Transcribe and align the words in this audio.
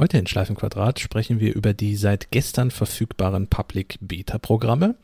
Heute 0.00 0.16
in 0.16 0.26
Schleifenquadrat 0.26 0.98
sprechen 0.98 1.40
wir 1.40 1.54
über 1.54 1.74
die 1.74 1.94
seit 1.94 2.30
gestern 2.30 2.70
verfügbaren 2.70 3.48
Public 3.48 3.98
Beta 4.00 4.38
Programme. 4.38 4.94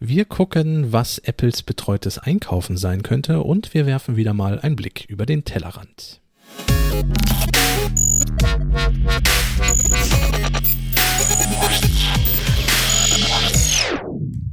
Wir 0.00 0.24
gucken, 0.24 0.92
was 0.92 1.18
Apples 1.18 1.62
betreutes 1.62 2.18
Einkaufen 2.18 2.76
sein 2.76 3.04
könnte 3.04 3.40
und 3.44 3.72
wir 3.72 3.86
werfen 3.86 4.16
wieder 4.16 4.34
mal 4.34 4.58
einen 4.58 4.74
Blick 4.74 5.04
über 5.08 5.26
den 5.26 5.44
Tellerrand. 5.44 6.20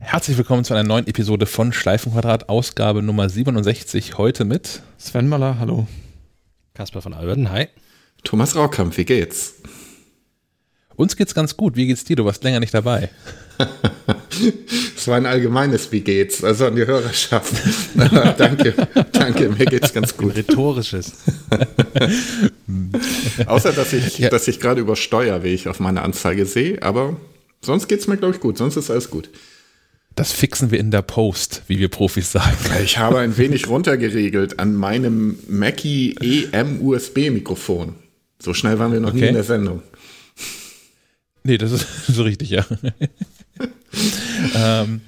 Herzlich 0.01 0.37
willkommen 0.37 0.65
zu 0.65 0.75
einer 0.75 0.87
neuen 0.87 1.07
Episode 1.07 1.47
von 1.47 1.73
Schleifenquadrat, 1.73 2.47
Ausgabe 2.47 3.01
Nummer 3.01 3.27
67. 3.27 4.19
Heute 4.19 4.45
mit 4.45 4.83
Sven 4.99 5.27
Maller, 5.27 5.57
hallo. 5.57 5.87
Kasper 6.75 7.01
von 7.01 7.15
Alberten, 7.15 7.49
hi. 7.49 7.69
Thomas 8.23 8.55
Raukamp, 8.55 8.95
wie 8.97 9.05
geht's? 9.05 9.55
Uns 10.99 11.15
geht's 11.15 11.33
ganz 11.33 11.55
gut. 11.55 11.77
Wie 11.77 11.87
geht's 11.87 12.03
dir? 12.03 12.17
Du 12.17 12.25
warst 12.25 12.43
länger 12.43 12.59
nicht 12.59 12.73
dabei. 12.73 13.09
Es 14.97 15.07
war 15.07 15.15
ein 15.15 15.25
allgemeines 15.25 15.93
Wie 15.93 16.01
geht's, 16.01 16.43
also 16.43 16.65
an 16.65 16.75
die 16.75 16.85
Hörerschaft. 16.85 17.53
danke, 18.37 18.73
danke, 19.13 19.47
mir 19.47 19.65
geht's 19.65 19.93
ganz 19.93 20.17
gut. 20.17 20.35
Rhetorisches. 20.35 21.13
Außer, 23.45 23.71
dass 23.71 23.93
ich, 23.93 24.19
ja. 24.19 24.29
dass 24.29 24.49
ich 24.49 24.59
gerade 24.59 24.81
übersteuere, 24.81 25.41
wie 25.41 25.53
ich 25.53 25.69
auf 25.69 25.79
meiner 25.79 26.03
Anzeige 26.03 26.45
sehe, 26.45 26.83
aber 26.83 27.15
sonst 27.61 27.87
geht's 27.87 28.07
mir, 28.07 28.17
glaube 28.17 28.35
ich, 28.35 28.41
gut. 28.41 28.57
Sonst 28.57 28.75
ist 28.75 28.91
alles 28.91 29.09
gut. 29.09 29.29
Das 30.15 30.33
fixen 30.33 30.69
wir 30.69 30.81
in 30.81 30.91
der 30.91 31.01
Post, 31.01 31.61
wie 31.67 31.79
wir 31.79 31.87
Profis 31.87 32.33
sagen. 32.33 32.57
Ich 32.83 32.97
habe 32.97 33.19
ein 33.19 33.37
wenig 33.37 33.69
runtergeregelt 33.69 34.59
an 34.59 34.75
meinem 34.75 35.39
Mackie 35.47 36.17
EM 36.51 36.81
USB 36.81 37.29
Mikrofon. 37.29 37.95
So 38.41 38.53
schnell 38.53 38.79
waren 38.79 38.91
wir 38.91 38.99
noch 38.99 39.09
okay. 39.09 39.21
nie 39.21 39.27
in 39.27 39.33
der 39.35 39.43
Sendung. 39.45 39.81
Nee, 41.43 41.57
das 41.57 41.71
ist 41.71 42.05
so 42.07 42.23
richtig, 42.23 42.49
ja. 42.49 42.65
ähm, 44.55 45.01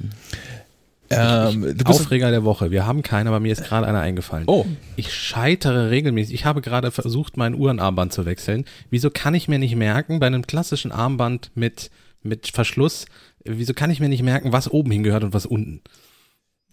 ähm, 1.12 1.76
Aufreger 1.86 2.32
der 2.32 2.44
Woche. 2.44 2.72
Wir 2.72 2.86
haben 2.86 3.02
keinen, 3.02 3.28
aber 3.28 3.40
mir 3.40 3.52
ist 3.52 3.64
gerade 3.64 3.86
einer 3.86 4.00
eingefallen. 4.00 4.46
Oh. 4.48 4.66
Ich 4.96 5.14
scheitere 5.14 5.90
regelmäßig. 5.90 6.34
Ich 6.34 6.46
habe 6.46 6.62
gerade 6.62 6.92
versucht, 6.92 7.38
mein 7.38 7.54
Uhrenarmband 7.54 8.14
zu 8.14 8.26
wechseln. 8.26 8.66
Wieso 8.90 9.10
kann 9.10 9.34
ich 9.34 9.48
mir 9.48 9.60
nicht 9.60 9.76
merken, 9.76 10.20
bei 10.20 10.28
einem 10.28 10.48
klassischen 10.48 10.92
Armband 10.92 11.52
mit, 11.54 11.92
mit 12.24 12.48
Verschluss, 12.48 13.06
wieso 13.44 13.74
kann 13.74 13.92
ich 13.92 14.00
mir 14.00 14.10
nicht 14.10 14.24
merken, 14.24 14.52
was 14.52 14.72
oben 14.72 14.92
hingehört 14.92 15.24
und 15.24 15.34
was 15.34 15.46
unten? 15.46 15.82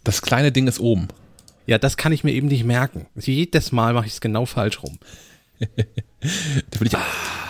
Das 0.05 0.23
kleine 0.23 0.53
Ding 0.53 0.69
ist 0.69 0.81
oben. 0.81 1.09
Ja, 1.67 1.79
das 1.79 1.97
kann 1.97 2.12
ich 2.12 2.25
mir 2.25 2.33
eben 2.33 2.48
nicht 2.48 2.64
merken. 2.64 3.06
Jedes 3.17 3.73
Mal 3.73 3.92
mache 3.92 4.06
ich 4.06 4.12
es 4.12 4.20
genau 4.20 4.47
falsch 4.47 4.83
rum. 4.83 4.98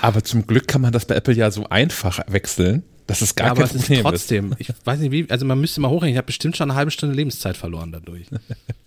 Aber 0.03 0.25
zum 0.25 0.47
Glück 0.47 0.69
kann 0.69 0.81
man 0.81 0.93
das 0.93 1.07
bei 1.07 1.15
Apple 1.15 1.35
ja 1.35 1.51
so 1.51 1.69
einfach 1.69 2.21
wechseln. 2.29 2.83
Das 3.07 3.23
ist 3.23 3.37
gar 3.37 3.49
ja, 3.49 3.55
kein 3.55 3.65
aber 3.65 3.73
Problem. 3.73 4.01
Aber 4.01 4.11
trotzdem, 4.11 4.55
ich 4.59 4.69
weiß 4.85 5.01
nicht 5.01 5.13
wie, 5.13 5.27
also 5.31 5.47
man 5.47 5.61
müsste 5.61 5.81
mal 5.81 5.89
hochrechnen, 5.89 6.13
ich 6.13 6.19
habe 6.19 6.27
bestimmt 6.27 6.57
schon 6.57 6.71
eine 6.71 6.79
halbe 6.79 6.91
Stunde 6.91 7.15
Lebenszeit 7.15 7.57
verloren 7.57 7.91
dadurch. 7.91 8.27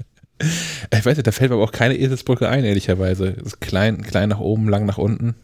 ich 0.39 1.05
weiß 1.05 1.17
nicht, 1.17 1.25
da 1.25 1.31
fällt 1.31 1.49
mir 1.49 1.55
aber 1.55 1.63
auch 1.63 1.71
keine 1.71 1.97
Eselsbrücke 1.97 2.47
ein, 2.47 2.63
ehrlicherweise. 2.63 3.33
Das 3.33 3.53
ist 3.53 3.61
klein, 3.61 4.03
klein 4.03 4.29
nach 4.29 4.39
oben, 4.39 4.69
lang 4.69 4.85
nach 4.85 4.99
unten. 4.99 5.35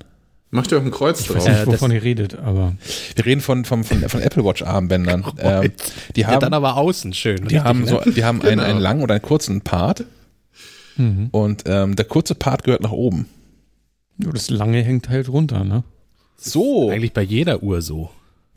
Macht 0.50 0.72
ihr 0.72 0.78
auch 0.78 0.84
ein 0.84 0.92
Kreuz 0.92 1.22
ich 1.22 1.28
drauf? 1.28 1.38
Ich 1.38 1.46
weiß 1.46 1.66
nicht, 1.66 1.68
wovon 1.68 1.92
ihr 1.92 2.04
redet, 2.04 2.38
aber. 2.38 2.76
Wir 3.16 3.26
reden 3.26 3.42
von, 3.42 3.66
von, 3.66 3.84
von, 3.84 4.08
von 4.08 4.22
Apple 4.22 4.46
Watch 4.46 4.62
Armbändern. 4.62 5.26
Ähm, 5.40 5.72
die 6.16 6.26
haben, 6.26 6.34
ja, 6.34 6.40
dann 6.40 6.54
aber 6.54 6.78
außen 6.78 7.14
schön. 7.14 7.48
Die 7.48 7.60
haben, 7.60 7.86
so, 7.86 8.00
die 8.00 8.24
haben 8.24 8.40
genau. 8.40 8.52
einen, 8.52 8.62
einen 8.62 8.80
langen 8.80 9.02
oder 9.02 9.16
einen 9.16 9.24
kurzen 9.24 9.62
Part. 9.62 10.06
Mhm. 10.96 11.30
Und 11.32 11.64
ähm, 11.66 11.96
der 11.96 12.06
kurze 12.06 12.34
Part 12.36 12.64
gehört 12.64 12.82
nach 12.82 12.92
oben. 12.92 13.28
Ja, 14.18 14.32
das 14.32 14.50
lange 14.50 14.82
hängt 14.82 15.10
halt 15.10 15.30
runter, 15.30 15.64
ne? 15.64 15.84
So. 16.38 16.90
Eigentlich 16.90 17.14
bei 17.14 17.22
jeder 17.22 17.64
Uhr 17.64 17.82
so. 17.82 18.10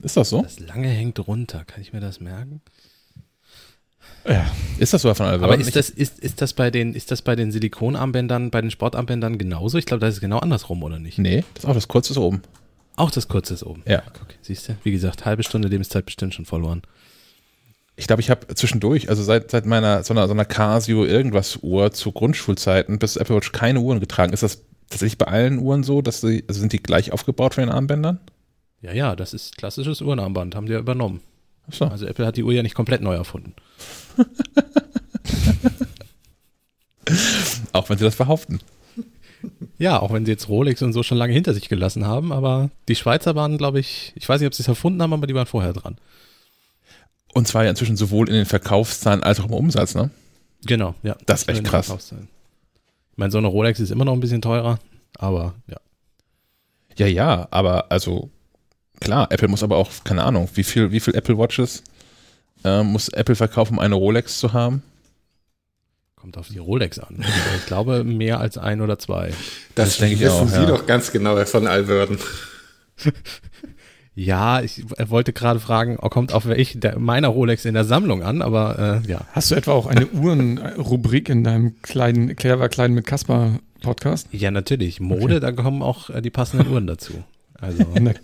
Ist 0.02 0.16
das 0.16 0.30
so? 0.30 0.42
Das 0.42 0.60
lange 0.60 0.88
hängt 0.88 1.26
runter. 1.26 1.64
Kann 1.64 1.82
ich 1.82 1.92
mir 1.92 2.00
das 2.00 2.20
merken? 2.20 2.60
Ja. 4.26 4.50
Ist 4.78 4.92
das 4.92 5.02
so 5.02 5.12
von 5.14 5.26
Albert? 5.26 5.44
Aber 5.44 5.58
ist 5.58 5.76
das, 5.76 5.90
ist, 5.90 6.18
ist, 6.18 6.40
das 6.40 6.52
bei 6.52 6.70
den, 6.70 6.94
ist 6.94 7.10
das 7.10 7.22
bei 7.22 7.36
den 7.36 7.52
Silikonarmbändern, 7.52 8.50
bei 8.50 8.60
den 8.60 8.70
Sportarmbändern 8.70 9.38
genauso? 9.38 9.78
Ich 9.78 9.86
glaube, 9.86 10.00
das 10.00 10.14
ist 10.14 10.20
genau 10.20 10.38
andersrum, 10.38 10.82
oder 10.82 10.98
nicht? 10.98 11.18
Nee, 11.18 11.44
das 11.54 11.64
ist 11.64 11.70
auch 11.70 11.74
das 11.74 11.88
kurze 11.88 12.12
ist 12.12 12.18
oben. 12.18 12.42
Auch 12.96 13.10
das 13.10 13.28
kurze 13.28 13.54
ist 13.54 13.62
oben. 13.62 13.82
Ja. 13.86 14.02
Okay, 14.22 14.36
siehst 14.42 14.68
du? 14.68 14.76
Wie 14.82 14.92
gesagt, 14.92 15.24
halbe 15.24 15.42
Stunde 15.42 15.68
Lebenszeit 15.68 16.04
bestimmt 16.04 16.34
schon 16.34 16.44
verloren. 16.44 16.82
Ich 17.96 18.06
glaube, 18.06 18.20
ich 18.20 18.30
habe 18.30 18.54
zwischendurch, 18.54 19.08
also 19.10 19.22
seit, 19.22 19.50
seit 19.50 19.66
meiner 19.66 20.02
so 20.04 20.14
einer, 20.14 20.26
so 20.26 20.32
einer 20.32 20.44
Casio 20.44 21.04
irgendwas 21.04 21.58
Uhr 21.62 21.92
zu 21.92 22.12
Grundschulzeiten 22.12 22.98
bis 22.98 23.16
Apple 23.16 23.36
Watch 23.36 23.52
keine 23.52 23.80
Uhren 23.80 24.00
getragen. 24.00 24.32
Ist 24.32 24.42
das 24.42 24.62
tatsächlich 24.90 25.18
bei 25.18 25.26
allen 25.26 25.58
Uhren 25.58 25.82
so, 25.82 26.02
dass 26.02 26.20
sie, 26.20 26.44
also 26.46 26.60
sind 26.60 26.74
die 26.74 26.82
gleich 26.82 27.12
aufgebaut 27.12 27.54
von 27.54 27.62
den 27.64 27.72
Armbändern? 27.72 28.20
Ja, 28.82 28.92
ja, 28.92 29.16
das 29.16 29.32
ist 29.32 29.56
klassisches 29.56 30.02
Uhrenarmband, 30.02 30.54
haben 30.54 30.66
die 30.66 30.72
ja 30.72 30.78
übernommen. 30.78 31.20
So. 31.70 31.86
Also 31.86 32.06
Apple 32.06 32.26
hat 32.26 32.36
die 32.36 32.42
Uhr 32.42 32.52
ja 32.52 32.62
nicht 32.62 32.74
komplett 32.74 33.00
neu 33.00 33.14
erfunden. 33.14 33.54
auch 37.72 37.88
wenn 37.88 37.98
sie 37.98 38.04
das 38.04 38.16
behaupten. 38.16 38.60
Ja, 39.78 40.00
auch 40.00 40.12
wenn 40.12 40.26
sie 40.26 40.32
jetzt 40.32 40.48
Rolex 40.48 40.82
und 40.82 40.92
so 40.92 41.02
schon 41.02 41.16
lange 41.18 41.32
hinter 41.32 41.54
sich 41.54 41.68
gelassen 41.68 42.06
haben, 42.06 42.32
aber 42.32 42.70
die 42.88 42.96
Schweizer 42.96 43.34
waren, 43.34 43.56
glaube 43.56 43.80
ich, 43.80 44.12
ich 44.14 44.28
weiß 44.28 44.40
nicht, 44.40 44.48
ob 44.48 44.54
sie 44.54 44.62
es 44.62 44.68
erfunden 44.68 45.00
haben, 45.00 45.12
aber 45.12 45.26
die 45.26 45.34
waren 45.34 45.46
vorher 45.46 45.72
dran. 45.72 45.96
Und 47.32 47.48
zwar 47.48 47.64
ja 47.64 47.70
inzwischen 47.70 47.96
sowohl 47.96 48.28
in 48.28 48.34
den 48.34 48.46
Verkaufszahlen 48.46 49.22
als 49.22 49.40
auch 49.40 49.46
im 49.46 49.54
Umsatz, 49.54 49.94
ne? 49.94 50.10
Genau, 50.66 50.94
ja. 51.02 51.16
Das 51.26 51.42
ist 51.42 51.48
echt 51.48 51.64
krass. 51.64 52.14
Ich 53.12 53.18
meine, 53.18 53.30
so 53.30 53.38
eine 53.38 53.48
Rolex 53.48 53.80
ist 53.80 53.90
immer 53.90 54.04
noch 54.04 54.12
ein 54.12 54.20
bisschen 54.20 54.42
teurer, 54.42 54.78
aber 55.18 55.54
ja. 55.66 55.76
Ja, 56.96 57.06
ja, 57.06 57.48
aber 57.50 57.90
also 57.90 58.30
klar, 59.00 59.28
Apple 59.30 59.48
muss 59.48 59.62
aber 59.62 59.76
auch, 59.76 59.90
keine 60.04 60.22
Ahnung, 60.24 60.48
wie 60.54 60.64
viel, 60.64 60.90
wie 60.90 61.00
viel 61.00 61.14
Apple 61.14 61.38
Watches 61.38 61.82
äh, 62.64 62.82
muss 62.82 63.08
Apple 63.08 63.36
verkaufen, 63.36 63.74
um 63.74 63.78
eine 63.78 63.94
Rolex 63.94 64.38
zu 64.38 64.52
haben? 64.52 64.82
Kommt 66.16 66.36
auf 66.36 66.48
die 66.48 66.58
Rolex 66.58 66.98
an. 66.98 67.24
Ich 67.56 67.66
glaube, 67.66 68.04
mehr 68.04 68.40
als 68.40 68.58
ein 68.58 68.82
oder 68.82 68.98
zwei. 68.98 69.28
Das, 69.74 69.88
das 69.88 69.98
denke 69.98 70.16
ich 70.16 70.20
wissen 70.20 70.32
auch, 70.32 70.48
Sie 70.48 70.56
ja. 70.56 70.66
doch 70.66 70.84
ganz 70.84 71.12
genau, 71.12 71.36
Herr 71.36 71.46
von 71.46 71.66
Alverden. 71.66 72.18
ja, 74.14 74.60
ich 74.60 74.84
wollte 75.06 75.32
gerade 75.32 75.60
fragen, 75.60 75.96
oh, 76.00 76.08
kommt 76.08 76.32
auf 76.32 76.46
welche 76.46 76.98
meiner 76.98 77.28
Rolex 77.28 77.64
in 77.64 77.74
der 77.74 77.84
Sammlung 77.84 78.22
an, 78.22 78.42
aber 78.42 79.02
äh, 79.04 79.08
ja. 79.08 79.20
Hast 79.32 79.50
du 79.50 79.54
etwa 79.54 79.72
auch 79.72 79.86
eine 79.86 80.06
Uhrenrubrik 80.12 81.28
in 81.28 81.44
deinem 81.44 81.80
kleinen, 81.82 82.34
clever 82.36 82.68
kleinen 82.68 82.94
mit 82.94 83.06
Kasper 83.06 83.60
Podcast? 83.80 84.28
Ja, 84.32 84.50
natürlich. 84.50 85.00
Mode, 85.00 85.36
okay. 85.36 85.40
da 85.40 85.52
kommen 85.52 85.82
auch 85.82 86.10
äh, 86.10 86.20
die 86.22 86.30
passenden 86.30 86.68
Uhren 86.68 86.86
dazu. 86.86 87.22
Also 87.60 87.86
eine, 87.94 88.14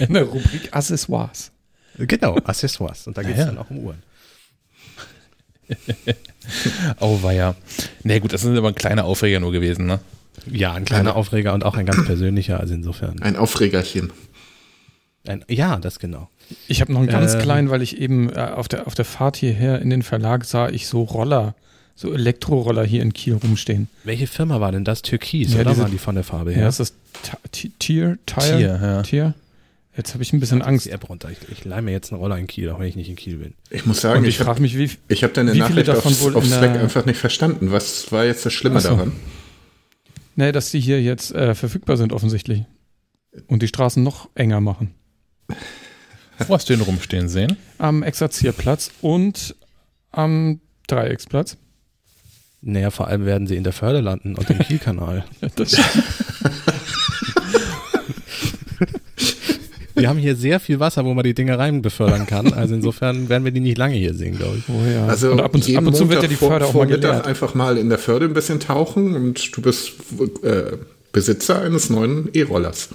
eine 0.00 0.22
Rubrik 0.22 0.68
Accessoires. 0.72 1.52
Genau, 1.98 2.36
Accessoires. 2.36 3.06
Und 3.06 3.18
da 3.18 3.22
geht 3.22 3.32
es 3.32 3.38
ja, 3.38 3.46
dann 3.46 3.58
auch 3.58 3.70
um 3.70 3.78
Uhren. 3.78 4.02
oh, 7.00 7.22
war 7.22 7.32
ja. 7.32 7.54
Nee, 8.02 8.20
gut, 8.20 8.32
das 8.32 8.44
ist 8.44 8.56
aber 8.56 8.68
ein 8.68 8.74
kleiner 8.74 9.04
Aufreger 9.04 9.40
nur 9.40 9.52
gewesen, 9.52 9.86
ne? 9.86 10.00
Ja, 10.50 10.72
ein 10.72 10.84
kleiner 10.84 11.16
Aufreger 11.16 11.54
und 11.54 11.64
auch 11.64 11.76
ein 11.76 11.86
ganz 11.86 12.04
persönlicher, 12.04 12.60
also 12.60 12.74
insofern. 12.74 13.22
Ein 13.22 13.36
Aufregerchen. 13.36 14.12
Ein, 15.26 15.44
ja, 15.48 15.78
das 15.78 15.98
genau. 15.98 16.28
Ich 16.68 16.80
habe 16.80 16.92
noch 16.92 17.00
einen 17.00 17.08
ganz 17.08 17.34
ähm, 17.34 17.40
kleinen, 17.40 17.70
weil 17.70 17.82
ich 17.82 17.98
eben 17.98 18.30
äh, 18.30 18.38
auf, 18.38 18.68
der, 18.68 18.86
auf 18.86 18.94
der 18.94 19.04
Fahrt 19.04 19.36
hierher 19.36 19.80
in 19.80 19.90
den 19.90 20.02
Verlag 20.02 20.44
sah 20.44 20.68
ich 20.68 20.86
so 20.86 21.02
Roller, 21.02 21.54
so 21.94 22.12
Elektroroller 22.12 22.84
hier 22.84 23.02
in 23.02 23.12
Kiel 23.12 23.34
rumstehen. 23.34 23.88
Welche 24.04 24.26
Firma 24.26 24.60
war 24.60 24.72
denn 24.72 24.84
das? 24.84 25.02
Türkis, 25.02 25.54
ja, 25.54 25.60
oder 25.60 25.70
diese, 25.70 25.82
waren 25.82 25.92
die 25.92 25.98
von 25.98 26.14
der 26.14 26.24
Farbe 26.24 26.50
her? 26.52 26.60
Ja, 26.60 26.66
das 26.66 26.80
ist 26.80 26.94
Tier, 27.52 28.18
Tier, 28.26 28.58
ja. 28.60 29.02
Tier. 29.02 29.34
Jetzt 29.96 30.12
habe 30.12 30.24
ich 30.24 30.32
ein 30.32 30.40
bisschen 30.40 30.60
Angst. 30.60 30.86
Die 30.86 30.90
App 30.90 31.08
runter. 31.08 31.30
Ich, 31.30 31.38
ich 31.50 31.64
leih 31.64 31.80
mir 31.80 31.92
jetzt 31.92 32.12
eine 32.12 32.18
Roller 32.18 32.36
in 32.36 32.48
Kiel, 32.48 32.68
auch 32.70 32.80
wenn 32.80 32.88
ich 32.88 32.96
nicht 32.96 33.08
in 33.08 33.16
Kiel 33.16 33.36
bin. 33.36 33.54
Ich 33.70 33.86
muss 33.86 34.00
sagen, 34.00 34.18
Und 34.18 34.24
ich, 34.24 34.40
ich 34.40 34.44
frage 34.44 34.60
mich, 34.60 34.76
wie 34.76 34.90
Ich 35.08 35.22
habe 35.22 35.32
deine 35.32 35.54
Nachricht 35.54 35.88
aufs, 35.88 36.26
auf 36.34 36.44
Slack 36.44 36.76
einfach 36.76 37.06
nicht 37.06 37.18
verstanden. 37.18 37.70
Was 37.70 38.10
war 38.10 38.24
jetzt 38.24 38.44
das 38.44 38.52
Schlimme 38.52 38.80
so. 38.80 38.90
daran? 38.90 39.12
Nee, 40.36 40.50
dass 40.50 40.72
die 40.72 40.80
hier 40.80 41.00
jetzt 41.00 41.32
äh, 41.32 41.54
verfügbar 41.54 41.96
sind 41.96 42.12
offensichtlich. 42.12 42.64
Und 43.46 43.62
die 43.62 43.68
Straßen 43.68 44.02
noch 44.02 44.28
enger 44.34 44.60
machen. 44.60 44.94
Wo 46.46 46.54
hast 46.54 46.68
du 46.68 46.74
den 46.74 46.82
rumstehen 46.82 47.28
sehen? 47.28 47.56
Am 47.78 48.02
Exerzierplatz 48.02 48.90
und 49.00 49.54
am 50.10 50.60
Dreiecksplatz. 50.86 51.56
Naja, 52.60 52.90
vor 52.90 53.08
allem 53.08 53.26
werden 53.26 53.46
sie 53.46 53.56
in 53.56 53.64
der 53.64 53.74
Förde 53.74 54.00
landen 54.00 54.36
und 54.36 54.48
im 54.48 54.58
Kielkanal. 54.58 55.24
wir 59.94 60.08
haben 60.08 60.18
hier 60.18 60.34
sehr 60.34 60.60
viel 60.60 60.80
Wasser, 60.80 61.04
wo 61.04 61.12
man 61.12 61.24
die 61.24 61.34
Dinge 61.34 61.58
rein 61.58 61.82
befördern 61.82 62.26
kann. 62.26 62.54
Also 62.54 62.74
insofern 62.74 63.28
werden 63.28 63.44
wir 63.44 63.52
die 63.52 63.60
nicht 63.60 63.76
lange 63.76 63.96
hier 63.96 64.14
sehen, 64.14 64.38
glaube 64.38 64.56
ich. 64.58 64.64
Oh 64.68 64.82
ja. 64.90 65.06
Also 65.06 65.30
und 65.32 65.40
ab 65.40 65.54
und, 65.54 65.76
ab 65.76 65.86
und 65.86 65.94
zu 65.94 66.08
wird 66.08 66.22
ja 66.22 66.28
die 66.28 66.36
Förde 66.36 66.64
auch 66.64 66.72
mal 66.72 66.86
Mittag 66.86 67.26
einfach 67.26 67.54
mal 67.54 67.76
in 67.76 67.90
der 67.90 67.98
Förde 67.98 68.24
ein 68.26 68.34
bisschen 68.34 68.60
tauchen 68.60 69.14
und 69.14 69.54
du 69.54 69.60
bist 69.60 69.92
äh, 70.42 70.78
Besitzer 71.12 71.60
eines 71.60 71.90
neuen 71.90 72.30
E-Rollers. 72.32 72.88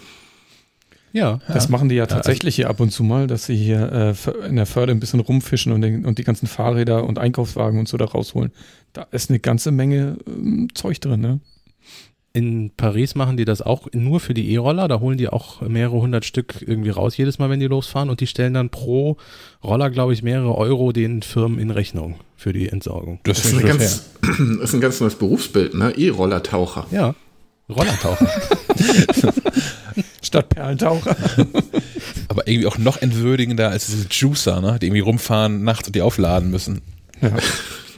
Ja, 1.11 1.39
das 1.47 1.65
ja. 1.65 1.71
machen 1.71 1.89
die 1.89 1.95
ja 1.95 2.05
tatsächlich 2.05 2.57
ja, 2.57 2.67
also 2.67 2.75
hier 2.75 2.77
ab 2.77 2.79
und 2.81 2.91
zu 2.91 3.03
mal, 3.03 3.27
dass 3.27 3.45
sie 3.45 3.55
hier 3.55 4.15
äh, 4.25 4.47
in 4.47 4.55
der 4.55 4.65
Förde 4.65 4.91
ein 4.91 4.99
bisschen 4.99 5.19
rumfischen 5.19 5.71
und, 5.71 5.81
den, 5.81 6.05
und 6.05 6.17
die 6.17 6.23
ganzen 6.23 6.47
Fahrräder 6.47 7.03
und 7.03 7.17
Einkaufswagen 7.17 7.79
und 7.79 7.87
so 7.87 7.97
da 7.97 8.05
rausholen. 8.05 8.51
Da 8.93 9.07
ist 9.11 9.29
eine 9.29 9.39
ganze 9.39 9.71
Menge 9.71 10.17
ähm, 10.27 10.67
Zeug 10.73 10.99
drin, 11.01 11.21
ne? 11.21 11.39
In 12.31 12.69
Paris 12.77 13.15
machen 13.15 13.37
die 13.37 13.45
das 13.45 13.63
auch 13.63 13.87
nur 13.91 14.19
für 14.19 14.35
die 14.35 14.53
E-Roller. 14.53 14.87
Da 14.87 14.99
holen 14.99 15.17
die 15.17 15.29
auch 15.29 15.61
mehrere 15.61 15.99
hundert 15.99 16.25
Stück 16.25 16.61
irgendwie 16.61 16.91
raus 16.91 17.17
jedes 17.17 17.39
Mal, 17.39 17.49
wenn 17.49 17.59
die 17.59 17.65
losfahren. 17.65 18.11
Und 18.11 18.21
die 18.21 18.27
stellen 18.27 18.53
dann 18.53 18.69
pro 18.69 19.17
Roller, 19.63 19.89
glaube 19.89 20.13
ich, 20.13 20.21
mehrere 20.21 20.55
Euro 20.55 20.91
den 20.91 21.23
Firmen 21.23 21.57
in 21.57 21.71
Rechnung 21.71 22.19
für 22.35 22.53
die 22.53 22.69
Entsorgung. 22.69 23.19
Das, 23.23 23.41
das 23.41 23.53
ist, 23.53 23.65
ganz, 23.65 24.09
ist, 24.61 24.73
ein 24.73 24.79
ganz 24.79 25.01
neues 25.01 25.15
Berufsbild, 25.15 25.73
ne? 25.73 25.91
E-Rollertaucher. 25.97 26.85
Ja, 26.91 27.15
Rollertaucher. 27.67 28.29
Statt 30.29 30.49
Perlentaucher. 30.49 31.15
Aber 32.27 32.47
irgendwie 32.47 32.67
auch 32.67 32.77
noch 32.77 33.01
entwürdigender 33.01 33.71
als 33.71 33.87
diese 33.87 34.05
Juicer, 34.11 34.61
ne? 34.61 34.77
die 34.79 34.85
irgendwie 34.85 35.01
rumfahren 35.01 35.63
nachts 35.63 35.87
und 35.87 35.95
die 35.95 36.03
aufladen 36.03 36.51
müssen. 36.51 36.81
Ja. 37.19 37.31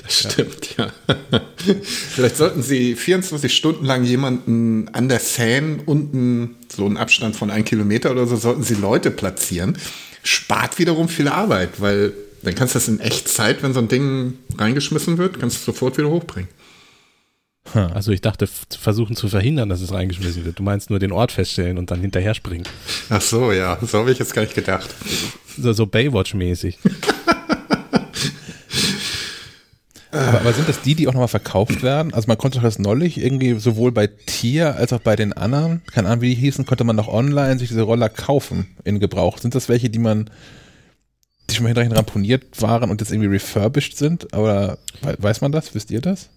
Das 0.04 0.32
stimmt, 0.34 0.76
ja. 0.78 0.92
Vielleicht 1.86 2.36
sollten 2.36 2.64
Sie 2.64 2.96
24 2.96 3.56
Stunden 3.56 3.86
lang 3.86 4.04
jemanden 4.04 4.90
an 4.94 5.08
der 5.08 5.20
Seine 5.20 5.78
unten, 5.86 6.56
so 6.76 6.88
einen 6.88 6.98
Abstand 6.98 7.36
von 7.36 7.52
einem 7.52 7.64
Kilometer 7.64 8.12
oder 8.12 8.26
so, 8.26 8.36
sollten 8.36 8.64
Sie 8.64 8.74
Leute 8.74 9.12
platzieren. 9.12 9.78
Spart 10.24 10.80
wiederum 10.80 11.08
viel 11.08 11.28
Arbeit, 11.28 11.80
weil 11.80 12.14
dann 12.42 12.56
kannst 12.56 12.74
du 12.74 12.80
das 12.80 12.88
in 12.88 13.00
Echtzeit, 13.00 13.62
wenn 13.62 13.74
so 13.74 13.80
ein 13.80 13.88
Ding 13.88 14.34
reingeschmissen 14.58 15.18
wird, 15.20 15.40
kannst 15.40 15.58
du 15.62 15.72
sofort 15.72 15.98
wieder 15.98 16.10
hochbringen. 16.10 16.50
Also 17.74 18.12
ich 18.12 18.22
dachte, 18.22 18.48
versuchen 18.48 19.16
zu 19.16 19.30
verhindern, 19.30 19.70
dass 19.70 19.82
es 19.82 19.94
reingeschmissen 19.94 20.44
wird. 20.46 20.60
Du 20.60 20.64
meinst 20.64 20.90
nur 20.90 21.00
den 21.00 21.12
Ort 21.12 21.32
feststellen 21.32 21.78
und 21.78 21.92
dann 21.92 22.02
hinterher 22.02 22.34
springen. 22.34 22.66
Ach 23.10 23.22
so, 23.22 23.52
ja, 23.52 23.78
so 23.82 24.00
habe 24.00 24.12
ich 24.12 24.20
jetzt 24.20 24.34
gar 24.34 24.42
nicht 24.42 24.56
gedacht. 24.56 24.90
So, 25.58 25.72
so 25.72 25.86
Baywatch-mäßig. 25.86 26.80
aber, 30.12 30.42
aber, 30.42 30.54
sind 30.54 30.68
das 30.68 30.82
die, 30.82 30.96
die 30.96 31.08
auch 31.08 31.14
nochmal 31.14 31.28
verkauft 31.28 31.82
werden? 31.84 32.14
Also 32.14 32.28
man 32.28 32.38
konnte 32.38 32.58
doch 32.58 32.64
das 32.64 32.80
neulich 32.80 33.18
irgendwie 33.22 33.58
sowohl 33.60 33.92
bei 33.92 34.08
Tier 34.08 34.76
als 34.76 34.92
auch 34.92 35.00
bei 35.00 35.16
den 35.16 35.32
anderen, 35.34 35.82
keine 35.94 36.10
Ahnung 36.10 36.22
wie 36.22 36.36
die 36.36 36.42
hießen, 36.42 36.66
konnte 36.66 36.84
man 36.84 36.96
noch 36.96 37.08
online 37.08 37.60
sich 37.60 37.70
diese 37.70 37.84
Roller 37.84 38.10
kaufen 38.10 38.76
in 38.84 39.00
Gebrauch. 39.00 39.38
Sind 39.38 39.56
das 39.56 39.70
welche, 39.70 39.90
die 39.90 40.00
man, 40.00 40.30
die 41.50 41.56
schon 41.56 41.64
mal 41.64 41.70
hinterher 41.70 41.96
ramponiert 41.96 42.62
waren 42.62 42.90
und 42.90 43.00
jetzt 43.00 43.12
irgendwie 43.12 43.30
refurbished 43.30 43.98
sind? 43.98 44.34
Aber 44.34 44.78
weiß 45.02 45.40
man 45.42 45.54
das? 45.54 45.74
Wisst 45.74 45.92
ihr 45.92 46.02
das? 46.02 46.30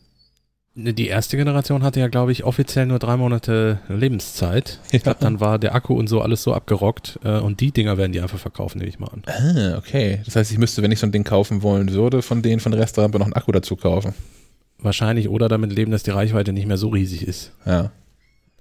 Die 0.76 1.06
erste 1.06 1.37
Generation 1.37 1.85
hatte 1.85 2.00
ja, 2.00 2.09
glaube 2.09 2.32
ich, 2.32 2.43
offiziell 2.43 2.87
nur 2.87 2.99
drei 2.99 3.17
Monate 3.17 3.79
Lebenszeit. 3.88 4.81
Ich 4.91 5.05
glaube, 5.05 5.19
dann 5.21 5.38
war 5.38 5.61
der 5.61 5.73
Akku 5.73 5.94
und 5.94 6.09
so 6.09 6.21
alles 6.21 6.43
so 6.43 6.53
abgerockt 6.53 7.21
äh, 7.23 7.38
und 7.38 7.61
die 7.61 7.71
Dinger 7.71 7.97
werden 7.97 8.11
die 8.11 8.21
einfach 8.21 8.41
verkaufen, 8.41 8.79
nehme 8.79 8.88
ich 8.88 8.99
mal 8.99 9.06
an. 9.06 9.23
Ah, 9.26 9.79
okay. 9.79 10.21
Das 10.25 10.35
heißt, 10.35 10.50
ich 10.50 10.59
müsste, 10.59 10.82
wenn 10.82 10.91
ich 10.91 10.99
so 10.99 11.06
ein 11.06 11.12
Ding 11.12 11.23
kaufen 11.23 11.62
wollen 11.62 11.93
würde, 11.93 12.23
von 12.23 12.43
denen 12.43 12.59
von 12.59 12.73
Restaurant 12.75 13.15
noch 13.15 13.25
einen 13.25 13.35
Akku 13.35 13.53
dazu 13.53 13.76
kaufen. 13.76 14.15
Wahrscheinlich 14.79 15.29
oder 15.29 15.49
damit 15.49 15.73
leben, 15.73 15.93
dass 15.93 16.03
die 16.03 16.11
Reichweite 16.11 16.53
nicht 16.53 16.67
mehr 16.67 16.76
so 16.76 16.88
riesig 16.88 17.23
ist. 17.23 17.53
Ja. 17.65 17.93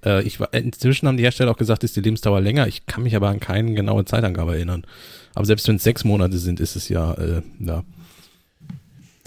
Äh, 0.05 0.21
ich, 0.21 0.39
inzwischen 0.51 1.07
haben 1.07 1.17
die 1.17 1.23
Hersteller 1.23 1.49
auch 1.49 1.57
gesagt, 1.57 1.83
ist 1.83 1.95
die 1.95 2.01
Lebensdauer 2.01 2.41
länger. 2.41 2.67
Ich 2.67 2.85
kann 2.85 3.01
mich 3.01 3.15
aber 3.15 3.29
an 3.29 3.39
keine 3.39 3.73
genaue 3.73 4.05
Zeitangabe 4.05 4.53
erinnern. 4.53 4.85
Aber 5.33 5.45
selbst 5.45 5.67
wenn 5.67 5.77
es 5.77 5.83
sechs 5.83 6.03
Monate 6.03 6.37
sind, 6.37 6.59
ist 6.59 6.75
es 6.75 6.89
ja, 6.89 7.13
äh, 7.15 7.41
ja 7.59 7.83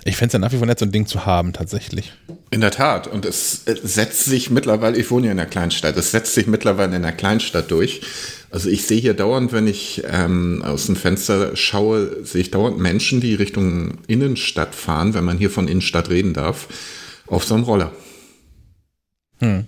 ich 0.06 0.16
fände 0.16 0.28
es 0.28 0.32
ja 0.34 0.38
nach 0.38 0.52
wie 0.52 0.58
vor 0.58 0.66
nett, 0.66 0.78
so 0.78 0.86
ein 0.86 0.92
Ding 0.92 1.06
zu 1.06 1.26
haben, 1.26 1.52
tatsächlich. 1.52 2.12
In 2.50 2.60
der 2.60 2.70
Tat. 2.70 3.08
Und 3.08 3.24
es 3.24 3.64
setzt 3.64 4.24
sich 4.24 4.50
mittlerweile, 4.50 4.96
ich 4.96 5.10
wohne 5.10 5.26
ja 5.26 5.32
in 5.32 5.38
einer 5.38 5.48
Kleinstadt, 5.48 5.96
es 5.96 6.12
setzt 6.12 6.34
sich 6.34 6.46
mittlerweile 6.46 6.94
in 6.94 7.04
einer 7.04 7.12
Kleinstadt 7.12 7.70
durch. 7.70 8.02
Also 8.50 8.68
ich 8.68 8.86
sehe 8.86 9.00
hier 9.00 9.14
dauernd, 9.14 9.52
wenn 9.52 9.66
ich 9.66 10.04
ähm, 10.08 10.62
aus 10.64 10.86
dem 10.86 10.94
Fenster 10.94 11.56
schaue, 11.56 12.24
sehe 12.24 12.42
ich 12.42 12.52
dauernd 12.52 12.78
Menschen, 12.78 13.20
die 13.20 13.34
Richtung 13.34 13.98
Innenstadt 14.06 14.74
fahren, 14.74 15.14
wenn 15.14 15.24
man 15.24 15.38
hier 15.38 15.50
von 15.50 15.66
Innenstadt 15.66 16.08
reden 16.08 16.34
darf, 16.34 16.68
auf 17.26 17.44
so 17.44 17.54
einem 17.54 17.64
Roller. 17.64 17.92
Hm. 19.40 19.66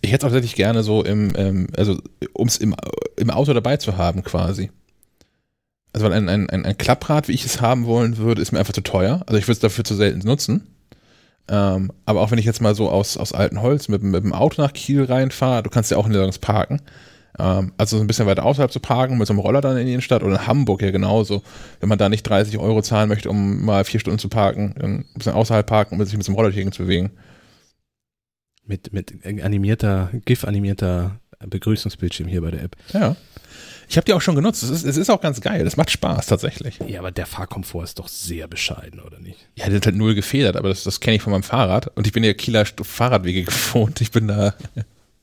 Ich 0.00 0.10
hätte 0.10 0.26
es 0.26 0.30
auch 0.30 0.34
tatsächlich 0.34 0.56
gerne 0.56 0.82
so 0.82 1.04
im, 1.04 1.32
ähm, 1.36 1.66
also 1.76 2.00
um 2.32 2.48
es 2.48 2.56
im, 2.56 2.74
im 3.16 3.30
Auto 3.30 3.52
dabei 3.52 3.76
zu 3.76 3.98
haben 3.98 4.24
quasi. 4.24 4.70
Also 5.92 6.06
weil 6.06 6.12
ein, 6.14 6.28
ein, 6.28 6.48
ein 6.48 6.78
Klapprad, 6.78 7.28
wie 7.28 7.32
ich 7.32 7.44
es 7.44 7.60
haben 7.60 7.84
wollen 7.84 8.16
würde, 8.16 8.40
ist 8.40 8.52
mir 8.52 8.58
einfach 8.58 8.72
zu 8.72 8.82
teuer. 8.82 9.22
Also 9.26 9.38
ich 9.38 9.44
würde 9.44 9.52
es 9.52 9.58
dafür 9.58 9.84
zu 9.84 9.94
selten 9.94 10.26
nutzen. 10.26 10.66
Ähm, 11.48 11.92
aber 12.04 12.20
auch 12.20 12.30
wenn 12.30 12.38
ich 12.38 12.44
jetzt 12.44 12.60
mal 12.60 12.74
so 12.74 12.90
aus, 12.90 13.16
aus 13.16 13.32
altem 13.32 13.62
Holz 13.62 13.88
mit, 13.88 14.02
mit 14.02 14.22
dem 14.22 14.34
Auto 14.34 14.60
nach 14.60 14.72
Kiel 14.72 15.04
reinfahre, 15.04 15.62
du 15.62 15.70
kannst 15.70 15.90
ja 15.90 15.96
auch 15.96 16.06
in 16.06 16.12
nirgends 16.12 16.38
parken. 16.38 16.82
Ähm, 17.38 17.72
also 17.78 17.96
so 17.96 18.02
ein 18.04 18.06
bisschen 18.06 18.26
weiter 18.26 18.44
außerhalb 18.44 18.70
zu 18.70 18.80
parken, 18.80 19.16
mit 19.16 19.26
so 19.26 19.32
einem 19.32 19.40
Roller 19.40 19.60
dann 19.60 19.76
in 19.78 19.86
die 19.86 19.92
Innenstadt 19.92 20.22
oder 20.22 20.34
in 20.34 20.46
Hamburg 20.46 20.82
ja 20.82 20.90
genauso. 20.90 21.42
Wenn 21.80 21.88
man 21.88 21.98
da 21.98 22.08
nicht 22.08 22.24
30 22.24 22.58
Euro 22.58 22.82
zahlen 22.82 23.08
möchte, 23.08 23.30
um 23.30 23.64
mal 23.64 23.84
vier 23.84 24.00
Stunden 24.00 24.18
zu 24.18 24.28
parken, 24.28 24.74
ein 24.80 25.04
bisschen 25.14 25.32
außerhalb 25.32 25.66
parken, 25.66 25.98
um 25.98 26.04
sich 26.04 26.16
mit 26.16 26.24
so 26.24 26.32
einem 26.32 26.38
Roller 26.38 26.72
zu 26.72 26.82
bewegen. 26.82 27.12
Mit, 28.66 28.92
mit 28.92 29.24
animierter, 29.24 30.10
GIF-animierter 30.26 31.20
Begrüßungsbildschirm 31.46 32.28
hier 32.28 32.40
bei 32.42 32.50
der 32.50 32.62
App. 32.62 32.76
Ja. 32.92 33.16
Ich 33.88 33.96
habe 33.96 34.04
die 34.04 34.12
auch 34.12 34.20
schon 34.20 34.34
genutzt. 34.34 34.62
Es 34.62 34.70
ist, 34.70 34.84
es 34.84 34.96
ist 34.98 35.08
auch 35.08 35.20
ganz 35.20 35.40
geil. 35.40 35.66
Es 35.66 35.78
macht 35.78 35.90
Spaß 35.90 36.26
tatsächlich. 36.26 36.78
Ja, 36.86 36.98
aber 36.98 37.10
der 37.10 37.24
Fahrkomfort 37.24 37.84
ist 37.84 37.98
doch 37.98 38.08
sehr 38.08 38.46
bescheiden, 38.46 39.00
oder 39.00 39.18
nicht? 39.18 39.48
Ja, 39.54 39.66
der 39.66 39.76
hat 39.76 39.86
halt 39.86 39.96
null 39.96 40.14
gefedert, 40.14 40.56
aber 40.56 40.68
das, 40.68 40.84
das 40.84 41.00
kenne 41.00 41.16
ich 41.16 41.22
von 41.22 41.32
meinem 41.32 41.42
Fahrrad. 41.42 41.90
Und 41.96 42.06
ich 42.06 42.12
bin 42.12 42.22
ja 42.22 42.34
Kieler 42.34 42.66
Fahrradwege 42.66 43.44
gewohnt. 43.44 44.00
Ich 44.02 44.10
bin 44.10 44.28
da. 44.28 44.54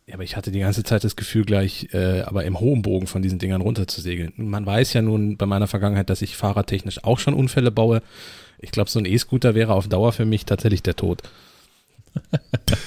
Ja, 0.08 0.16
aber 0.16 0.24
ich 0.24 0.36
hatte 0.36 0.52
die 0.52 0.60
ganze 0.60 0.84
Zeit 0.84 1.04
das 1.04 1.16
Gefühl, 1.16 1.46
gleich 1.46 1.90
äh, 1.94 2.22
aber 2.22 2.44
im 2.46 2.60
hohen 2.60 2.82
Bogen 2.82 3.08
von 3.08 3.22
diesen 3.22 3.40
Dingern 3.40 3.62
runterzusegeln. 3.62 4.34
Man 4.38 4.66
weiß 4.66 4.94
ja 4.94 5.02
nun 5.02 5.38
bei 5.38 5.46
meiner 5.46 5.68
Vergangenheit, 5.68 6.10
dass 6.10 6.22
ich 6.22 6.36
fahrradtechnisch 6.38 7.04
auch 7.04 7.20
schon 7.20 7.34
Unfälle 7.34 7.72
baue. 7.72 8.02
Ich 8.60 8.72
glaube, 8.72 8.90
so 8.90 9.00
ein 9.00 9.06
E-Scooter 9.06 9.56
wäre 9.56 9.74
auf 9.74 9.88
Dauer 9.88 10.12
für 10.12 10.26
mich 10.26 10.46
tatsächlich 10.46 10.84
der 10.84 10.96
Tod. 10.96 11.22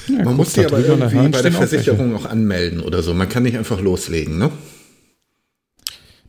Ja, 0.08 0.24
Man 0.24 0.36
muss 0.36 0.54
die 0.54 0.64
aber 0.64 0.78
irgendwie 0.78 1.28
bei 1.28 1.42
der 1.42 1.52
Versicherung 1.52 2.16
auch 2.16 2.26
anmelden 2.26 2.80
oder 2.80 3.02
so. 3.02 3.14
Man 3.14 3.28
kann 3.28 3.42
nicht 3.42 3.56
einfach 3.56 3.80
loslegen, 3.80 4.38
ne? 4.38 4.50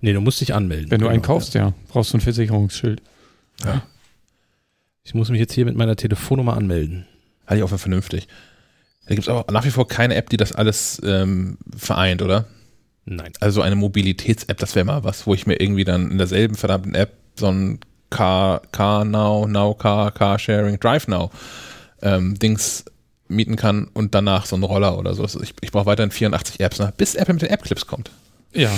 Nee, 0.01 0.13
du 0.13 0.21
musst 0.21 0.41
dich 0.41 0.53
anmelden. 0.53 0.91
Wenn 0.91 1.01
du 1.01 1.07
einen 1.07 1.21
genau, 1.21 1.33
kaufst, 1.33 1.53
ja. 1.53 1.73
Brauchst 1.89 2.13
du 2.13 2.17
ein 2.17 2.21
Versicherungsschild. 2.21 3.01
Ja. 3.63 3.83
Ich 5.03 5.13
muss 5.13 5.29
mich 5.29 5.39
jetzt 5.39 5.53
hier 5.53 5.65
mit 5.65 5.75
meiner 5.75 5.95
Telefonnummer 5.95 6.55
anmelden. 6.55 7.05
Halte 7.47 7.59
ich 7.59 7.63
auch 7.63 7.69
für 7.69 7.77
vernünftig. 7.77 8.27
Da 9.07 9.15
gibt 9.15 9.27
es 9.27 9.29
aber 9.29 9.51
nach 9.51 9.65
wie 9.65 9.71
vor 9.71 9.87
keine 9.87 10.15
App, 10.15 10.29
die 10.29 10.37
das 10.37 10.51
alles 10.53 11.01
ähm, 11.03 11.57
vereint, 11.75 12.21
oder? 12.21 12.45
Nein. 13.05 13.33
Also 13.39 13.61
eine 13.61 13.75
Mobilitäts-App, 13.75 14.57
das 14.57 14.75
wäre 14.75 14.85
mal 14.85 15.03
was, 15.03 15.25
wo 15.25 15.33
ich 15.33 15.47
mir 15.47 15.59
irgendwie 15.59 15.83
dann 15.83 16.11
in 16.11 16.17
derselben 16.17 16.55
verdammten 16.55 16.93
App 16.93 17.13
so 17.35 17.47
ein 17.47 17.79
Car, 18.11 18.61
Car 18.71 19.05
Now, 19.05 19.47
Now 19.47 19.73
Car, 19.73 20.11
Car 20.11 20.37
Sharing, 20.37 20.79
Drive 20.79 21.07
Now 21.07 21.31
ähm, 22.01 22.37
Dings 22.37 22.85
mieten 23.27 23.55
kann 23.55 23.87
und 23.93 24.15
danach 24.15 24.45
so 24.45 24.55
einen 24.55 24.63
Roller 24.63 24.97
oder 24.97 25.13
so. 25.13 25.25
Ich, 25.41 25.53
ich 25.61 25.71
brauche 25.71 25.85
weiterhin 25.85 26.11
84 26.11 26.59
Apps, 26.59 26.79
ne? 26.79 26.93
bis 26.97 27.15
Apple 27.15 27.35
mit 27.35 27.43
den 27.43 27.49
App-Clips 27.49 27.85
kommt. 27.85 28.11
Ja, 28.53 28.71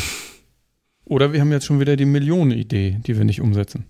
oder 1.12 1.34
wir 1.34 1.42
haben 1.42 1.52
jetzt 1.52 1.66
schon 1.66 1.82
wieder 1.82 1.98
die 1.98 2.06
Millionen-Idee, 2.06 3.00
die 3.06 3.18
wir 3.18 3.26
nicht 3.26 3.42
umsetzen. 3.42 3.86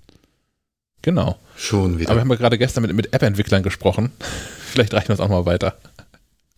Genau. 1.03 1.37
Schon 1.55 1.99
wieder. 1.99 2.09
Aber 2.09 2.17
wir 2.17 2.21
haben 2.21 2.31
ja 2.31 2.35
gerade 2.35 2.57
gestern 2.57 2.81
mit, 2.81 2.93
mit 2.93 3.13
App-Entwicklern 3.13 3.61
gesprochen. 3.61 4.11
Vielleicht 4.65 4.91
reichen 4.95 5.09
wir 5.09 5.13
uns 5.13 5.19
auch 5.19 5.29
mal 5.29 5.45
weiter. 5.45 5.77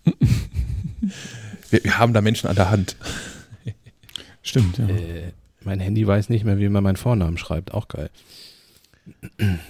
wir, 1.69 1.83
wir, 1.83 1.97
haben 1.97 2.13
da 2.13 2.21
Menschen 2.21 2.47
an 2.47 2.55
der 2.55 2.69
Hand. 2.69 2.95
Stimmt, 4.41 4.77
ja. 4.77 4.88
Äh, 4.88 5.33
mein 5.65 5.81
Handy 5.81 6.07
weiß 6.07 6.29
nicht 6.29 6.45
mehr, 6.45 6.57
wie 6.59 6.69
man 6.69 6.81
meinen 6.81 6.95
Vornamen 6.95 7.38
schreibt. 7.38 7.74
Auch 7.74 7.89
geil. 7.89 8.09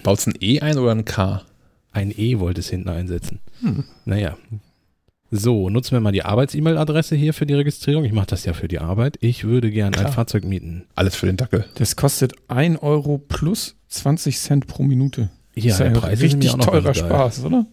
Baut 0.04 0.20
es 0.20 0.28
ein 0.28 0.34
E 0.40 0.60
ein 0.60 0.78
oder 0.78 0.92
ein 0.92 1.04
K? 1.04 1.42
Ein 1.94 2.12
E 2.14 2.38
wollte 2.38 2.60
es 2.60 2.68
hinten 2.68 2.90
einsetzen. 2.90 3.40
Hm. 3.60 3.84
Naja, 4.04 4.36
so, 5.36 5.68
nutzen 5.68 5.92
wir 5.92 6.00
mal 6.00 6.12
die 6.12 6.22
Arbeits-E-Mail-Adresse 6.24 7.16
hier 7.16 7.34
für 7.34 7.44
die 7.44 7.54
Registrierung. 7.54 8.04
Ich 8.04 8.12
mache 8.12 8.26
das 8.26 8.44
ja 8.44 8.52
für 8.52 8.68
die 8.68 8.78
Arbeit. 8.78 9.16
Ich 9.20 9.42
würde 9.42 9.70
gerne 9.70 9.98
ein 9.98 10.12
Fahrzeug 10.12 10.44
mieten. 10.44 10.84
Alles 10.94 11.16
für 11.16 11.26
den 11.26 11.36
Dackel. 11.36 11.64
Das 11.74 11.96
kostet 11.96 12.34
1 12.46 12.80
Euro 12.82 13.18
plus 13.18 13.74
20 13.88 14.38
Cent 14.38 14.66
pro 14.68 14.84
Minute. 14.84 15.30
Ja, 15.56 15.70
das 15.70 15.74
ist 15.74 15.80
ein 15.80 15.96
richtig 15.96 16.52
teurer 16.52 16.94
Spaß, 16.94 17.44
oder? 17.44 17.66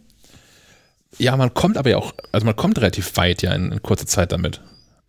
Ja, 1.19 1.37
man 1.37 1.53
kommt 1.53 1.77
aber 1.77 1.91
ja 1.91 1.97
auch, 1.97 2.13
also 2.31 2.45
man 2.45 2.55
kommt 2.55 2.79
relativ 2.79 3.15
weit 3.17 3.43
ja 3.43 3.53
in, 3.53 3.71
in 3.71 3.81
kurzer 3.83 4.07
Zeit 4.07 4.31
damit. 4.31 4.61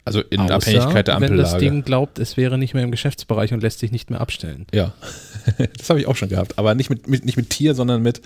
Also 0.04 0.20
in 0.20 0.40
Außer, 0.40 0.54
Abhängigkeit 0.56 1.06
der 1.06 1.14
Ampellage. 1.14 1.38
wenn 1.38 1.52
das 1.52 1.58
Ding 1.58 1.84
glaubt, 1.84 2.18
es 2.18 2.36
wäre 2.36 2.58
nicht 2.58 2.74
mehr 2.74 2.82
im 2.82 2.90
Geschäftsbereich 2.90 3.54
und 3.54 3.62
lässt 3.62 3.78
sich 3.78 3.92
nicht 3.92 4.10
mehr 4.10 4.20
abstellen. 4.20 4.66
Ja, 4.74 4.92
das 5.78 5.88
habe 5.88 6.00
ich 6.00 6.06
auch 6.06 6.16
schon 6.16 6.28
gehabt. 6.28 6.58
Aber 6.58 6.74
nicht 6.74 6.90
mit, 6.90 7.08
mit, 7.08 7.24
nicht 7.24 7.36
mit 7.36 7.48
Tier, 7.48 7.74
sondern 7.74 8.02
mit 8.02 8.20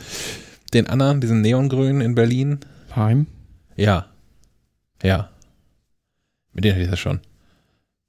den 0.74 0.88
anderen, 0.88 1.20
diesen 1.20 1.40
Neongrünen 1.40 2.00
in 2.00 2.14
Berlin. 2.14 2.60
Heim? 2.94 3.26
Ja. 3.76 4.06
Ja. 5.02 5.30
Mit 6.52 6.64
denen 6.64 6.74
hätte 6.74 6.84
ich 6.84 6.90
das 6.90 7.00
schon. 7.00 7.20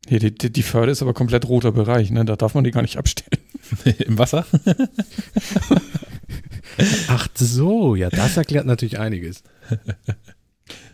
Hier, 0.08 0.20
die, 0.20 0.34
die, 0.34 0.52
die 0.52 0.64
Förde 0.64 0.92
ist 0.92 1.02
aber 1.02 1.14
komplett 1.14 1.48
roter 1.48 1.74
Bereich, 1.74 2.12
ne? 2.12 2.24
Da 2.24 2.36
darf 2.36 2.54
man 2.54 2.64
die 2.64 2.72
gar 2.72 2.82
nicht 2.82 2.98
abstellen. 2.98 3.44
Im 4.00 4.18
Wasser? 4.18 4.46
Ach 7.08 7.28
so, 7.36 7.96
ja, 7.96 8.10
das 8.10 8.38
erklärt 8.38 8.66
natürlich 8.66 9.00
einiges. 9.00 9.44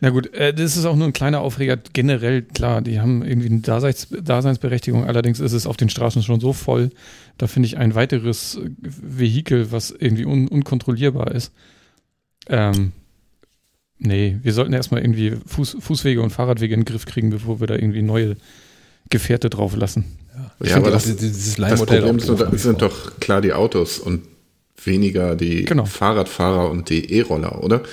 Na 0.01 0.09
gut, 0.09 0.33
äh, 0.33 0.53
das 0.53 0.77
ist 0.77 0.85
auch 0.85 0.95
nur 0.95 1.07
ein 1.07 1.13
kleiner 1.13 1.41
Aufreger. 1.41 1.77
Generell, 1.77 2.41
klar, 2.41 2.81
die 2.81 2.99
haben 2.99 3.23
irgendwie 3.23 3.49
eine 3.49 3.59
Daseins 3.59 4.07
Daseinsberechtigung. 4.09 5.05
Allerdings 5.05 5.39
ist 5.39 5.53
es 5.53 5.65
auf 5.65 5.77
den 5.77 5.89
Straßen 5.89 6.23
schon 6.23 6.39
so 6.39 6.53
voll. 6.53 6.89
Da 7.37 7.47
finde 7.47 7.67
ich 7.67 7.77
ein 7.77 7.95
weiteres 7.95 8.59
Vehikel, 8.79 9.71
was 9.71 9.91
irgendwie 9.91 10.25
un 10.25 10.47
unkontrollierbar 10.47 11.31
ist. 11.31 11.51
Ähm, 12.47 12.91
Nee, 14.05 14.37
wir 14.41 14.51
sollten 14.51 14.73
erstmal 14.73 15.01
irgendwie 15.01 15.37
Fuß, 15.45 15.77
Fußwege 15.79 16.21
und 16.21 16.31
Fahrradwege 16.31 16.73
in 16.73 16.81
den 16.81 16.85
Griff 16.85 17.05
kriegen, 17.05 17.29
bevor 17.29 17.61
wir 17.61 17.67
da 17.67 17.75
irgendwie 17.75 18.01
neue 18.01 18.35
Gefährte 19.09 19.49
drauf 19.49 19.77
lassen. 19.77 20.03
Ich 20.59 20.67
Ja, 20.69 20.73
finde 20.75 20.89
aber 20.89 20.97
auch 20.97 21.01
das- 21.01 21.15
dieses 21.15 21.55
Das 21.55 21.79
Problem 21.85 22.19
sind, 22.19 22.51
wie 22.51 22.57
sind 22.57 22.81
doch 22.81 23.17
klar 23.21 23.39
die 23.39 23.53
Autos 23.53 23.99
und 23.99 24.23
weniger 24.83 25.37
die 25.37 25.63
Genau. 25.63 25.85
Fahrradfahrer 25.85 26.69
und 26.69 26.89
die 26.89 27.13
E-Roller, 27.13 27.63
oder? 27.63 27.83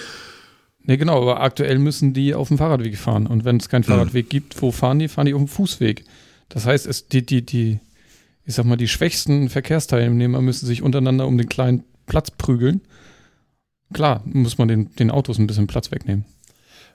Nee, 0.83 0.97
genau, 0.97 1.21
aber 1.23 1.43
aktuell 1.43 1.79
müssen 1.79 2.13
die 2.13 2.35
auf 2.35 2.49
dem 2.49 2.59
Fahrradweg 2.59 2.97
fahren. 2.97 3.29
Und 3.29 3.45
wenn 3.45 3.59
es 3.59 3.69
keinen 3.69 3.85
Fahrradweg 3.85 4.29
gibt, 4.29 4.61
wo 4.63 4.73
fahren 4.73 4.99
die? 4.99 5.07
Fahren 5.07 5.27
die 5.27 5.35
auf 5.35 5.41
dem 5.43 5.49
Fußweg. 5.49 6.05
Das 6.49 6.67
heißt, 6.67 6.87
es, 6.87 7.07
die, 7.07 7.25
die, 7.25 7.43
die, 7.47 7.79
ich 8.51 8.57
sag 8.57 8.67
mal, 8.67 8.77
die 8.77 8.89
schwächsten 8.89 9.49
Verkehrsteilnehmer 9.49 10.43
müssen 10.43 10.67
sich 10.67 10.83
untereinander 10.83 11.27
um 11.27 11.39
den 11.39 11.49
kleinen 11.49 11.85
Platz 12.07 12.33
prügeln. 12.33 12.81
Klar, 13.93 14.23
muss 14.25 14.59
man 14.59 14.67
den, 14.67 14.95
den 14.97 15.11
Autos 15.11 15.39
ein 15.39 15.47
bisschen 15.47 15.69
Platz 15.69 15.91
wegnehmen. 15.93 16.25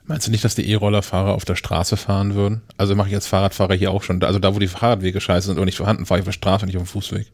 Meinst 0.04 0.26
du 0.26 0.30
nicht, 0.30 0.44
dass 0.44 0.54
die 0.54 0.68
E-Rollerfahrer 0.70 1.34
auf 1.34 1.44
der 1.46 1.56
Straße 1.56 1.96
fahren 1.96 2.34
würden? 2.34 2.60
Also 2.76 2.94
mache 2.94 3.08
ich 3.08 3.14
als 3.14 3.26
Fahrradfahrer 3.26 3.74
hier 3.74 3.90
auch 3.90 4.02
schon. 4.02 4.22
Also 4.22 4.38
da, 4.38 4.54
wo 4.54 4.58
die 4.58 4.68
Fahrradwege 4.68 5.20
scheiße 5.20 5.48
sind 5.48 5.58
und 5.58 5.64
nicht 5.64 5.78
vorhanden, 5.78 6.04
fahre 6.04 6.20
ich 6.20 6.22
auf 6.22 6.28
der 6.28 6.32
Straße 6.32 6.64
und 6.64 6.66
nicht 6.66 6.76
auf 6.76 6.84
dem 6.84 6.88
Fußweg. 6.88 7.32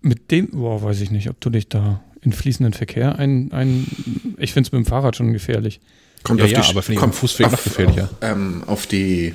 Mit 0.00 0.30
dem, 0.30 0.50
boah, 0.52 0.82
weiß 0.82 1.00
ich 1.00 1.10
nicht, 1.10 1.28
ob 1.28 1.40
du 1.40 1.50
dich 1.50 1.68
da 1.68 2.00
in 2.22 2.32
fließenden 2.32 2.72
Verkehr 2.72 3.18
ein, 3.18 3.52
ein 3.52 3.88
ich 4.38 4.52
finde 4.52 4.68
es 4.68 4.72
mit 4.72 4.84
dem 4.84 4.86
Fahrrad 4.86 5.16
schon 5.16 5.32
gefährlich. 5.32 5.80
Kommt 6.22 6.38
Ja, 6.38 6.44
auf 6.44 6.50
ja, 6.52 6.60
die, 6.60 6.70
aber 6.70 6.82
finde 6.82 6.94
ich 6.94 7.00
kommt 7.00 7.14
auf 7.14 7.18
dem 7.18 7.28
Fußweg 7.28 7.46
noch 7.46 7.54
auf, 7.54 7.64
gefährlicher. 7.64 8.04
Auf, 8.04 8.18
ähm, 8.22 8.62
auf 8.66 8.86
die 8.86 9.34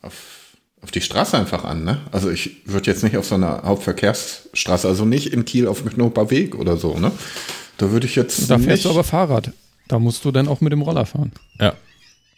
auf, 0.00 0.37
auf 0.82 0.90
die 0.90 1.00
Straße 1.00 1.36
einfach 1.36 1.64
an, 1.64 1.84
ne? 1.84 2.00
Also 2.12 2.30
ich 2.30 2.62
würde 2.64 2.90
jetzt 2.90 3.02
nicht 3.02 3.16
auf 3.16 3.26
so 3.26 3.34
einer 3.34 3.62
Hauptverkehrsstraße, 3.64 4.86
also 4.86 5.04
nicht 5.04 5.32
in 5.32 5.44
Kiel 5.44 5.66
auf 5.66 5.82
dem 5.82 5.90
Knoper 5.90 6.30
Weg 6.30 6.54
oder 6.54 6.76
so, 6.76 6.98
ne? 6.98 7.12
Da 7.78 7.90
würde 7.90 8.06
ich 8.06 8.16
jetzt 8.16 8.50
Da 8.50 8.56
nicht, 8.56 8.66
fährst 8.66 8.84
du 8.84 8.90
aber 8.90 9.04
Fahrrad. 9.04 9.52
Da 9.88 9.98
musst 9.98 10.24
du 10.24 10.30
dann 10.32 10.48
auch 10.48 10.60
mit 10.60 10.72
dem 10.72 10.82
Roller 10.82 11.06
fahren. 11.06 11.32
Ja. 11.58 11.74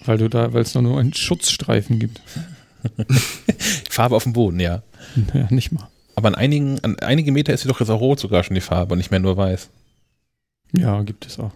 Weil 0.05 0.19
du 0.19 0.29
da, 0.29 0.53
weil 0.53 0.63
es 0.63 0.73
da 0.73 0.81
nur 0.81 0.99
einen 0.99 1.13
Schutzstreifen 1.13 1.99
gibt. 1.99 2.21
Farbe 3.91 4.17
auf 4.17 4.23
dem 4.25 4.33
Boden, 4.33 4.61
ja. 4.61 4.83
Ja, 5.35 5.49
nicht 5.51 5.73
mal. 5.73 5.89
Aber 6.15 6.29
an 6.29 6.35
einigen, 6.35 6.79
an 6.81 6.99
einige 7.01 7.33
Meter 7.33 7.53
ist 7.53 7.63
sie 7.63 7.69
doch 7.69 7.81
jetzt 7.81 7.91
auch 7.91 8.01
rot 8.01 8.21
sogar 8.21 8.45
schon 8.45 8.55
die 8.55 8.61
Farbe 8.61 8.93
und 8.93 8.99
nicht 8.99 9.11
mehr 9.11 9.21
nur 9.21 9.37
weiß. 9.37 9.69
Ja, 10.77 11.03
gibt 11.03 11.27
es 11.27 11.39
auch. 11.39 11.53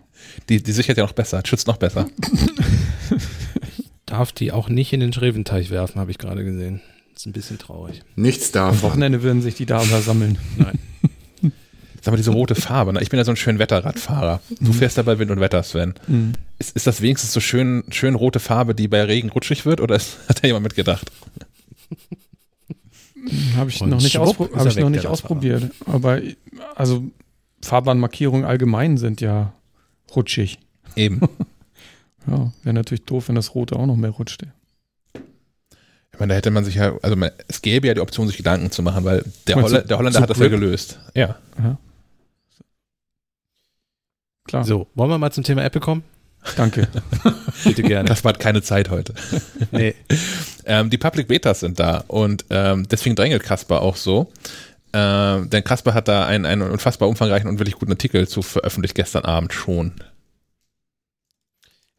Die, 0.48 0.62
die 0.62 0.72
sichert 0.72 0.96
ja 0.96 1.04
noch 1.04 1.12
besser, 1.12 1.42
schützt 1.44 1.66
noch 1.66 1.76
besser. 1.76 2.08
Darf 4.14 4.30
die 4.30 4.52
auch 4.52 4.68
nicht 4.68 4.92
in 4.92 5.00
den 5.00 5.12
Schreventeich 5.12 5.70
werfen, 5.70 6.00
habe 6.00 6.12
ich 6.12 6.18
gerade 6.18 6.44
gesehen. 6.44 6.80
Das 7.12 7.22
ist 7.22 7.26
ein 7.26 7.32
bisschen 7.32 7.58
traurig. 7.58 8.00
nichts 8.14 8.54
Am 8.54 8.70
davon. 8.70 8.90
Wochenende 8.90 9.24
würden 9.24 9.42
sich 9.42 9.56
die 9.56 9.66
da 9.66 9.78
aber 9.78 10.00
sammeln. 10.02 10.38
Sag 12.00 12.12
mal, 12.12 12.16
diese 12.16 12.30
rote 12.30 12.54
Farbe. 12.54 12.92
Ne? 12.92 13.02
Ich 13.02 13.10
bin 13.10 13.18
ja 13.18 13.24
so 13.24 13.32
ein 13.32 13.36
schön 13.36 13.58
Wetterradfahrer. 13.58 14.40
Du 14.60 14.72
fährst 14.72 14.98
dabei 14.98 15.18
Wind 15.18 15.32
und 15.32 15.40
Wetter, 15.40 15.64
Sven. 15.64 15.94
Mhm. 16.06 16.34
Ist, 16.60 16.76
ist 16.76 16.86
das 16.86 17.02
wenigstens 17.02 17.32
so 17.32 17.40
schön, 17.40 17.82
schön 17.90 18.14
rote 18.14 18.38
Farbe, 18.38 18.76
die 18.76 18.86
bei 18.86 19.02
Regen 19.02 19.30
rutschig 19.30 19.66
wird 19.66 19.80
oder 19.80 19.96
ist, 19.96 20.16
hat 20.28 20.44
da 20.44 20.46
jemand 20.46 20.62
mitgedacht? 20.62 21.10
Habe 23.56 23.70
ich 23.70 23.80
Und 23.80 23.88
noch 23.88 24.00
nicht, 24.00 24.16
hab 24.16 24.28
ich 24.28 24.38
noch 24.38 24.76
weg, 24.76 24.88
nicht 24.90 25.04
der 25.04 25.10
ausprobiert. 25.10 25.72
Aber 25.86 26.20
also 26.76 27.02
Fahrbahnmarkierungen 27.62 28.44
allgemein 28.44 28.96
sind 28.96 29.20
ja 29.20 29.54
rutschig. 30.14 30.60
Eben. 30.94 31.20
Ja, 32.26 32.52
wäre 32.62 32.74
natürlich 32.74 33.04
doof, 33.04 33.28
wenn 33.28 33.34
das 33.34 33.54
Rote 33.54 33.76
auch 33.76 33.86
noch 33.86 33.96
mehr 33.96 34.10
rutscht. 34.10 34.42
Ich 36.12 36.20
meine, 36.20 36.30
da 36.30 36.36
hätte 36.36 36.50
man 36.50 36.64
sich 36.64 36.76
ja, 36.76 36.94
also 37.02 37.16
man, 37.16 37.30
es 37.48 37.60
gäbe 37.60 37.88
ja 37.88 37.94
die 37.94 38.00
Option, 38.00 38.28
sich 38.28 38.36
Gedanken 38.36 38.70
zu 38.70 38.82
machen, 38.82 39.04
weil 39.04 39.24
der, 39.48 39.56
Holla, 39.56 39.80
der 39.80 39.98
Holländer 39.98 40.20
hat 40.20 40.30
das 40.30 40.38
ja 40.38 40.48
Grip? 40.48 40.60
gelöst. 40.60 41.00
Ja. 41.14 41.36
Ja. 41.62 41.76
Klar, 44.44 44.64
So, 44.64 44.86
wollen 44.94 45.10
wir 45.10 45.18
mal 45.18 45.32
zum 45.32 45.44
Thema 45.44 45.64
Apple 45.64 45.80
kommen? 45.80 46.04
danke. 46.56 46.88
Bitte 47.64 47.82
gerne. 47.82 48.08
Das 48.08 48.22
war 48.24 48.34
keine 48.34 48.62
Zeit 48.62 48.90
heute. 48.90 49.14
nee. 49.72 49.94
Ähm, 50.66 50.90
die 50.90 50.98
Public 50.98 51.26
Betas 51.28 51.60
sind 51.60 51.80
da 51.80 52.04
und 52.06 52.44
ähm, 52.50 52.86
deswegen 52.88 53.16
drängelt 53.16 53.42
Kasper 53.42 53.80
auch 53.80 53.96
so. 53.96 54.30
Ähm, 54.92 55.48
denn 55.50 55.64
Kasper 55.64 55.94
hat 55.94 56.06
da 56.06 56.26
einen, 56.26 56.44
einen 56.46 56.62
unfassbar 56.70 57.08
umfangreichen 57.08 57.48
und 57.48 57.58
wirklich 57.58 57.74
guten 57.76 57.92
Artikel 57.92 58.28
zu 58.28 58.42
veröffentlicht 58.42 58.94
gestern 58.94 59.24
Abend 59.24 59.52
schon. 59.52 59.92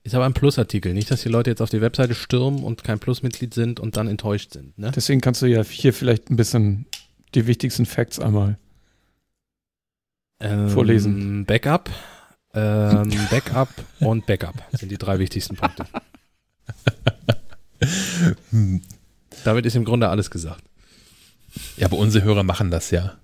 Ist 0.05 0.13
aber 0.13 0.25
ein 0.25 0.35
Plusartikel. 0.35 0.93
Nicht, 0.93 1.09
dass 1.09 1.23
die 1.23 1.29
Leute 1.29 1.49
jetzt 1.49 1.61
auf 1.61 1.71
die 1.71 1.81
Webseite 1.81 2.13
stürmen 2.13 2.63
und 2.63 2.83
kein 2.83 2.99
Plusmitglied 2.99 3.55
sind 3.55 3.79
und 3.79 3.97
dann 3.97 4.07
enttäuscht 4.07 4.53
sind. 4.53 4.77
Ne? 4.77 4.91
Deswegen 4.95 5.19
kannst 5.19 5.41
du 5.41 5.47
ja 5.47 5.63
hier 5.63 5.93
vielleicht 5.93 6.29
ein 6.29 6.35
bisschen 6.35 6.85
die 7.33 7.47
wichtigsten 7.47 7.87
Facts 7.87 8.19
einmal. 8.19 8.59
Ähm, 10.39 10.69
vorlesen. 10.69 11.45
Backup, 11.45 11.89
ähm, 12.53 13.09
Backup 13.31 13.69
und 13.99 14.27
Backup 14.27 14.53
sind 14.73 14.91
die 14.91 14.99
drei 14.99 15.17
wichtigsten 15.17 15.55
Punkte. 15.55 15.87
Hm. 18.51 18.81
Damit 19.43 19.65
ist 19.65 19.75
im 19.75 19.85
Grunde 19.85 20.09
alles 20.09 20.29
gesagt. 20.29 20.63
Ja, 21.77 21.87
aber 21.87 21.97
unsere 21.97 22.23
Hörer 22.23 22.43
machen 22.43 22.69
das 22.69 22.91
ja. 22.91 23.17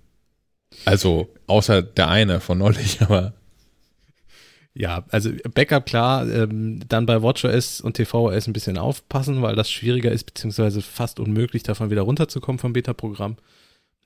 Also, 0.85 1.31
außer 1.45 1.83
der 1.83 2.07
eine 2.09 2.39
von 2.39 2.57
neulich, 2.57 3.01
aber 3.03 3.33
Ja, 4.73 5.03
also 5.09 5.31
Backup 5.53 5.85
klar, 5.85 6.29
ähm, 6.29 6.79
dann 6.87 7.05
bei 7.05 7.21
WatchOS 7.21 7.81
und 7.81 7.97
tvOS 7.97 8.47
ein 8.47 8.53
bisschen 8.53 8.77
aufpassen, 8.77 9.41
weil 9.41 9.55
das 9.55 9.69
schwieriger 9.69 10.11
ist, 10.11 10.23
beziehungsweise 10.23 10.81
fast 10.81 11.19
unmöglich, 11.19 11.63
davon 11.63 11.89
wieder 11.89 12.03
runterzukommen 12.03 12.59
vom 12.59 12.71
Beta-Programm. 12.71 13.35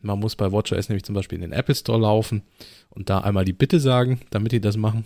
Man 0.02 0.20
muss 0.20 0.36
bei 0.36 0.52
WatchOS 0.52 0.90
nämlich 0.90 1.04
zum 1.04 1.16
Beispiel 1.16 1.36
in 1.36 1.42
den 1.42 1.52
Apple 1.52 1.76
Store 1.76 2.00
laufen 2.00 2.42
und 2.90 3.10
da 3.10 3.20
einmal 3.20 3.46
die 3.46 3.54
Bitte 3.54 3.80
sagen, 3.80 4.22
damit 4.32 4.52
die 4.52 4.62
das 4.62 4.76
machen. 4.76 5.06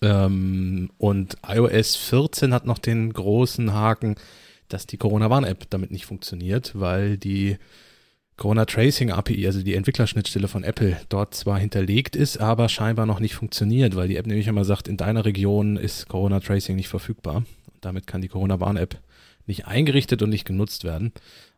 Ähm, 0.00 0.90
und 0.96 1.36
iOS 1.46 1.96
14 1.96 2.54
hat 2.54 2.66
noch 2.66 2.78
den 2.78 3.12
großen 3.12 3.72
Haken, 3.72 4.16
dass 4.68 4.86
die 4.86 4.96
Corona-Warn-App 4.96 5.68
damit 5.70 5.90
nicht 5.90 6.06
funktioniert, 6.06 6.72
weil 6.74 7.18
die 7.18 7.58
Corona 8.36 8.64
Tracing 8.64 9.12
API, 9.12 9.46
also 9.46 9.62
die 9.62 9.74
Entwicklerschnittstelle 9.74 10.48
von 10.48 10.64
Apple, 10.64 10.96
dort 11.08 11.34
zwar 11.34 11.58
hinterlegt 11.58 12.16
ist, 12.16 12.38
aber 12.38 12.68
scheinbar 12.68 13.06
noch 13.06 13.20
nicht 13.20 13.34
funktioniert, 13.34 13.94
weil 13.94 14.08
die 14.08 14.16
App 14.16 14.26
nämlich 14.26 14.48
immer 14.48 14.64
sagt, 14.64 14.88
in 14.88 14.96
deiner 14.96 15.24
Region 15.24 15.76
ist 15.76 16.08
Corona 16.08 16.40
Tracing 16.40 16.74
nicht 16.74 16.88
verfügbar. 16.88 17.36
Und 17.36 17.46
damit 17.82 18.06
kann 18.06 18.22
die 18.22 18.28
Corona 18.28 18.58
Warn 18.58 18.76
App 18.76 18.98
nicht 19.46 19.66
eingerichtet 19.66 20.22
und 20.22 20.30
nicht 20.30 20.44
genutzt 20.46 20.82
werden. 20.84 21.12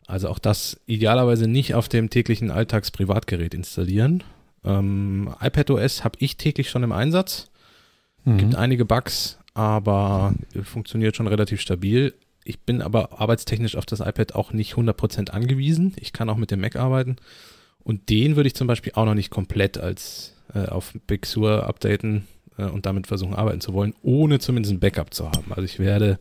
Also 0.07 0.29
auch 0.29 0.39
das 0.39 0.79
idealerweise 0.87 1.49
nicht 1.49 1.75
auf 1.75 1.89
dem 1.89 2.11
täglichen 2.11 2.51
Alltagsprivatgerät 2.51 3.55
installieren. 3.55 4.23
Ähm, 4.65 5.35
iPadOS 5.41 6.05
habe 6.05 6.19
ich 6.21 6.37
täglich 6.37 6.69
schon 6.69 6.83
im 6.83 6.93
Einsatz. 6.93 7.49
Gibt 8.25 8.53
Mhm. 8.53 8.57
einige 8.57 8.85
Bugs, 8.85 9.39
aber 9.55 10.35
funktioniert 10.65 11.17
schon 11.17 11.29
relativ 11.29 11.61
stabil. 11.61 12.13
Ich 12.47 12.61
bin 12.61 12.81
aber 12.81 13.21
arbeitstechnisch 13.21 13.77
auf 13.77 13.87
das 13.87 14.01
iPad 14.01 14.35
auch 14.35 14.53
nicht 14.53 14.75
100% 14.75 15.31
angewiesen. 15.31 15.95
Ich 16.01 16.13
kann 16.13 16.31
auch 16.31 16.37
mit 16.37 16.51
dem 16.51 16.61
Mac 16.61 16.77
arbeiten. 16.77 17.17
Und 17.79 18.09
den 18.11 18.37
würde 18.37 18.47
ich 18.47 18.55
zum 18.55 18.67
Beispiel 18.67 18.93
auch 18.95 19.05
noch 19.05 19.15
nicht 19.15 19.31
komplett 19.31 19.79
als 19.79 20.35
äh, 20.55 20.67
auf 20.67 20.93
Big 21.07 21.27
Sur 21.27 21.67
updaten 21.67 22.27
äh, 22.59 22.65
und 22.65 22.87
damit 22.87 23.07
versuchen 23.07 23.35
arbeiten 23.35 23.61
zu 23.61 23.75
wollen, 23.75 23.95
ohne 24.03 24.39
zumindest 24.39 24.75
ein 24.75 24.81
Backup 24.81 25.13
zu 25.13 25.31
haben. 25.31 25.53
Also 25.53 25.63
ich 25.63 25.79
werde 25.79 26.19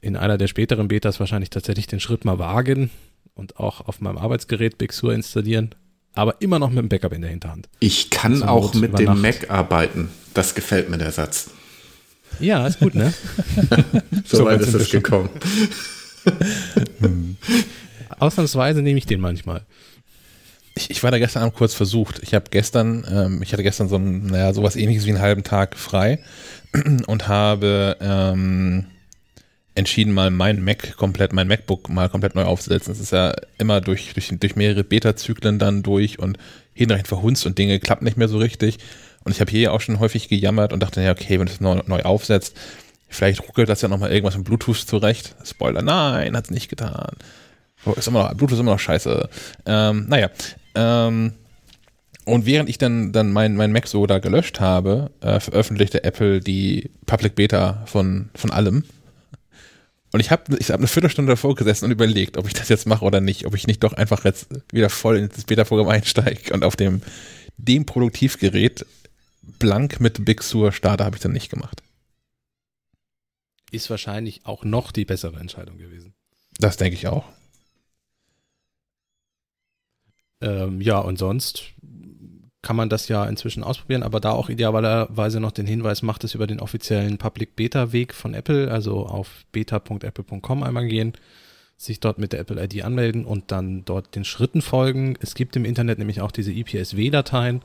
in 0.00 0.16
einer 0.16 0.38
der 0.38 0.46
späteren 0.46 0.88
Betas 0.88 1.20
wahrscheinlich 1.20 1.50
tatsächlich 1.50 1.86
den 1.86 2.00
Schritt 2.00 2.24
mal 2.24 2.38
wagen 2.38 2.90
und 3.34 3.58
auch 3.58 3.86
auf 3.86 4.00
meinem 4.00 4.18
Arbeitsgerät 4.18 4.78
Big 4.78 4.92
Sur 4.92 5.12
installieren, 5.12 5.74
aber 6.14 6.40
immer 6.40 6.58
noch 6.58 6.70
mit 6.70 6.78
einem 6.78 6.88
Backup 6.88 7.12
in 7.12 7.22
der 7.22 7.30
Hinterhand. 7.30 7.68
Ich 7.80 8.10
kann 8.10 8.36
Zur 8.36 8.50
auch 8.50 8.74
mit 8.74 8.98
dem. 8.98 9.20
Mac 9.20 9.50
arbeiten. 9.50 10.10
Das 10.34 10.54
gefällt 10.54 10.90
mir, 10.90 10.98
der 10.98 11.12
Satz. 11.12 11.50
Ja, 12.38 12.66
ist 12.66 12.78
gut, 12.78 12.94
ne? 12.94 13.12
So, 14.24 14.38
So 14.38 14.44
weit 14.44 14.60
ist 14.60 14.74
es 14.74 14.90
gekommen. 14.90 15.28
Ausnahmsweise 18.18 18.82
nehme 18.82 18.98
ich 18.98 19.06
den 19.06 19.20
manchmal. 19.20 19.62
ich, 20.76 20.90
ich 20.90 21.02
war 21.02 21.10
da 21.10 21.18
gestern 21.18 21.42
Abend 21.42 21.56
kurz 21.56 21.74
versucht. 21.74 22.20
Ich 22.22 22.34
habe 22.34 22.46
gestern, 22.50 23.04
ähm, 23.10 23.42
ich 23.42 23.52
hatte 23.52 23.62
gestern 23.62 23.88
so 23.88 23.96
ein, 23.96 24.26
naja, 24.26 24.52
sowas 24.52 24.76
ähnliches 24.76 25.06
wie 25.06 25.10
einen 25.10 25.20
halben 25.20 25.42
Tag 25.42 25.76
frei 25.76 26.20
und 27.06 27.28
habe 27.28 27.96
ähm, 28.00 28.86
entschieden, 29.74 30.12
mal 30.12 30.30
mein 30.30 30.62
Mac 30.62 30.96
komplett, 30.96 31.32
mein 31.32 31.48
MacBook 31.48 31.88
mal 31.88 32.08
komplett 32.08 32.34
neu 32.34 32.44
aufzusetzen. 32.44 32.92
Das 32.92 33.00
ist 33.00 33.12
ja 33.12 33.34
immer 33.58 33.80
durch, 33.80 34.12
durch, 34.14 34.28
durch 34.38 34.56
mehrere 34.56 34.84
Beta-Zyklen 34.84 35.58
dann 35.58 35.82
durch 35.82 36.18
und 36.18 36.38
hinreichend 36.74 37.08
verhunzt 37.08 37.46
und 37.46 37.58
Dinge 37.58 37.78
klappt 37.80 38.02
nicht 38.02 38.16
mehr 38.16 38.28
so 38.28 38.38
richtig. 38.38 38.78
Und 39.24 39.32
ich 39.32 39.40
habe 39.40 39.50
hier 39.50 39.72
auch 39.72 39.80
schon 39.80 40.00
häufig 40.00 40.28
gejammert 40.28 40.72
und 40.72 40.80
dachte, 40.80 41.02
ja, 41.02 41.12
okay, 41.12 41.38
wenn 41.38 41.46
du 41.46 41.52
es 41.52 41.60
neu, 41.60 41.80
neu 41.86 42.02
aufsetzt, 42.02 42.56
vielleicht 43.08 43.46
ruckelt 43.46 43.68
das 43.68 43.82
ja 43.82 43.88
nochmal 43.88 44.12
irgendwas 44.12 44.36
mit 44.36 44.44
Bluetooth 44.46 44.76
zurecht. 44.76 45.34
Spoiler, 45.44 45.82
nein, 45.82 46.36
hat's 46.36 46.50
nicht 46.50 46.68
getan. 46.68 47.16
Oh, 47.84 47.92
ist 47.92 48.08
immer 48.08 48.24
noch, 48.24 48.34
Bluetooth 48.34 48.52
ist 48.52 48.60
immer 48.60 48.72
noch 48.72 48.78
scheiße. 48.78 49.28
Ähm, 49.66 50.06
naja, 50.08 50.30
ähm, 50.74 51.34
und 52.24 52.46
während 52.46 52.68
ich 52.68 52.78
dann, 52.78 53.12
dann 53.12 53.32
mein, 53.32 53.56
mein 53.56 53.72
Mac 53.72 53.88
so 53.88 54.06
da 54.06 54.18
gelöscht 54.18 54.60
habe, 54.60 55.10
äh, 55.20 55.40
veröffentlichte 55.40 56.04
Apple 56.04 56.40
die 56.40 56.90
Public 57.06 57.34
Beta 57.34 57.82
von, 57.86 58.30
von 58.34 58.50
allem. 58.50 58.84
Und 60.12 60.20
ich 60.20 60.30
habe 60.30 60.56
ich 60.58 60.70
hab 60.70 60.78
eine 60.78 60.86
Viertelstunde 60.86 61.32
davor 61.32 61.54
gesessen 61.54 61.86
und 61.86 61.90
überlegt, 61.92 62.36
ob 62.36 62.46
ich 62.46 62.54
das 62.54 62.68
jetzt 62.68 62.86
mache 62.86 63.04
oder 63.04 63.20
nicht, 63.20 63.46
ob 63.46 63.54
ich 63.54 63.66
nicht 63.66 63.82
doch 63.82 63.92
einfach 63.92 64.24
jetzt 64.24 64.48
wieder 64.72 64.90
voll 64.90 65.16
ins 65.18 65.44
Beta-Programm 65.44 65.88
einsteige 65.88 66.52
und 66.52 66.64
auf 66.64 66.76
dem, 66.76 67.00
dem 67.56 67.86
Produktivgerät 67.86 68.84
blank 69.42 70.00
mit 70.00 70.24
Big 70.24 70.42
Sur 70.42 70.72
starte, 70.72 71.04
habe 71.04 71.16
ich 71.16 71.22
dann 71.22 71.32
nicht 71.32 71.50
gemacht. 71.50 71.82
ist 73.70 73.90
wahrscheinlich 73.90 74.46
auch 74.46 74.64
noch 74.64 74.92
die 74.92 75.04
bessere 75.04 75.38
Entscheidung 75.38 75.78
gewesen. 75.78 76.14
Das 76.58 76.76
denke 76.76 76.94
ich 76.94 77.06
auch. 77.06 77.24
Ähm, 80.40 80.80
ja, 80.80 80.98
und 80.98 81.18
sonst 81.18 81.72
kann 82.62 82.76
man 82.76 82.88
das 82.88 83.08
ja 83.08 83.24
inzwischen 83.24 83.64
ausprobieren, 83.64 84.02
aber 84.02 84.20
da 84.20 84.32
auch 84.32 84.50
idealerweise 84.50 85.40
noch 85.40 85.52
den 85.52 85.66
Hinweis, 85.66 86.02
macht 86.02 86.24
es 86.24 86.34
über 86.34 86.46
den 86.46 86.60
offiziellen 86.60 87.16
Public 87.16 87.56
Beta 87.56 87.92
Weg 87.92 88.12
von 88.14 88.34
Apple, 88.34 88.70
also 88.70 89.06
auf 89.06 89.44
beta.apple.com 89.52 90.62
einmal 90.62 90.86
gehen, 90.86 91.14
sich 91.76 92.00
dort 92.00 92.18
mit 92.18 92.32
der 92.32 92.40
Apple 92.40 92.62
ID 92.62 92.84
anmelden 92.84 93.24
und 93.24 93.50
dann 93.50 93.84
dort 93.86 94.14
den 94.14 94.24
Schritten 94.24 94.60
folgen. 94.60 95.16
Es 95.22 95.34
gibt 95.34 95.56
im 95.56 95.64
Internet 95.64 95.98
nämlich 95.98 96.20
auch 96.20 96.32
diese 96.32 96.52
IPSW-Dateien, 96.52 97.62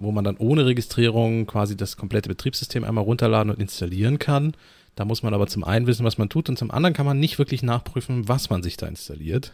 wo 0.00 0.12
man 0.12 0.24
dann 0.24 0.36
ohne 0.38 0.66
Registrierung 0.66 1.46
quasi 1.46 1.76
das 1.76 1.96
komplette 1.96 2.28
Betriebssystem 2.28 2.84
einmal 2.84 3.04
runterladen 3.04 3.52
und 3.52 3.60
installieren 3.60 4.18
kann. 4.18 4.54
Da 4.96 5.04
muss 5.04 5.22
man 5.22 5.34
aber 5.34 5.46
zum 5.46 5.62
einen 5.62 5.86
wissen, 5.86 6.04
was 6.04 6.18
man 6.18 6.28
tut 6.28 6.48
und 6.48 6.58
zum 6.58 6.70
anderen 6.70 6.94
kann 6.94 7.06
man 7.06 7.20
nicht 7.20 7.38
wirklich 7.38 7.62
nachprüfen, 7.62 8.26
was 8.26 8.50
man 8.50 8.62
sich 8.62 8.76
da 8.76 8.86
installiert. 8.86 9.52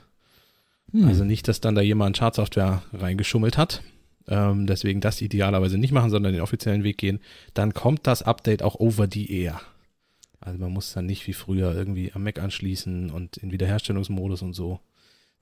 Hm. 0.93 1.07
Also 1.07 1.25
nicht, 1.25 1.49
dass 1.49 1.61
dann 1.61 1.75
da 1.75 1.81
jemand 1.81 2.17
Schadsoftware 2.17 2.83
reingeschummelt 2.93 3.59
hat. 3.59 3.83
Ähm, 4.29 4.67
deswegen 4.67 5.01
das 5.01 5.21
idealerweise 5.21 5.79
nicht 5.79 5.93
machen, 5.93 6.11
sondern 6.11 6.33
den 6.33 6.43
offiziellen 6.43 6.85
Weg 6.85 6.99
gehen. 6.99 7.21
Dann 7.55 7.75
kommt 7.75 8.07
das 8.07 8.23
Update 8.23 8.63
auch 8.63 8.77
over 8.77 9.09
the 9.13 9.31
air. 9.31 9.61
Also 10.41 10.59
man 10.59 10.73
muss 10.73 10.93
dann 10.93 11.07
nicht 11.07 11.27
wie 11.27 11.33
früher 11.33 11.75
irgendwie 11.75 12.13
am 12.13 12.23
Mac 12.23 12.39
anschließen 12.39 13.11
und 13.11 13.37
in 13.37 13.51
Wiederherstellungsmodus 13.51 14.43
und 14.43 14.53
so. 14.53 14.81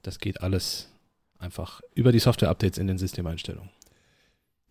Das 0.02 0.18
geht 0.18 0.40
alles 0.40 0.88
einfach 1.38 1.82
über 1.94 2.12
die 2.12 2.18
Software-Updates 2.18 2.78
in 2.78 2.86
den 2.86 2.98
Systemeinstellungen. 2.98 3.70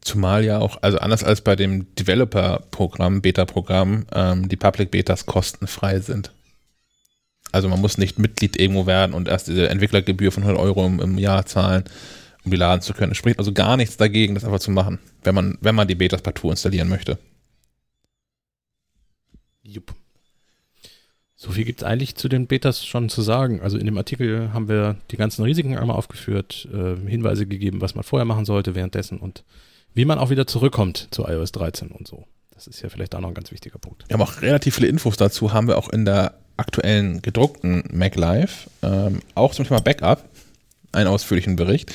Zumal 0.03 0.43
ja 0.43 0.59
auch, 0.59 0.81
also 0.81 0.97
anders 0.97 1.23
als 1.23 1.41
bei 1.41 1.55
dem 1.55 1.93
Developer-Programm, 1.95 3.21
Beta-Programm, 3.21 4.05
ähm, 4.13 4.49
die 4.49 4.57
Public 4.57 4.91
Betas 4.91 5.25
kostenfrei 5.25 5.99
sind. 5.99 6.31
Also 7.53 7.69
man 7.69 7.79
muss 7.79 7.97
nicht 7.97 8.19
Mitglied 8.19 8.59
irgendwo 8.59 8.85
werden 8.85 9.13
und 9.13 9.27
erst 9.27 9.47
diese 9.47 9.69
Entwicklergebühr 9.69 10.31
von 10.31 10.43
100 10.43 10.61
Euro 10.61 10.85
im, 10.85 10.99
im 10.99 11.17
Jahr 11.17 11.45
zahlen, 11.45 11.85
um 12.43 12.51
die 12.51 12.57
laden 12.57 12.81
zu 12.81 12.93
können. 12.93 13.11
Es 13.11 13.17
spricht 13.17 13.39
also 13.39 13.53
gar 13.53 13.77
nichts 13.77 13.95
dagegen, 13.95 14.33
das 14.33 14.43
einfach 14.43 14.59
zu 14.59 14.71
machen, 14.71 14.99
wenn 15.23 15.35
man, 15.35 15.57
wenn 15.61 15.75
man 15.75 15.87
die 15.87 15.95
Betas 15.95 16.21
partout 16.21 16.49
installieren 16.49 16.89
möchte. 16.89 17.17
Jupp. 19.61 19.93
So 21.35 21.51
viel 21.51 21.63
gibt 21.63 21.81
es 21.81 21.87
eigentlich 21.87 22.15
zu 22.15 22.27
den 22.27 22.47
Betas 22.47 22.85
schon 22.85 23.09
zu 23.09 23.21
sagen. 23.21 23.61
Also 23.61 23.77
in 23.77 23.85
dem 23.85 23.97
Artikel 23.97 24.51
haben 24.51 24.67
wir 24.67 24.97
die 25.11 25.17
ganzen 25.17 25.43
Risiken 25.43 25.77
einmal 25.77 25.95
aufgeführt, 25.95 26.67
äh, 26.73 26.95
Hinweise 27.07 27.45
gegeben, 27.45 27.81
was 27.81 27.95
man 27.95 28.03
vorher 28.03 28.25
machen 28.25 28.45
sollte 28.45 28.75
währenddessen 28.75 29.19
und 29.19 29.43
wie 29.93 30.05
man 30.05 30.19
auch 30.19 30.29
wieder 30.29 30.47
zurückkommt 30.47 31.07
zu 31.11 31.25
iOS 31.27 31.51
13 31.51 31.89
und 31.89 32.07
so. 32.07 32.25
Das 32.53 32.67
ist 32.67 32.81
ja 32.81 32.89
vielleicht 32.89 33.15
auch 33.15 33.19
noch 33.19 33.29
ein 33.29 33.33
ganz 33.33 33.51
wichtiger 33.51 33.79
Punkt. 33.79 34.05
Wir 34.07 34.13
haben 34.13 34.21
auch 34.21 34.41
relativ 34.41 34.75
viele 34.75 34.87
Infos 34.87 35.17
dazu, 35.17 35.53
haben 35.53 35.67
wir 35.67 35.77
auch 35.77 35.89
in 35.89 36.05
der 36.05 36.35
aktuellen 36.57 37.21
gedruckten 37.21 37.83
Mac 37.91 38.15
Live, 38.15 38.69
ähm, 38.81 39.19
auch 39.35 39.53
zum 39.53 39.65
Thema 39.65 39.81
Backup, 39.81 40.23
einen 40.91 41.07
ausführlichen 41.07 41.55
Bericht. 41.55 41.91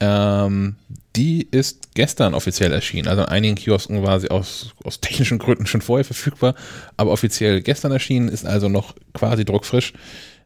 Ähm, 0.00 0.76
die 1.16 1.46
ist 1.50 1.94
gestern 1.94 2.34
offiziell 2.34 2.72
erschienen. 2.72 3.08
Also 3.08 3.22
an 3.22 3.28
einigen 3.28 3.54
Kiosken 3.54 4.02
war 4.02 4.20
sie 4.20 4.30
aus, 4.30 4.74
aus 4.82 5.00
technischen 5.00 5.38
Gründen 5.38 5.66
schon 5.66 5.80
vorher 5.80 6.04
verfügbar, 6.04 6.54
aber 6.96 7.12
offiziell 7.12 7.62
gestern 7.62 7.92
erschienen, 7.92 8.28
ist 8.28 8.46
also 8.46 8.68
noch 8.68 8.94
quasi 9.12 9.44
druckfrisch 9.44 9.92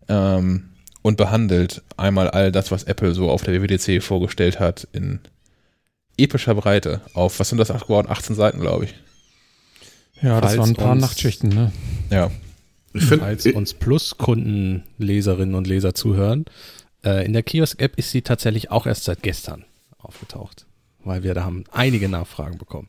ähm, 0.09 0.69
und 1.03 1.17
behandelt 1.17 1.83
einmal 1.97 2.31
all 2.31 2.53
das, 2.53 2.71
was 2.71 2.85
Apple 2.85 3.15
so 3.15 3.31
auf 3.31 3.43
der 3.43 3.55
WWDC 3.55 4.03
vorgestellt 4.03 4.61
hat, 4.61 4.87
in 4.93 5.21
epischer 6.19 6.55
Breite 6.55 7.01
auf, 7.15 7.41
was 7.41 7.49
sind 7.49 7.59
das 7.59 7.69
geworden? 7.69 8.09
18 8.11 8.35
Seiten, 8.35 8.61
glaube 8.61 8.87
ich. 8.87 8.95
Ja, 10.23 10.41
das 10.41 10.59
waren 10.59 10.71
ein 10.71 10.75
paar 10.75 10.95
Nachtschichten, 10.95 11.49
ne? 11.49 11.73
Ja. 12.11 12.31
Ich 12.93 13.05
find, 13.05 13.23
Als 13.23 13.47
uns 13.47 13.75
Plus-Kunden, 13.75 14.83
Leserinnen 14.99 15.55
und 15.55 15.67
Leser 15.67 15.95
zuhören, 15.95 16.47
äh, 17.05 17.25
in 17.25 17.33
der 17.33 17.43
Kiosk-App 17.43 17.97
ist 17.97 18.11
sie 18.11 18.23
tatsächlich 18.23 18.71
auch 18.71 18.87
erst 18.87 19.05
seit 19.05 19.23
gestern 19.23 19.65
aufgetaucht, 19.99 20.67
weil 21.05 21.23
wir 21.23 21.35
da 21.35 21.45
haben 21.45 21.65
einige 21.71 22.09
Nachfragen 22.09 22.59
bekommen, 22.59 22.89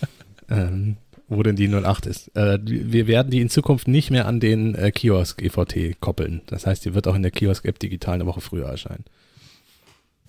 ähm, 0.50 0.96
wo 1.28 1.42
denn 1.42 1.56
die 1.56 1.68
08 1.68 2.06
ist. 2.06 2.34
Äh, 2.36 2.58
wir 2.62 3.06
werden 3.06 3.30
die 3.30 3.40
in 3.40 3.50
Zukunft 3.50 3.88
nicht 3.88 4.10
mehr 4.10 4.26
an 4.26 4.40
den 4.40 4.74
äh, 4.74 4.90
Kiosk 4.90 5.42
EVT 5.42 6.00
koppeln. 6.00 6.42
Das 6.46 6.66
heißt, 6.66 6.84
die 6.84 6.94
wird 6.94 7.06
auch 7.06 7.14
in 7.14 7.22
der 7.22 7.30
Kiosk-App 7.30 7.78
digital 7.78 8.14
eine 8.14 8.26
Woche 8.26 8.40
früher 8.40 8.66
erscheinen. 8.66 9.04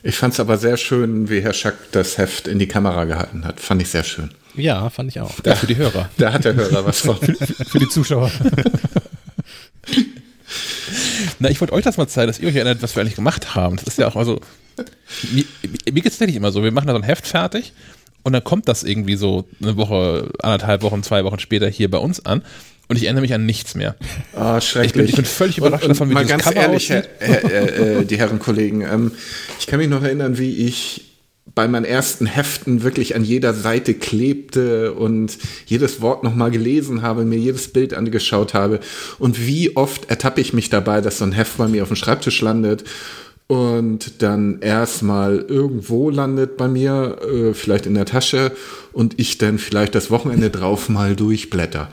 Ich 0.03 0.15
fand 0.15 0.33
es 0.33 0.39
aber 0.39 0.57
sehr 0.57 0.77
schön, 0.77 1.29
wie 1.29 1.41
Herr 1.41 1.53
Schack 1.53 1.75
das 1.91 2.17
Heft 2.17 2.47
in 2.47 2.57
die 2.59 2.67
Kamera 2.67 3.05
gehalten 3.05 3.45
hat. 3.45 3.59
Fand 3.59 3.81
ich 3.81 3.89
sehr 3.89 4.03
schön. 4.03 4.31
Ja, 4.55 4.89
fand 4.89 5.09
ich 5.09 5.19
auch. 5.19 5.39
Da, 5.41 5.55
für 5.55 5.67
die 5.67 5.77
Hörer. 5.77 6.09
Da 6.17 6.33
hat 6.33 6.43
der 6.43 6.55
Hörer 6.55 6.85
was 6.85 7.01
von. 7.01 7.17
für, 7.17 7.79
die 7.79 7.87
Zuschauer. 7.87 8.31
Na, 11.39 11.49
ich 11.49 11.61
wollte 11.61 11.73
euch 11.73 11.83
das 11.83 11.97
mal 11.97 12.07
zeigen, 12.07 12.27
dass 12.27 12.39
ihr 12.39 12.47
euch 12.47 12.55
erinnert, 12.55 12.81
was 12.81 12.95
wir 12.95 13.01
eigentlich 13.01 13.15
gemacht 13.15 13.55
haben. 13.55 13.75
Das 13.77 13.85
ist 13.85 13.97
ja 13.97 14.07
auch 14.07 14.15
mal 14.15 14.25
so. 14.25 14.41
Mir, 15.31 15.45
mir 15.61 16.01
geht 16.01 16.07
es 16.07 16.13
tatsächlich 16.13 16.35
immer 16.35 16.51
so. 16.51 16.63
Wir 16.63 16.71
machen 16.71 16.87
da 16.87 16.93
so 16.93 16.99
ein 16.99 17.03
Heft 17.03 17.27
fertig 17.27 17.73
und 18.23 18.33
dann 18.33 18.43
kommt 18.43 18.67
das 18.67 18.83
irgendwie 18.83 19.15
so 19.15 19.45
eine 19.61 19.77
Woche, 19.77 20.31
anderthalb 20.39 20.81
Wochen, 20.83 21.03
zwei 21.03 21.23
Wochen 21.23 21.39
später 21.39 21.67
hier 21.67 21.89
bei 21.89 21.97
uns 21.97 22.25
an 22.25 22.43
und 22.87 22.97
ich 22.97 23.05
erinnere 23.05 23.21
mich 23.21 23.33
an 23.33 23.45
nichts 23.45 23.75
mehr. 23.75 23.95
Oh, 24.35 24.59
schrecklich. 24.59 24.87
Ich 24.87 24.93
bin, 24.93 25.05
ich 25.05 25.15
bin 25.15 25.25
völlig 25.25 25.57
überrascht 25.57 25.83
und, 25.83 25.91
und 25.91 25.97
davon, 25.97 26.09
wie 26.09 26.13
mal 26.13 26.25
ganz 26.25 26.43
Cover 26.43 26.57
ehrlich, 26.57 26.89
Herr, 26.89 27.05
äh, 27.21 27.99
äh, 27.99 28.05
die 28.05 28.17
Herren 28.17 28.39
Kollegen, 28.39 28.81
ähm, 28.81 29.11
ich 29.59 29.67
kann 29.67 29.79
mich 29.79 29.89
noch 29.89 30.03
erinnern, 30.03 30.37
wie 30.37 30.67
ich 30.67 31.05
bei 31.55 31.67
meinen 31.67 31.85
ersten 31.85 32.25
Heften 32.25 32.83
wirklich 32.83 33.15
an 33.15 33.23
jeder 33.23 33.53
Seite 33.53 33.93
klebte 33.93 34.93
und 34.93 35.37
jedes 35.65 36.01
Wort 36.01 36.23
nochmal 36.23 36.51
gelesen 36.51 37.01
habe, 37.01 37.25
mir 37.25 37.37
jedes 37.37 37.73
Bild 37.73 37.93
angeschaut 37.93 38.53
habe. 38.53 38.79
Und 39.19 39.45
wie 39.45 39.75
oft 39.75 40.09
ertappe 40.09 40.39
ich 40.39 40.53
mich 40.53 40.69
dabei, 40.69 41.01
dass 41.01 41.17
so 41.17 41.25
ein 41.25 41.31
Heft 41.31 41.57
bei 41.57 41.67
mir 41.67 41.83
auf 41.83 41.89
dem 41.89 41.97
Schreibtisch 41.97 42.41
landet 42.41 42.83
und 43.51 44.21
dann 44.21 44.61
erstmal 44.61 45.39
irgendwo 45.39 46.09
landet 46.09 46.55
bei 46.55 46.69
mir, 46.69 47.17
äh, 47.21 47.53
vielleicht 47.53 47.85
in 47.85 47.95
der 47.95 48.05
Tasche 48.05 48.53
und 48.93 49.19
ich 49.19 49.39
dann 49.39 49.57
vielleicht 49.57 49.93
das 49.93 50.09
Wochenende 50.09 50.49
drauf 50.49 50.87
mal 50.87 51.17
durchblätter. 51.17 51.89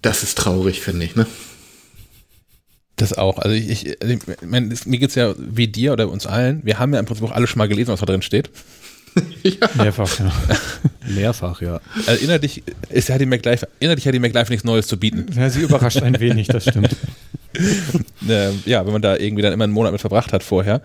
Das 0.00 0.22
ist 0.22 0.38
traurig, 0.38 0.80
finde 0.80 1.04
ich, 1.04 1.16
ne? 1.16 1.26
Das 2.96 3.12
auch. 3.12 3.38
Also 3.38 3.54
ich, 3.54 3.68
ich, 3.68 4.00
also 4.00 4.14
ich 4.14 4.20
mein, 4.42 4.74
mir 4.86 4.98
geht's 4.98 5.16
ja 5.16 5.34
wie 5.36 5.68
dir 5.68 5.92
oder 5.92 6.08
uns 6.08 6.26
allen. 6.26 6.64
Wir 6.64 6.78
haben 6.78 6.94
ja 6.94 7.00
im 7.00 7.04
Prinzip 7.04 7.26
auch 7.26 7.32
alle 7.32 7.46
schon 7.46 7.58
mal 7.58 7.68
gelesen, 7.68 7.92
was 7.92 8.00
da 8.00 8.06
drin 8.06 8.22
steht. 8.22 8.48
ja. 9.42 9.68
Mehrfach, 9.74 10.18
ja. 10.18 10.32
Mehrfach, 11.08 11.60
ja. 11.60 11.80
Also 12.06 12.24
innerlich 12.24 12.62
ist 12.90 13.08
ja 13.08 13.18
die 13.18 13.26
MacLife, 13.26 13.68
innerlich 13.80 14.06
hat 14.06 14.14
die 14.14 14.18
MacLife 14.18 14.50
nichts 14.50 14.64
Neues 14.64 14.86
zu 14.86 14.98
bieten. 14.98 15.26
Ja, 15.34 15.50
sie 15.50 15.60
überrascht 15.60 16.02
ein 16.02 16.18
wenig, 16.20 16.48
das 16.48 16.64
stimmt. 16.64 16.96
Ähm, 18.28 18.62
ja, 18.66 18.84
wenn 18.84 18.92
man 18.92 19.00
da 19.00 19.16
irgendwie 19.16 19.42
dann 19.42 19.54
immer 19.54 19.64
einen 19.64 19.72
Monat 19.72 19.90
mit 19.90 20.02
verbracht 20.02 20.32
hat 20.34 20.42
vorher. 20.42 20.82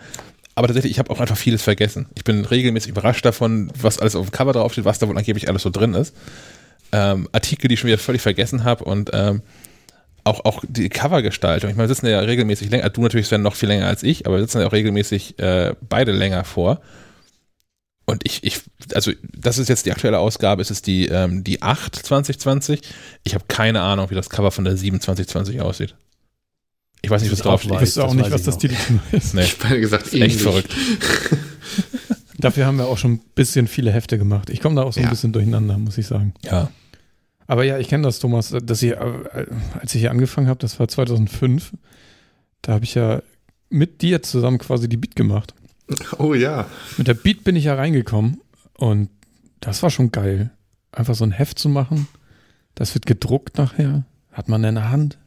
Aber 0.55 0.67
tatsächlich, 0.67 0.91
ich 0.93 0.99
habe 0.99 1.12
auch 1.12 1.19
einfach 1.19 1.38
vieles 1.38 1.62
vergessen. 1.62 2.07
Ich 2.15 2.23
bin 2.23 2.45
regelmäßig 2.45 2.89
überrascht 2.89 3.25
davon, 3.25 3.69
was 3.79 3.99
alles 3.99 4.15
auf 4.15 4.27
dem 4.27 4.31
Cover 4.31 4.53
draufsteht, 4.53 4.86
was 4.86 4.97
da 4.97 5.07
wohl 5.07 5.17
angeblich 5.17 5.49
alles 5.49 5.63
so 5.63 5.69
drin 5.69 5.93
ist. 5.93 6.15
Ähm, 6.91 7.27
Artikel, 7.31 7.67
die 7.67 7.73
ich 7.73 7.79
schon 7.79 7.89
wieder 7.89 7.97
völlig 7.97 8.21
vergessen 8.21 8.63
habe 8.63 8.86
und 8.86 9.12
ähm, 9.13 9.41
auch, 10.23 10.45
auch 10.45 10.63
die 10.67 10.89
Covergestaltung. 10.89 11.69
Ich 11.69 11.75
meine, 11.75 11.89
wir 11.89 11.95
sitzen 11.95 12.07
ja 12.07 12.19
regelmäßig 12.19 12.69
länger, 12.69 12.89
du 12.89 13.01
natürlich 13.01 13.27
Sven 13.27 13.41
noch 13.41 13.55
viel 13.55 13.69
länger 13.69 13.88
als 13.88 14.03
ich, 14.03 14.25
aber 14.25 14.38
wir 14.38 14.41
sitzen 14.41 14.62
ja 14.62 14.67
auch 14.67 14.73
regelmäßig 14.73 15.39
äh, 15.39 15.73
beide 15.81 16.12
länger 16.12 16.43
vor. 16.43 16.81
Und 18.05 18.25
ich, 18.25 18.43
ich, 18.43 18.61
also 18.93 19.11
das 19.35 19.57
ist 19.57 19.69
jetzt 19.69 19.85
die 19.85 19.91
aktuelle 19.91 20.19
Ausgabe, 20.19 20.61
es 20.61 20.71
ist 20.71 20.87
die, 20.87 21.07
ähm, 21.07 21.43
die 21.43 21.61
8 21.61 21.95
2020. 21.95 22.81
Ich 23.23 23.33
habe 23.33 23.45
keine 23.47 23.81
Ahnung, 23.81 24.09
wie 24.09 24.15
das 24.15 24.29
Cover 24.29 24.51
von 24.51 24.65
der 24.65 24.75
7 24.75 24.99
2020 24.99 25.61
aussieht. 25.61 25.95
Ich 27.01 27.09
weiß 27.09 27.21
nicht, 27.21 27.31
was 27.31 27.39
drauf 27.39 27.61
steht. 27.61 27.73
Ich 27.73 27.81
weiß 27.81 27.97
auch 27.99 28.13
nicht, 28.13 28.31
was 28.31 28.43
das 28.43 28.57
Titel 28.57 28.75
ist. 29.11 29.33
Nee. 29.33 29.43
Ich 29.43 29.57
habe 29.63 29.79
gesagt, 29.79 30.13
echt 30.13 30.41
verrückt. 30.41 30.73
Dafür 32.37 32.65
haben 32.65 32.77
wir 32.77 32.87
auch 32.87 32.97
schon 32.97 33.13
ein 33.13 33.21
bisschen 33.35 33.67
viele 33.67 33.91
Hefte 33.91 34.17
gemacht. 34.17 34.49
Ich 34.49 34.59
komme 34.59 34.75
da 34.75 34.83
auch 34.83 34.93
so 34.93 34.99
ein 34.99 35.09
bisschen 35.09 35.31
durcheinander, 35.31 35.77
muss 35.77 35.97
ich 35.97 36.07
sagen. 36.07 36.33
Ja. 36.43 36.71
Aber 37.47 37.63
ja, 37.63 37.77
ich 37.77 37.89
kenne 37.89 38.03
das, 38.03 38.19
Thomas, 38.19 38.55
dass 38.63 38.81
ich, 38.81 38.91
äh, 38.91 39.45
als 39.79 39.95
ich 39.95 40.01
hier 40.01 40.11
angefangen 40.11 40.47
habe, 40.47 40.59
das 40.59 40.79
war 40.79 40.87
2005, 40.87 41.73
da 42.61 42.73
habe 42.73 42.85
ich 42.85 42.95
ja 42.95 43.21
mit 43.69 44.01
dir 44.01 44.21
zusammen 44.23 44.57
quasi 44.57 44.87
die 44.87 44.97
Beat 44.97 45.15
gemacht. 45.15 45.53
Oh 46.17 46.34
ja. 46.34 46.67
Mit 46.98 47.08
der 47.08 47.13
Beat 47.13 47.43
bin 47.43 47.56
ich 47.56 47.65
ja 47.65 47.76
reingekommen 47.76 48.41
und 48.78 49.10
das 49.60 49.84
war 49.84 49.89
schon 49.89 50.12
geil. 50.12 50.52
Einfach 50.91 51.15
so 51.15 51.24
ein 51.24 51.32
Heft 51.32 51.60
zu 51.60 51.69
machen, 51.69 52.08
das 52.76 52.93
wird 52.93 53.06
gedruckt 53.06 53.58
nachher, 53.58 54.06
hat 54.32 54.50
man 54.50 54.63
in 54.63 54.76
der 54.76 54.89
Hand. 54.89 55.17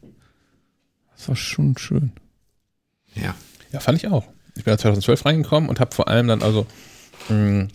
Das 1.15 1.27
war 1.29 1.35
schon 1.35 1.77
schön. 1.77 2.11
Ja. 3.15 3.35
Ja, 3.71 3.79
fand 3.79 3.97
ich 3.97 4.07
auch. 4.07 4.25
Ich 4.55 4.63
bin 4.63 4.77
2012 4.77 5.25
reingekommen 5.25 5.69
und 5.69 5.79
habe 5.79 5.93
vor 5.93 6.07
allem 6.07 6.27
dann 6.27 6.41
also 6.41 6.65
mh, 7.29 7.35
hm, 7.35 7.67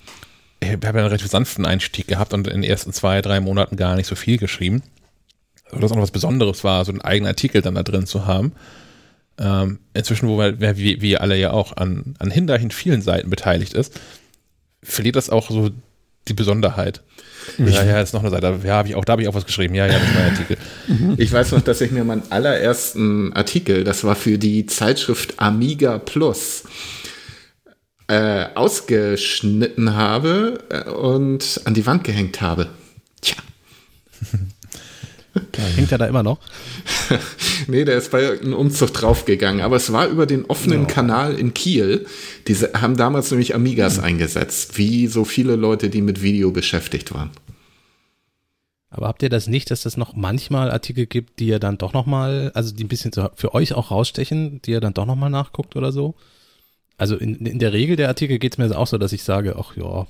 ich 0.60 0.70
habe 0.70 0.88
einen 0.88 1.06
relativ 1.06 1.28
sanften 1.28 1.66
Einstieg 1.66 2.06
gehabt 2.06 2.32
und 2.32 2.46
in 2.46 2.62
den 2.62 2.70
ersten 2.70 2.92
zwei, 2.92 3.20
drei 3.20 3.40
Monaten 3.40 3.76
gar 3.76 3.96
nicht 3.96 4.06
so 4.06 4.14
viel 4.14 4.38
geschrieben. 4.38 4.82
Also 5.66 5.80
das 5.80 5.90
auch 5.90 5.96
noch 5.96 6.02
was 6.02 6.12
Besonderes 6.12 6.62
war, 6.62 6.84
so 6.84 6.92
einen 6.92 7.00
eigenen 7.00 7.28
Artikel 7.28 7.62
dann 7.62 7.74
da 7.74 7.82
drin 7.82 8.06
zu 8.06 8.26
haben. 8.26 8.52
Ähm, 9.38 9.78
inzwischen, 9.94 10.28
wo 10.28 10.38
wir, 10.38 10.76
wie 10.76 11.00
wir 11.00 11.20
alle 11.22 11.36
ja 11.36 11.52
auch 11.52 11.76
an, 11.76 12.14
an 12.18 12.30
hinreichend 12.30 12.74
vielen 12.74 13.02
Seiten 13.02 13.30
beteiligt 13.30 13.74
ist, 13.74 13.98
verliert 14.82 15.16
das 15.16 15.30
auch 15.30 15.50
so 15.50 15.70
die 16.28 16.34
Besonderheit. 16.34 17.02
Ja, 17.58 17.82
ja, 17.82 18.00
ist 18.00 18.14
noch 18.14 18.20
eine 18.20 18.30
Seite. 18.30 18.60
Ja, 18.64 18.74
habe 18.74 18.88
ich 18.88 18.94
auch, 18.94 19.04
da 19.04 19.12
habe 19.12 19.22
ich 19.22 19.28
auch 19.28 19.34
was 19.34 19.46
geschrieben. 19.46 19.74
Ja, 19.74 19.86
ja, 19.86 19.94
das 19.94 20.02
ist 20.02 20.14
mein 20.14 20.30
Artikel. 20.30 20.56
Ich 21.16 21.32
weiß 21.32 21.52
noch, 21.52 21.62
dass 21.62 21.80
ich 21.80 21.90
mir 21.90 22.04
meinen 22.04 22.22
allerersten 22.30 23.32
Artikel, 23.32 23.84
das 23.84 24.04
war 24.04 24.14
für 24.14 24.38
die 24.38 24.66
Zeitschrift 24.66 25.34
Amiga 25.38 25.98
Plus, 25.98 26.64
äh, 28.08 28.46
ausgeschnitten 28.54 29.94
habe 29.94 30.58
äh, 30.68 30.90
und 30.90 31.60
an 31.64 31.74
die 31.74 31.86
Wand 31.86 32.04
gehängt 32.04 32.40
habe. 32.40 32.68
Tja. 33.20 33.36
Hängt 35.76 35.90
er 35.90 35.98
da 35.98 36.06
immer 36.06 36.22
noch? 36.22 36.38
nee, 37.66 37.84
der 37.84 37.96
ist 37.96 38.10
bei 38.10 38.22
irgendeinem 38.22 38.54
Umzug 38.54 38.92
draufgegangen. 38.92 39.62
Aber 39.62 39.76
es 39.76 39.92
war 39.92 40.06
über 40.08 40.26
den 40.26 40.44
offenen 40.44 40.86
Kanal 40.86 41.34
in 41.34 41.54
Kiel. 41.54 42.06
Diese 42.48 42.72
haben 42.74 42.96
damals 42.96 43.30
nämlich 43.30 43.54
Amigas 43.54 43.98
eingesetzt, 43.98 44.76
wie 44.76 45.06
so 45.06 45.24
viele 45.24 45.56
Leute, 45.56 45.88
die 45.88 46.02
mit 46.02 46.22
Video 46.22 46.50
beschäftigt 46.50 47.14
waren. 47.14 47.30
Aber 48.90 49.08
habt 49.08 49.22
ihr 49.22 49.30
das 49.30 49.46
nicht, 49.46 49.70
dass 49.70 49.86
es 49.86 49.96
noch 49.96 50.14
manchmal 50.14 50.70
Artikel 50.70 51.06
gibt, 51.06 51.40
die 51.40 51.46
ihr 51.46 51.58
dann 51.58 51.78
doch 51.78 51.94
nochmal, 51.94 52.52
also 52.54 52.74
die 52.74 52.84
ein 52.84 52.88
bisschen 52.88 53.12
für 53.34 53.54
euch 53.54 53.72
auch 53.72 53.90
rausstechen, 53.90 54.60
die 54.62 54.72
ihr 54.72 54.80
dann 54.80 54.92
doch 54.92 55.06
nochmal 55.06 55.30
nachguckt 55.30 55.76
oder 55.76 55.92
so? 55.92 56.14
Also 56.98 57.16
in, 57.16 57.46
in 57.46 57.58
der 57.58 57.72
Regel 57.72 57.96
der 57.96 58.08
Artikel 58.08 58.38
geht 58.38 58.52
es 58.52 58.58
mir 58.58 58.76
auch 58.76 58.86
so, 58.86 58.98
dass 58.98 59.14
ich 59.14 59.24
sage, 59.24 59.56
ach 59.58 59.76
ja, 59.76 60.06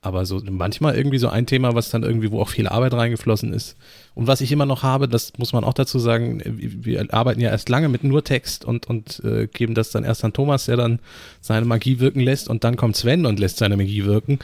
aber 0.00 0.24
so 0.26 0.40
manchmal 0.48 0.94
irgendwie 0.94 1.18
so 1.18 1.28
ein 1.28 1.46
Thema, 1.46 1.74
was 1.74 1.90
dann 1.90 2.04
irgendwie, 2.04 2.30
wo 2.30 2.40
auch 2.40 2.48
viel 2.48 2.68
Arbeit 2.68 2.92
reingeflossen 2.92 3.52
ist. 3.52 3.76
Und 4.14 4.28
was 4.28 4.40
ich 4.40 4.52
immer 4.52 4.66
noch 4.66 4.84
habe, 4.84 5.08
das 5.08 5.32
muss 5.38 5.52
man 5.52 5.64
auch 5.64 5.74
dazu 5.74 5.98
sagen, 5.98 6.40
wir 6.44 7.12
arbeiten 7.12 7.40
ja 7.40 7.50
erst 7.50 7.68
lange 7.68 7.88
mit 7.88 8.04
nur 8.04 8.22
Text 8.22 8.64
und, 8.64 8.86
und 8.86 9.20
äh, 9.24 9.48
geben 9.48 9.74
das 9.74 9.90
dann 9.90 10.04
erst 10.04 10.24
an 10.24 10.32
Thomas, 10.32 10.66
der 10.66 10.76
dann 10.76 11.00
seine 11.40 11.66
Magie 11.66 11.98
wirken 11.98 12.20
lässt 12.20 12.48
und 12.48 12.62
dann 12.62 12.76
kommt 12.76 12.96
Sven 12.96 13.26
und 13.26 13.40
lässt 13.40 13.58
seine 13.58 13.76
Magie 13.76 14.04
wirken. 14.04 14.38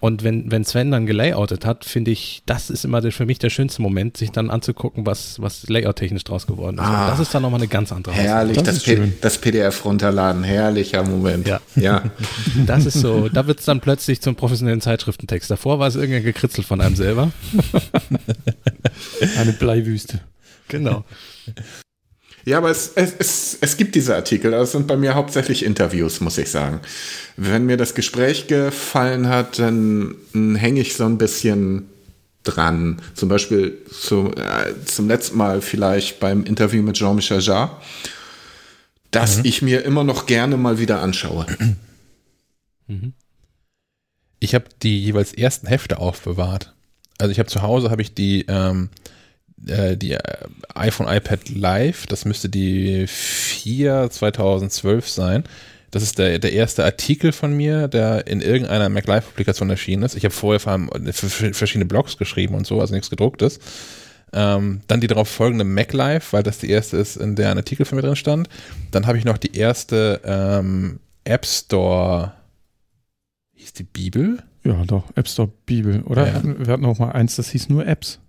Und 0.00 0.24
wenn, 0.24 0.50
wenn 0.50 0.64
Sven 0.64 0.90
dann 0.90 1.04
gelayoutet 1.04 1.66
hat, 1.66 1.84
finde 1.84 2.10
ich, 2.10 2.42
das 2.46 2.70
ist 2.70 2.86
immer 2.86 3.02
der, 3.02 3.12
für 3.12 3.26
mich 3.26 3.38
der 3.38 3.50
schönste 3.50 3.82
Moment, 3.82 4.16
sich 4.16 4.30
dann 4.30 4.48
anzugucken, 4.48 5.04
was, 5.04 5.40
was 5.42 5.68
layout-technisch 5.68 6.24
draus 6.24 6.46
geworden 6.46 6.76
ist. 6.78 6.82
Ah, 6.82 7.04
und 7.04 7.10
das 7.12 7.20
ist 7.20 7.34
dann 7.34 7.42
nochmal 7.42 7.60
eine 7.60 7.68
ganz 7.68 7.92
andere 7.92 8.14
Herrlich, 8.14 8.56
Das 8.56 8.76
das, 8.76 8.82
P- 8.84 9.12
das 9.20 9.36
PDF 9.38 9.84
runterladen. 9.84 10.42
Herrlicher 10.42 11.02
Moment. 11.04 11.46
Ja. 11.46 11.60
ja. 11.76 12.02
Das 12.66 12.86
ist 12.86 12.98
so, 13.00 13.28
da 13.28 13.46
wird 13.46 13.60
es 13.60 13.66
dann 13.66 13.80
plötzlich 13.80 14.22
zum 14.22 14.36
professionellen 14.36 14.80
Zeitschriftentext. 14.80 15.50
Davor 15.50 15.78
war 15.78 15.88
es 15.88 15.96
irgendein 15.96 16.22
Gekritzel 16.24 16.64
von 16.64 16.80
einem 16.80 16.96
selber. 16.96 17.30
Eine 19.38 19.52
Bleiwüste. 19.52 20.20
Genau. 20.68 21.04
Ja, 22.44 22.58
aber 22.58 22.70
es, 22.70 22.92
es, 22.94 23.14
es, 23.18 23.58
es 23.60 23.76
gibt 23.76 23.94
diese 23.94 24.14
Artikel. 24.16 24.50
Das 24.50 24.72
sind 24.72 24.86
bei 24.86 24.96
mir 24.96 25.14
hauptsächlich 25.14 25.64
Interviews, 25.64 26.20
muss 26.20 26.38
ich 26.38 26.50
sagen. 26.50 26.80
Wenn 27.36 27.66
mir 27.66 27.76
das 27.76 27.94
Gespräch 27.94 28.46
gefallen 28.46 29.28
hat, 29.28 29.58
dann 29.58 30.14
mm, 30.32 30.54
hänge 30.56 30.80
ich 30.80 30.94
so 30.94 31.04
ein 31.04 31.18
bisschen 31.18 31.88
dran. 32.42 33.02
Zum 33.14 33.28
Beispiel 33.28 33.78
zu, 33.90 34.32
äh, 34.34 34.74
zum 34.86 35.08
letzten 35.08 35.36
Mal 35.36 35.60
vielleicht 35.60 36.20
beim 36.20 36.44
Interview 36.44 36.82
mit 36.82 36.96
Jean-Michel 36.96 37.40
Jarre, 37.40 37.76
das 39.10 39.40
ich 39.42 39.60
mir 39.60 39.84
immer 39.84 40.04
noch 40.04 40.26
gerne 40.26 40.56
mal 40.56 40.78
wieder 40.78 41.00
anschaue. 41.00 41.46
Ich 44.42 44.54
habe 44.54 44.64
die 44.82 45.04
jeweils 45.04 45.34
ersten 45.34 45.66
Hefte 45.66 45.98
aufbewahrt. 45.98 46.72
Also 47.18 47.30
ich 47.30 47.38
habe 47.38 47.50
zu 47.50 47.60
Hause 47.60 47.90
habe 47.90 48.00
ich 48.00 48.14
die 48.14 48.46
ähm, 48.48 48.88
äh, 49.66 49.96
die 49.96 50.12
äh, 50.12 50.20
iPhone 50.80 51.08
iPad 51.08 51.48
Live, 51.50 52.06
das 52.06 52.24
müsste 52.24 52.48
die 52.48 53.06
4 53.06 54.08
2012 54.10 55.08
sein. 55.08 55.44
Das 55.90 56.02
ist 56.04 56.18
der, 56.18 56.38
der 56.38 56.52
erste 56.52 56.84
Artikel 56.84 57.32
von 57.32 57.52
mir, 57.56 57.88
der 57.88 58.26
in 58.28 58.40
irgendeiner 58.40 58.88
Mac 58.88 59.06
Live 59.08 59.26
Publikation 59.26 59.70
erschienen 59.70 60.04
ist. 60.04 60.14
Ich 60.16 60.24
habe 60.24 60.32
vorher 60.34 60.60
vor 60.60 60.72
allem 60.72 60.88
für 61.12 61.28
für 61.28 61.52
verschiedene 61.52 61.86
Blogs 61.86 62.16
geschrieben 62.16 62.54
und 62.54 62.66
so, 62.66 62.80
also 62.80 62.94
nichts 62.94 63.10
gedrucktes. 63.10 63.58
Ähm, 64.32 64.82
dann 64.86 65.00
die 65.00 65.08
darauf 65.08 65.28
folgende 65.28 65.64
Mac 65.64 65.92
Live, 65.92 66.32
weil 66.32 66.44
das 66.44 66.58
die 66.58 66.70
erste 66.70 66.96
ist, 66.96 67.16
in 67.16 67.34
der 67.34 67.50
ein 67.50 67.56
Artikel 67.58 67.84
von 67.84 67.96
mir 67.96 68.02
drin 68.02 68.14
stand. 68.14 68.48
Dann 68.92 69.08
habe 69.08 69.18
ich 69.18 69.24
noch 69.24 69.38
die 69.38 69.56
erste 69.56 70.20
ähm, 70.24 71.00
App 71.24 71.44
Store, 71.44 72.34
hieß 73.56 73.72
die 73.72 73.82
Bibel? 73.82 74.42
Ja, 74.62 74.84
doch, 74.86 75.04
App 75.16 75.26
Store 75.26 75.50
Bibel. 75.66 76.02
Oder 76.02 76.28
Ja. 76.28 76.40
wir 76.44 76.72
hatten 76.72 76.84
auch 76.84 76.98
mal 77.00 77.10
eins, 77.10 77.34
das 77.34 77.50
hieß 77.50 77.68
nur 77.68 77.86
Apps. 77.86 78.20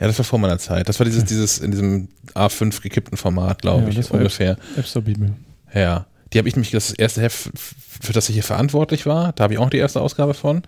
Ja, 0.00 0.06
das 0.06 0.18
war 0.18 0.24
vor 0.24 0.38
meiner 0.38 0.58
Zeit. 0.58 0.88
Das 0.88 0.98
war 1.00 1.04
dieses, 1.04 1.24
dieses 1.24 1.58
in 1.58 1.70
diesem 1.72 2.08
A5 2.34 2.80
gekippten 2.82 3.16
Format, 3.18 3.62
glaube 3.62 3.82
Ja, 3.82 3.88
ich, 3.88 3.96
das 3.96 4.10
war 4.10 4.18
ungefähr. 4.18 4.56
App 4.76 4.86
Store 4.86 5.04
Bibel. 5.04 5.32
Ja. 5.74 6.06
Die 6.32 6.38
habe 6.38 6.48
ich 6.48 6.54
nämlich, 6.56 6.70
das 6.70 6.92
erste 6.92 7.22
Heft, 7.22 7.50
für 7.56 8.12
das 8.12 8.28
ich 8.28 8.34
hier 8.34 8.44
verantwortlich 8.44 9.06
war. 9.06 9.32
Da 9.32 9.44
habe 9.44 9.54
ich 9.54 9.58
auch 9.58 9.70
die 9.70 9.78
erste 9.78 10.00
Ausgabe 10.00 10.34
von. 10.34 10.62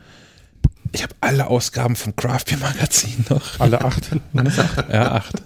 Ich 0.92 1.02
habe 1.02 1.14
alle 1.20 1.46
Ausgaben 1.46 1.94
vom 1.96 2.16
Craft 2.16 2.44
Beer 2.48 2.58
Magazin 2.58 3.24
noch. 3.28 3.60
Alle 3.60 3.84
acht. 3.84 4.10
Ja, 4.92 5.12
acht. 5.12 5.42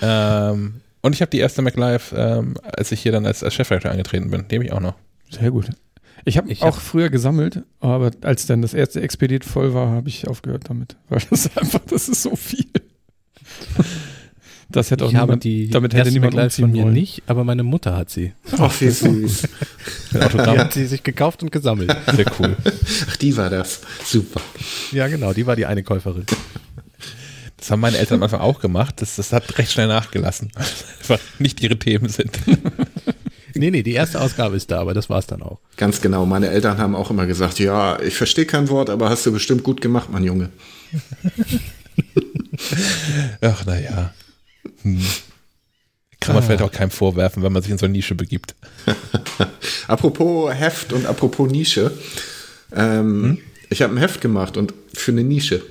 ähm, 0.00 0.80
und 1.02 1.14
ich 1.14 1.20
habe 1.20 1.30
die 1.30 1.38
erste 1.38 1.62
MacLive, 1.62 2.14
ähm, 2.16 2.56
als 2.62 2.90
ich 2.92 3.00
hier 3.02 3.12
dann 3.12 3.26
als, 3.26 3.42
als 3.42 3.54
Chefredakteur 3.54 3.90
angetreten 3.92 4.30
bin. 4.30 4.46
Die 4.48 4.56
habe 4.56 4.64
ich 4.64 4.72
auch 4.72 4.80
noch. 4.80 4.94
Sehr 5.30 5.50
gut. 5.50 5.70
Ich 6.24 6.36
habe 6.36 6.52
auch 6.60 6.60
hab- 6.62 6.74
früher 6.80 7.10
gesammelt, 7.10 7.62
aber 7.80 8.10
als 8.22 8.46
dann 8.46 8.62
das 8.62 8.74
erste 8.74 9.00
Expedit 9.00 9.44
voll 9.44 9.74
war, 9.74 9.88
habe 9.90 10.08
ich 10.08 10.28
aufgehört 10.28 10.64
damit. 10.68 10.96
Weil 11.08 11.20
das 11.30 11.56
einfach, 11.56 11.80
das 11.88 12.08
ist 12.08 12.22
so 12.22 12.36
viel. 12.36 12.66
Das 14.68 14.90
hätte 14.90 15.04
auch 15.04 15.10
Ich 15.10 15.16
habe 15.16 15.32
niemand, 15.32 15.44
die 15.44 15.68
damit 15.68 15.92
hätte 15.92 16.10
niemand 16.10 16.34
MacLive 16.34 16.50
von 16.54 16.64
umziehen 16.64 16.72
mir 16.78 16.84
wollen. 16.84 16.94
nicht, 16.94 17.22
aber 17.26 17.44
meine 17.44 17.62
Mutter 17.62 17.94
hat 17.94 18.08
sie. 18.08 18.32
Ach, 18.56 18.72
wie 18.80 18.88
süß. 18.88 19.42
Die 20.12 20.18
hat 20.18 20.72
sie 20.72 20.86
sich 20.86 21.02
gekauft 21.02 21.42
und 21.42 21.52
gesammelt. 21.52 21.94
Sehr 22.16 22.24
cool. 22.38 22.56
Ach, 23.08 23.16
die 23.16 23.36
war 23.36 23.50
das. 23.50 23.82
Super. 24.04 24.40
Ja, 24.92 25.08
genau, 25.08 25.34
die 25.34 25.46
war 25.46 25.56
die 25.56 25.66
eine 25.66 25.82
Käuferin. 25.82 26.24
Das 27.58 27.70
haben 27.70 27.80
meine 27.80 27.98
Eltern 27.98 28.16
am 28.16 28.22
Anfang 28.24 28.40
auch 28.40 28.60
gemacht. 28.60 28.94
Das, 29.02 29.16
das 29.16 29.32
hat 29.32 29.58
recht 29.58 29.70
schnell 29.72 29.88
nachgelassen. 29.88 30.50
Weil 31.06 31.20
nicht 31.38 31.62
ihre 31.62 31.78
Themen 31.78 32.08
sind. 32.08 32.30
Nee, 33.54 33.70
nee, 33.70 33.82
die 33.82 33.92
erste 33.92 34.20
Ausgabe 34.20 34.56
ist 34.56 34.70
da, 34.70 34.80
aber 34.80 34.94
das 34.94 35.08
war's 35.10 35.26
dann 35.26 35.42
auch. 35.42 35.58
Ganz 35.76 36.00
genau. 36.00 36.26
Meine 36.26 36.48
Eltern 36.48 36.78
haben 36.78 36.94
auch 36.94 37.10
immer 37.10 37.26
gesagt, 37.26 37.58
ja, 37.58 38.00
ich 38.00 38.14
verstehe 38.16 38.46
kein 38.46 38.68
Wort, 38.68 38.90
aber 38.90 39.10
hast 39.10 39.24
du 39.26 39.32
bestimmt 39.32 39.62
gut 39.62 39.80
gemacht, 39.80 40.08
mein 40.10 40.24
Junge. 40.24 40.50
Ach, 43.40 43.64
naja. 43.66 44.12
Hm. 44.82 45.00
Kann 46.20 46.34
man 46.36 46.44
vielleicht 46.44 46.62
auch 46.62 46.70
keinem 46.70 46.90
vorwerfen, 46.90 47.42
wenn 47.42 47.52
man 47.52 47.62
sich 47.62 47.72
in 47.72 47.78
so 47.78 47.86
eine 47.86 47.92
Nische 47.92 48.14
begibt. 48.14 48.54
Apropos 49.88 50.54
Heft 50.54 50.92
und 50.92 51.06
apropos 51.06 51.50
Nische. 51.50 51.90
Ähm, 52.74 53.38
Ich 53.70 53.82
habe 53.82 53.94
ein 53.94 53.98
Heft 53.98 54.20
gemacht 54.20 54.56
und 54.56 54.72
für 54.94 55.10
eine 55.10 55.24
Nische. 55.24 55.62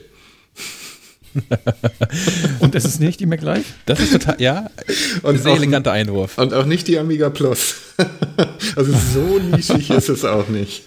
Und 2.60 2.76
es 2.76 2.86
ist 2.86 3.00
nicht 3.00 3.20
die 3.20 3.26
MacLive? 3.26 3.64
Das 3.86 4.00
ist 4.00 4.12
total, 4.12 4.42
ja, 4.42 4.70
ein 4.88 5.20
Und 5.24 5.42
sehr 5.42 5.52
auch- 5.54 5.58
eleganter 5.58 5.92
Einwurf. 5.92 6.38
Und 6.38 6.54
auch 6.54 6.66
nicht 6.66 6.88
die 6.88 6.98
Amiga 7.00 7.30
Plus. 7.30 7.76
also 8.76 8.92
so 9.14 9.40
nischig 9.40 9.90
ist 9.90 10.10
es 10.10 10.26
auch 10.26 10.48
nicht. 10.48 10.84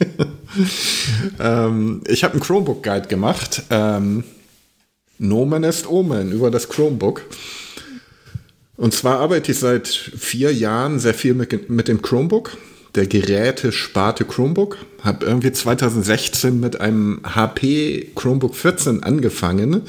ähm, 1.41 2.03
ich 2.07 2.25
habe 2.25 2.35
einen 2.35 2.43
Chromebook 2.43 2.83
Guide 2.83 3.09
gemacht. 3.09 3.63
Ähm, 3.71 4.25
Nomen 5.19 5.65
est 5.65 5.89
Omen 5.89 6.33
über 6.33 6.51
das 6.51 6.69
Chromebook. 6.69 7.23
Und 8.77 8.93
zwar 8.93 9.21
arbeite 9.21 9.53
ich 9.53 9.59
seit 9.59 9.87
vier 9.87 10.53
Jahren 10.53 10.99
sehr 10.99 11.15
viel 11.15 11.35
mit, 11.35 11.71
mit 11.71 11.87
dem 11.87 12.03
Chromebook, 12.03 12.57
der 12.97 13.07
Gerätesparte 13.07 14.25
Chromebook. 14.25 14.79
Habe 15.03 15.27
irgendwie 15.27 15.53
2016 15.53 16.59
mit 16.59 16.81
einem 16.81 17.21
HP 17.23 18.11
Chromebook 18.17 18.57
14 18.57 19.05
angefangen, 19.05 19.83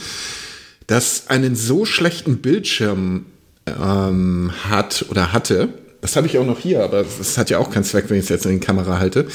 das 0.87 1.27
einen 1.27 1.55
so 1.55 1.85
schlechten 1.85 2.37
Bildschirm 2.37 3.25
ähm, 3.65 4.51
hat 4.69 5.05
oder 5.09 5.33
hatte. 5.33 5.69
Das 6.01 6.15
habe 6.15 6.27
ich 6.27 6.37
auch 6.37 6.45
noch 6.45 6.59
hier, 6.59 6.83
aber 6.83 7.03
es 7.19 7.37
hat 7.37 7.49
ja 7.49 7.57
auch 7.57 7.71
keinen 7.71 7.83
Zweck, 7.83 8.05
wenn 8.09 8.17
ich 8.17 8.25
es 8.25 8.29
jetzt 8.29 8.45
in 8.45 8.59
die 8.59 8.65
Kamera 8.65 8.99
halte. 8.99 9.25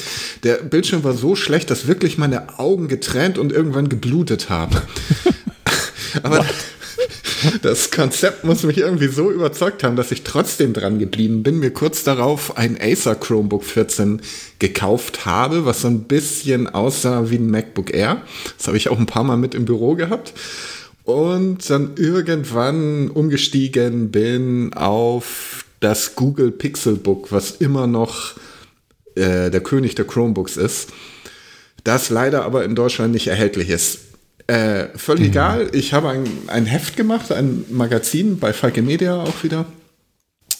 Der 0.43 0.55
Bildschirm 0.55 1.03
war 1.03 1.13
so 1.13 1.35
schlecht, 1.35 1.69
dass 1.69 1.87
wirklich 1.87 2.17
meine 2.17 2.59
Augen 2.59 2.87
getränt 2.87 3.37
und 3.37 3.51
irgendwann 3.51 3.89
geblutet 3.89 4.49
haben. 4.49 4.77
aber 6.23 6.45
das 7.61 7.91
Konzept 7.91 8.43
muss 8.43 8.63
mich 8.63 8.77
irgendwie 8.77 9.07
so 9.07 9.31
überzeugt 9.31 9.83
haben, 9.83 9.97
dass 9.97 10.11
ich 10.11 10.23
trotzdem 10.23 10.71
dran 10.71 10.99
geblieben 10.99 11.43
bin, 11.43 11.59
mir 11.59 11.71
kurz 11.71 12.03
darauf 12.03 12.57
ein 12.57 12.77
Acer 12.79 13.15
Chromebook 13.15 13.65
14 13.65 14.21
gekauft 14.59 15.25
habe, 15.25 15.65
was 15.65 15.81
so 15.81 15.89
ein 15.89 16.03
bisschen 16.03 16.69
aussah 16.69 17.29
wie 17.29 17.35
ein 17.35 17.49
MacBook 17.49 17.93
Air. 17.93 18.21
Das 18.57 18.67
habe 18.67 18.77
ich 18.77 18.89
auch 18.89 18.99
ein 18.99 19.07
paar 19.07 19.23
Mal 19.23 19.37
mit 19.37 19.55
im 19.55 19.65
Büro 19.65 19.95
gehabt. 19.95 20.33
Und 21.03 21.69
dann 21.69 21.91
irgendwann 21.97 23.09
umgestiegen 23.09 24.11
bin 24.11 24.73
auf 24.73 25.65
das 25.79 26.15
Google 26.15 26.51
Pixelbook, 26.51 27.31
was 27.31 27.51
immer 27.51 27.87
noch 27.87 28.35
äh, 29.15 29.49
der 29.49 29.61
König 29.61 29.95
der 29.95 30.05
Chromebooks 30.05 30.57
ist. 30.57 30.89
Das 31.83 32.09
leider 32.09 32.45
aber 32.45 32.63
in 32.63 32.75
Deutschland 32.75 33.13
nicht 33.13 33.27
erhältlich 33.27 33.69
ist. 33.69 33.99
Äh, 34.47 34.89
völlig 34.95 35.27
egal, 35.27 35.69
ich 35.73 35.93
habe 35.93 36.09
ein, 36.09 36.25
ein 36.47 36.65
Heft 36.65 36.97
gemacht, 36.97 37.31
ein 37.31 37.65
Magazin 37.69 38.37
bei 38.39 38.53
Falke 38.53 38.81
Media 38.81 39.21
auch 39.21 39.43
wieder. 39.43 39.65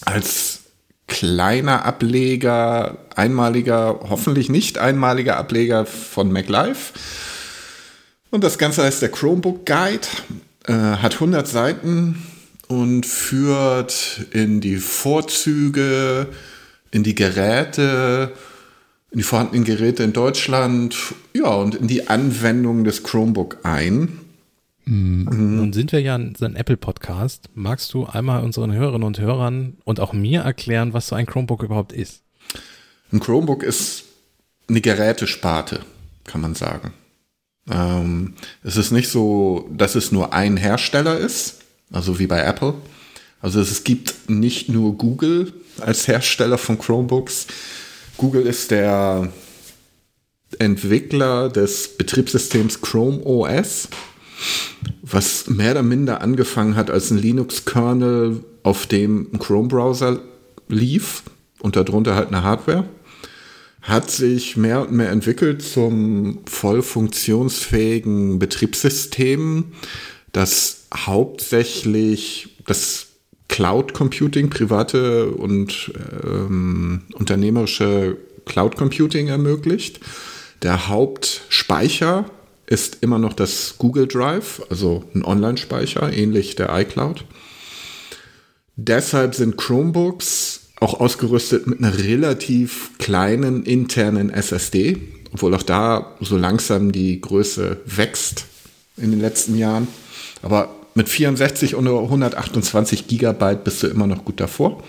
Als 0.05 0.61
kleiner 1.07 1.85
Ableger, 1.85 2.97
einmaliger, 3.15 3.99
hoffentlich 4.09 4.49
nicht 4.49 4.77
einmaliger 4.77 5.37
Ableger 5.37 5.85
von 5.85 6.31
MacLive. 6.31 6.77
Und 8.31 8.45
das 8.45 8.57
Ganze 8.57 8.83
heißt 8.83 9.01
der 9.01 9.11
Chromebook 9.11 9.65
Guide, 9.65 10.07
äh, 10.65 10.73
hat 10.73 11.15
100 11.15 11.47
Seiten 11.47 12.23
und 12.69 13.05
führt 13.05 14.25
in 14.31 14.61
die 14.61 14.77
Vorzüge, 14.77 16.27
in 16.91 17.03
die 17.03 17.13
Geräte, 17.13 18.31
in 19.11 19.17
die 19.17 19.23
vorhandenen 19.23 19.65
Geräte 19.65 20.03
in 20.03 20.13
Deutschland, 20.13 20.95
ja, 21.33 21.47
und 21.47 21.75
in 21.75 21.89
die 21.89 22.07
Anwendung 22.07 22.85
des 22.85 23.03
Chromebook 23.03 23.57
ein. 23.63 24.21
Mhm. 24.85 25.57
Nun 25.57 25.73
sind 25.73 25.91
wir 25.91 25.99
ja 25.99 26.15
ein, 26.15 26.33
ein 26.39 26.55
Apple-Podcast. 26.55 27.49
Magst 27.53 27.93
du 27.93 28.05
einmal 28.05 28.43
unseren 28.45 28.71
Hörerinnen 28.71 29.05
und 29.05 29.19
Hörern 29.19 29.77
und 29.83 29.99
auch 29.99 30.13
mir 30.13 30.41
erklären, 30.41 30.93
was 30.93 31.07
so 31.07 31.15
ein 31.15 31.25
Chromebook 31.25 31.63
überhaupt 31.63 31.91
ist? 31.91 32.23
Ein 33.11 33.19
Chromebook 33.19 33.61
ist 33.61 34.05
eine 34.69 34.79
Gerätesparte, 34.79 35.81
kann 36.23 36.39
man 36.39 36.55
sagen. 36.55 36.93
Ähm, 37.69 38.33
es 38.63 38.77
ist 38.77 38.91
nicht 38.91 39.09
so, 39.09 39.69
dass 39.71 39.95
es 39.95 40.11
nur 40.11 40.33
ein 40.33 40.57
Hersteller 40.57 41.17
ist, 41.17 41.59
also 41.91 42.19
wie 42.19 42.27
bei 42.27 42.41
Apple. 42.41 42.73
Also 43.41 43.59
es 43.59 43.83
gibt 43.83 44.29
nicht 44.29 44.69
nur 44.69 44.97
Google 44.97 45.53
als 45.79 46.07
Hersteller 46.07 46.57
von 46.57 46.77
Chromebooks. 46.77 47.47
Google 48.17 48.45
ist 48.45 48.71
der 48.71 49.31
Entwickler 50.59 51.49
des 51.49 51.97
Betriebssystems 51.97 52.81
Chrome 52.81 53.23
OS, 53.23 53.87
was 55.01 55.47
mehr 55.47 55.71
oder 55.71 55.83
minder 55.83 56.21
angefangen 56.21 56.75
hat 56.75 56.89
als 56.89 57.09
ein 57.11 57.17
Linux-Kernel, 57.17 58.43
auf 58.63 58.85
dem 58.85 59.29
ein 59.33 59.39
Chrome-Browser 59.39 60.19
lief 60.67 61.23
und 61.59 61.75
darunter 61.75 62.15
halt 62.15 62.27
eine 62.27 62.43
Hardware 62.43 62.85
hat 63.81 64.11
sich 64.11 64.57
mehr 64.57 64.81
und 64.81 64.91
mehr 64.91 65.09
entwickelt 65.09 65.61
zum 65.61 66.39
voll 66.45 66.81
funktionsfähigen 66.83 68.37
Betriebssystem, 68.37 69.73
das 70.31 70.85
hauptsächlich 70.93 72.57
das 72.67 73.07
Cloud 73.47 73.93
Computing, 73.93 74.49
private 74.49 75.31
und 75.31 75.91
ähm, 76.23 77.01
unternehmerische 77.13 78.17
Cloud 78.45 78.77
Computing 78.77 79.27
ermöglicht. 79.27 79.99
Der 80.61 80.87
Hauptspeicher 80.87 82.25
ist 82.67 82.99
immer 83.01 83.19
noch 83.19 83.33
das 83.33 83.75
Google 83.77 84.07
Drive, 84.07 84.61
also 84.69 85.03
ein 85.13 85.25
Online-Speicher, 85.25 86.13
ähnlich 86.13 86.55
der 86.55 86.69
iCloud. 86.73 87.25
Deshalb 88.77 89.35
sind 89.35 89.57
Chromebooks 89.57 90.60
auch 90.81 90.99
ausgerüstet 90.99 91.67
mit 91.67 91.79
einer 91.79 91.97
relativ 91.97 92.97
kleinen 92.97 93.63
internen 93.63 94.31
SSD, 94.31 94.97
obwohl 95.31 95.53
auch 95.53 95.63
da 95.63 96.17
so 96.19 96.35
langsam 96.35 96.91
die 96.91 97.21
Größe 97.21 97.79
wächst 97.85 98.45
in 98.97 99.11
den 99.11 99.21
letzten 99.21 99.55
Jahren. 99.57 99.87
Aber 100.41 100.75
mit 100.95 101.07
64 101.07 101.75
und 101.75 101.87
128 101.87 103.07
Gigabyte 103.07 103.63
bist 103.63 103.83
du 103.83 103.87
immer 103.87 104.07
noch 104.07 104.25
gut 104.25 104.39
davor. 104.39 104.83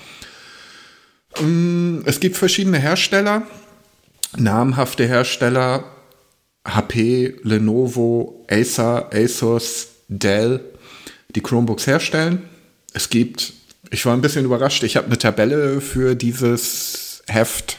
Mm, 1.41 1.99
es 2.07 2.21
gibt 2.21 2.39
verschiedene 2.39 2.79
Hersteller, 2.79 3.47
namhafte 4.37 5.07
Hersteller, 5.07 5.85
HP, 6.67 7.37
Lenovo, 7.43 8.47
Acer, 8.51 9.11
Asus, 9.13 9.89
Dell, 10.09 10.61
die 11.35 11.43
Chromebooks 11.43 11.87
herstellen. 11.87 12.43
Es 12.95 13.11
gibt 13.11 13.53
ich 13.91 14.07
war 14.07 14.15
ein 14.15 14.21
bisschen 14.21 14.45
überrascht. 14.45 14.83
Ich 14.83 14.97
habe 14.97 15.07
eine 15.07 15.19
Tabelle 15.19 15.81
für 15.81 16.15
dieses 16.15 17.23
Heft 17.27 17.79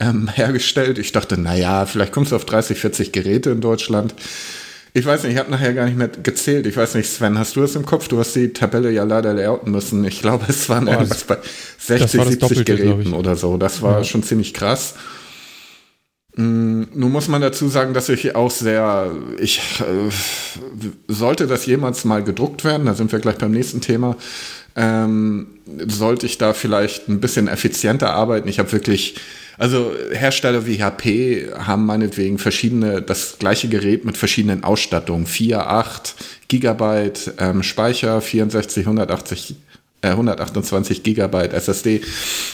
ähm, 0.00 0.28
hergestellt. 0.34 0.98
Ich 0.98 1.12
dachte, 1.12 1.40
naja, 1.40 1.86
vielleicht 1.86 2.12
kommst 2.12 2.32
du 2.32 2.36
auf 2.36 2.44
30, 2.44 2.78
40 2.78 3.12
Geräte 3.12 3.50
in 3.50 3.60
Deutschland. 3.60 4.14
Ich 4.96 5.04
weiß 5.04 5.24
nicht, 5.24 5.32
ich 5.32 5.38
habe 5.38 5.50
nachher 5.50 5.74
gar 5.74 5.86
nicht 5.86 5.98
mehr 5.98 6.06
gezählt. 6.08 6.66
Ich 6.66 6.76
weiß 6.76 6.94
nicht, 6.94 7.10
Sven, 7.10 7.36
hast 7.36 7.56
du 7.56 7.60
das 7.60 7.74
im 7.74 7.84
Kopf? 7.84 8.06
Du 8.06 8.18
hast 8.20 8.36
die 8.36 8.52
Tabelle 8.52 8.92
ja 8.92 9.02
leider 9.02 9.34
layouten 9.34 9.72
müssen. 9.72 10.04
Ich 10.04 10.20
glaube, 10.20 10.44
es 10.48 10.68
waren 10.68 10.86
oh, 10.86 10.92
irgendwas 10.92 11.24
bei 11.24 11.38
60, 11.78 12.22
70 12.22 12.64
Geräten 12.64 13.12
oder 13.12 13.34
so. 13.34 13.56
Das 13.56 13.82
war 13.82 13.98
ja. 13.98 14.04
schon 14.04 14.22
ziemlich 14.22 14.54
krass. 14.54 14.94
Mm, 16.36 16.84
nun 16.94 17.12
muss 17.12 17.26
man 17.26 17.42
dazu 17.42 17.68
sagen, 17.68 17.92
dass 17.92 18.08
ich 18.08 18.36
auch 18.36 18.52
sehr, 18.52 19.10
ich 19.38 19.60
äh, 19.80 20.10
sollte 21.08 21.48
das 21.48 21.66
jemals 21.66 22.04
mal 22.04 22.22
gedruckt 22.22 22.64
werden, 22.64 22.86
da 22.86 22.94
sind 22.94 23.10
wir 23.10 23.20
gleich 23.20 23.38
beim 23.38 23.52
nächsten 23.52 23.80
Thema, 23.80 24.16
ähm, 24.76 25.46
sollte 25.86 26.26
ich 26.26 26.38
da 26.38 26.52
vielleicht 26.52 27.08
ein 27.08 27.20
bisschen 27.20 27.48
effizienter 27.48 28.12
arbeiten. 28.12 28.48
Ich 28.48 28.58
habe 28.58 28.72
wirklich, 28.72 29.16
also 29.58 29.92
Hersteller 30.12 30.66
wie 30.66 30.82
HP 30.82 31.48
haben 31.56 31.86
meinetwegen 31.86 32.38
verschiedene, 32.38 33.02
das 33.02 33.38
gleiche 33.38 33.68
Gerät 33.68 34.04
mit 34.04 34.16
verschiedenen 34.16 34.64
Ausstattungen. 34.64 35.26
4, 35.26 35.66
8 35.68 36.14
Gigabyte 36.48 37.34
ähm, 37.38 37.62
Speicher, 37.62 38.20
64, 38.20 38.84
180 38.84 39.56
128 40.10 41.02
Gigabyte 41.02 41.52
SSD 41.52 42.02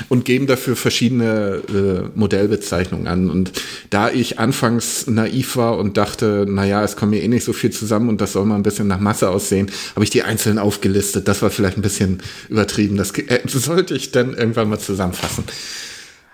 und 0.09 0.25
geben 0.25 0.47
dafür 0.47 0.77
verschiedene 0.77 1.63
äh, 1.69 2.09
Modellbezeichnungen 2.15 3.07
an. 3.07 3.31
Und 3.31 3.53
da 3.91 4.11
ich 4.11 4.39
anfangs 4.39 5.07
naiv 5.07 5.57
war 5.57 5.79
und 5.79 5.97
dachte, 5.97 6.47
naja, 6.49 6.83
es 6.85 6.97
kommt 6.97 7.13
mir 7.13 7.23
eh 7.23 7.29
nicht 7.29 7.45
so 7.45 7.53
viel 7.53 7.71
zusammen 7.71 8.09
und 8.09 8.21
das 8.21 8.33
soll 8.33 8.45
mal 8.45 8.57
ein 8.57 8.63
bisschen 8.63 8.89
nach 8.89 9.01
Masse 9.01 9.31
aussehen, 9.31 9.71
habe 9.95 10.05
ich 10.05 10.11
die 10.11 10.23
einzeln 10.23 10.59
aufgelistet. 10.59 11.29
Das 11.29 11.43
war 11.43 11.51
vielleicht 11.51 11.79
ein 11.79 11.83
bisschen 11.83 12.23
übertrieben. 12.49 12.97
Das 12.97 13.11
äh, 13.17 13.41
sollte 13.47 13.95
ich 13.95 14.11
dann 14.11 14.35
irgendwann 14.35 14.69
mal 14.69 14.79
zusammenfassen. 14.79 15.45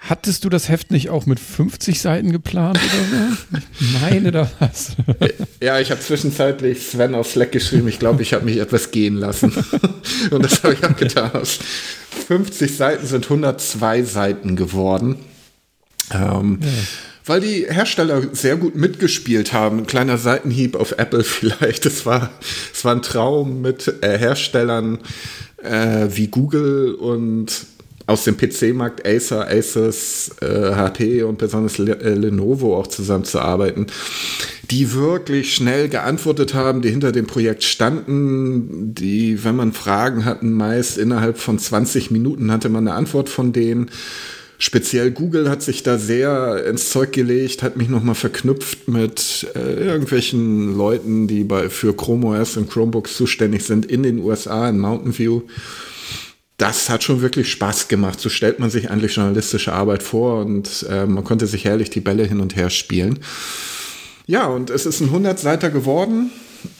Hattest 0.09 0.45
du 0.45 0.49
das 0.49 0.69
Heft 0.69 0.92
nicht 0.92 1.11
auch 1.11 1.27
mit 1.27 1.40
50 1.40 2.01
Seiten 2.01 2.31
geplant 2.31 2.79
oder 2.79 3.29
so? 3.51 3.59
Ich 3.81 4.01
meine 4.01 4.31
da 4.31 4.51
was. 4.61 4.92
Ja, 5.61 5.81
ich 5.81 5.90
habe 5.90 6.01
zwischenzeitlich 6.01 6.87
Sven 6.87 7.14
auf 7.16 7.29
Slack 7.29 7.51
geschrieben. 7.51 7.88
Ich 7.88 7.99
glaube, 7.99 8.23
ich 8.23 8.33
habe 8.33 8.45
mich 8.45 8.59
etwas 8.59 8.92
gehen 8.92 9.16
lassen. 9.16 9.53
Und 10.31 10.45
das 10.45 10.62
habe 10.62 10.75
ich 10.75 10.85
auch 10.85 10.97
getan. 10.97 11.33
Aus 11.33 11.59
50 12.29 12.77
Seiten 12.77 13.07
sind 13.07 13.25
102 13.25 14.05
Seiten 14.05 14.55
geworden. 14.55 15.16
Ähm, 16.12 16.61
ja. 16.62 16.69
Weil 17.25 17.40
die 17.40 17.66
Hersteller 17.69 18.23
sehr 18.33 18.57
gut 18.57 18.77
mitgespielt 18.77 19.53
haben. 19.53 19.79
Ein 19.79 19.87
kleiner 19.87 20.19
Seitenhieb 20.19 20.77
auf 20.77 20.92
Apple 20.99 21.25
vielleicht. 21.25 21.85
Es 21.85 22.07
war, 22.07 22.31
es 22.73 22.85
war 22.85 22.95
ein 22.95 23.03
Traum 23.03 23.61
mit 23.61 23.92
äh, 24.03 24.16
Herstellern 24.16 25.01
äh, 25.61 26.07
wie 26.11 26.29
Google 26.29 26.95
und 26.95 27.66
aus 28.07 28.23
dem 28.25 28.37
PC-Markt 28.37 29.07
Acer, 29.07 29.49
Asus, 29.49 30.31
äh, 30.40 30.75
HP 30.75 31.25
und 31.25 31.38
besonders 31.38 31.79
Le 31.79 32.01
äh, 32.01 32.14
Lenovo 32.14 32.77
auch 32.77 32.87
zusammenzuarbeiten, 32.87 33.87
die 34.71 34.92
wirklich 34.92 35.55
schnell 35.55 35.88
geantwortet 35.88 36.55
haben, 36.55 36.83
die 36.83 36.90
hinter 36.90 37.11
dem 37.11 37.27
Projekt 37.27 37.64
standen, 37.64 38.95
die, 38.95 39.42
wenn 39.45 39.57
man 39.57 39.73
Fragen 39.73 40.25
hatten, 40.25 40.53
meist 40.53 40.99
innerhalb 40.99 41.38
von 41.38 41.59
20 41.59 42.12
Minuten 42.12 42.53
hatte 42.53 42.69
man 42.69 42.87
eine 42.87 42.97
Antwort 42.97 43.29
von 43.29 43.53
denen. 43.53 43.90
Speziell 44.59 45.11
Google 45.11 45.51
hat 45.51 45.62
sich 45.62 45.83
da 45.83 45.99
sehr 45.99 46.64
ins 46.64 46.88
Zeug 46.90 47.12
gelegt, 47.12 47.62
hat 47.62 47.77
mich 47.77 47.90
nochmal 47.90 48.14
verknüpft 48.14 48.88
mit 48.88 49.49
äh, 49.55 49.85
irgendwelchen 49.85 50.79
Leuten, 50.79 51.27
die 51.27 51.45
bei, 51.45 51.69
für 51.69 51.95
Chrome 51.95 52.29
OS 52.29 52.57
und 52.57 52.71
Chromebooks 52.71 53.16
zuständig 53.16 53.64
sind 53.64 53.85
in 53.85 54.03
den 54.03 54.21
USA, 54.21 54.69
in 54.69 54.79
Mountain 54.79 55.19
View 55.19 55.42
das 56.57 56.88
hat 56.88 57.03
schon 57.03 57.21
wirklich 57.21 57.51
Spaß 57.51 57.88
gemacht. 57.88 58.21
So 58.21 58.29
stellt 58.29 58.59
man 58.59 58.71
sich 58.71 58.90
eigentlich 58.90 59.14
journalistische 59.14 59.73
Arbeit 59.73 60.03
vor 60.03 60.40
und 60.40 60.87
äh, 60.88 61.07
man 61.07 61.25
konnte 61.25 61.47
sich 61.47 61.64
herrlich 61.64 61.90
die 61.90 62.01
Bälle 62.01 62.25
hin 62.25 62.40
und 62.40 62.57
her 62.57 62.71
spielen. 62.71 63.19
Ja, 64.27 64.47
und 64.47 64.71
es 64.71 64.87
ist 64.87 65.01
ein 65.01 65.11
100-Seiter 65.11 65.71
geworden. 65.71 66.31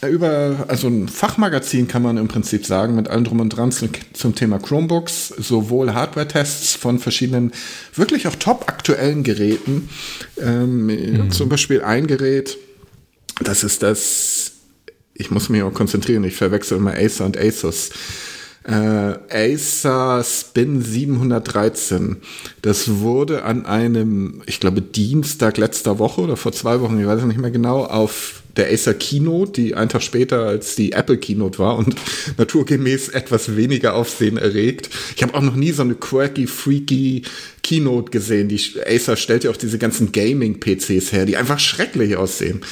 Äh, 0.01 0.09
über, 0.09 0.65
also 0.69 0.89
ein 0.89 1.09
Fachmagazin 1.09 1.89
kann 1.89 2.03
man 2.03 2.17
im 2.17 2.27
Prinzip 2.27 2.65
sagen, 2.65 2.97
mit 2.97 3.09
allem 3.09 3.25
drum 3.25 3.41
und 3.41 3.51
dran 3.51 3.71
zum, 3.71 3.91
zum 4.15 4.35
Thema 4.35 4.59
Chromebooks, 4.59 5.29
sowohl 5.29 5.93
Hardware-Tests 5.93 6.75
von 6.75 6.99
verschiedenen, 6.99 7.53
wirklich 7.95 8.27
auch 8.29 8.37
top 8.37 8.69
aktuellen 8.69 9.25
Geräten. 9.25 9.91
Ähm, 10.41 10.87
mhm. 10.87 11.31
Zum 11.31 11.51
Beispiel 11.51 11.83
ein 11.83 12.07
Gerät, 12.07 12.57
das 13.43 13.63
ist 13.63 13.83
das, 13.83 14.53
ich 15.13 15.31
muss 15.31 15.51
mich 15.51 15.63
auch 15.63 15.75
konzentrieren, 15.75 16.25
ich 16.25 16.35
verwechsel 16.35 16.79
immer 16.79 16.95
Acer 16.95 17.27
und 17.27 17.37
Asus 17.37 17.91
äh, 18.67 19.55
Acer 19.55 20.25
Spin 20.25 20.83
713. 20.83 22.17
Das 22.63 22.99
wurde 22.99 23.45
an 23.45 23.65
einem, 23.65 24.43
ich 24.47 24.61
glaube, 24.61 24.83
Dienstag 24.83 25.57
letzter 25.57 25.99
Woche 25.99 26.21
oder 26.21 26.37
vor 26.37 26.53
zwei 26.53 26.81
Wochen, 26.81 26.99
ich 26.99 27.07
weiß 27.07 27.23
nicht 27.25 27.39
mehr 27.39 27.51
genau, 27.51 27.85
auf 27.85 28.43
der 28.57 28.73
Acer 28.73 28.95
Keynote, 28.95 29.53
die 29.53 29.75
einen 29.75 29.91
Tag 29.91 30.03
später 30.03 30.47
als 30.47 30.77
die 30.77 30.93
Apple 30.93 31.19
Keynote 31.19 31.59
war 31.59 31.77
und 31.77 31.95
naturgemäß 32.39 33.11
etwas 33.11 33.57
weniger 33.57 33.95
Aufsehen 33.95 34.37
erregt. 34.39 34.91
Ich 35.15 35.23
habe 35.23 35.35
auch 35.35 35.43
noch 35.43 35.57
nie 35.57 35.73
so 35.73 35.83
eine 35.83 35.95
quirky, 35.95 36.47
freaky 36.47 37.23
Keynote 37.63 38.11
gesehen. 38.11 38.49
Die 38.49 38.61
Acer 38.87 39.17
stellt 39.17 39.45
ja 39.45 39.51
auch 39.51 39.57
diese 39.57 39.79
ganzen 39.79 40.11
Gaming-PCs 40.13 41.13
her, 41.13 41.27
die 41.27 41.37
einfach 41.37 41.59
schrecklich 41.59 42.17
aussehen. 42.17 42.63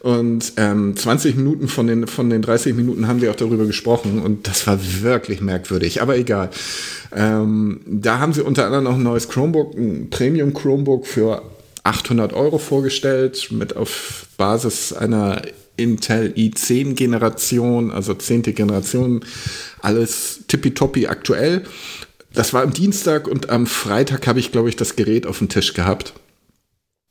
Und 0.00 0.54
ähm, 0.56 0.96
20 0.96 1.36
Minuten 1.36 1.68
von 1.68 1.86
den, 1.86 2.06
von 2.06 2.30
den 2.30 2.40
30 2.40 2.74
Minuten 2.74 3.06
haben 3.06 3.20
wir 3.20 3.30
auch 3.30 3.36
darüber 3.36 3.66
gesprochen 3.66 4.22
und 4.22 4.48
das 4.48 4.66
war 4.66 4.78
wirklich 5.02 5.42
merkwürdig, 5.42 6.00
aber 6.00 6.16
egal. 6.16 6.48
Ähm, 7.14 7.80
da 7.86 8.18
haben 8.18 8.32
sie 8.32 8.42
unter 8.42 8.64
anderem 8.64 8.84
noch 8.84 8.94
ein 8.94 9.02
neues 9.02 9.28
Chromebook, 9.28 9.74
ein 9.74 10.08
Premium 10.08 10.54
Chromebook 10.54 11.06
für 11.06 11.42
800 11.82 12.32
Euro 12.32 12.58
vorgestellt, 12.58 13.48
mit 13.50 13.76
auf 13.76 14.26
Basis 14.38 14.94
einer 14.94 15.42
Intel 15.76 16.32
i10 16.36 16.94
Generation, 16.94 17.90
also 17.90 18.14
zehnte 18.14 18.52
Generation, 18.54 19.24
alles 19.80 20.40
tippitoppi 20.48 21.08
aktuell. 21.08 21.64
Das 22.32 22.54
war 22.54 22.62
am 22.62 22.72
Dienstag 22.72 23.26
und 23.26 23.50
am 23.50 23.66
Freitag 23.66 24.26
habe 24.26 24.38
ich, 24.38 24.52
glaube 24.52 24.68
ich, 24.68 24.76
das 24.76 24.96
Gerät 24.96 25.26
auf 25.26 25.38
dem 25.38 25.48
Tisch 25.48 25.74
gehabt. 25.74 26.14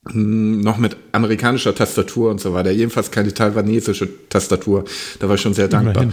Hm, 0.08 0.62
noch 0.62 0.78
mit 0.78 0.96
amerikanischer 1.12 1.76
Tastatur 1.76 2.32
und 2.32 2.40
so 2.40 2.54
weiter. 2.54 2.72
Jedenfalls 2.72 3.12
keine 3.12 3.34
taiwanesische 3.34 4.08
Tastatur. 4.30 4.86
Da 5.20 5.28
war 5.28 5.36
ich 5.36 5.42
schon 5.42 5.54
sehr 5.54 5.68
dankbar. 5.68 6.08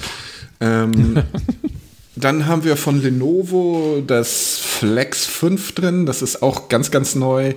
Ähm, 0.60 1.22
dann 2.16 2.46
haben 2.46 2.64
wir 2.64 2.76
von 2.76 3.00
Lenovo 3.00 4.02
das 4.04 4.58
Flex 4.58 5.26
5 5.26 5.72
drin. 5.72 6.06
Das 6.06 6.20
ist 6.20 6.42
auch 6.42 6.68
ganz, 6.68 6.90
ganz 6.90 7.14
neu. 7.14 7.54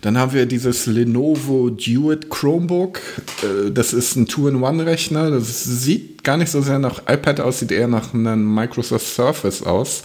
Dann 0.00 0.18
haben 0.18 0.32
wir 0.32 0.46
dieses 0.46 0.86
Lenovo 0.86 1.70
Duet 1.70 2.28
Chromebook. 2.28 2.98
Äh, 3.42 3.70
das 3.70 3.92
ist 3.92 4.16
ein 4.16 4.26
Two-in-One-Rechner. 4.26 5.30
Das 5.30 5.62
sieht 5.62 6.24
gar 6.24 6.36
nicht 6.36 6.50
so 6.50 6.60
sehr 6.60 6.80
nach 6.80 7.02
iPad 7.08 7.40
aus, 7.40 7.60
sieht 7.60 7.70
eher 7.70 7.88
nach 7.88 8.12
einem 8.14 8.52
Microsoft 8.52 9.06
Surface 9.06 9.62
aus. 9.62 10.02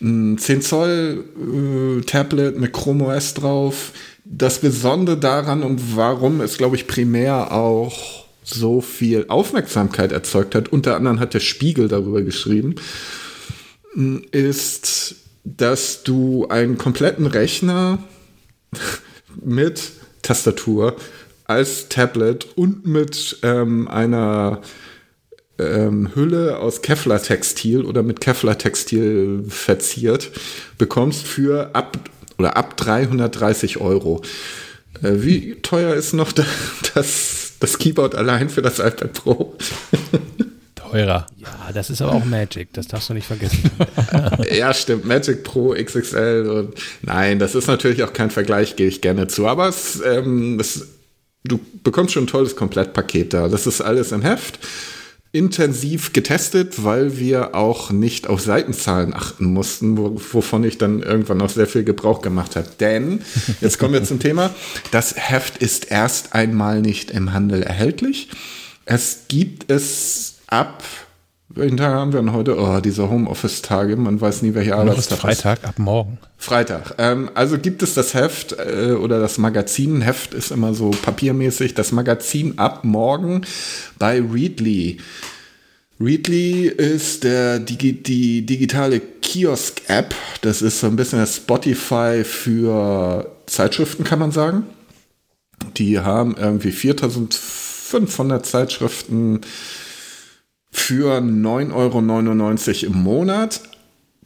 Ein 0.00 0.38
10 0.38 0.62
Zoll 0.62 1.24
äh, 1.38 2.00
Tablet 2.04 2.58
mit 2.58 2.72
Chrome 2.72 3.04
OS 3.04 3.34
drauf. 3.34 3.92
Das 4.24 4.60
Besondere 4.60 5.16
daran 5.16 5.62
und 5.62 5.96
warum 5.96 6.40
es, 6.40 6.56
glaube 6.56 6.76
ich, 6.76 6.86
primär 6.86 7.52
auch 7.52 8.26
so 8.44 8.80
viel 8.80 9.26
Aufmerksamkeit 9.28 10.12
erzeugt 10.12 10.54
hat, 10.54 10.68
unter 10.68 10.96
anderem 10.96 11.20
hat 11.20 11.34
der 11.34 11.40
Spiegel 11.40 11.88
darüber 11.88 12.22
geschrieben, 12.22 12.76
ist, 14.30 15.16
dass 15.44 16.02
du 16.02 16.46
einen 16.48 16.78
kompletten 16.78 17.26
Rechner 17.26 17.98
mit 19.44 19.92
Tastatur 20.22 20.96
als 21.44 21.88
Tablet 21.88 22.46
und 22.56 22.86
mit 22.86 23.38
ähm, 23.42 23.88
einer 23.88 24.62
ähm, 25.58 26.10
Hülle 26.14 26.58
aus 26.58 26.82
Kevlar-Textil 26.82 27.84
oder 27.84 28.02
mit 28.02 28.20
Kevlar-Textil 28.20 29.44
verziert 29.48 30.30
bekommst 30.78 31.26
für 31.26 31.74
ab 31.74 31.98
oder 32.42 32.56
ab 32.56 32.76
330 32.76 33.80
Euro. 33.80 34.22
Äh, 35.02 35.22
wie 35.22 35.54
teuer 35.62 35.94
ist 35.94 36.12
noch 36.12 36.32
das 36.32 37.52
das 37.62 37.78
Keyboard 37.78 38.16
allein 38.16 38.50
für 38.50 38.60
das 38.60 38.80
iPad 38.80 39.12
Pro. 39.12 39.56
Teurer. 40.74 41.26
Ja, 41.36 41.70
das 41.72 41.90
ist 41.90 42.02
aber 42.02 42.12
auch 42.12 42.24
Magic, 42.24 42.72
das 42.72 42.88
darfst 42.88 43.08
du 43.08 43.14
nicht 43.14 43.26
vergessen. 43.26 43.70
ja, 44.52 44.74
stimmt. 44.74 45.06
Magic 45.06 45.44
Pro 45.44 45.72
XXL 45.72 46.50
und 46.50 46.74
nein, 47.02 47.38
das 47.38 47.54
ist 47.54 47.68
natürlich 47.68 48.02
auch 48.02 48.12
kein 48.12 48.30
Vergleich, 48.30 48.76
gebe 48.76 48.88
ich 48.88 49.00
gerne 49.00 49.28
zu. 49.28 49.46
Aber 49.46 49.68
es, 49.68 50.02
ähm, 50.04 50.58
es, 50.60 50.88
du 51.44 51.60
bekommst 51.84 52.12
schon 52.12 52.24
ein 52.24 52.26
tolles 52.26 52.56
Komplettpaket 52.56 53.32
da. 53.32 53.48
Das 53.48 53.66
ist 53.66 53.80
alles 53.80 54.12
im 54.12 54.22
Heft 54.22 54.58
intensiv 55.32 56.12
getestet, 56.12 56.84
weil 56.84 57.18
wir 57.18 57.54
auch 57.54 57.90
nicht 57.90 58.26
auf 58.26 58.42
Seitenzahlen 58.42 59.14
achten 59.14 59.46
mussten, 59.46 59.96
wo, 59.96 60.20
wovon 60.32 60.62
ich 60.62 60.76
dann 60.76 61.02
irgendwann 61.02 61.38
noch 61.38 61.48
sehr 61.48 61.66
viel 61.66 61.84
Gebrauch 61.84 62.20
gemacht 62.20 62.54
habe. 62.54 62.68
Denn, 62.78 63.22
jetzt 63.62 63.78
kommen 63.78 63.94
wir 63.94 64.04
zum 64.04 64.20
Thema, 64.20 64.54
das 64.90 65.14
Heft 65.16 65.56
ist 65.56 65.90
erst 65.90 66.34
einmal 66.34 66.82
nicht 66.82 67.10
im 67.10 67.32
Handel 67.32 67.62
erhältlich. 67.62 68.28
Es 68.84 69.22
gibt 69.28 69.70
es 69.70 70.34
ab 70.48 70.82
welchen 71.54 71.76
Tag 71.76 71.94
haben 71.94 72.12
wir 72.12 72.20
denn 72.20 72.32
heute? 72.32 72.58
Oh, 72.58 72.80
diese 72.80 73.08
Homeoffice-Tage, 73.08 73.96
man 73.96 74.20
weiß 74.20 74.42
nie, 74.42 74.54
welche 74.54 74.76
Arbeitstag 74.76 75.18
ist. 75.18 75.42
Freitag 75.42 75.64
ab 75.64 75.78
morgen. 75.78 76.18
Freitag. 76.38 76.94
Ähm, 76.98 77.30
also 77.34 77.58
gibt 77.58 77.82
es 77.82 77.94
das 77.94 78.14
Heft 78.14 78.56
äh, 78.58 78.92
oder 78.92 79.20
das 79.20 79.38
Magazin. 79.38 80.00
Heft 80.00 80.34
ist 80.34 80.50
immer 80.50 80.74
so 80.74 80.90
papiermäßig. 80.90 81.74
Das 81.74 81.92
Magazin 81.92 82.58
ab 82.58 82.84
morgen 82.84 83.42
bei 83.98 84.20
Readly. 84.20 84.98
Readly 86.00 86.66
ist 86.66 87.24
der, 87.24 87.58
die, 87.58 88.02
die 88.02 88.44
digitale 88.44 89.00
Kiosk-App. 89.00 90.14
Das 90.40 90.62
ist 90.62 90.80
so 90.80 90.86
ein 90.86 90.96
bisschen 90.96 91.18
das 91.18 91.36
Spotify 91.36 92.24
für 92.24 93.30
Zeitschriften, 93.46 94.04
kann 94.04 94.18
man 94.18 94.32
sagen. 94.32 94.64
Die 95.76 96.00
haben 96.00 96.36
irgendwie 96.36 96.72
4500 96.72 98.44
Zeitschriften 98.44 99.42
für 100.72 101.18
9,99 101.18 102.84
Euro 102.84 102.92
im 102.92 103.02
Monat, 103.02 103.60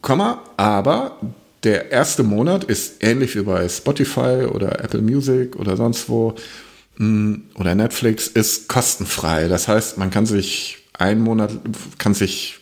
Komma, 0.01 0.41
aber 0.55 1.19
der 1.63 1.91
erste 1.91 2.23
Monat 2.23 2.63
ist 2.63 3.03
ähnlich 3.03 3.35
wie 3.35 3.41
bei 3.41 3.67
Spotify 3.67 4.45
oder 4.49 4.83
Apple 4.83 5.01
Music 5.01 5.55
oder 5.57 5.75
sonst 5.75 6.07
wo 6.07 6.35
mm, 6.97 7.35
oder 7.55 7.75
Netflix 7.75 8.27
ist 8.27 8.69
kostenfrei. 8.69 9.47
Das 9.47 9.67
heißt, 9.67 9.97
man 9.97 10.09
kann 10.09 10.25
sich 10.25 10.77
einen 10.93 11.21
Monat, 11.21 11.51
kann 11.97 12.13
sich 12.13 12.59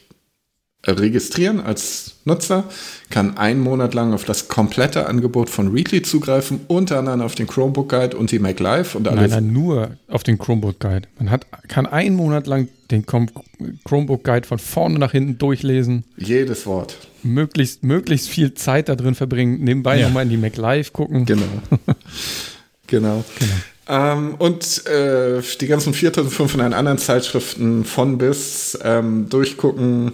registrieren 0.87 1.59
als 1.59 2.15
Nutzer, 2.25 2.65
kann 3.09 3.37
einen 3.37 3.59
Monat 3.59 3.93
lang 3.93 4.13
auf 4.13 4.23
das 4.23 4.47
komplette 4.47 5.07
Angebot 5.07 5.49
von 5.49 5.71
Readly 5.71 6.01
zugreifen, 6.01 6.61
unter 6.67 6.99
anderem 6.99 7.21
auf 7.21 7.35
den 7.35 7.47
Chromebook 7.47 7.89
Guide 7.89 8.17
und 8.17 8.31
die 8.31 8.39
Mac 8.39 8.59
Live 8.59 8.95
und 8.95 9.07
alles. 9.07 9.31
Nein, 9.31 9.45
nein, 9.45 9.53
nur 9.53 9.91
auf 10.07 10.23
den 10.23 10.37
Chromebook 10.37 10.79
Guide. 10.79 11.07
Man 11.19 11.29
hat, 11.29 11.45
kann 11.67 11.85
einen 11.85 12.15
Monat 12.15 12.47
lang 12.47 12.67
den 12.91 13.05
Chromebook 13.05 14.23
Guide 14.23 14.47
von 14.47 14.59
vorne 14.59 14.99
nach 14.99 15.11
hinten 15.11 15.37
durchlesen. 15.37 16.03
Jedes 16.17 16.65
Wort. 16.65 16.97
Möglichst, 17.23 17.83
möglichst 17.83 18.29
viel 18.29 18.53
Zeit 18.53 18.89
da 18.89 18.95
drin 18.95 19.15
verbringen, 19.15 19.63
nebenbei 19.63 19.99
ja. 19.99 20.07
nochmal 20.07 20.23
in 20.23 20.29
die 20.29 20.37
Mac 20.37 20.57
Live 20.57 20.93
gucken. 20.93 21.25
Genau. 21.25 21.43
genau. 22.87 23.23
genau. 23.39 23.55
Ähm, 23.87 24.35
und 24.39 24.85
äh, 24.87 25.41
die 25.61 25.67
ganzen 25.67 25.93
4500 25.93 26.73
anderen 26.73 26.97
Zeitschriften 26.97 27.85
von 27.85 28.17
bis 28.17 28.77
ähm, 28.83 29.29
durchgucken. 29.29 30.13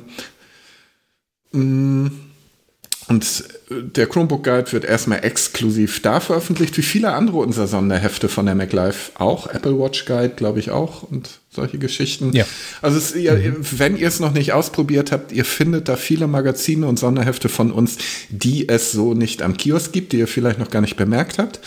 Und 3.12 3.44
der 3.70 4.08
Chromebook 4.08 4.44
Guide 4.44 4.72
wird 4.72 4.86
erstmal 4.86 5.26
exklusiv 5.26 6.02
da 6.02 6.20
veröffentlicht, 6.20 6.78
wie 6.78 6.82
viele 6.82 7.12
andere 7.14 7.38
unserer 7.38 7.68
Sonderhefte 7.68 8.30
von 8.30 8.46
der 8.46 8.56
MacLife 8.56 9.12
auch. 9.16 9.48
Apple 9.48 9.78
Watch 9.78 10.06
Guide, 10.06 10.34
glaube 10.36 10.60
ich, 10.60 10.72
auch 10.72 11.04
und 11.04 11.30
solche 11.50 11.78
Geschichten. 11.78 12.32
Ja. 12.34 12.46
Also 12.82 12.98
es, 12.98 13.14
ihr, 13.14 13.34
mhm. 13.34 13.66
wenn 13.78 13.98
ihr 13.98 14.08
es 14.08 14.20
noch 14.20 14.32
nicht 14.32 14.54
ausprobiert 14.54 15.12
habt, 15.12 15.34
ihr 15.34 15.44
findet 15.44 15.90
da 15.90 15.98
viele 15.98 16.28
Magazine 16.28 16.88
und 16.88 17.00
Sonderhefte 17.00 17.50
von 17.50 17.72
uns, 17.72 17.98
die 18.30 18.70
es 18.70 18.94
so 18.94 19.14
nicht 19.14 19.42
am 19.42 19.58
Kiosk 19.58 19.92
gibt, 19.92 20.14
die 20.14 20.20
ihr 20.20 20.28
vielleicht 20.28 20.60
noch 20.60 20.70
gar 20.70 20.82
nicht 20.82 20.96
bemerkt 20.96 21.38
habt. 21.38 21.60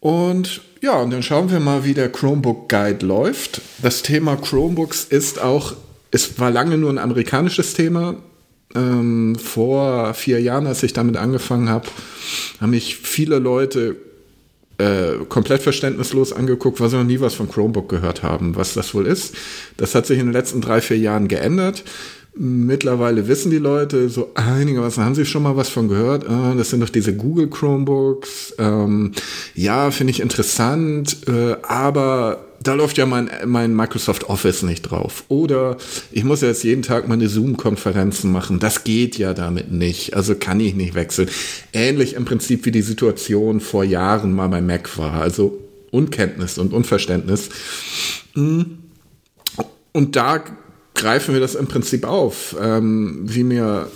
Und 0.00 0.62
ja, 0.82 0.96
und 0.96 1.10
dann 1.10 1.22
schauen 1.22 1.50
wir 1.50 1.60
mal, 1.60 1.84
wie 1.84 1.94
der 1.94 2.10
Chromebook 2.10 2.68
Guide 2.68 3.04
läuft. 3.04 3.60
Das 3.82 4.02
Thema 4.02 4.36
Chromebooks 4.36 5.04
ist 5.04 5.42
auch, 5.42 5.74
es 6.10 6.38
war 6.38 6.50
lange 6.50 6.78
nur 6.78 6.90
ein 6.90 6.98
amerikanisches 6.98 7.74
Thema 7.74 8.16
ähm, 8.74 9.36
vor 9.36 10.14
vier 10.14 10.40
Jahren, 10.40 10.66
als 10.66 10.82
ich 10.82 10.92
damit 10.92 11.16
angefangen 11.16 11.68
habe, 11.68 11.86
haben 12.60 12.70
mich 12.70 12.96
viele 12.96 13.38
Leute 13.38 13.96
äh, 14.78 15.24
komplett 15.28 15.62
verständnislos 15.62 16.32
angeguckt, 16.32 16.80
weil 16.80 16.90
sie 16.90 16.96
noch 16.96 17.04
nie 17.04 17.20
was 17.20 17.34
von 17.34 17.50
Chromebook 17.50 17.88
gehört 17.88 18.22
haben, 18.22 18.56
was 18.56 18.74
das 18.74 18.94
wohl 18.94 19.06
ist. 19.06 19.34
Das 19.76 19.94
hat 19.94 20.06
sich 20.06 20.18
in 20.18 20.26
den 20.26 20.32
letzten 20.32 20.60
drei, 20.60 20.80
vier 20.80 20.98
Jahren 20.98 21.28
geändert. 21.28 21.84
Mittlerweile 22.38 23.28
wissen 23.28 23.50
die 23.50 23.56
Leute 23.56 24.10
so 24.10 24.32
einigermaßen, 24.34 25.02
haben 25.02 25.14
sie 25.14 25.24
schon 25.24 25.42
mal 25.42 25.56
was 25.56 25.70
von 25.70 25.88
gehört? 25.88 26.28
Ah, 26.28 26.52
das 26.54 26.68
sind 26.68 26.80
doch 26.80 26.90
diese 26.90 27.16
Google 27.16 27.48
Chromebooks. 27.48 28.56
Ähm, 28.58 29.12
ja, 29.54 29.90
finde 29.90 30.10
ich 30.10 30.20
interessant, 30.20 31.16
äh, 31.28 31.56
aber 31.62 32.45
da 32.66 32.74
läuft 32.74 32.98
ja 32.98 33.06
mein, 33.06 33.30
mein 33.44 33.74
Microsoft 33.74 34.28
Office 34.28 34.62
nicht 34.62 34.82
drauf. 34.82 35.24
Oder 35.28 35.76
ich 36.10 36.24
muss 36.24 36.40
jetzt 36.40 36.64
jeden 36.64 36.82
Tag 36.82 37.08
meine 37.08 37.28
Zoom-Konferenzen 37.28 38.32
machen. 38.32 38.58
Das 38.58 38.84
geht 38.84 39.18
ja 39.18 39.34
damit 39.34 39.70
nicht. 39.70 40.14
Also 40.14 40.34
kann 40.34 40.60
ich 40.60 40.74
nicht 40.74 40.94
wechseln. 40.94 41.28
Ähnlich 41.72 42.14
im 42.14 42.24
Prinzip 42.24 42.64
wie 42.64 42.70
die 42.70 42.82
Situation 42.82 43.60
vor 43.60 43.84
Jahren 43.84 44.32
mal 44.32 44.48
bei 44.48 44.60
Mac 44.60 44.98
war. 44.98 45.20
Also 45.20 45.58
Unkenntnis 45.90 46.58
und 46.58 46.72
Unverständnis. 46.72 47.50
Hm. 48.34 48.78
Und 49.92 50.16
da 50.16 50.44
greifen 50.94 51.34
wir 51.34 51.40
das 51.40 51.54
im 51.54 51.68
Prinzip 51.68 52.04
auf. 52.04 52.56
Ähm, 52.60 53.20
wie 53.24 53.44
mir 53.44 53.88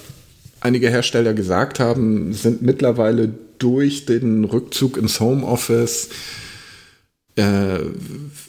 einige 0.61 0.89
Hersteller 0.91 1.35
gesagt 1.35 1.81
haben, 1.81 2.33
sind 2.33 2.63
mittlerweile 2.63 3.33
durch 3.59 4.07
den 4.07 4.45
Rückzug 4.45 4.97
ins 4.97 5.21
Homeoffice 5.21 6.09
äh, 7.41 7.81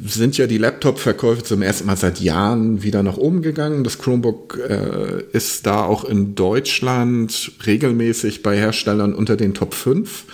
sind 0.03 0.37
ja 0.37 0.47
die 0.47 0.57
Laptop-Verkäufe 0.57 1.43
zum 1.43 1.61
ersten 1.61 1.87
Mal 1.87 1.97
seit 1.97 2.19
Jahren 2.19 2.83
wieder 2.83 3.03
nach 3.03 3.17
oben 3.17 3.41
gegangen. 3.41 3.83
Das 3.83 3.97
Chromebook 3.99 4.59
äh, 4.67 5.23
ist 5.31 5.65
da 5.65 5.83
auch 5.83 6.03
in 6.03 6.35
Deutschland 6.35 7.53
regelmäßig 7.65 8.43
bei 8.43 8.57
Herstellern 8.57 9.13
unter 9.13 9.37
den 9.37 9.53
Top 9.53 9.73
5. 9.73 10.25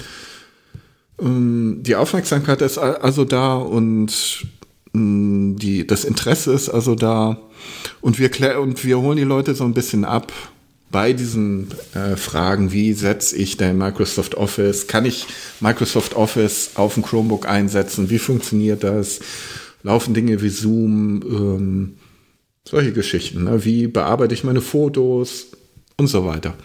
Ähm, 1.22 1.80
die 1.82 1.96
Aufmerksamkeit 1.96 2.62
ist 2.62 2.78
also 2.78 3.26
da 3.26 3.56
und 3.56 4.46
mh, 4.94 5.58
die, 5.60 5.86
das 5.86 6.04
Interesse 6.04 6.54
ist 6.54 6.70
also 6.70 6.96
da. 6.96 7.40
Und 8.02 8.20
wir, 8.20 8.60
und 8.60 8.84
wir 8.86 9.00
holen 9.00 9.18
die 9.18 9.24
Leute 9.24 9.56
so 9.56 9.64
ein 9.64 9.74
bisschen 9.74 10.06
ab 10.06 10.32
bei 10.92 11.14
diesen 11.14 11.70
äh, 11.94 12.16
Fragen, 12.16 12.72
wie 12.72 12.94
setze 12.94 13.36
ich 13.36 13.58
denn 13.58 13.78
Microsoft 13.78 14.36
Office? 14.36 14.88
Kann 14.88 15.06
ich 15.06 15.26
Microsoft 15.60 16.16
Office 16.16 16.72
auf 16.76 16.94
dem 16.94 17.04
Chromebook 17.04 17.48
einsetzen? 17.48 18.10
Wie 18.10 18.20
funktioniert 18.20 18.84
das? 18.84 19.20
laufen 19.88 20.14
Dinge 20.14 20.42
wie 20.42 20.50
Zoom, 20.50 21.22
ähm, 21.24 21.98
solche 22.68 22.92
Geschichten. 22.92 23.46
Ne? 23.46 23.64
Wie 23.64 23.88
bearbeite 23.88 24.34
ich 24.34 24.44
meine 24.44 24.62
Fotos 24.62 25.48
und 25.98 26.08
so 26.08 26.26
weiter. 26.26 26.56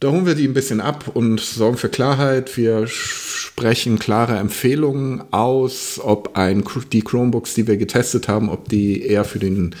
Da 0.00 0.10
holen 0.10 0.26
wir 0.26 0.34
die 0.34 0.46
ein 0.46 0.54
bisschen 0.54 0.80
ab 0.80 1.10
und 1.14 1.40
sorgen 1.40 1.76
für 1.76 1.88
Klarheit. 1.88 2.56
Wir 2.56 2.86
sprechen 2.86 3.98
klare 3.98 4.36
Empfehlungen 4.36 5.24
aus, 5.32 5.98
ob 6.02 6.36
ein, 6.36 6.62
die 6.92 7.02
Chromebooks, 7.02 7.54
die 7.54 7.66
wir 7.66 7.76
getestet 7.76 8.28
haben, 8.28 8.48
ob 8.48 8.68
die 8.68 9.02
eher 9.02 9.24
für 9.24 9.38
den 9.38 9.74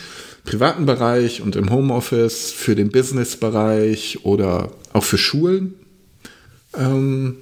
privaten 0.44 0.86
Bereich 0.86 1.40
und 1.40 1.56
im 1.56 1.70
Homeoffice, 1.70 2.52
für 2.52 2.74
den 2.74 2.90
Business-Bereich 2.90 4.24
oder 4.24 4.70
auch 4.92 5.04
für 5.04 5.18
Schulen 5.18 5.74
ähm, 6.76 7.36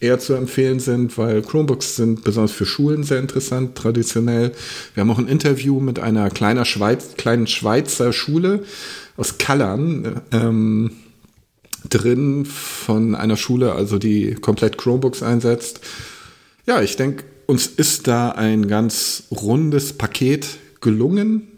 eher 0.00 0.18
zu 0.18 0.34
empfehlen 0.34 0.80
sind, 0.80 1.16
weil 1.16 1.42
Chromebooks 1.42 1.96
sind 1.96 2.24
besonders 2.24 2.52
für 2.52 2.66
Schulen 2.66 3.02
sehr 3.04 3.18
interessant, 3.18 3.74
traditionell. 3.76 4.52
Wir 4.94 5.00
haben 5.00 5.10
auch 5.10 5.18
ein 5.18 5.28
Interview 5.28 5.80
mit 5.80 5.98
einer 5.98 6.30
kleiner 6.30 6.64
Schweiz, 6.64 7.14
kleinen 7.16 7.46
Schweizer 7.46 8.12
Schule 8.12 8.64
aus 9.16 9.38
Kallern 9.38 10.20
ähm, 10.32 10.90
drin 11.88 12.44
von 12.44 13.14
einer 13.14 13.36
Schule, 13.36 13.72
also 13.72 13.98
die 13.98 14.34
komplett 14.34 14.76
Chromebooks 14.76 15.22
einsetzt. 15.22 15.80
Ja, 16.66 16.82
ich 16.82 16.96
denke, 16.96 17.24
uns 17.46 17.66
ist 17.66 18.06
da 18.06 18.30
ein 18.30 18.68
ganz 18.68 19.24
rundes 19.30 19.92
Paket 19.92 20.46
gelungen, 20.80 21.48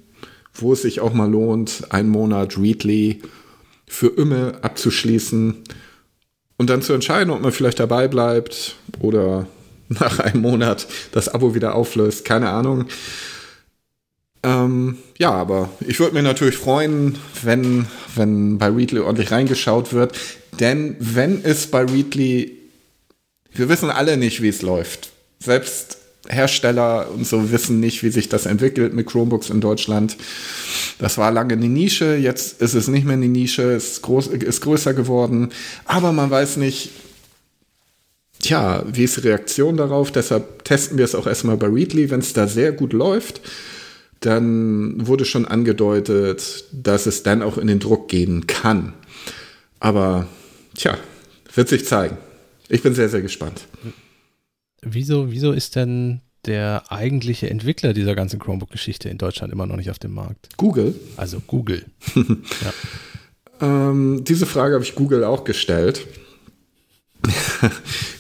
wo 0.58 0.72
es 0.72 0.82
sich 0.82 1.00
auch 1.00 1.12
mal 1.12 1.30
lohnt, 1.30 1.84
einen 1.90 2.08
Monat 2.08 2.58
Readly 2.58 3.22
für 3.86 4.08
immer 4.08 4.54
abzuschließen 4.62 5.64
und 6.56 6.70
dann 6.70 6.82
zu 6.82 6.92
entscheiden, 6.92 7.30
ob 7.30 7.40
man 7.40 7.52
vielleicht 7.52 7.80
dabei 7.80 8.08
bleibt 8.08 8.76
oder 9.00 9.46
nach 9.88 10.18
einem 10.18 10.42
Monat 10.42 10.86
das 11.12 11.28
Abo 11.28 11.54
wieder 11.54 11.74
auflöst. 11.74 12.24
Keine 12.24 12.50
Ahnung. 12.50 12.86
Ähm, 14.42 14.98
ja, 15.18 15.32
aber 15.32 15.70
ich 15.86 15.98
würde 15.98 16.14
mich 16.14 16.22
natürlich 16.22 16.56
freuen, 16.56 17.18
wenn, 17.42 17.86
wenn 18.14 18.58
bei 18.58 18.68
Readly 18.68 19.00
ordentlich 19.00 19.30
reingeschaut 19.30 19.92
wird. 19.92 20.16
Denn 20.60 20.96
wenn 20.98 21.44
es 21.44 21.66
bei 21.66 21.84
Readly, 21.84 22.56
wir 23.52 23.68
wissen 23.68 23.90
alle 23.90 24.16
nicht, 24.16 24.42
wie 24.42 24.48
es 24.48 24.62
läuft. 24.62 25.10
Selbst 25.38 25.98
Hersteller 26.28 27.10
und 27.12 27.26
so 27.26 27.50
wissen 27.50 27.80
nicht, 27.80 28.02
wie 28.02 28.10
sich 28.10 28.28
das 28.28 28.46
entwickelt 28.46 28.94
mit 28.94 29.06
Chromebooks 29.06 29.50
in 29.50 29.60
Deutschland. 29.60 30.16
Das 30.98 31.18
war 31.18 31.30
lange 31.30 31.54
eine 31.54 31.68
Nische, 31.68 32.16
jetzt 32.16 32.60
ist 32.60 32.74
es 32.74 32.88
nicht 32.88 33.04
mehr 33.04 33.14
eine 33.14 33.28
Nische, 33.28 33.62
ist, 33.62 34.02
groß, 34.02 34.28
ist 34.28 34.60
größer 34.60 34.94
geworden, 34.94 35.50
aber 35.84 36.12
man 36.12 36.30
weiß 36.30 36.56
nicht, 36.56 36.90
tja, 38.40 38.84
wie 38.90 39.04
ist 39.04 39.16
die 39.16 39.28
Reaktion 39.28 39.76
darauf? 39.76 40.12
Deshalb 40.12 40.64
testen 40.64 40.98
wir 40.98 41.04
es 41.04 41.14
auch 41.14 41.26
erstmal 41.26 41.56
bei 41.56 41.66
Readly, 41.66 42.10
wenn 42.10 42.20
es 42.20 42.32
da 42.32 42.46
sehr 42.46 42.72
gut 42.72 42.92
läuft. 42.92 43.40
Dann 44.20 45.06
wurde 45.06 45.24
schon 45.24 45.46
angedeutet, 45.46 46.64
dass 46.72 47.06
es 47.06 47.22
dann 47.22 47.42
auch 47.42 47.58
in 47.58 47.66
den 47.66 47.80
Druck 47.80 48.08
gehen 48.08 48.46
kann. 48.46 48.94
Aber 49.78 50.26
tja, 50.74 50.96
wird 51.54 51.68
sich 51.68 51.86
zeigen. 51.86 52.16
Ich 52.68 52.82
bin 52.82 52.94
sehr, 52.94 53.08
sehr 53.08 53.22
gespannt. 53.22 53.66
Wieso, 54.82 55.30
wieso 55.30 55.52
ist 55.52 55.76
denn 55.76 56.20
der 56.44 56.84
eigentliche 56.90 57.50
Entwickler 57.50 57.92
dieser 57.92 58.14
ganzen 58.14 58.38
Chromebook-Geschichte 58.38 59.08
in 59.08 59.18
Deutschland 59.18 59.52
immer 59.52 59.66
noch 59.66 59.76
nicht 59.76 59.90
auf 59.90 59.98
dem 59.98 60.14
Markt? 60.14 60.48
Google. 60.56 60.94
Also 61.16 61.40
Google. 61.46 61.84
ja. 62.14 63.90
ähm, 63.90 64.22
diese 64.24 64.46
Frage 64.46 64.74
habe 64.74 64.84
ich 64.84 64.94
Google 64.94 65.24
auch 65.24 65.44
gestellt. 65.44 66.06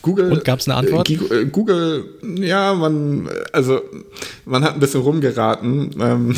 Google. 0.02 0.32
Und 0.32 0.44
gab 0.44 0.60
es 0.60 0.68
eine 0.68 0.76
Antwort? 0.76 1.08
Äh, 1.08 1.46
Google, 1.46 2.04
ja, 2.38 2.74
man, 2.74 3.28
also 3.52 3.82
man 4.44 4.64
hat 4.64 4.74
ein 4.74 4.80
bisschen 4.80 5.02
rumgeraten 5.02 5.94
ähm, 6.00 6.36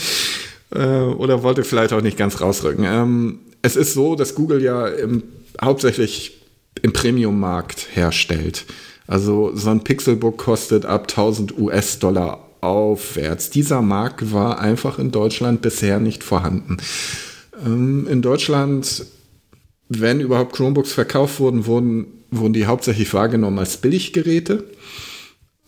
äh, 0.74 0.78
oder 0.78 1.42
wollte 1.42 1.64
vielleicht 1.64 1.92
auch 1.92 2.02
nicht 2.02 2.16
ganz 2.16 2.40
rausrücken. 2.40 2.84
Ähm, 2.84 3.40
es 3.62 3.76
ist 3.76 3.92
so, 3.92 4.14
dass 4.14 4.34
Google 4.34 4.62
ja 4.62 4.86
im, 4.86 5.22
hauptsächlich 5.60 6.40
im 6.82 6.92
Premium-Markt 6.92 7.88
herstellt. 7.94 8.64
Also 9.10 9.50
so 9.56 9.70
ein 9.70 9.82
Pixelbook 9.82 10.38
kostet 10.38 10.86
ab 10.86 11.08
1000 11.08 11.58
US-Dollar 11.58 12.46
aufwärts. 12.60 13.50
Dieser 13.50 13.82
Markt 13.82 14.32
war 14.32 14.60
einfach 14.60 15.00
in 15.00 15.10
Deutschland 15.10 15.62
bisher 15.62 15.98
nicht 15.98 16.22
vorhanden. 16.22 16.76
Ähm, 17.66 18.06
in 18.08 18.22
Deutschland, 18.22 19.04
wenn 19.88 20.20
überhaupt 20.20 20.54
Chromebooks 20.54 20.92
verkauft 20.92 21.40
wurden, 21.40 21.66
wurden, 21.66 22.06
wurden 22.30 22.52
die 22.52 22.66
hauptsächlich 22.66 23.12
wahrgenommen 23.12 23.58
als 23.58 23.78
Billiggeräte 23.78 24.62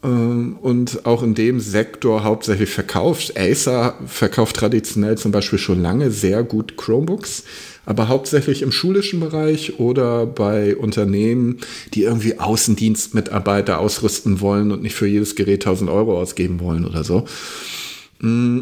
ähm, 0.04 0.56
und 0.62 1.04
auch 1.04 1.24
in 1.24 1.34
dem 1.34 1.58
Sektor 1.58 2.22
hauptsächlich 2.22 2.70
verkauft. 2.70 3.36
Acer 3.36 3.96
verkauft 4.06 4.54
traditionell 4.54 5.18
zum 5.18 5.32
Beispiel 5.32 5.58
schon 5.58 5.82
lange 5.82 6.12
sehr 6.12 6.44
gut 6.44 6.76
Chromebooks 6.76 7.42
aber 7.84 8.08
hauptsächlich 8.08 8.62
im 8.62 8.72
schulischen 8.72 9.20
Bereich 9.20 9.78
oder 9.78 10.26
bei 10.26 10.76
Unternehmen, 10.76 11.58
die 11.94 12.02
irgendwie 12.04 12.38
Außendienstmitarbeiter 12.38 13.78
ausrüsten 13.78 14.40
wollen 14.40 14.70
und 14.70 14.82
nicht 14.82 14.94
für 14.94 15.06
jedes 15.06 15.34
Gerät 15.34 15.66
1000 15.66 15.90
Euro 15.90 16.20
ausgeben 16.20 16.60
wollen 16.60 16.86
oder 16.86 17.02
so. 17.02 17.24
Mm, 18.20 18.60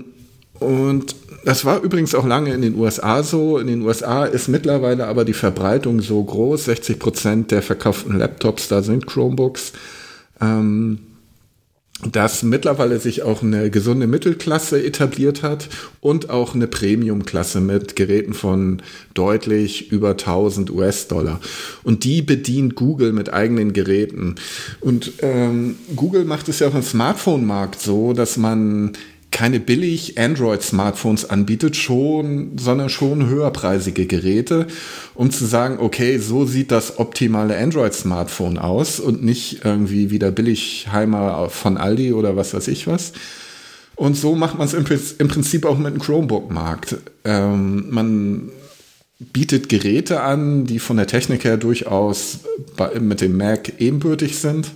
und 0.58 1.14
das 1.44 1.64
war 1.64 1.82
übrigens 1.82 2.14
auch 2.14 2.26
lange 2.26 2.52
in 2.52 2.62
den 2.62 2.76
USA 2.76 3.22
so. 3.22 3.58
In 3.58 3.66
den 3.66 3.82
USA 3.82 4.24
ist 4.24 4.48
mittlerweile 4.48 5.06
aber 5.06 5.24
die 5.24 5.32
Verbreitung 5.32 6.00
so 6.00 6.22
groß. 6.22 6.66
60 6.66 6.98
Prozent 6.98 7.50
der 7.50 7.62
verkauften 7.62 8.18
Laptops 8.18 8.68
da 8.68 8.82
sind 8.82 9.06
Chromebooks. 9.06 9.72
Ähm, 10.40 10.98
dass 12.06 12.42
mittlerweile 12.42 12.98
sich 12.98 13.22
auch 13.22 13.42
eine 13.42 13.70
gesunde 13.70 14.06
Mittelklasse 14.06 14.82
etabliert 14.82 15.42
hat 15.42 15.68
und 16.00 16.30
auch 16.30 16.54
eine 16.54 16.66
Premium-Klasse 16.66 17.60
mit 17.60 17.94
Geräten 17.96 18.32
von 18.32 18.82
deutlich 19.14 19.92
über 19.92 20.10
1000 20.10 20.70
US-Dollar. 20.70 21.40
Und 21.82 22.04
die 22.04 22.22
bedient 22.22 22.74
Google 22.74 23.12
mit 23.12 23.32
eigenen 23.32 23.72
Geräten. 23.72 24.36
Und 24.80 25.12
ähm, 25.20 25.76
Google 25.94 26.24
macht 26.24 26.48
es 26.48 26.60
ja 26.60 26.68
auch 26.68 26.74
im 26.74 26.82
Smartphone-Markt 26.82 27.80
so, 27.80 28.12
dass 28.14 28.36
man 28.36 28.92
keine 29.30 29.60
billig 29.60 30.18
Android-Smartphones 30.18 31.28
anbietet, 31.28 31.76
schon, 31.76 32.58
sondern 32.58 32.88
schon 32.88 33.26
höherpreisige 33.28 34.06
Geräte, 34.06 34.66
um 35.14 35.30
zu 35.30 35.46
sagen, 35.46 35.78
okay, 35.78 36.18
so 36.18 36.44
sieht 36.44 36.70
das 36.70 36.98
optimale 36.98 37.56
Android-Smartphone 37.56 38.58
aus 38.58 39.00
und 39.00 39.24
nicht 39.24 39.64
irgendwie 39.64 40.10
wieder 40.10 40.30
Billigheimer 40.30 41.48
von 41.50 41.76
Aldi 41.76 42.12
oder 42.12 42.36
was 42.36 42.54
weiß 42.54 42.68
ich 42.68 42.86
was. 42.86 43.12
Und 43.96 44.16
so 44.16 44.34
macht 44.34 44.56
man 44.56 44.66
es 44.66 44.74
im, 44.74 45.28
Prinzip 45.28 45.66
auch 45.66 45.76
mit 45.76 45.92
dem 45.92 46.00
Chromebook-Markt. 46.00 46.96
Ähm, 47.24 47.90
man 47.90 48.50
bietet 49.18 49.68
Geräte 49.68 50.22
an, 50.22 50.64
die 50.64 50.78
von 50.78 50.96
der 50.96 51.06
Technik 51.06 51.44
her 51.44 51.58
durchaus 51.58 52.38
bei, 52.76 52.98
mit 52.98 53.20
dem 53.20 53.36
Mac 53.36 53.74
ebenbürtig 53.78 54.38
sind. 54.38 54.70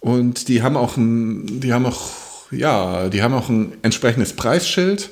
Und 0.00 0.48
die 0.48 0.62
haben 0.62 0.78
auch 0.78 0.94
die 0.96 1.72
haben 1.72 1.84
auch 1.84 2.10
ja, 2.50 3.08
die 3.08 3.22
haben 3.22 3.34
auch 3.34 3.48
ein 3.48 3.72
entsprechendes 3.82 4.32
Preisschild. 4.34 5.10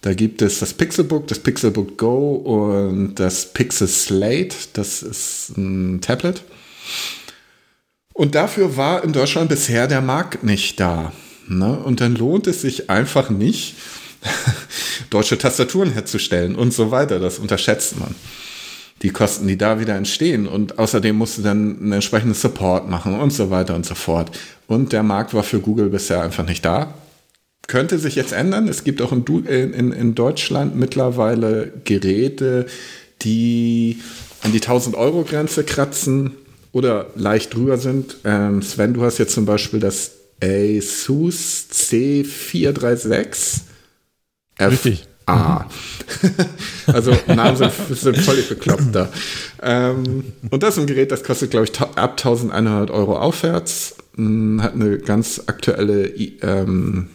Da 0.00 0.14
gibt 0.14 0.42
es 0.42 0.58
das 0.58 0.74
Pixelbook, 0.74 1.28
das 1.28 1.38
Pixelbook 1.38 1.96
Go 1.96 2.34
und 2.34 3.14
das 3.14 3.52
Pixel 3.52 3.88
Slate. 3.88 4.56
Das 4.72 5.02
ist 5.02 5.56
ein 5.56 6.00
Tablet. 6.00 6.42
Und 8.12 8.34
dafür 8.34 8.76
war 8.76 9.04
in 9.04 9.12
Deutschland 9.12 9.48
bisher 9.48 9.86
der 9.86 10.00
Markt 10.00 10.42
nicht 10.44 10.80
da. 10.80 11.12
Ne? 11.48 11.78
Und 11.78 12.00
dann 12.00 12.16
lohnt 12.16 12.46
es 12.46 12.62
sich 12.62 12.90
einfach 12.90 13.30
nicht, 13.30 13.76
deutsche 15.10 15.38
Tastaturen 15.38 15.92
herzustellen 15.92 16.56
und 16.56 16.72
so 16.72 16.90
weiter. 16.90 17.18
Das 17.18 17.38
unterschätzt 17.38 17.98
man 17.98 18.14
die 19.02 19.10
Kosten, 19.10 19.48
die 19.48 19.58
da 19.58 19.80
wieder 19.80 19.96
entstehen. 19.96 20.46
Und 20.46 20.78
außerdem 20.78 21.16
musst 21.16 21.38
du 21.38 21.42
dann 21.42 21.78
einen 21.80 21.92
entsprechenden 21.92 22.34
Support 22.34 22.88
machen 22.88 23.18
und 23.18 23.32
so 23.32 23.50
weiter 23.50 23.74
und 23.74 23.84
so 23.84 23.94
fort. 23.94 24.30
Und 24.68 24.92
der 24.92 25.02
Markt 25.02 25.34
war 25.34 25.42
für 25.42 25.60
Google 25.60 25.88
bisher 25.88 26.22
einfach 26.22 26.46
nicht 26.46 26.64
da. 26.64 26.94
Könnte 27.66 27.98
sich 27.98 28.14
jetzt 28.14 28.32
ändern. 28.32 28.68
Es 28.68 28.84
gibt 28.84 29.02
auch 29.02 29.12
in, 29.12 29.24
in, 29.26 29.92
in 29.92 30.14
Deutschland 30.14 30.76
mittlerweile 30.76 31.72
Geräte, 31.84 32.66
die 33.22 34.00
an 34.42 34.52
die 34.52 34.60
1000 34.60 34.96
Euro 34.96 35.24
Grenze 35.24 35.64
kratzen 35.64 36.32
oder 36.72 37.06
leicht 37.14 37.54
drüber 37.54 37.78
sind. 37.78 38.18
Ähm, 38.24 38.62
Sven, 38.62 38.94
du 38.94 39.02
hast 39.02 39.18
jetzt 39.18 39.34
zum 39.34 39.46
Beispiel 39.46 39.80
das 39.80 40.12
Asus 40.42 41.66
C436. 41.72 43.60
Richtig. 44.60 45.06
A. 45.32 45.66
also 46.92 47.12
Namen 47.26 47.56
sind, 47.56 47.72
sind 47.90 48.18
völlig 48.18 48.48
bekloppt 48.48 48.94
da. 48.94 49.08
Ähm, 49.62 50.24
und 50.50 50.62
das 50.62 50.76
ist 50.76 50.82
ein 50.82 50.86
Gerät, 50.86 51.12
das 51.12 51.22
kostet, 51.24 51.50
glaube 51.50 51.66
ich, 51.66 51.80
ab 51.80 52.12
1100 52.18 52.90
Euro 52.90 53.18
aufwärts. 53.18 53.96
Hm, 54.16 54.62
hat 54.62 54.74
eine 54.74 54.98
ganz 54.98 55.42
aktuelle 55.46 56.06
ähm, 56.06 57.08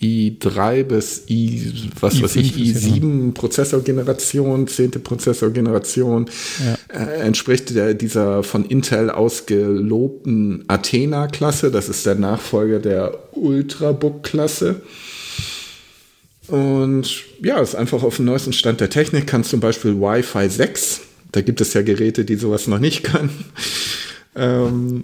i3 0.00 0.84
bis 0.84 1.24
i, 1.28 1.90
was 2.00 2.14
i5 2.14 2.22
weiß 2.22 2.36
ich, 2.36 2.58
ist 2.58 2.84
ja 2.86 2.92
i7 2.94 3.32
Prozessorgeneration, 3.34 4.66
zehnte 4.66 4.98
Prozessorgeneration, 4.98 6.30
Ja. 6.64 6.98
äh, 6.98 7.20
entspricht 7.20 7.74
der, 7.74 7.94
dieser 7.94 8.42
von 8.42 8.64
Intel 8.64 9.10
ausgelobten 9.10 10.64
Athena-Klasse. 10.68 11.70
Das 11.70 11.88
ist 11.88 12.06
der 12.06 12.14
Nachfolger 12.14 12.78
der 12.78 13.18
Ultrabook-Klasse. 13.32 14.80
Und 16.50 17.24
ja, 17.42 17.60
ist 17.60 17.74
einfach 17.74 18.02
auf 18.02 18.16
dem 18.16 18.24
neuesten 18.26 18.52
Stand 18.52 18.80
der 18.80 18.90
Technik. 18.90 19.26
Kann 19.26 19.44
zum 19.44 19.60
Beispiel 19.60 19.94
Wi-Fi 20.00 20.48
6. 20.48 21.00
Da 21.32 21.42
gibt 21.42 21.60
es 21.60 21.74
ja 21.74 21.82
Geräte, 21.82 22.24
die 22.24 22.36
sowas 22.36 22.66
noch 22.66 22.78
nicht 22.78 23.02
können. 23.04 23.30
Ähm, 24.36 25.02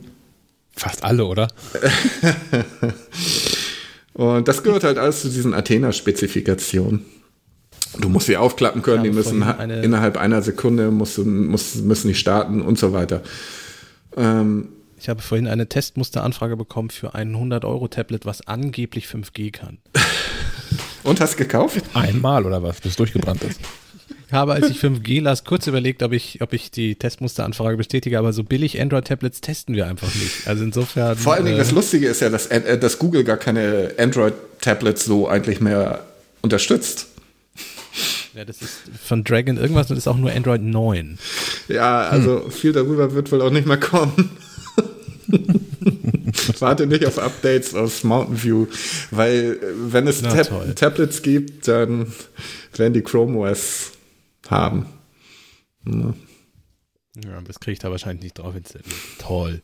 Fast 0.76 1.02
alle, 1.02 1.24
oder? 1.24 1.48
und 4.12 4.46
das 4.46 4.62
gehört 4.62 4.84
halt 4.84 4.98
alles 4.98 5.22
zu 5.22 5.28
diesen 5.28 5.52
Athena-Spezifikationen. 5.52 7.04
Du 8.00 8.08
musst 8.08 8.26
sie 8.26 8.36
aufklappen 8.36 8.82
können, 8.82 9.04
Ich 9.04 9.10
die 9.10 9.16
müssen 9.16 9.42
eine- 9.42 9.82
innerhalb 9.82 10.16
einer 10.16 10.42
Sekunde 10.42 10.90
musst, 10.92 11.18
du- 11.18 11.24
muss, 11.24 11.74
müssen 11.76 12.06
die 12.08 12.14
starten 12.14 12.62
und 12.62 12.78
so 12.78 12.92
weiter. 12.92 13.22
Ähm, 14.16 14.68
Ich 14.98 15.08
habe 15.08 15.22
vorhin 15.22 15.48
eine 15.48 15.68
Testmusteranfrage 15.68 16.56
bekommen 16.56 16.90
für 16.90 17.14
ein 17.14 17.34
100-Euro-Tablet, 17.34 18.26
was 18.26 18.46
angeblich 18.46 19.06
5G 19.06 19.50
kann. 19.50 19.78
und 21.06 21.20
hast 21.20 21.36
gekauft? 21.36 21.82
Einmal 21.94 22.44
oder 22.44 22.62
was, 22.62 22.80
bis 22.80 22.92
es 22.92 22.96
durchgebrannt 22.96 23.42
ist. 23.44 23.60
Ich 24.28 24.32
habe, 24.32 24.54
als 24.54 24.68
ich 24.68 24.78
5G 24.78 25.22
las, 25.22 25.44
kurz 25.44 25.68
überlegt, 25.68 26.02
ob 26.02 26.12
ich, 26.12 26.40
ob 26.42 26.52
ich 26.52 26.72
die 26.72 26.96
Testmusteranfrage 26.96 27.76
bestätige, 27.76 28.18
aber 28.18 28.32
so 28.32 28.42
billig 28.42 28.80
Android-Tablets 28.80 29.40
testen 29.40 29.76
wir 29.76 29.86
einfach 29.86 30.12
nicht. 30.14 30.48
Also 30.48 30.64
insofern. 30.64 31.16
Vor 31.16 31.34
allen 31.34 31.44
Dingen, 31.44 31.56
äh, 31.56 31.60
das 31.60 31.70
Lustige 31.70 32.08
ist 32.08 32.20
ja, 32.20 32.28
dass, 32.28 32.46
äh, 32.48 32.76
dass 32.76 32.98
Google 32.98 33.22
gar 33.22 33.36
keine 33.36 33.92
Android-Tablets 33.98 35.04
so 35.04 35.28
eigentlich 35.28 35.60
mehr 35.60 36.04
unterstützt. 36.42 37.06
ja, 38.34 38.44
das 38.44 38.62
ist 38.62 38.80
von 39.02 39.22
Dragon 39.22 39.58
irgendwas 39.58 39.90
und 39.90 39.96
ist 39.96 40.08
auch 40.08 40.16
nur 40.16 40.32
Android 40.32 40.62
9. 40.62 41.18
Ja, 41.68 42.02
also 42.08 42.50
viel 42.50 42.72
darüber 42.72 43.14
wird 43.14 43.30
wohl 43.30 43.42
auch 43.42 43.50
nicht 43.50 43.66
mehr 43.66 43.78
kommen. 43.78 44.30
Warte 46.60 46.86
nicht 46.86 47.04
auf 47.06 47.18
Updates 47.18 47.74
aus 47.74 48.04
Mountain 48.04 48.42
View, 48.42 48.66
weil 49.10 49.58
äh, 49.62 49.92
wenn 49.92 50.06
es 50.06 50.22
Tab 50.22 50.48
toll. 50.48 50.74
Tablets 50.74 51.22
gibt, 51.22 51.66
dann 51.68 52.12
werden 52.76 52.92
die 52.92 53.02
Chrome 53.02 53.38
OS 53.38 53.92
haben. 54.48 54.86
Ne? 55.84 56.14
Ja, 57.24 57.40
das 57.42 57.60
kriege 57.60 57.72
ich 57.72 57.78
da 57.78 57.90
wahrscheinlich 57.90 58.22
nicht 58.24 58.38
drauf 58.38 58.54
installiert. 58.54 58.90
Toll. 59.18 59.62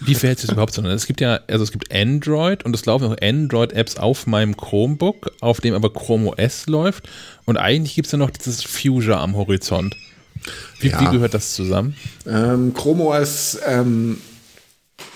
Wie 0.00 0.14
verhält 0.14 0.38
sich 0.38 0.48
das 0.48 0.52
überhaupt 0.52 0.74
so? 0.74 0.82
Es 0.82 1.06
gibt 1.06 1.22
ja, 1.22 1.40
also 1.48 1.64
es 1.64 1.72
gibt 1.72 1.90
Android 1.94 2.64
und 2.64 2.74
es 2.74 2.84
laufen 2.84 3.06
auch 3.06 3.16
Android-Apps 3.22 3.96
auf 3.96 4.26
meinem 4.26 4.54
Chromebook, 4.56 5.30
auf 5.40 5.62
dem 5.62 5.72
aber 5.72 5.90
Chrome 5.90 6.32
OS 6.36 6.66
läuft. 6.66 7.08
Und 7.46 7.56
eigentlich 7.56 7.94
gibt 7.94 8.06
es 8.06 8.12
ja 8.12 8.18
noch 8.18 8.28
dieses 8.30 8.62
Fusion 8.62 9.14
am 9.16 9.36
Horizont. 9.36 9.96
Wie, 10.80 10.88
Ja. 10.88 11.00
wie 11.00 11.10
gehört 11.16 11.32
das 11.32 11.54
zusammen? 11.54 11.96
Ähm, 12.26 12.74
Chrome 12.74 13.04
OS 13.04 13.58
ähm, 13.66 14.18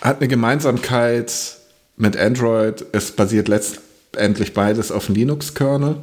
hat 0.00 0.18
eine 0.18 0.28
Gemeinsamkeit 0.28 1.32
mit 1.96 2.16
Android. 2.16 2.84
Es 2.92 3.12
basiert 3.12 3.48
letztendlich 3.48 4.54
beides 4.54 4.90
auf 4.90 5.06
dem 5.06 5.14
Linux-Kernel. 5.14 5.96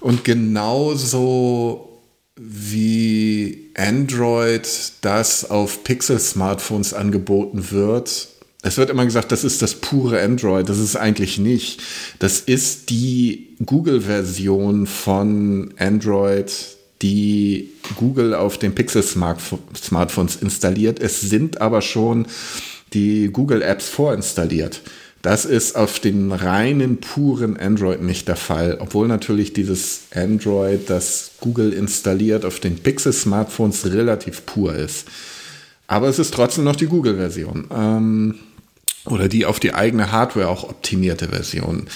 Und 0.00 0.24
genauso 0.24 2.00
wie 2.36 3.70
Android 3.76 4.68
das 5.00 5.50
auf 5.50 5.84
Pixel-Smartphones 5.84 6.92
angeboten 6.92 7.70
wird. 7.70 8.28
Es 8.62 8.76
wird 8.76 8.90
immer 8.90 9.04
gesagt, 9.04 9.32
das 9.32 9.44
ist 9.44 9.62
das 9.62 9.74
pure 9.74 10.20
Android. 10.20 10.68
Das 10.68 10.78
ist 10.78 10.96
eigentlich 10.96 11.38
nicht. 11.38 11.80
Das 12.18 12.40
ist 12.40 12.90
die 12.90 13.56
Google-Version 13.64 14.86
von 14.86 15.72
Android, 15.78 16.75
die 17.02 17.70
Google 17.96 18.34
auf 18.34 18.58
den 18.58 18.74
Pixel-Smartphones 18.74 20.36
installiert. 20.36 21.00
Es 21.00 21.20
sind 21.20 21.60
aber 21.60 21.82
schon 21.82 22.26
die 22.92 23.28
Google-Apps 23.32 23.88
vorinstalliert. 23.88 24.80
Das 25.22 25.44
ist 25.44 25.74
auf 25.76 25.98
den 25.98 26.30
reinen, 26.30 26.98
puren 26.98 27.56
Android 27.56 28.00
nicht 28.00 28.28
der 28.28 28.36
Fall, 28.36 28.78
obwohl 28.80 29.08
natürlich 29.08 29.52
dieses 29.52 30.02
Android, 30.14 30.88
das 30.88 31.32
Google 31.40 31.72
installiert, 31.72 32.44
auf 32.44 32.60
den 32.60 32.76
Pixel-Smartphones 32.78 33.92
relativ 33.92 34.46
pur 34.46 34.74
ist. 34.74 35.08
Aber 35.88 36.08
es 36.08 36.18
ist 36.18 36.32
trotzdem 36.32 36.64
noch 36.64 36.76
die 36.76 36.86
Google-Version. 36.86 37.68
Ähm, 37.74 38.34
oder 39.06 39.28
die 39.28 39.46
auf 39.46 39.60
die 39.60 39.74
eigene 39.74 40.12
Hardware 40.12 40.48
auch 40.48 40.64
optimierte 40.64 41.28
Version. 41.28 41.86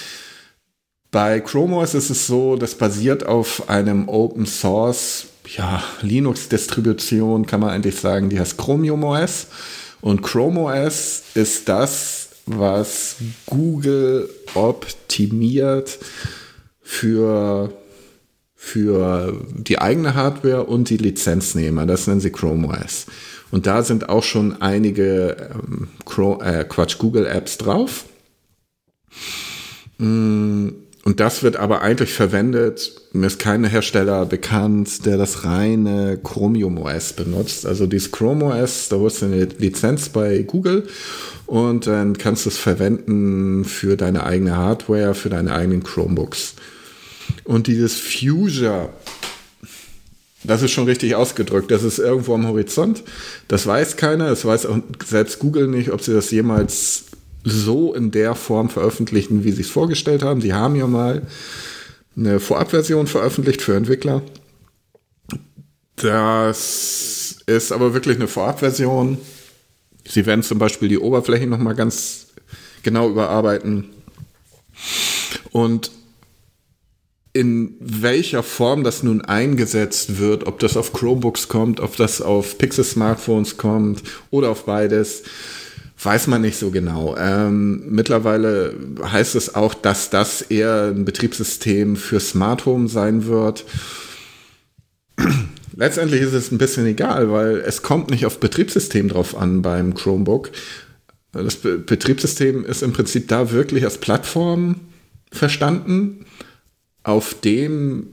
Bei 1.11 1.41
Chrome 1.41 1.75
OS 1.75 1.93
ist 1.93 2.09
es 2.09 2.25
so, 2.25 2.55
das 2.55 2.75
basiert 2.75 3.25
auf 3.25 3.69
einem 3.69 4.07
Open 4.07 4.45
Source 4.45 5.27
ja, 5.57 5.83
Linux-Distribution, 6.01 7.45
kann 7.45 7.59
man 7.59 7.71
eigentlich 7.71 7.97
sagen, 7.97 8.29
die 8.29 8.39
heißt 8.39 8.57
Chromium 8.57 9.03
OS. 9.03 9.47
Und 9.99 10.21
Chrome 10.21 10.61
OS 10.61 11.23
ist 11.33 11.67
das, 11.67 12.29
was 12.45 13.17
Google 13.45 14.29
optimiert 14.53 15.99
für, 16.81 17.73
für 18.55 19.37
die 19.53 19.79
eigene 19.79 20.15
Hardware 20.15 20.63
und 20.63 20.89
die 20.89 20.97
Lizenznehmer. 20.97 21.85
Das 21.85 22.07
nennen 22.07 22.21
sie 22.21 22.31
Chrome 22.31 22.69
OS. 22.69 23.05
Und 23.51 23.67
da 23.67 23.83
sind 23.83 24.07
auch 24.07 24.23
schon 24.23 24.61
einige 24.61 25.51
ähm, 25.53 25.89
Chrome, 26.05 26.43
äh, 26.43 26.63
Quatsch, 26.63 26.97
Google 26.97 27.25
Apps 27.25 27.57
drauf. 27.57 28.05
Mm, 29.97 30.69
Und 31.03 31.19
das 31.19 31.41
wird 31.41 31.55
aber 31.55 31.81
eigentlich 31.81 32.13
verwendet, 32.13 32.93
mir 33.11 33.25
ist 33.27 33.39
kein 33.39 33.63
Hersteller 33.63 34.25
bekannt, 34.27 35.05
der 35.05 35.17
das 35.17 35.43
reine 35.43 36.19
Chromium 36.23 36.77
OS 36.77 37.13
benutzt. 37.13 37.65
Also 37.65 37.87
dieses 37.87 38.11
Chrome 38.11 38.45
OS, 38.45 38.89
da 38.89 38.97
holst 38.97 39.21
du 39.21 39.25
eine 39.25 39.45
Lizenz 39.45 40.09
bei 40.09 40.43
Google 40.43 40.87
und 41.47 41.87
dann 41.87 42.17
kannst 42.17 42.45
du 42.45 42.49
es 42.49 42.57
verwenden 42.57 43.65
für 43.65 43.97
deine 43.97 44.25
eigene 44.25 44.55
Hardware, 44.55 45.15
für 45.15 45.29
deine 45.29 45.53
eigenen 45.53 45.81
Chromebooks. 45.81 46.53
Und 47.45 47.65
dieses 47.65 47.99
Fusion, 47.99 48.89
das 50.43 50.61
ist 50.61 50.71
schon 50.71 50.85
richtig 50.85 51.15
ausgedrückt. 51.15 51.71
Das 51.71 51.83
ist 51.83 51.99
irgendwo 51.99 52.33
am 52.33 52.47
Horizont. 52.47 53.03
Das 53.47 53.65
weiß 53.65 53.97
keiner. 53.97 54.29
Es 54.29 54.45
weiß 54.45 54.65
auch 54.67 54.77
selbst 55.05 55.39
Google 55.39 55.67
nicht, 55.67 55.91
ob 55.91 56.01
sie 56.01 56.13
das 56.13 56.31
jemals 56.31 57.05
so 57.43 57.93
in 57.93 58.11
der 58.11 58.35
Form 58.35 58.69
veröffentlichen, 58.69 59.43
wie 59.43 59.51
sie 59.51 59.61
es 59.61 59.69
vorgestellt 59.69 60.23
haben. 60.23 60.41
Sie 60.41 60.53
haben 60.53 60.75
ja 60.75 60.87
mal 60.87 61.27
eine 62.15 62.39
Vorabversion 62.39 63.07
veröffentlicht 63.07 63.61
für 63.61 63.75
Entwickler. 63.75 64.21
Das 65.95 67.37
ist 67.45 67.71
aber 67.71 67.93
wirklich 67.93 68.17
eine 68.17 68.27
Vorabversion. 68.27 69.17
Sie 70.07 70.25
werden 70.25 70.43
zum 70.43 70.57
Beispiel 70.57 70.89
die 70.89 70.97
Oberfläche 70.97 71.47
nochmal 71.47 71.75
ganz 71.75 72.27
genau 72.83 73.09
überarbeiten. 73.09 73.89
Und 75.51 75.91
in 77.33 77.75
welcher 77.79 78.43
Form 78.43 78.83
das 78.83 79.03
nun 79.03 79.21
eingesetzt 79.21 80.19
wird, 80.19 80.47
ob 80.47 80.59
das 80.59 80.75
auf 80.75 80.91
Chromebooks 80.91 81.47
kommt, 81.47 81.79
ob 81.79 81.95
das 81.95 82.21
auf 82.21 82.57
Pixel-Smartphones 82.57 83.57
kommt 83.57 84.03
oder 84.31 84.49
auf 84.49 84.65
beides, 84.65 85.23
weiß 86.03 86.27
man 86.27 86.41
nicht 86.41 86.57
so 86.57 86.71
genau. 86.71 87.15
Ähm, 87.17 87.83
mittlerweile 87.89 88.73
heißt 89.03 89.35
es 89.35 89.55
auch, 89.55 89.73
dass 89.73 90.09
das 90.09 90.41
eher 90.41 90.93
ein 90.95 91.05
Betriebssystem 91.05 91.95
für 91.95 92.19
Smart 92.19 92.65
Home 92.65 92.87
sein 92.87 93.25
wird. 93.25 93.65
Letztendlich 95.75 96.21
ist 96.21 96.33
es 96.33 96.51
ein 96.51 96.57
bisschen 96.57 96.85
egal, 96.85 97.31
weil 97.31 97.57
es 97.57 97.81
kommt 97.81 98.09
nicht 98.09 98.25
auf 98.25 98.39
Betriebssystem 98.39 99.09
drauf 99.09 99.37
an 99.37 99.61
beim 99.61 99.93
Chromebook. 99.93 100.51
Das 101.33 101.55
Be 101.55 101.77
Betriebssystem 101.77 102.65
ist 102.65 102.83
im 102.83 102.93
Prinzip 102.93 103.27
da 103.27 103.51
wirklich 103.51 103.85
als 103.85 103.97
Plattform 103.97 104.81
verstanden, 105.31 106.25
auf 107.03 107.39
dem 107.39 108.07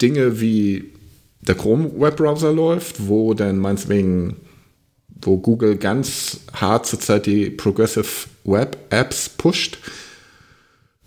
Dinge 0.00 0.40
wie 0.40 0.92
der 1.40 1.56
Chrome 1.56 1.90
Webbrowser 1.98 2.52
läuft, 2.52 3.08
wo 3.08 3.34
dann 3.34 3.58
meinetwegen, 3.58 4.36
wo 5.22 5.38
Google 5.38 5.76
ganz 5.76 6.40
hart 6.52 6.86
zurzeit 6.86 7.26
die 7.26 7.50
Progressive 7.50 8.28
Web 8.44 8.76
Apps 8.90 9.28
pusht. 9.28 9.78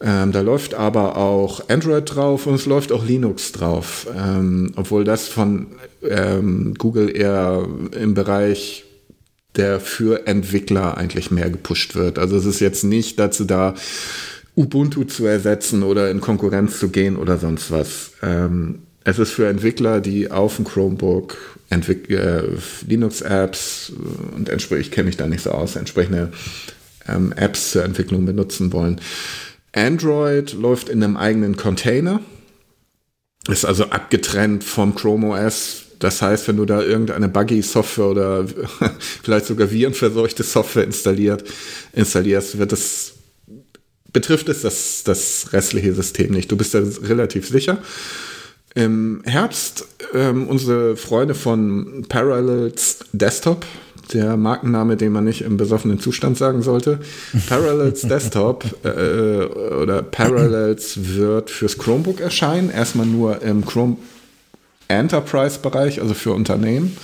Ähm, 0.01 0.31
da 0.31 0.41
läuft 0.41 0.73
aber 0.73 1.17
auch 1.17 1.69
Android 1.69 2.15
drauf 2.15 2.47
und 2.47 2.55
es 2.55 2.65
läuft 2.65 2.91
auch 2.91 3.05
Linux 3.05 3.53
drauf, 3.53 4.07
ähm, 4.15 4.73
obwohl 4.75 5.05
das 5.05 5.27
von 5.27 5.67
ähm, 6.03 6.73
Google 6.77 7.15
eher 7.15 7.65
im 7.91 8.13
Bereich 8.13 8.83
der 9.55 9.79
für 9.79 10.27
Entwickler 10.27 10.97
eigentlich 10.97 11.31
mehr 11.31 11.49
gepusht 11.49 11.95
wird. 11.95 12.19
Also 12.19 12.35
es 12.35 12.45
ist 12.45 12.59
jetzt 12.59 12.83
nicht 12.83 13.19
dazu 13.19 13.45
da, 13.45 13.73
Ubuntu 14.55 15.03
zu 15.03 15.25
ersetzen 15.25 15.83
oder 15.83 16.09
in 16.09 16.21
Konkurrenz 16.21 16.79
zu 16.79 16.89
gehen 16.89 17.17
oder 17.17 17.37
sonst 17.37 17.71
was. 17.71 18.11
Ähm, 18.23 18.79
es 19.03 19.19
ist 19.19 19.31
für 19.31 19.47
Entwickler, 19.47 20.01
die 20.01 20.31
auf 20.31 20.55
dem 20.55 20.65
Chromebook 20.65 21.37
äh, 21.69 22.41
Linux-Apps 22.87 23.91
und 24.35 24.49
entsprechend, 24.49 24.85
ich 24.85 24.91
kenne 24.91 25.07
mich 25.07 25.17
da 25.17 25.27
nicht 25.27 25.43
so 25.43 25.51
aus, 25.51 25.75
entsprechende 25.75 26.31
ähm, 27.07 27.33
Apps 27.35 27.71
zur 27.71 27.83
Entwicklung 27.83 28.25
benutzen 28.25 28.71
wollen. 28.73 29.01
Android 29.73 30.53
läuft 30.53 30.89
in 30.89 31.03
einem 31.03 31.17
eigenen 31.17 31.57
Container. 31.57 32.21
Ist 33.47 33.65
also 33.65 33.85
abgetrennt 33.85 34.63
vom 34.63 34.95
Chrome 34.95 35.27
OS. 35.27 35.83
Das 35.99 36.21
heißt, 36.21 36.47
wenn 36.47 36.57
du 36.57 36.65
da 36.65 36.81
irgendeine 36.81 37.29
Buggy-Software 37.29 38.07
oder 38.07 38.47
vielleicht 39.23 39.45
sogar 39.45 39.69
virenverseuchte 39.69 40.43
Software 40.43 40.83
installiert, 40.83 41.43
installierst, 41.93 42.57
wird 42.57 42.73
es, 42.73 43.13
betrifft 44.11 44.49
es 44.49 44.61
das, 44.61 45.03
das 45.03 45.53
restliche 45.53 45.93
System 45.93 46.31
nicht. 46.31 46.51
Du 46.51 46.57
bist 46.57 46.73
da 46.73 46.81
relativ 47.03 47.47
sicher. 47.47 47.77
Im 48.75 49.21
Herbst 49.23 49.87
ähm, 50.13 50.47
unsere 50.47 50.97
Freunde 50.97 51.33
von 51.33 52.05
Parallels 52.09 52.99
Desktop, 53.13 53.65
der 54.11 54.35
Markenname, 54.35 54.97
den 54.97 55.13
man 55.13 55.23
nicht 55.23 55.41
im 55.41 55.55
besoffenen 55.55 56.01
Zustand 56.01 56.37
sagen 56.37 56.61
sollte. 56.61 56.99
Parallels 57.47 58.01
Desktop 58.01 58.65
äh, 58.83 59.45
oder 59.45 60.03
Parallels 60.03 61.15
wird 61.15 61.49
fürs 61.49 61.77
Chromebook 61.77 62.19
erscheinen. 62.19 62.69
Erstmal 62.69 63.05
nur 63.05 63.41
im 63.41 63.65
Chrome 63.65 63.95
Enterprise-Bereich, 64.89 66.01
also 66.01 66.13
für 66.13 66.33
Unternehmen. 66.33 66.97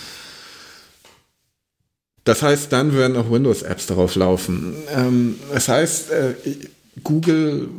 Das 2.25 2.43
heißt, 2.43 2.71
dann 2.71 2.93
werden 2.93 3.15
auch 3.15 3.31
Windows-Apps 3.31 3.87
darauf 3.87 4.15
laufen. 4.15 4.75
Ähm, 4.93 5.39
das 5.53 5.69
heißt, 5.69 6.11
äh, 6.11 6.33
Google 7.01 7.69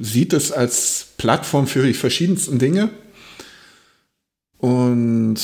sieht 0.00 0.32
es 0.32 0.50
als 0.50 1.08
Plattform 1.18 1.66
für 1.66 1.84
die 1.84 1.92
verschiedensten 1.92 2.58
Dinge. 2.58 2.88
Und 4.58 5.38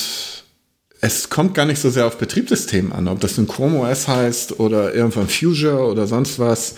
es 1.01 1.29
kommt 1.29 1.53
gar 1.53 1.65
nicht 1.65 1.79
so 1.79 1.89
sehr 1.89 2.05
auf 2.05 2.17
Betriebssystem 2.17 2.91
an, 2.91 3.07
ob 3.07 3.19
das 3.19 3.37
ein 3.37 3.47
Chrome 3.47 3.79
OS 3.79 4.07
heißt 4.07 4.59
oder 4.59 4.93
irgendwann 4.93 5.27
Fusion 5.27 5.79
oder 5.91 6.07
sonst 6.07 6.39
was. 6.39 6.75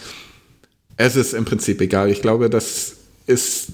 Es 0.98 1.16
ist 1.16 1.34
im 1.34 1.46
Prinzip 1.46 1.82
egal. 1.82 2.10
Ich 2.10 2.22
glaube, 2.22 2.50
das 2.50 2.94
ist 3.26 3.70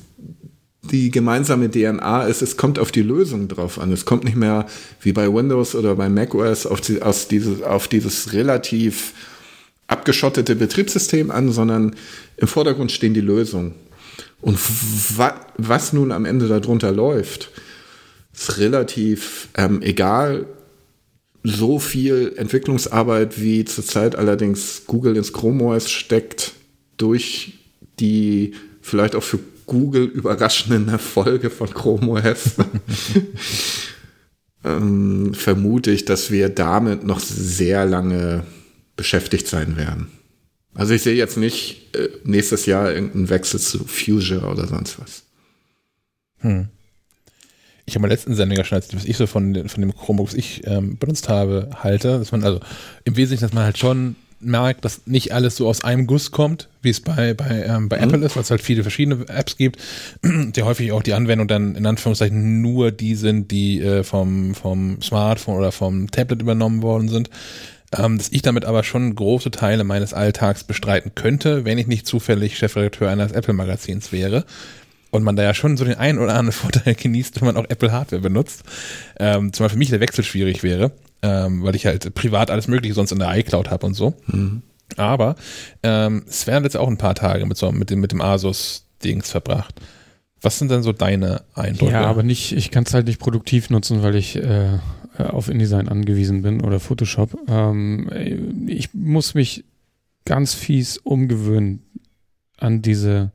die 0.91 1.11
gemeinsame 1.11 1.71
DNA 1.71 2.23
ist, 2.25 2.41
es 2.41 2.57
kommt 2.57 2.77
auf 2.77 2.91
die 2.91 3.01
Lösung 3.01 3.47
drauf 3.47 3.79
an. 3.79 3.91
Es 3.91 4.05
kommt 4.05 4.25
nicht 4.25 4.35
mehr 4.35 4.67
wie 5.01 5.13
bei 5.13 5.33
Windows 5.33 5.75
oder 5.75 5.95
bei 5.95 6.09
macOS 6.09 6.65
auf, 6.65 6.81
die, 6.81 7.01
aus 7.01 7.27
dieses, 7.29 7.61
auf 7.61 7.87
dieses 7.87 8.33
relativ 8.33 9.13
abgeschottete 9.87 10.55
Betriebssystem 10.55 11.31
an, 11.31 11.51
sondern 11.51 11.95
im 12.37 12.47
Vordergrund 12.47 12.91
stehen 12.91 13.13
die 13.13 13.21
Lösungen. 13.21 13.75
Und 14.41 14.59
wa 15.17 15.33
was 15.57 15.93
nun 15.93 16.11
am 16.11 16.25
Ende 16.25 16.47
darunter 16.47 16.91
läuft, 16.91 17.51
ist 18.33 18.57
relativ 18.57 19.49
ähm, 19.55 19.81
egal. 19.81 20.45
So 21.43 21.79
viel 21.79 22.33
Entwicklungsarbeit, 22.37 23.41
wie 23.41 23.65
zurzeit 23.65 24.15
allerdings 24.15 24.83
Google 24.87 25.17
ins 25.17 25.33
Chrome 25.33 25.63
OS 25.63 25.89
steckt, 25.91 26.53
durch 26.97 27.53
die 27.99 28.53
vielleicht 28.81 29.15
auch 29.15 29.23
für 29.23 29.39
Google 29.65 30.03
überraschenden 30.03 30.89
Erfolge 30.89 31.49
von 31.49 31.69
Chrome 31.69 32.07
OS, 32.07 32.55
ähm, 34.63 35.33
vermute 35.33 35.91
ich, 35.91 36.05
dass 36.05 36.31
wir 36.31 36.49
damit 36.49 37.03
noch 37.03 37.19
sehr 37.19 37.85
lange 37.85 38.45
beschäftigt 38.95 39.47
sein 39.47 39.77
werden. 39.77 40.07
Also 40.75 40.93
ich 40.93 41.03
sehe 41.03 41.15
jetzt 41.15 41.37
nicht 41.37 41.95
äh, 41.95 42.09
nächstes 42.23 42.65
Jahr 42.65 42.91
irgendeinen 42.91 43.29
Wechsel 43.29 43.59
zu 43.59 43.85
Fusion 43.85 44.43
oder 44.43 44.67
sonst 44.67 44.99
was. 44.99 45.23
Hm. 46.39 46.69
Ich 47.85 47.95
habe 47.95 48.01
mal 48.03 48.07
letzten 48.07 48.35
Sendung 48.35 48.57
ja 48.57 48.63
schon, 48.63 48.77
was 48.77 49.05
ich 49.05 49.17
so 49.17 49.27
von, 49.27 49.67
von 49.67 49.81
dem 49.81 49.95
Chromebook, 49.95 50.27
was 50.27 50.33
ich 50.33 50.65
ähm, 50.65 50.97
benutzt 50.97 51.27
habe, 51.27 51.69
halte, 51.83 52.19
dass 52.19 52.31
man 52.31 52.43
also 52.43 52.59
im 53.03 53.17
Wesentlichen, 53.17 53.43
dass 53.43 53.53
man 53.53 53.65
halt 53.65 53.77
schon 53.77 54.15
merkt, 54.45 54.85
dass 54.85 55.05
nicht 55.05 55.33
alles 55.33 55.55
so 55.55 55.67
aus 55.67 55.83
einem 55.83 56.07
Guss 56.07 56.31
kommt, 56.31 56.69
wie 56.81 56.89
es 56.89 57.01
bei, 57.01 57.33
bei, 57.33 57.65
ähm, 57.67 57.89
bei 57.89 57.97
mhm. 57.97 58.03
Apple 58.03 58.25
ist, 58.25 58.35
weil 58.35 58.43
es 58.43 58.51
halt 58.51 58.61
viele 58.61 58.83
verschiedene 58.83 59.27
Apps 59.27 59.57
gibt, 59.57 59.79
die 60.23 60.63
häufig 60.63 60.91
auch 60.91 61.03
die 61.03 61.13
Anwendung 61.13 61.47
dann 61.47 61.75
in 61.75 61.85
Anführungszeichen 61.85 62.61
nur 62.61 62.91
die 62.91 63.15
sind, 63.15 63.51
die 63.51 63.81
äh, 63.81 64.03
vom, 64.03 64.55
vom 64.55 65.01
Smartphone 65.01 65.57
oder 65.57 65.71
vom 65.71 66.09
Tablet 66.11 66.41
übernommen 66.41 66.81
worden 66.81 67.09
sind. 67.09 67.29
Ähm, 67.97 68.17
dass 68.17 68.29
ich 68.31 68.41
damit 68.41 68.65
aber 68.65 68.83
schon 68.83 69.13
große 69.13 69.51
Teile 69.51 69.83
meines 69.83 70.13
Alltags 70.13 70.63
bestreiten 70.63 71.11
könnte, 71.13 71.63
wenn 71.63 71.77
ich 71.77 71.85
nicht 71.85 72.07
zufällig 72.07 72.57
Chefredakteur 72.57 73.09
eines 73.09 73.31
Apple-Magazins 73.31 74.11
wäre 74.11 74.45
und 75.13 75.23
man 75.23 75.35
da 75.35 75.43
ja 75.43 75.53
schon 75.53 75.77
so 75.77 75.85
den 75.85 75.95
einen 75.97 76.19
oder 76.19 76.35
anderen 76.35 76.51
Vorteil 76.51 76.95
genießt, 76.95 77.39
wenn 77.39 77.47
man 77.47 77.57
auch 77.57 77.69
Apple-Hardware 77.69 78.21
benutzt. 78.21 78.63
Ähm, 79.19 79.53
zumal 79.53 79.69
für 79.69 79.77
mich 79.77 79.89
der 79.89 79.99
Wechsel 79.99 80.23
schwierig 80.23 80.63
wäre 80.63 80.91
ähm, 81.23 81.63
weil 81.63 81.75
ich 81.75 81.85
halt 81.85 82.13
privat 82.13 82.51
alles 82.51 82.67
Mögliche 82.67 82.93
sonst 82.93 83.11
in 83.11 83.19
der 83.19 83.35
iCloud 83.35 83.71
habe 83.71 83.85
und 83.85 83.93
so. 83.95 84.13
Mhm. 84.27 84.61
Aber 84.97 85.35
ähm, 85.81 86.23
Sven 86.27 86.55
hat 86.55 86.63
jetzt 86.63 86.77
auch 86.77 86.89
ein 86.89 86.97
paar 86.97 87.15
Tage 87.15 87.45
mit 87.45 87.57
so 87.57 87.71
mit 87.71 87.89
dem, 87.89 88.01
mit 88.01 88.11
dem 88.11 88.21
Asus-Dings 88.21 89.31
verbracht. 89.31 89.79
Was 90.41 90.59
sind 90.59 90.69
denn 90.69 90.83
so 90.83 90.91
deine 90.91 91.43
Eindrücke? 91.55 91.93
Ja, 91.93 92.05
aber 92.05 92.21
nicht, 92.21 92.51
ich 92.51 92.69
kann 92.69 92.83
es 92.83 92.93
halt 92.93 93.07
nicht 93.07 93.19
produktiv 93.19 93.69
nutzen, 93.69 94.03
weil 94.03 94.15
ich 94.15 94.35
äh, 94.35 94.77
auf 95.17 95.47
InDesign 95.47 95.87
angewiesen 95.87 96.41
bin 96.41 96.61
oder 96.61 96.81
Photoshop. 96.81 97.37
Ähm, 97.47 98.67
ich 98.67 98.93
muss 98.93 99.33
mich 99.33 99.63
ganz 100.25 100.53
fies 100.53 100.97
umgewöhnen 100.97 101.83
an 102.57 102.81
diese 102.81 103.31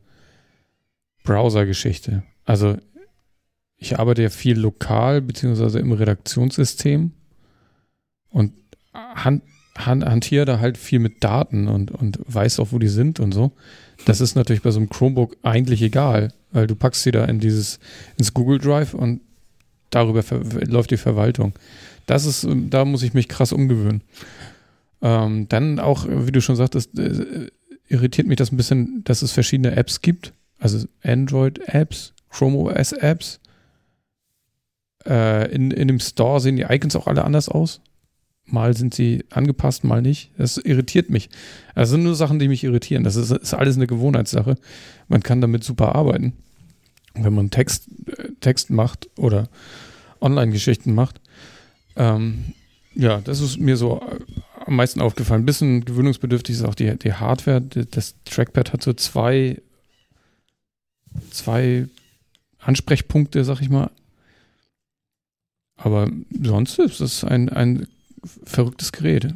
Browser-Geschichte. 1.28 2.22
Also 2.46 2.78
ich 3.76 3.98
arbeite 3.98 4.22
ja 4.22 4.30
viel 4.30 4.58
lokal 4.58 5.20
beziehungsweise 5.20 5.78
im 5.78 5.92
Redaktionssystem 5.92 7.12
und 8.30 8.54
hand, 8.94 9.42
hand, 9.76 10.06
hantiere 10.06 10.46
da 10.46 10.58
halt 10.58 10.78
viel 10.78 11.00
mit 11.00 11.22
Daten 11.22 11.68
und, 11.68 11.90
und 11.90 12.18
weiß 12.26 12.58
auch, 12.60 12.72
wo 12.72 12.78
die 12.78 12.88
sind 12.88 13.20
und 13.20 13.32
so. 13.32 13.52
Das 14.06 14.22
ist 14.22 14.36
natürlich 14.36 14.62
bei 14.62 14.70
so 14.70 14.80
einem 14.80 14.88
Chromebook 14.88 15.36
eigentlich 15.42 15.82
egal, 15.82 16.32
weil 16.50 16.66
du 16.66 16.74
packst 16.74 17.02
sie 17.02 17.10
da 17.10 17.26
in 17.26 17.40
dieses, 17.40 17.78
ins 18.16 18.32
Google 18.32 18.58
Drive 18.58 18.94
und 18.94 19.20
darüber 19.90 20.24
läuft 20.66 20.92
die 20.92 20.96
Verwaltung. 20.96 21.52
Das 22.06 22.24
ist, 22.24 22.46
da 22.70 22.86
muss 22.86 23.02
ich 23.02 23.12
mich 23.12 23.28
krass 23.28 23.52
umgewöhnen. 23.52 24.00
Ähm, 25.02 25.46
dann 25.50 25.78
auch, 25.78 26.06
wie 26.08 26.32
du 26.32 26.40
schon 26.40 26.56
sagtest, 26.56 26.98
äh, 26.98 27.50
irritiert 27.88 28.26
mich 28.26 28.38
das 28.38 28.50
ein 28.50 28.56
bisschen, 28.56 29.04
dass 29.04 29.20
es 29.20 29.32
verschiedene 29.32 29.76
Apps 29.76 30.00
gibt. 30.00 30.32
Also 30.58 30.86
Android-Apps, 31.02 32.14
Chrome 32.30 32.58
OS-Apps. 32.58 33.40
Äh, 35.06 35.52
in, 35.52 35.70
in 35.70 35.88
dem 35.88 36.00
Store 36.00 36.40
sehen 36.40 36.56
die 36.56 36.66
Icons 36.68 36.96
auch 36.96 37.06
alle 37.06 37.24
anders 37.24 37.48
aus. 37.48 37.80
Mal 38.44 38.76
sind 38.76 38.94
sie 38.94 39.24
angepasst, 39.30 39.84
mal 39.84 40.00
nicht. 40.00 40.32
Das 40.38 40.56
irritiert 40.56 41.10
mich. 41.10 41.28
Das 41.74 41.90
sind 41.90 42.02
nur 42.02 42.14
Sachen, 42.14 42.38
die 42.38 42.48
mich 42.48 42.64
irritieren. 42.64 43.04
Das 43.04 43.16
ist, 43.16 43.30
ist 43.30 43.54
alles 43.54 43.76
eine 43.76 43.86
Gewohnheitssache. 43.86 44.56
Man 45.06 45.22
kann 45.22 45.40
damit 45.40 45.64
super 45.64 45.94
arbeiten. 45.94 46.32
Wenn 47.14 47.34
man 47.34 47.50
Text, 47.50 47.88
äh, 48.06 48.30
Text 48.40 48.70
macht 48.70 49.08
oder 49.16 49.48
Online-Geschichten 50.20 50.94
macht. 50.94 51.20
Ähm, 51.96 52.54
ja, 52.94 53.20
das 53.20 53.40
ist 53.40 53.58
mir 53.58 53.76
so 53.76 54.00
äh, 54.00 54.18
am 54.64 54.76
meisten 54.76 55.00
aufgefallen. 55.00 55.42
Ein 55.42 55.46
bisschen 55.46 55.84
gewöhnungsbedürftig 55.84 56.56
ist 56.56 56.64
auch 56.64 56.74
die, 56.74 56.98
die 56.98 57.12
Hardware. 57.12 57.60
Das 57.60 58.16
Trackpad 58.24 58.72
hat 58.72 58.82
so 58.82 58.92
zwei, 58.92 59.60
zwei 61.30 61.86
Ansprechpunkte, 62.58 63.44
sag 63.44 63.60
ich 63.60 63.68
mal. 63.68 63.90
Aber 65.76 66.10
sonst 66.42 66.78
ist 66.78 67.00
es 67.00 67.24
ein, 67.24 67.48
ein 67.48 67.86
verrücktes 68.44 68.92
Gerät. 68.92 69.26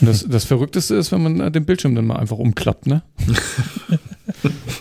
Und 0.00 0.06
das, 0.06 0.24
das 0.26 0.44
Verrückteste 0.44 0.94
ist, 0.94 1.12
wenn 1.12 1.22
man 1.22 1.52
den 1.52 1.66
Bildschirm 1.66 1.94
dann 1.94 2.06
mal 2.06 2.16
einfach 2.16 2.38
umklappt, 2.38 2.86
ne? 2.86 3.02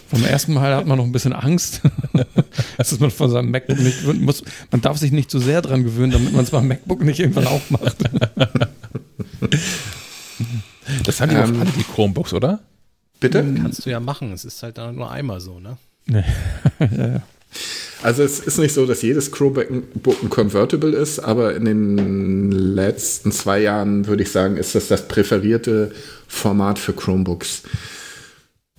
Vom 0.08 0.24
ersten 0.24 0.54
Mal 0.54 0.76
hat 0.76 0.88
man 0.88 0.98
noch 0.98 1.06
ein 1.06 1.12
bisschen 1.12 1.34
Angst. 1.34 1.82
dass 2.78 3.00
man 3.00 3.12
von 3.12 3.30
seinem 3.30 3.52
MacBook 3.52 3.80
nicht 3.80 4.04
muss. 4.22 4.44
Man 4.72 4.82
darf 4.82 4.98
sich 4.98 5.12
nicht 5.12 5.30
zu 5.30 5.40
so 5.40 5.46
sehr 5.46 5.62
dran 5.62 5.84
gewöhnen, 5.84 6.12
damit 6.12 6.34
man 6.34 6.44
es 6.44 6.52
beim 6.52 6.68
MacBook 6.68 7.04
nicht 7.04 7.20
irgendwann 7.20 7.48
aufmacht. 7.48 7.98
das 11.06 11.22
haben 11.22 11.30
die 11.30 11.36
ähm, 11.36 11.62
alle 11.62 11.72
die 11.72 11.84
Chromebooks, 11.84 12.34
oder? 12.34 12.60
Bitte? 13.20 13.44
Kannst 13.62 13.86
du 13.86 13.90
ja 13.90 14.00
machen. 14.00 14.34
Es 14.34 14.46
ist 14.46 14.64
halt 14.64 14.78
nur 14.78 15.12
einmal 15.12 15.40
so, 15.40 15.60
ne? 15.60 15.78
Nee. 16.06 16.24
ja, 16.80 17.08
ja. 17.08 17.24
Also 18.04 18.24
es 18.24 18.40
ist 18.40 18.58
nicht 18.58 18.74
so, 18.74 18.86
dass 18.86 19.02
jedes 19.02 19.32
Chromebook 19.32 20.24
ein 20.24 20.30
Convertible 20.30 20.92
ist, 20.92 21.20
aber 21.20 21.56
in 21.56 21.66
den 21.66 22.52
letzten 22.52 23.32
zwei 23.32 23.60
Jahren 23.60 24.08
würde 24.08 24.24
ich 24.24 24.32
sagen, 24.32 24.58
ist 24.58 24.74
das 24.74 24.88
das 24.88 25.08
präferierte 25.08 25.92
Format 26.28 26.80
für 26.80 26.94
Chromebooks. 26.94 27.64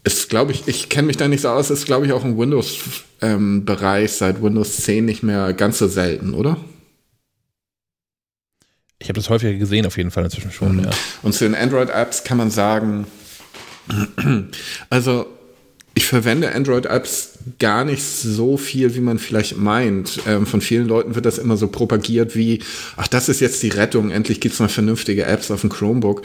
Ist, 0.05 0.29
glaube 0.29 0.51
ich, 0.51 0.67
ich 0.67 0.89
kenne 0.89 1.07
mich 1.07 1.17
da 1.17 1.29
nicht 1.29 1.43
so 1.43 1.51
aus, 1.51 1.71
ist, 1.71 1.87
glaube 1.87 2.07
ich, 2.07 2.13
auch 2.13 2.25
im 2.25 2.37
Windows-Bereich 2.37 4.11
ähm, 4.11 4.17
seit 4.17 4.43
Windows 4.43 4.79
10 4.79 5.05
nicht 5.05 5.23
mehr 5.23 5.53
ganz 5.53 5.79
so 5.79 5.87
selten, 5.87 6.35
oder? 6.35 6.57
Ich 8.99 9.09
habe 9.09 9.19
das 9.19 9.31
häufiger 9.31 9.57
gesehen, 9.57 9.87
auf 9.87 9.97
jeden 9.97 10.11
Fall 10.11 10.25
inzwischen 10.25 10.51
schon, 10.51 10.77
mhm. 10.77 10.85
ja. 10.85 10.91
Und 11.23 11.35
zu 11.35 11.45
den 11.45 11.55
Android-Apps 11.55 12.25
kann 12.25 12.39
man 12.39 12.51
sagen, 12.51 13.07
also 14.91 15.27
ich 15.95 16.07
verwende 16.07 16.55
Android-Apps 16.55 17.39
gar 17.59 17.85
nicht 17.85 18.03
so 18.03 18.57
viel, 18.57 18.95
wie 18.95 19.01
man 19.01 19.19
vielleicht 19.19 19.59
meint. 19.59 20.21
Ähm, 20.27 20.47
von 20.47 20.61
vielen 20.61 20.89
Leuten 20.89 21.15
wird 21.15 21.27
das 21.27 21.39
immer 21.39 21.57
so 21.57 21.69
propagiert 21.69 22.35
wie, 22.35 22.61
ach, 22.97 23.09
das 23.09 23.29
ist 23.29 23.41
jetzt 23.41 23.63
die 23.63 23.69
Rettung, 23.69 24.11
endlich 24.11 24.41
gibt's 24.41 24.59
mal 24.59 24.69
vernünftige 24.69 25.25
Apps 25.25 25.51
auf 25.51 25.61
dem 25.61 25.71
Chromebook. 25.71 26.23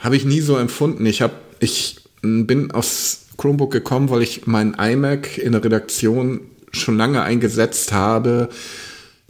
Habe 0.00 0.16
ich 0.16 0.24
nie 0.24 0.40
so 0.40 0.56
empfunden. 0.56 1.06
Ich 1.06 1.22
habe, 1.22 1.34
ich 1.60 1.98
bin 2.22 2.70
aus 2.72 3.26
Chromebook 3.36 3.70
gekommen, 3.70 4.10
weil 4.10 4.22
ich 4.22 4.46
mein 4.46 4.74
iMac 4.74 5.38
in 5.38 5.52
der 5.52 5.64
Redaktion 5.64 6.40
schon 6.72 6.96
lange 6.96 7.22
eingesetzt 7.22 7.92
habe 7.92 8.48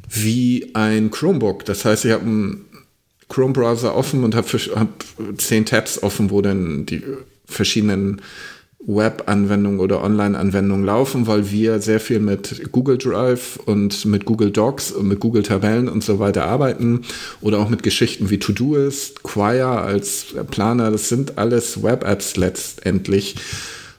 wie 0.09 0.71
ein 0.75 1.11
Chromebook. 1.11 1.65
Das 1.65 1.85
heißt, 1.85 2.05
ich 2.05 2.13
habe 2.13 2.25
einen 2.25 2.65
Chrome-Browser 3.29 3.95
offen 3.95 4.25
und 4.25 4.35
habe 4.35 4.47
hab 4.49 4.89
zehn 5.39 5.67
Tabs 5.67 6.03
offen, 6.03 6.31
wo 6.31 6.41
dann 6.43 6.87
die 6.87 7.03
verschiedenen 7.47 8.23
Web-Anwendungen 8.89 9.81
oder 9.81 10.03
Online-Anwendungen 10.03 10.87
laufen, 10.87 11.27
weil 11.27 11.51
wir 11.51 11.81
sehr 11.81 11.99
viel 11.99 12.21
mit 12.21 12.71
Google 12.71 12.99
Drive 12.99 13.59
und 13.67 14.05
mit 14.05 14.25
Google 14.25 14.53
Docs 14.53 14.93
und 14.93 15.09
mit 15.09 15.19
Google 15.19 15.43
Tabellen 15.43 15.89
und 15.89 16.05
so 16.05 16.21
weiter 16.21 16.45
arbeiten 16.45 17.03
oder 17.41 17.59
auch 17.59 17.69
mit 17.69 17.83
Geschichten 17.83 18.31
wie 18.31 18.39
Todoist, 18.39 19.25
Quire 19.25 19.81
als 19.81 20.27
Planer. 20.51 20.93
Das 20.93 21.09
sind 21.09 21.37
alles 21.37 21.83
Web-Apps 21.83 22.37
letztendlich. 22.37 23.35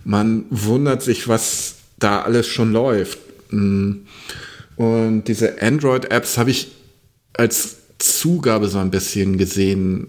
Man 0.06 0.46
wundert 0.50 1.04
sich, 1.04 1.28
was 1.28 1.76
da 2.00 2.22
alles 2.22 2.48
schon 2.48 2.72
läuft. 2.72 3.20
Und 3.50 4.04
diese 5.28 5.62
Android-Apps 5.62 6.38
habe 6.38 6.52
ich 6.52 6.72
als 7.34 7.76
Zugabe 8.00 8.70
so 8.70 8.78
ein 8.78 8.92
bisschen 8.92 9.38
gesehen 9.38 10.08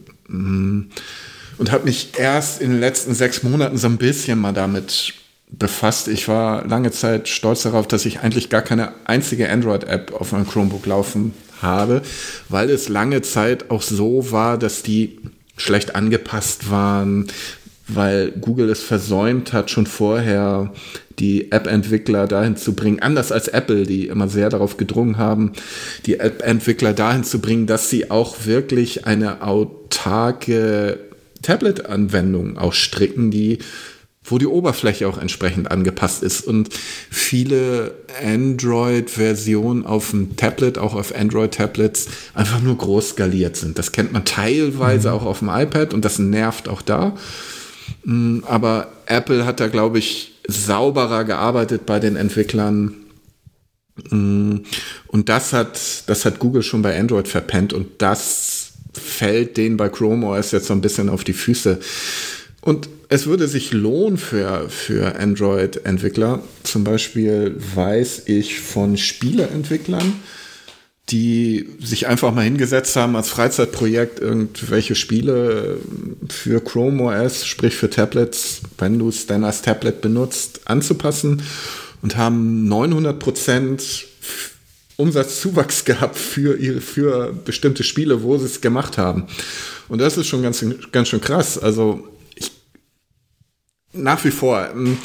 und 1.58 1.72
habe 1.72 1.84
mich 1.84 2.10
erst 2.16 2.60
in 2.60 2.70
den 2.70 2.80
letzten 2.80 3.14
sechs 3.14 3.42
Monaten 3.42 3.76
so 3.76 3.88
ein 3.88 3.98
bisschen 3.98 4.38
mal 4.38 4.52
damit 4.52 5.14
befasst. 5.50 6.08
Ich 6.08 6.28
war 6.28 6.66
lange 6.66 6.90
Zeit 6.90 7.28
stolz 7.28 7.62
darauf, 7.62 7.86
dass 7.86 8.04
ich 8.04 8.20
eigentlich 8.20 8.50
gar 8.50 8.62
keine 8.62 8.92
einzige 9.04 9.50
Android-App 9.50 10.12
auf 10.12 10.32
meinem 10.32 10.48
Chromebook 10.48 10.86
laufen 10.86 11.32
habe, 11.62 12.02
weil 12.48 12.70
es 12.70 12.88
lange 12.88 13.22
Zeit 13.22 13.70
auch 13.70 13.82
so 13.82 14.30
war, 14.30 14.58
dass 14.58 14.82
die 14.82 15.18
schlecht 15.56 15.96
angepasst 15.96 16.70
waren, 16.70 17.26
weil 17.88 18.30
Google 18.32 18.68
es 18.68 18.82
versäumt 18.82 19.52
hat, 19.52 19.70
schon 19.70 19.86
vorher 19.86 20.72
die 21.18 21.50
App-Entwickler 21.50 22.28
dahin 22.28 22.56
zu 22.56 22.74
bringen, 22.74 23.00
anders 23.00 23.32
als 23.32 23.48
Apple, 23.48 23.84
die 23.84 24.06
immer 24.06 24.28
sehr 24.28 24.50
darauf 24.50 24.76
gedrungen 24.76 25.16
haben, 25.16 25.52
die 26.06 26.20
App-Entwickler 26.20 26.92
dahin 26.92 27.24
zu 27.24 27.40
bringen, 27.40 27.66
dass 27.66 27.90
sie 27.90 28.10
auch 28.10 28.44
wirklich 28.44 29.06
eine 29.06 29.42
autarke 29.42 31.07
Tablet-Anwendungen 31.42 32.58
auch 32.58 32.72
stricken, 32.72 33.30
die 33.30 33.58
wo 34.30 34.38
die 34.38 34.46
Oberfläche 34.46 35.08
auch 35.08 35.18
entsprechend 35.18 35.70
angepasst 35.70 36.22
ist. 36.22 36.46
Und 36.46 36.68
viele 37.10 37.94
Android-Versionen 38.22 39.86
auf 39.86 40.10
dem 40.10 40.36
Tablet, 40.36 40.78
auch 40.78 40.94
auf 40.94 41.14
Android-Tablets, 41.14 42.08
einfach 42.34 42.60
nur 42.60 42.76
groß 42.76 43.10
skaliert 43.10 43.56
sind. 43.56 43.78
Das 43.78 43.92
kennt 43.92 44.12
man 44.12 44.24
teilweise 44.24 45.08
mhm. 45.08 45.14
auch 45.14 45.24
auf 45.24 45.38
dem 45.40 45.48
iPad 45.48 45.94
und 45.94 46.04
das 46.04 46.18
nervt 46.18 46.68
auch 46.68 46.82
da. 46.82 47.16
Mm, 48.04 48.40
aber 48.46 48.88
Apple 49.06 49.46
hat 49.46 49.60
da, 49.60 49.68
glaube 49.68 49.98
ich, 49.98 50.34
sauberer 50.46 51.24
gearbeitet 51.24 51.86
bei 51.86 51.98
den 52.00 52.16
Entwicklern. 52.16 52.94
Mm, 54.10 54.58
und 55.06 55.28
das 55.28 55.52
hat, 55.52 55.78
das 56.06 56.24
hat 56.24 56.38
Google 56.38 56.62
schon 56.62 56.82
bei 56.82 56.98
Android 56.98 57.28
verpennt 57.28 57.72
und 57.72 57.86
das 57.98 58.57
fällt 58.98 59.56
denen 59.56 59.76
bei 59.76 59.88
Chrome 59.88 60.26
OS 60.26 60.52
jetzt 60.52 60.66
so 60.66 60.74
ein 60.74 60.80
bisschen 60.80 61.08
auf 61.08 61.24
die 61.24 61.32
Füße. 61.32 61.78
Und 62.60 62.88
es 63.08 63.26
würde 63.26 63.48
sich 63.48 63.72
lohnen 63.72 64.18
für, 64.18 64.68
für 64.68 65.18
Android-Entwickler. 65.18 66.42
Zum 66.64 66.84
Beispiel 66.84 67.56
weiß 67.74 68.24
ich 68.26 68.60
von 68.60 68.98
Spieleentwicklern, 68.98 70.14
die 71.08 71.70
sich 71.80 72.06
einfach 72.06 72.34
mal 72.34 72.42
hingesetzt 72.44 72.96
haben 72.96 73.16
als 73.16 73.30
Freizeitprojekt 73.30 74.20
irgendwelche 74.20 74.94
Spiele 74.94 75.78
für 76.28 76.60
Chrome 76.60 77.04
OS, 77.04 77.46
sprich 77.46 77.74
für 77.74 77.88
Tablets, 77.88 78.60
wenn 78.76 78.98
du 78.98 79.08
es 79.08 79.26
dann 79.26 79.44
als 79.44 79.62
Tablet 79.62 80.02
benutzt, 80.02 80.62
anzupassen 80.66 81.42
und 82.02 82.16
haben 82.18 82.68
900 82.68 83.18
Prozent 83.18 84.07
Umsatzzuwachs 84.98 85.84
gehabt 85.84 86.16
für 86.16 86.58
ihre, 86.58 86.80
für 86.80 87.32
bestimmte 87.32 87.84
Spiele, 87.84 88.22
wo 88.24 88.36
sie 88.36 88.46
es 88.46 88.60
gemacht 88.60 88.98
haben. 88.98 89.28
Und 89.88 90.00
das 90.00 90.16
ist 90.16 90.26
schon 90.26 90.42
ganz, 90.42 90.64
ganz 90.90 91.08
schön 91.08 91.20
krass. 91.20 91.56
Also, 91.56 92.08
ich, 92.34 92.50
nach 93.92 94.24
wie 94.24 94.32
vor, 94.32 94.68
ähm, 94.72 94.98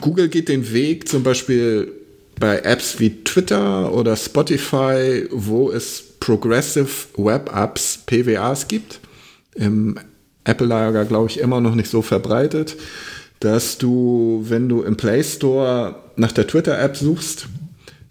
Google 0.00 0.28
geht 0.28 0.48
den 0.48 0.72
Weg 0.72 1.06
zum 1.06 1.22
Beispiel 1.22 1.92
bei 2.40 2.60
Apps 2.60 2.98
wie 2.98 3.24
Twitter 3.24 3.92
oder 3.92 4.16
Spotify, 4.16 5.26
wo 5.30 5.70
es 5.70 6.02
Progressive 6.20 6.88
Web 7.16 7.54
Apps, 7.54 7.98
PWAs 8.06 8.68
gibt. 8.68 9.00
Im 9.54 9.98
Apple-Lager, 10.44 11.04
glaube 11.04 11.28
ich, 11.28 11.40
immer 11.40 11.60
noch 11.60 11.74
nicht 11.74 11.90
so 11.90 12.00
verbreitet, 12.00 12.76
dass 13.40 13.76
du, 13.76 14.44
wenn 14.48 14.68
du 14.70 14.82
im 14.82 14.96
Play 14.96 15.22
Store 15.22 15.96
nach 16.16 16.32
der 16.32 16.46
Twitter-App 16.46 16.96
suchst, 16.96 17.48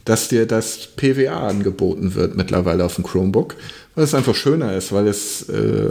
dass 0.08 0.30
dir 0.30 0.46
das 0.46 0.88
PWA 0.96 1.50
angeboten 1.50 2.16
wird 2.16 2.38
mittlerweile 2.38 2.86
auf 2.86 2.96
dem 2.96 3.04
Chromebook, 3.04 3.56
weil 3.94 4.06
es 4.06 4.14
einfach 4.14 4.36
schöner 4.36 4.76
ist, 4.76 4.94
weil 4.94 5.06
es 5.06 5.50
äh, 5.50 5.90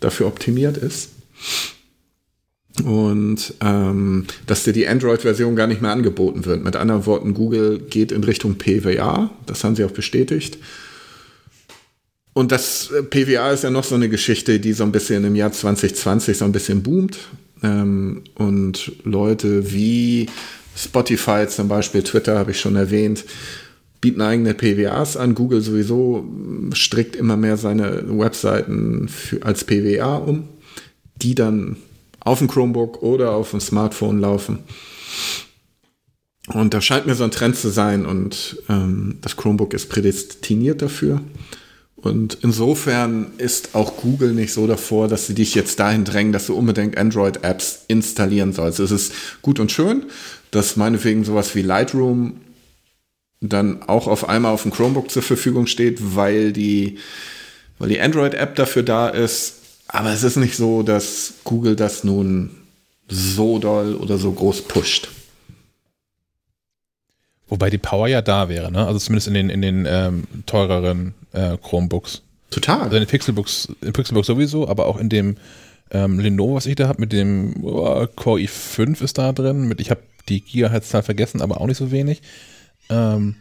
dafür 0.00 0.26
optimiert 0.26 0.76
ist. 0.76 1.10
Und 2.84 3.54
ähm, 3.60 4.26
dass 4.46 4.64
dir 4.64 4.74
die 4.74 4.86
Android-Version 4.86 5.56
gar 5.56 5.66
nicht 5.66 5.80
mehr 5.80 5.92
angeboten 5.92 6.44
wird. 6.44 6.62
Mit 6.62 6.76
anderen 6.76 7.06
Worten, 7.06 7.32
Google 7.32 7.78
geht 7.78 8.12
in 8.12 8.22
Richtung 8.22 8.56
PWA, 8.56 9.30
das 9.46 9.64
haben 9.64 9.76
sie 9.76 9.84
auch 9.84 9.92
bestätigt. 9.92 10.58
Und 12.34 12.52
das 12.52 12.90
äh, 12.90 13.02
PWA 13.02 13.50
ist 13.52 13.64
ja 13.64 13.70
noch 13.70 13.84
so 13.84 13.94
eine 13.94 14.10
Geschichte, 14.10 14.60
die 14.60 14.74
so 14.74 14.84
ein 14.84 14.92
bisschen 14.92 15.24
im 15.24 15.36
Jahr 15.36 15.52
2020 15.52 16.36
so 16.36 16.44
ein 16.44 16.52
bisschen 16.52 16.82
boomt. 16.82 17.18
Ähm, 17.62 18.24
und 18.34 18.92
Leute 19.04 19.72
wie 19.72 20.26
Spotify 20.76 21.46
zum 21.48 21.68
Beispiel, 21.68 22.02
Twitter 22.02 22.38
habe 22.38 22.50
ich 22.50 22.60
schon 22.60 22.76
erwähnt, 22.76 23.24
bieten 24.00 24.20
eigene 24.20 24.54
PWAs 24.54 25.16
an. 25.16 25.34
Google 25.34 25.60
sowieso 25.60 26.24
strickt 26.72 27.16
immer 27.16 27.36
mehr 27.36 27.56
seine 27.56 28.04
Webseiten 28.06 29.08
für, 29.08 29.42
als 29.42 29.64
PWA 29.64 30.16
um, 30.16 30.48
die 31.16 31.34
dann 31.34 31.76
auf 32.20 32.38
dem 32.38 32.48
Chromebook 32.48 33.02
oder 33.02 33.32
auf 33.32 33.52
dem 33.52 33.60
Smartphone 33.60 34.20
laufen. 34.20 34.58
Und 36.48 36.74
da 36.74 36.80
scheint 36.80 37.06
mir 37.06 37.14
so 37.14 37.24
ein 37.24 37.30
Trend 37.30 37.56
zu 37.56 37.70
sein 37.70 38.04
und 38.04 38.58
ähm, 38.68 39.16
das 39.22 39.36
Chromebook 39.36 39.72
ist 39.72 39.88
prädestiniert 39.88 40.82
dafür. 40.82 41.22
Und 41.96 42.36
insofern 42.42 43.28
ist 43.38 43.74
auch 43.74 43.96
Google 43.96 44.34
nicht 44.34 44.52
so 44.52 44.66
davor, 44.66 45.08
dass 45.08 45.26
sie 45.26 45.34
dich 45.34 45.54
jetzt 45.54 45.80
dahin 45.80 46.04
drängen, 46.04 46.34
dass 46.34 46.46
du 46.46 46.54
unbedingt 46.54 46.98
Android-Apps 46.98 47.84
installieren 47.88 48.52
sollst. 48.52 48.78
Es 48.78 48.90
ist 48.90 49.14
gut 49.40 49.58
und 49.58 49.72
schön, 49.72 50.04
dass 50.54 50.76
meinetwegen 50.76 51.24
sowas 51.24 51.54
wie 51.54 51.62
Lightroom 51.62 52.40
dann 53.40 53.82
auch 53.82 54.06
auf 54.06 54.28
einmal 54.28 54.52
auf 54.52 54.62
dem 54.62 54.72
Chromebook 54.72 55.10
zur 55.10 55.22
Verfügung 55.22 55.66
steht, 55.66 55.98
weil 56.14 56.52
die, 56.52 56.98
weil 57.78 57.88
die 57.88 58.00
Android-App 58.00 58.54
dafür 58.54 58.84
da 58.84 59.08
ist. 59.08 59.56
Aber 59.88 60.10
es 60.12 60.22
ist 60.22 60.36
nicht 60.36 60.56
so, 60.56 60.82
dass 60.82 61.34
Google 61.44 61.76
das 61.76 62.04
nun 62.04 62.50
so 63.08 63.58
doll 63.58 63.96
oder 63.96 64.16
so 64.16 64.32
groß 64.32 64.62
pusht. 64.62 65.08
Wobei 67.48 67.68
die 67.68 67.78
Power 67.78 68.08
ja 68.08 68.22
da 68.22 68.48
wäre, 68.48 68.72
ne? 68.72 68.86
Also 68.86 68.98
zumindest 68.98 69.28
in 69.28 69.34
den, 69.34 69.50
in 69.50 69.60
den 69.60 69.86
ähm, 69.86 70.24
teureren 70.46 71.14
äh, 71.32 71.58
Chromebooks. 71.58 72.22
Total. 72.50 72.80
Also 72.80 72.96
in 72.96 73.02
den 73.02 73.08
Pixelbooks, 73.08 73.68
in 73.82 73.92
Pixelbooks 73.92 74.28
sowieso, 74.28 74.68
aber 74.68 74.86
auch 74.86 74.98
in 74.98 75.08
dem 75.08 75.36
ähm, 75.90 76.18
Lenovo, 76.18 76.54
was 76.54 76.66
ich 76.66 76.76
da 76.76 76.88
habe, 76.88 77.00
mit 77.00 77.12
dem 77.12 77.62
oh, 77.62 78.06
Core 78.16 78.40
i5 78.40 79.02
ist 79.02 79.18
da 79.18 79.32
drin. 79.32 79.68
Mit, 79.68 79.80
ich 79.80 79.90
habe 79.90 80.00
die 80.28 80.40
Gigahertz-Zahl 80.40 81.02
vergessen, 81.02 81.40
aber 81.40 81.60
auch 81.60 81.66
nicht 81.66 81.78
so 81.78 81.90
wenig. 81.90 82.22
Ähm, 82.90 83.36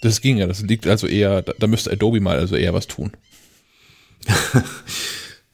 das 0.00 0.20
ging 0.20 0.38
ja, 0.38 0.46
das 0.46 0.62
liegt 0.62 0.86
also 0.86 1.06
eher, 1.06 1.42
da, 1.42 1.52
da 1.58 1.66
müsste 1.66 1.90
Adobe 1.90 2.20
mal 2.20 2.38
also 2.38 2.56
eher 2.56 2.74
was 2.74 2.86
tun. 2.86 3.12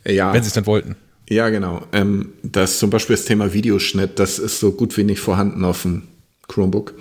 ja. 0.04 0.32
Wenn 0.32 0.42
sie 0.42 0.48
es 0.48 0.54
dann 0.54 0.66
wollten. 0.66 0.96
Ja, 1.28 1.48
genau. 1.48 1.82
Ähm, 1.92 2.32
das 2.42 2.78
zum 2.78 2.90
Beispiel 2.90 3.16
das 3.16 3.24
Thema 3.24 3.52
Videoschnitt, 3.52 4.18
das 4.18 4.38
ist 4.38 4.60
so 4.60 4.72
gut 4.72 4.96
wie 4.96 5.04
nicht 5.04 5.20
vorhanden 5.20 5.64
auf 5.64 5.82
dem 5.82 6.02
Chromebook. 6.48 6.94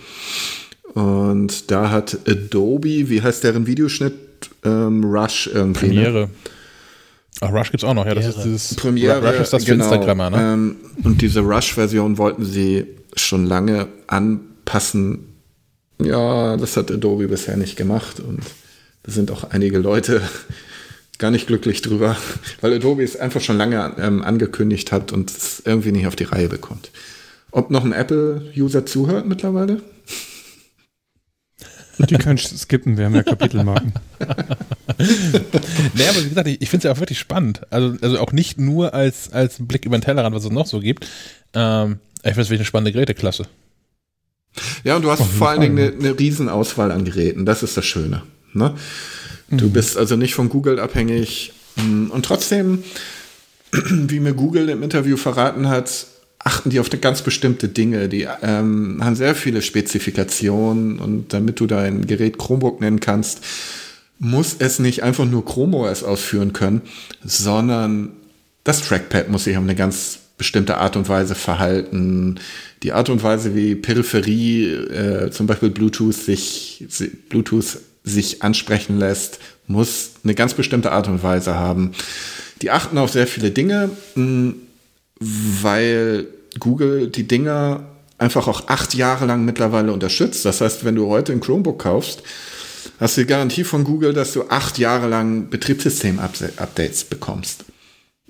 Und 0.94 1.72
da 1.72 1.90
hat 1.90 2.20
Adobe, 2.28 3.10
wie 3.10 3.22
heißt 3.22 3.44
deren 3.44 3.68
Videoschnitt? 3.68 4.14
Ähm, 4.64 5.04
Rush 5.04 5.48
irgendwie. 5.48 5.88
Ne? 5.88 5.94
Premiere. 5.94 6.20
Ne? 6.28 6.30
Ach, 7.42 7.52
Rush 7.52 7.72
gibt's 7.72 7.84
auch 7.84 7.94
noch, 7.94 8.06
ja. 8.06 8.16
Das 8.16 8.28
ist 8.28 8.44
dieses 8.44 8.76
Premiere. 8.76 9.22
Rush 9.22 9.42
ist 9.42 9.54
das 9.54 9.66
für 9.66 9.72
genau, 9.72 9.86
Instagrammer, 9.86 10.30
ne? 10.30 10.54
Ähm, 10.54 10.76
und 11.04 11.22
diese 11.22 11.42
Rush-Version 11.42 12.18
wollten 12.18 12.46
sie 12.46 12.86
schon 13.16 13.46
lange 13.46 13.88
anpassen. 14.08 15.26
Ja, 16.02 16.58
das 16.58 16.78
hat 16.78 16.92
Adobe 16.92 17.28
bisher 17.28 17.58
nicht 17.58 17.76
gemacht 17.76 18.20
und 18.20 18.42
da 19.04 19.12
sind 19.12 19.32
auch 19.32 19.46
einige 19.52 19.80
Leute 19.80 20.22
gar 21.18 21.32
nicht 21.32 21.48
glücklich 21.48 21.82
drüber, 21.82 22.18
weil 22.62 22.74
Adobe 22.74 23.04
es 23.04 23.16
einfach 23.16 23.42
schon 23.42 23.58
lange 23.58 23.94
ähm, 23.98 24.22
angekündigt 24.22 24.92
hat 24.92 25.12
und 25.12 25.30
es 25.30 25.62
irgendwie 25.66 25.92
nicht 25.92 26.08
auf 26.08 26.16
die 26.16 26.26
Reihe 26.26 26.50
bekommt. 26.50 26.92
Ob 27.52 27.70
noch 27.70 27.86
ein 27.86 27.94
Apple-User 27.94 28.86
zuhört 28.86 29.28
mittlerweile? 29.28 29.82
Die 32.00 32.16
können 32.16 32.40
skippen, 32.40 32.98
wir 32.98 33.06
haben 33.06 33.16
ja 33.16 33.22
Kapitelmarken. 33.22 33.94
naja, 34.20 36.10
aber 36.10 36.24
wie 36.24 36.30
gesagt, 36.30 36.48
ich, 36.48 36.62
ich 36.62 36.70
finde 36.70 36.80
es 36.80 36.84
ja 36.86 36.92
auch 36.92 37.00
wirklich 37.00 37.20
spannend. 37.20 37.62
Also, 37.70 37.96
also 38.02 38.20
auch 38.20 38.32
nicht 38.32 38.60
nur 38.60 38.96
als, 38.96 39.32
als 39.32 39.58
Blick 39.60 39.86
über 39.86 39.98
den 39.98 40.02
Tellerrand, 40.02 40.36
was 40.36 40.46
es 40.46 40.52
noch 40.52 40.66
so 40.66 40.80
gibt. 40.80 41.08
Ähm, 41.54 42.00
Ich 42.24 42.30
finde 42.30 42.42
es 42.42 42.50
wirklich 42.50 42.62
eine 42.62 42.66
spannende 42.66 42.94
Geräteklasse. 42.94 43.48
Ja, 44.84 44.96
und 44.96 45.04
du 45.04 45.12
hast 45.12 45.20
jeden 45.20 45.32
vor 45.34 45.50
allen. 45.50 45.62
Dingen 45.62 45.78
eine, 45.78 45.92
eine 45.92 46.20
Riesenauswahl 46.20 46.92
an 46.92 47.06
Geräten. 47.06 47.46
Das 47.46 47.64
ist 47.64 47.76
das 47.76 47.86
Schöne. 47.86 48.24
Ne? 48.54 48.76
Du 49.50 49.70
bist 49.70 49.98
also 49.98 50.16
nicht 50.16 50.34
von 50.34 50.50
Google 50.50 50.80
abhängig. 50.80 51.54
Mm, 51.76 52.08
Und 52.08 52.26
trotzdem, 52.26 52.84
wie 53.72 54.20
mir 54.20 54.34
Google 54.34 54.70
im 54.70 54.84
Interview 54.84 55.18
verraten 55.18 55.68
hat, 55.70 56.08
achten 56.40 56.70
die 56.70 56.80
auf 56.80 56.92
eine 56.92 57.00
ganz 57.00 57.22
bestimmte 57.22 57.68
Dinge. 57.68 58.10
Die 58.10 58.28
ähm, 58.42 59.00
haben 59.04 59.16
sehr 59.16 59.36
viele 59.36 59.62
Spezifikationen 59.62 61.00
und 61.00 61.34
damit 61.34 61.60
du 61.60 61.68
dein 61.68 62.06
Gerät 62.08 62.38
Chromebook 62.38 62.82
nennen 62.82 63.00
kannst, 63.00 63.42
muss 64.20 64.56
es 64.60 64.80
nicht 64.80 65.04
einfach 65.04 65.26
nur 65.26 65.46
Chrome 65.46 65.78
OS 65.78 66.04
ausführen 66.04 66.54
können, 66.54 66.82
sondern 67.24 68.12
das 68.64 68.82
Trackpad 68.82 69.30
muss 69.30 69.46
sich 69.46 69.58
auf 69.58 69.64
eine 69.64 69.76
ganz 69.76 70.20
bestimmte 70.38 70.78
Art 70.78 70.96
und 70.96 71.08
Weise 71.10 71.36
verhalten. 71.36 72.40
Die 72.82 72.92
Art 72.92 73.10
und 73.10 73.24
Weise, 73.24 73.56
wie 73.56 73.76
Peripherie, 73.76 74.66
äh, 74.66 75.32
zum 75.32 75.48
Beispiel 75.48 75.70
Bluetooth 75.70 76.14
sich, 76.16 76.86
si- 76.90 77.12
Bluetooth 77.30 77.78
sich 78.04 78.42
ansprechen 78.44 79.00
lässt, 79.00 79.40
muss 79.68 80.12
eine 80.24 80.36
ganz 80.36 80.54
bestimmte 80.54 80.92
Art 80.92 81.08
und 81.08 81.24
Weise 81.24 81.56
haben. 81.56 81.92
Die 82.62 82.72
achten 82.72 82.98
auf 82.98 83.12
sehr 83.12 83.28
viele 83.28 83.52
Dinge, 83.52 83.92
mh, 84.16 84.54
weil 85.20 86.28
Google 86.60 87.08
die 87.08 87.28
Dinger 87.28 87.86
einfach 88.18 88.48
auch 88.48 88.68
acht 88.68 88.94
Jahre 88.94 89.26
lang 89.26 89.46
mittlerweile 89.46 89.94
unterstützt. 89.94 90.46
Das 90.46 90.62
heißt, 90.62 90.84
wenn 90.86 90.96
du 90.96 91.08
heute 91.08 91.32
ein 91.32 91.40
Chromebook 91.40 91.80
kaufst, 91.80 92.24
hast 93.00 93.18
du 93.18 93.22
die 93.22 93.28
Garantie 93.28 93.64
von 93.64 93.84
Google, 93.84 94.14
dass 94.14 94.34
du 94.34 94.44
acht 94.50 94.78
Jahre 94.78 95.08
lang 95.08 95.50
Betriebssystem-Updates 95.50 97.06
bekommst. 97.06 97.66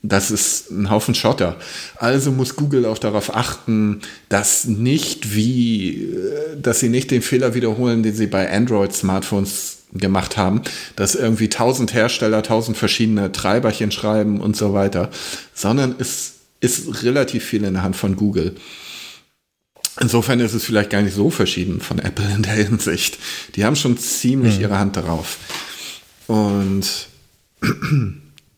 Das 0.06 0.32
ist 0.32 0.70
ein 0.70 0.90
Haufen 0.90 1.16
Schotter. 1.16 1.56
Also 1.96 2.32
muss 2.32 2.58
Google 2.58 2.86
auch 2.86 2.98
darauf 2.98 3.34
achten, 3.34 4.02
dass 4.28 4.66
nicht 4.66 5.34
wie, 5.34 6.12
äh, 6.12 6.62
dass 6.62 6.82
sie 6.82 6.90
nicht 6.90 7.10
den 7.10 7.22
Fehler 7.22 7.54
wiederholen, 7.54 8.04
den 8.04 8.14
sie 8.14 8.28
bei 8.28 8.52
Android-Smartphones 8.52 9.78
gemacht 9.94 10.36
haben, 10.36 10.62
dass 10.98 11.16
irgendwie 11.16 11.48
tausend 11.48 11.94
Hersteller 11.94 12.44
tausend 12.44 12.78
verschiedene 12.78 13.32
Treiberchen 13.32 13.92
schreiben 13.92 14.42
und 14.42 14.58
so 14.58 14.74
weiter, 14.74 15.10
sondern 15.54 15.96
es 16.00 16.34
ist 16.60 17.04
relativ 17.04 17.46
viel 17.46 17.64
in 17.64 17.74
der 17.74 17.84
Hand 17.84 17.96
von 17.96 18.18
Google. 18.18 18.56
Insofern 20.02 20.40
ist 20.40 20.54
es 20.54 20.66
vielleicht 20.66 20.90
gar 20.90 21.02
nicht 21.02 21.16
so 21.16 21.30
verschieden 21.30 21.80
von 21.80 22.00
Apple 22.00 22.26
in 22.36 22.42
der 22.42 22.54
Hinsicht. 22.54 23.20
Die 23.56 23.64
haben 23.64 23.76
schon 23.76 23.98
ziemlich 23.98 24.60
ihre 24.60 24.80
Hand 24.80 24.98
darauf. 24.98 25.38
Und 26.28 27.08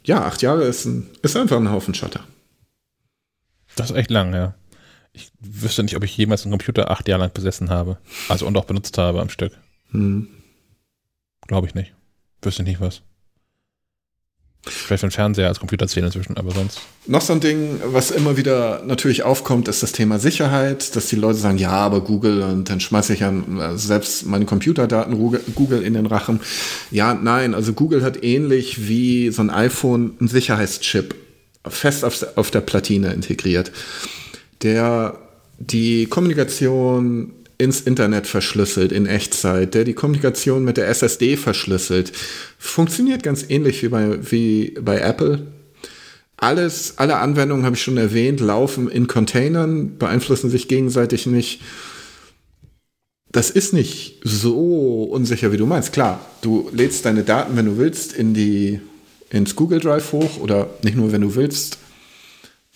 ja, 0.05 0.23
acht 0.23 0.41
Jahre 0.41 0.63
ist, 0.63 0.85
ein, 0.85 1.09
ist 1.21 1.35
einfach 1.35 1.57
ein 1.57 1.71
Haufen 1.71 1.93
Schotter. 1.93 2.25
Das 3.75 3.89
ist 3.89 3.95
echt 3.97 4.09
lang, 4.09 4.33
ja. 4.33 4.55
Ich 5.13 5.31
wüsste 5.39 5.83
nicht, 5.83 5.95
ob 5.95 6.03
ich 6.03 6.15
jemals 6.15 6.43
einen 6.43 6.51
Computer 6.51 6.91
acht 6.91 7.07
Jahre 7.07 7.21
lang 7.21 7.33
besessen 7.33 7.69
habe. 7.69 7.97
Also 8.29 8.45
und 8.45 8.57
auch 8.57 8.65
benutzt 8.65 8.97
habe 8.97 9.21
am 9.21 9.29
Stück. 9.29 9.57
Hm. 9.91 10.27
Glaube 11.47 11.67
ich 11.67 11.75
nicht. 11.75 11.93
Wüsste 12.41 12.63
nicht 12.63 12.81
was. 12.81 13.01
Vielleicht 14.67 15.01
für 15.01 15.07
den 15.07 15.11
Fernseher 15.11 15.47
als 15.47 15.59
Computer 15.59 15.87
zählen 15.87 16.07
inzwischen, 16.07 16.37
aber 16.37 16.51
sonst. 16.51 16.79
Noch 17.05 17.21
so 17.21 17.33
ein 17.33 17.39
Ding, 17.39 17.79
was 17.85 18.09
immer 18.09 18.35
wieder 18.35 18.81
natürlich 18.85 19.23
aufkommt, 19.23 19.67
ist 19.67 19.83
das 19.83 19.91
Thema 19.91 20.17
Sicherheit, 20.17 20.95
dass 20.95 21.07
die 21.07 21.15
Leute 21.15 21.37
sagen, 21.37 21.57
ja, 21.57 21.71
aber 21.71 22.01
Google 22.01 22.41
und 22.41 22.69
dann 22.69 22.79
schmeiße 22.79 23.13
ich 23.13 23.23
an 23.23 23.59
äh, 23.59 23.77
selbst 23.77 24.25
meine 24.25 24.45
Computerdaten 24.45 25.17
Google- 25.17 25.41
Google 25.53 25.83
in 25.83 25.93
den 25.93 26.07
Rachen. 26.07 26.39
Ja, 26.89 27.13
nein, 27.13 27.53
also 27.53 27.73
Google 27.73 28.03
hat 28.03 28.23
ähnlich 28.23 28.87
wie 28.87 29.29
so 29.29 29.43
ein 29.43 29.51
iPhone 29.51 30.13
einen 30.19 30.29
Sicherheitschip 30.29 31.15
fest 31.67 32.03
auf, 32.03 32.25
auf 32.35 32.51
der 32.51 32.61
Platine 32.61 33.13
integriert, 33.13 33.71
der 34.63 35.17
die 35.59 36.07
Kommunikation 36.07 37.33
ins 37.57 37.81
Internet 37.81 38.27
verschlüsselt 38.27 38.91
in 38.91 39.05
Echtzeit, 39.05 39.73
der 39.73 39.83
die 39.83 39.93
Kommunikation 39.93 40.63
mit 40.63 40.77
der 40.77 40.87
SSD 40.89 41.37
verschlüsselt. 41.37 42.11
Funktioniert 42.57 43.23
ganz 43.23 43.45
ähnlich 43.49 43.81
wie 43.83 43.89
bei, 43.89 44.31
wie 44.31 44.77
bei 44.81 44.99
Apple. 44.99 45.47
Alles, 46.37 46.97
alle 46.97 47.17
Anwendungen 47.17 47.65
habe 47.65 47.75
ich 47.75 47.81
schon 47.81 47.97
erwähnt, 47.97 48.41
laufen 48.41 48.89
in 48.89 49.07
Containern, 49.07 49.97
beeinflussen 49.97 50.49
sich 50.49 50.67
gegenseitig 50.67 51.27
nicht. 51.27 51.61
Das 53.31 53.49
ist 53.49 53.73
nicht 53.73 54.19
so 54.23 55.03
unsicher, 55.03 55.51
wie 55.51 55.57
du 55.57 55.65
meinst. 55.65 55.93
Klar, 55.93 56.25
du 56.41 56.69
lädst 56.73 57.05
deine 57.05 57.23
Daten, 57.23 57.55
wenn 57.55 57.65
du 57.65 57.77
willst, 57.77 58.13
in 58.13 58.33
die, 58.33 58.81
ins 59.29 59.55
Google 59.55 59.79
Drive 59.79 60.11
hoch 60.11 60.39
oder 60.39 60.69
nicht 60.83 60.97
nur, 60.97 61.11
wenn 61.11 61.21
du 61.21 61.35
willst. 61.35 61.77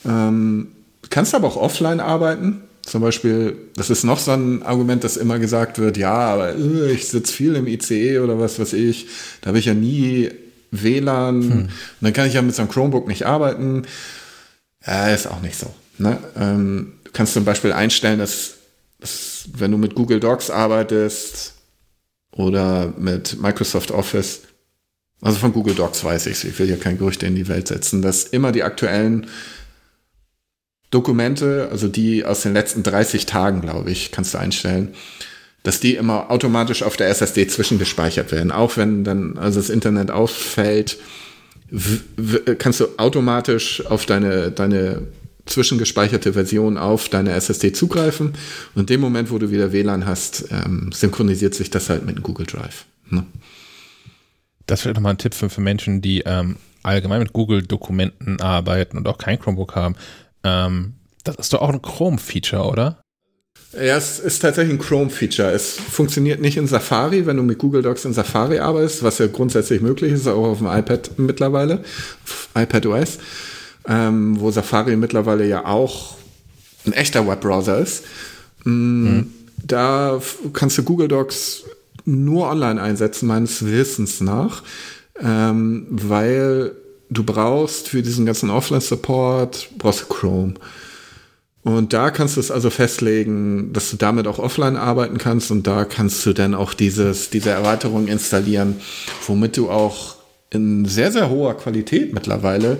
Ähm, 0.05 0.69
kannst 1.09 1.35
aber 1.35 1.47
auch 1.47 1.57
offline 1.57 1.99
arbeiten. 1.99 2.63
Zum 2.83 3.01
Beispiel, 3.01 3.55
das 3.75 3.89
ist 3.89 4.03
noch 4.03 4.19
so 4.19 4.31
ein 4.31 4.63
Argument, 4.63 5.03
das 5.03 5.17
immer 5.17 5.37
gesagt 5.37 5.77
wird, 5.77 5.97
ja, 5.97 6.13
aber 6.13 6.55
äh, 6.55 6.91
ich 6.91 7.07
sitze 7.07 7.33
viel 7.33 7.55
im 7.55 7.67
ICE 7.67 8.19
oder 8.19 8.39
was 8.39 8.59
weiß 8.59 8.73
ich, 8.73 9.07
da 9.41 9.49
habe 9.49 9.59
ich 9.59 9.65
ja 9.65 9.73
nie 9.73 10.31
WLAN 10.71 11.51
und 11.51 11.69
dann 12.01 12.13
kann 12.13 12.27
ich 12.27 12.33
ja 12.33 12.41
mit 12.41 12.55
so 12.55 12.61
einem 12.61 12.71
Chromebook 12.71 13.07
nicht 13.07 13.25
arbeiten. 13.25 13.83
Ja, 14.85 15.09
ist 15.09 15.27
auch 15.27 15.41
nicht 15.41 15.57
so. 15.57 15.73
Ne? 15.97 16.17
Ähm, 16.37 16.93
du 17.03 17.11
kannst 17.11 17.33
zum 17.33 17.45
Beispiel 17.45 17.73
einstellen, 17.73 18.19
dass, 18.19 18.55
dass 18.99 19.49
wenn 19.53 19.71
du 19.71 19.77
mit 19.77 19.95
Google 19.95 20.19
Docs 20.19 20.49
arbeitest 20.49 21.53
oder 22.31 22.93
mit 22.97 23.41
Microsoft 23.41 23.91
Office, 23.91 24.41
also 25.21 25.37
von 25.37 25.51
Google 25.51 25.75
Docs 25.75 26.03
weiß 26.03 26.27
ich 26.27 26.45
ich 26.45 26.57
will 26.59 26.69
ja 26.69 26.77
kein 26.77 26.97
Gerücht 26.97 27.23
in 27.23 27.35
die 27.35 27.47
Welt 27.49 27.67
setzen, 27.67 28.01
dass 28.01 28.23
immer 28.23 28.51
die 28.51 28.63
aktuellen 28.63 29.27
Dokumente, 30.91 31.67
also 31.71 31.87
die 31.87 32.25
aus 32.25 32.41
den 32.41 32.53
letzten 32.53 32.83
30 32.83 33.25
Tagen, 33.25 33.61
glaube 33.61 33.91
ich, 33.91 34.11
kannst 34.11 34.33
du 34.33 34.39
einstellen, 34.39 34.89
dass 35.63 35.79
die 35.79 35.95
immer 35.95 36.31
automatisch 36.31 36.83
auf 36.83 36.97
der 36.97 37.09
SSD 37.09 37.47
zwischengespeichert 37.47 38.31
werden. 38.31 38.51
Auch 38.51 38.77
wenn 38.77 39.03
dann 39.03 39.37
also 39.37 39.59
das 39.59 39.69
Internet 39.69 40.09
w- 41.69 42.55
kannst 42.55 42.79
du 42.79 42.87
automatisch 42.97 43.85
auf 43.85 44.05
deine, 44.05 44.51
deine 44.51 45.03
zwischengespeicherte 45.45 46.33
Version 46.33 46.77
auf 46.77 47.09
deine 47.09 47.31
SSD 47.33 47.71
zugreifen. 47.73 48.33
Und 48.75 48.81
in 48.81 48.85
dem 48.87 49.01
Moment, 49.01 49.31
wo 49.31 49.37
du 49.37 49.51
wieder 49.51 49.71
WLAN 49.71 50.05
hast, 50.05 50.45
ähm, 50.51 50.91
synchronisiert 50.93 51.53
sich 51.55 51.69
das 51.69 51.89
halt 51.89 52.05
mit 52.05 52.21
Google 52.23 52.45
Drive. 52.45 52.85
Ne? 53.09 53.25
Das 54.65 54.85
wäre 54.85 54.95
nochmal 54.95 55.13
ein 55.13 55.17
Tipp 55.17 55.33
für, 55.33 55.49
für 55.49 55.61
Menschen, 55.61 56.01
die 56.01 56.21
ähm, 56.25 56.57
allgemein 56.83 57.19
mit 57.19 57.33
Google-Dokumenten 57.33 58.39
arbeiten 58.41 58.97
und 58.97 59.07
auch 59.07 59.17
kein 59.17 59.39
Chromebook 59.39 59.75
haben. 59.75 59.95
Ähm, 60.43 60.93
das 61.23 61.35
ist 61.37 61.53
doch 61.53 61.61
auch 61.61 61.69
ein 61.69 61.81
Chrome-Feature, 61.81 62.63
oder? 62.63 63.01
Ja, 63.73 63.97
es 63.97 64.19
ist 64.19 64.39
tatsächlich 64.39 64.73
ein 64.75 64.79
Chrome-Feature. 64.83 65.51
Es 65.51 65.73
funktioniert 65.73 66.41
nicht 66.41 66.57
in 66.57 66.65
Safari, 66.65 67.25
wenn 67.25 67.37
du 67.37 67.43
mit 67.43 67.59
Google 67.59 67.81
Docs 67.83 68.05
in 68.05 68.13
Safari 68.13 68.59
arbeitest, 68.59 69.03
was 69.03 69.19
ja 69.19 69.27
grundsätzlich 69.27 69.81
möglich 69.81 70.11
ist, 70.13 70.27
auch 70.27 70.47
auf 70.47 70.57
dem 70.59 70.67
iPad 70.67 71.11
mittlerweile, 71.17 71.83
iPad 72.55 72.85
OS, 72.87 73.19
ähm, 73.87 74.39
wo 74.39 74.49
Safari 74.49 74.95
mittlerweile 74.95 75.45
ja 75.47 75.65
auch 75.65 76.15
ein 76.85 76.93
echter 76.93 77.27
Webbrowser 77.27 77.77
ist. 77.77 78.05
Mm, 78.63 79.21
Da 79.63 80.15
f- 80.15 80.37
kannst 80.53 80.77
du 80.77 80.83
Google 80.83 81.09
Docs 81.09 81.63
nur 82.05 82.49
online 82.49 82.81
einsetzen, 82.81 83.27
meines 83.27 83.65
Wissens 83.65 84.21
nach, 84.21 84.63
ähm, 85.21 85.85
weil 85.91 86.71
du 87.09 87.23
brauchst 87.23 87.89
für 87.89 88.01
diesen 88.01 88.25
ganzen 88.25 88.49
Offline-Support, 88.49 89.69
brauchst 89.77 90.01
du 90.01 90.05
Chrome. 90.05 90.53
Und 91.63 91.93
da 91.93 92.09
kannst 92.09 92.37
du 92.37 92.39
es 92.39 92.51
also 92.51 92.69
festlegen, 92.69 93.73
dass 93.73 93.91
du 93.91 93.97
damit 93.97 94.27
auch 94.27 94.39
offline 94.39 94.77
arbeiten 94.77 95.17
kannst 95.17 95.51
und 95.51 95.67
da 95.67 95.83
kannst 95.85 96.25
du 96.25 96.33
dann 96.33 96.55
auch 96.55 96.73
dieses, 96.73 97.29
diese 97.29 97.49
Erweiterung 97.49 98.07
installieren, 98.07 98.79
womit 99.27 99.57
du 99.57 99.69
auch 99.69 100.15
in 100.51 100.85
sehr, 100.85 101.11
sehr 101.11 101.29
hoher 101.29 101.57
Qualität 101.57 102.13
mittlerweile 102.13 102.77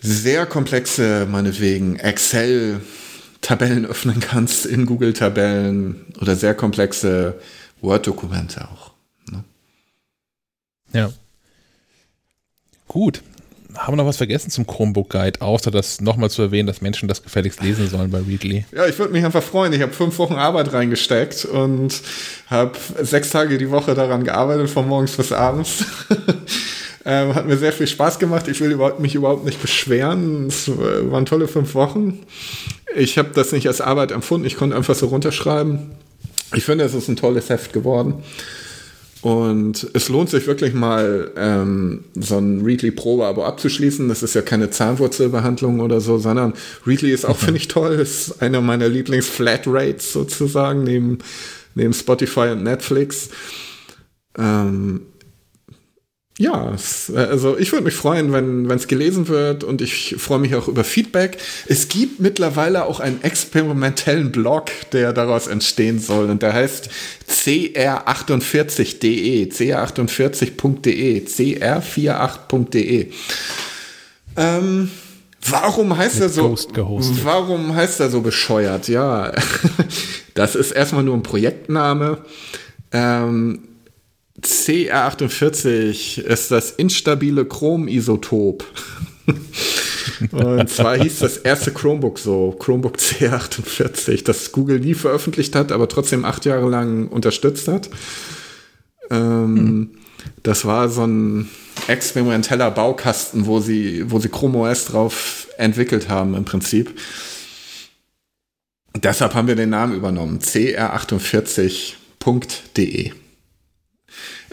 sehr 0.00 0.44
komplexe, 0.44 1.26
meinetwegen 1.30 1.96
Excel-Tabellen 1.96 3.86
öffnen 3.90 4.20
kannst 4.20 4.66
in 4.66 4.84
Google-Tabellen 4.84 6.06
oder 6.20 6.36
sehr 6.36 6.54
komplexe 6.54 7.40
Word-Dokumente 7.80 8.68
auch. 8.68 8.92
Ja. 10.92 11.12
Gut. 12.94 13.22
Haben 13.76 13.94
wir 13.94 13.96
noch 13.96 14.06
was 14.06 14.18
vergessen 14.18 14.50
zum 14.50 14.68
Chromebook 14.68 15.10
Guide, 15.10 15.40
außer 15.40 15.72
das 15.72 16.00
nochmal 16.00 16.30
zu 16.30 16.42
erwähnen, 16.42 16.68
dass 16.68 16.80
Menschen 16.80 17.08
das 17.08 17.24
gefälligst 17.24 17.60
lesen 17.60 17.88
sollen 17.88 18.08
bei 18.08 18.20
Readly? 18.20 18.66
Ja, 18.70 18.86
ich 18.86 18.96
würde 19.00 19.12
mich 19.12 19.24
einfach 19.24 19.42
freuen. 19.42 19.72
Ich 19.72 19.82
habe 19.82 19.92
fünf 19.92 20.16
Wochen 20.18 20.34
Arbeit 20.34 20.72
reingesteckt 20.72 21.44
und 21.44 22.00
habe 22.46 22.78
sechs 23.02 23.30
Tage 23.30 23.58
die 23.58 23.72
Woche 23.72 23.96
daran 23.96 24.22
gearbeitet, 24.22 24.70
von 24.70 24.86
morgens 24.86 25.16
bis 25.16 25.32
abends. 25.32 25.84
ähm, 27.04 27.34
hat 27.34 27.48
mir 27.48 27.56
sehr 27.56 27.72
viel 27.72 27.88
Spaß 27.88 28.20
gemacht. 28.20 28.46
Ich 28.46 28.60
will 28.60 28.70
überhaupt, 28.70 29.00
mich 29.00 29.16
überhaupt 29.16 29.44
nicht 29.44 29.60
beschweren. 29.60 30.46
Es 30.46 30.68
waren 30.68 31.26
tolle 31.26 31.48
fünf 31.48 31.74
Wochen. 31.74 32.20
Ich 32.94 33.18
habe 33.18 33.30
das 33.34 33.50
nicht 33.50 33.66
als 33.66 33.80
Arbeit 33.80 34.12
empfunden. 34.12 34.46
Ich 34.46 34.56
konnte 34.56 34.76
einfach 34.76 34.94
so 34.94 35.06
runterschreiben. 35.06 35.90
Ich 36.54 36.64
finde, 36.64 36.84
es 36.84 36.94
ist 36.94 37.08
ein 37.08 37.16
tolles 37.16 37.48
Heft 37.48 37.72
geworden. 37.72 38.22
Und 39.24 39.88
es 39.94 40.10
lohnt 40.10 40.28
sich 40.28 40.46
wirklich 40.46 40.74
mal, 40.74 41.30
ähm, 41.38 42.04
so 42.14 42.36
ein 42.36 42.60
Readly 42.60 42.90
Probe-Abo 42.90 43.42
abzuschließen. 43.42 44.06
Das 44.06 44.22
ist 44.22 44.34
ja 44.34 44.42
keine 44.42 44.68
Zahnwurzelbehandlung 44.68 45.80
oder 45.80 46.02
so, 46.02 46.18
sondern 46.18 46.52
Readly 46.86 47.10
ist 47.10 47.24
auch, 47.24 47.38
finde 47.38 47.56
ich, 47.56 47.68
toll. 47.68 47.94
Ist 47.94 48.42
einer 48.42 48.60
meiner 48.60 48.86
Lieblings-Flatrates 48.86 50.12
sozusagen, 50.12 50.84
neben, 50.84 51.20
neben 51.74 51.94
Spotify 51.94 52.50
und 52.50 52.64
Netflix. 52.64 53.30
Ähm, 54.36 55.06
ja, 56.36 56.72
es, 56.74 57.12
also 57.14 57.56
ich 57.56 57.70
würde 57.70 57.84
mich 57.84 57.94
freuen, 57.94 58.32
wenn 58.32 58.68
es 58.68 58.88
gelesen 58.88 59.28
wird 59.28 59.62
und 59.62 59.80
ich 59.80 60.16
freue 60.18 60.40
mich 60.40 60.56
auch 60.56 60.66
über 60.66 60.82
Feedback. 60.82 61.38
Es 61.68 61.88
gibt 61.88 62.18
mittlerweile 62.18 62.86
auch 62.86 62.98
einen 62.98 63.22
experimentellen 63.22 64.32
Blog, 64.32 64.72
der 64.90 65.12
daraus 65.12 65.46
entstehen 65.46 66.00
soll 66.00 66.28
und 66.28 66.42
der 66.42 66.52
heißt 66.52 66.90
cr48.de, 67.30 69.44
cr48.de, 69.44 71.24
cr48.de. 71.24 73.12
Ähm, 74.36 74.90
warum 75.48 75.96
heißt 75.96 76.20
er 76.20 76.30
so? 76.30 76.56
Warum 77.22 77.76
heißt 77.76 78.00
er 78.00 78.10
so 78.10 78.22
bescheuert? 78.22 78.88
Ja, 78.88 79.30
das 80.34 80.56
ist 80.56 80.72
erstmal 80.72 81.04
nur 81.04 81.14
ein 81.14 81.22
Projektname. 81.22 82.18
Ähm, 82.90 83.60
CR48 84.40 86.20
ist 86.20 86.50
das 86.50 86.72
instabile 86.72 87.44
Chrom-Isotop. 87.44 88.64
Und 90.32 90.68
zwar 90.68 90.98
hieß 90.98 91.20
das 91.20 91.38
erste 91.38 91.72
Chromebook 91.72 92.18
so, 92.18 92.54
Chromebook 92.58 92.96
C48, 92.96 94.24
das 94.24 94.52
Google 94.52 94.80
nie 94.80 94.94
veröffentlicht 94.94 95.54
hat, 95.54 95.72
aber 95.72 95.88
trotzdem 95.88 96.24
acht 96.24 96.44
Jahre 96.44 96.68
lang 96.68 97.08
unterstützt 97.08 97.68
hat. 97.68 97.88
Ähm, 99.10 99.56
hm. 99.56 99.90
Das 100.42 100.64
war 100.64 100.88
so 100.88 101.06
ein 101.06 101.48
experimenteller 101.88 102.70
Baukasten, 102.70 103.46
wo 103.46 103.60
sie, 103.60 104.10
wo 104.10 104.18
sie 104.18 104.28
Chrome 104.28 104.58
OS 104.58 104.86
drauf 104.86 105.48
entwickelt 105.58 106.08
haben 106.08 106.34
im 106.34 106.44
Prinzip. 106.44 106.98
Deshalb 108.96 109.34
haben 109.34 109.48
wir 109.48 109.56
den 109.56 109.70
Namen 109.70 109.94
übernommen, 109.94 110.38
cr48.de. 110.38 113.12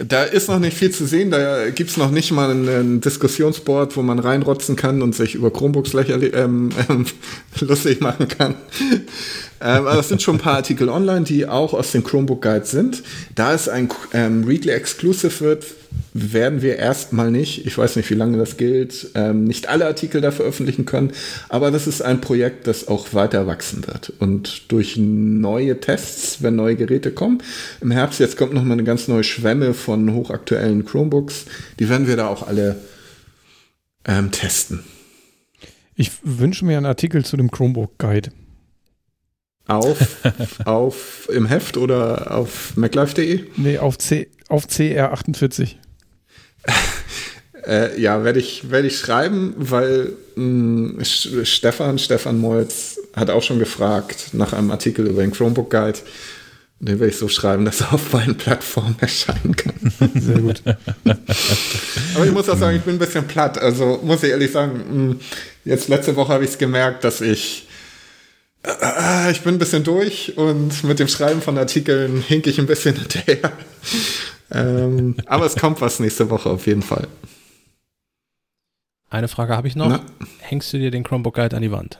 Da 0.07 0.23
ist 0.23 0.47
noch 0.47 0.59
nicht 0.59 0.77
viel 0.77 0.91
zu 0.91 1.05
sehen. 1.05 1.31
Da 1.31 1.69
gibt's 1.69 1.97
noch 1.97 2.11
nicht 2.11 2.31
mal 2.31 2.51
ein, 2.51 3.01
Diskussionsboard, 3.01 3.95
wo 3.97 4.01
man 4.01 4.19
reinrotzen 4.19 4.75
kann 4.75 5.01
und 5.01 5.15
sich 5.15 5.35
über 5.35 5.51
Chromebooks 5.51 5.93
lächerlich, 5.93 6.33
ähm, 6.35 6.69
ähm, 6.89 7.05
lustig 7.59 8.01
machen 8.01 8.27
kann. 8.27 8.55
Ähm, 9.61 9.87
aber 9.87 9.99
es 9.99 10.09
sind 10.09 10.21
schon 10.21 10.35
ein 10.37 10.41
paar 10.41 10.55
Artikel 10.55 10.89
online, 10.89 11.23
die 11.23 11.47
auch 11.47 11.73
aus 11.73 11.91
dem 11.91 12.03
Chromebook 12.03 12.41
Guide 12.41 12.65
sind. 12.65 13.03
Da 13.35 13.53
es 13.53 13.69
ein 13.69 13.89
ähm, 14.13 14.43
Readly 14.43 14.71
Exclusive 14.71 15.39
wird, 15.41 15.65
werden 16.13 16.61
wir 16.61 16.77
erstmal 16.77 17.31
nicht, 17.31 17.65
ich 17.65 17.77
weiß 17.77 17.95
nicht, 17.95 18.09
wie 18.09 18.15
lange 18.15 18.37
das 18.37 18.57
gilt, 18.57 19.11
ähm, 19.15 19.45
nicht 19.45 19.69
alle 19.69 19.85
Artikel 19.85 20.19
da 20.19 20.31
veröffentlichen 20.31 20.85
können, 20.85 21.11
aber 21.47 21.71
das 21.71 21.87
ist 21.87 22.01
ein 22.01 22.19
Projekt, 22.21 22.67
das 22.67 22.87
auch 22.87 23.13
weiter 23.13 23.47
wachsen 23.47 23.85
wird. 23.87 24.11
Und 24.19 24.71
durch 24.71 24.97
neue 24.97 25.79
Tests, 25.79 26.41
wenn 26.41 26.55
neue 26.55 26.75
Geräte 26.75 27.11
kommen, 27.11 27.41
im 27.79 27.91
Herbst 27.91 28.19
jetzt 28.19 28.37
kommt 28.37 28.53
nochmal 28.53 28.73
eine 28.73 28.83
ganz 28.83 29.07
neue 29.07 29.23
Schwemme 29.23 29.73
von 29.73 30.13
hochaktuellen 30.13 30.85
Chromebooks, 30.85 31.45
die 31.79 31.87
werden 31.87 32.07
wir 32.07 32.17
da 32.17 32.27
auch 32.27 32.45
alle 32.45 32.77
ähm, 34.05 34.31
testen. 34.31 34.83
Ich 35.95 36.11
wünsche 36.23 36.65
mir 36.65 36.77
einen 36.77 36.87
Artikel 36.87 37.23
zu 37.23 37.37
dem 37.37 37.51
Chromebook 37.51 37.97
Guide. 37.97 38.31
Auf, 39.71 39.97
auf 40.65 41.29
im 41.31 41.45
Heft 41.45 41.77
oder 41.77 42.35
auf 42.35 42.75
maclife.de? 42.75 43.45
Nee, 43.55 43.77
auf, 43.77 43.97
C, 43.97 44.29
auf 44.49 44.65
CR48. 44.65 45.75
äh, 47.65 47.99
ja, 47.99 48.23
werde 48.23 48.39
ich, 48.39 48.69
werd 48.69 48.85
ich 48.85 48.97
schreiben, 48.97 49.53
weil 49.57 50.13
mh, 50.35 50.99
hm, 50.99 51.45
Stefan, 51.45 51.99
Stefan 51.99 52.37
Molz 52.39 52.99
hat 53.15 53.29
auch 53.29 53.43
schon 53.43 53.59
gefragt 53.59 54.33
nach 54.33 54.53
einem 54.53 54.71
Artikel 54.71 55.07
über 55.07 55.21
den 55.21 55.31
Chromebook 55.31 55.69
Guide. 55.69 55.99
Den 56.79 56.99
werde 56.99 57.11
ich 57.11 57.17
so 57.17 57.27
schreiben, 57.27 57.63
dass 57.63 57.81
er 57.81 57.93
auf 57.93 58.09
beiden 58.09 58.35
Plattformen 58.35 58.95
erscheinen 59.01 59.55
kann. 59.55 59.93
Sehr 60.15 60.39
gut. 60.39 60.63
Aber 62.15 62.25
ich 62.25 62.31
muss 62.31 62.49
auch 62.49 62.57
sagen, 62.57 62.75
ich 62.77 62.83
bin 62.83 62.95
ein 62.95 62.99
bisschen 62.99 63.27
platt. 63.27 63.59
Also 63.59 63.99
muss 64.03 64.23
ich 64.23 64.31
ehrlich 64.31 64.51
sagen, 64.51 64.79
hm, 64.89 65.19
jetzt 65.63 65.89
letzte 65.89 66.15
Woche 66.15 66.33
habe 66.33 66.43
ich 66.43 66.49
es 66.49 66.57
gemerkt, 66.57 67.03
dass 67.03 67.21
ich 67.21 67.67
äh, 68.63 69.31
ich 69.31 69.41
bin 69.41 69.55
ein 69.55 69.59
bisschen 69.59 69.83
durch 69.83 70.37
und 70.37 70.83
mit 70.83 70.99
dem 70.99 71.07
Schreiben 71.07 71.41
von 71.41 71.57
Artikeln 71.57 72.21
hink 72.21 72.47
ich 72.47 72.59
ein 72.59 72.67
bisschen 72.67 72.95
hinterher. 72.95 73.51
Ähm, 74.51 75.15
aber 75.25 75.45
es 75.45 75.55
kommt 75.55 75.81
was 75.81 75.99
nächste 75.99 76.29
Woche 76.29 76.49
auf 76.49 76.67
jeden 76.67 76.81
Fall. 76.81 77.07
Eine 79.09 79.27
Frage 79.27 79.57
habe 79.57 79.67
ich 79.67 79.75
noch. 79.75 79.89
Na? 79.89 80.01
Hängst 80.39 80.71
du 80.71 80.77
dir 80.77 80.89
den 80.89 81.03
Chromebook 81.03 81.35
Guide 81.35 81.55
an 81.55 81.61
die 81.61 81.71
Wand? 81.71 81.99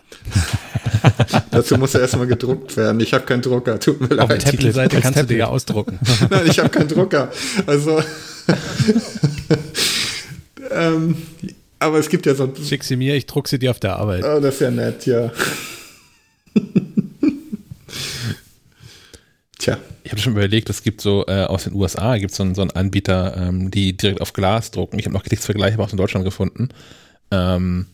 Dazu 1.51 1.78
muss 1.78 1.93
er 1.93 2.01
erstmal 2.01 2.28
gedruckt 2.28 2.78
werden. 2.78 3.01
Ich 3.01 3.14
habe 3.14 3.26
keinen 3.26 3.41
Drucker, 3.41 3.80
tut 3.80 3.99
mir 3.99 4.07
leid. 4.07 4.20
Auf 4.20 4.30
der 4.30 4.39
Tablet-Seite 4.39 5.01
kannst 5.01 5.18
Tablet. 5.18 5.24
du 5.24 5.34
dir 5.34 5.39
ja 5.39 5.47
ausdrucken. 5.47 5.99
Nein, 6.30 6.47
ich 6.47 6.59
habe 6.59 6.70
keinen 6.70 6.88
Drucker. 6.88 7.32
Also. 7.66 8.01
ähm, 10.72 11.18
aber 11.80 11.99
es 11.99 12.07
gibt 12.07 12.26
ja 12.26 12.36
so. 12.36 12.53
Schick 12.64 12.84
sie 12.84 12.95
mir, 12.95 13.16
ich 13.16 13.26
druck 13.26 13.49
sie 13.49 13.59
dir 13.59 13.72
auf 13.72 13.80
der 13.80 13.97
Arbeit. 13.97 14.24
Oh, 14.24 14.39
das 14.39 14.55
ist 14.55 14.62
ja 14.62 14.72
nett, 14.72 15.05
ja. 15.05 15.32
Tja. 19.62 19.78
Ich 20.03 20.12
habe 20.12 20.20
schon 20.20 20.34
überlegt, 20.34 20.72
es 20.72 20.82
gibt 20.82 21.01
so 21.01 21.24
äh, 21.28 21.43
aus 21.43 21.66
den 21.66 21.76
USA 21.76 22.18
gibt 22.18 22.34
so, 22.34 22.51
so 22.55 22.62
einen 22.62 22.72
Anbieter, 22.72 23.38
ähm, 23.38 23.70
die 23.70 23.95
direkt 23.95 24.20
auf 24.20 24.34
Glas 24.34 24.72
drucken. 24.72 24.97
Ich 24.97 25.05
habe 25.05 25.14
noch 25.14 25.24
nichts 25.24 25.45
Vergleichbares 25.45 25.89
aus 25.89 25.93
in 25.93 25.97
Deutschland 25.97 26.26
gefunden. 26.26 26.70
Ähm, 27.30 27.86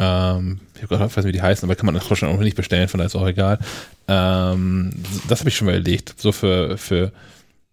ähm, 0.00 0.58
ich 0.82 0.90
weiß 0.90 1.16
nicht, 1.16 1.26
wie 1.26 1.32
die 1.32 1.40
heißen, 1.40 1.64
aber 1.64 1.76
kann 1.76 1.86
man 1.86 1.94
das 1.94 2.18
schon 2.18 2.28
auch 2.28 2.38
nicht 2.40 2.56
bestellen, 2.56 2.88
von 2.88 2.98
daher 2.98 3.06
ist 3.06 3.14
auch 3.14 3.28
egal. 3.28 3.60
Ähm, 4.08 4.90
das 5.28 5.38
habe 5.38 5.50
ich 5.50 5.56
schon 5.56 5.66
mal 5.66 5.76
überlegt. 5.76 6.14
So 6.16 6.32
für, 6.32 6.76
für 6.76 7.12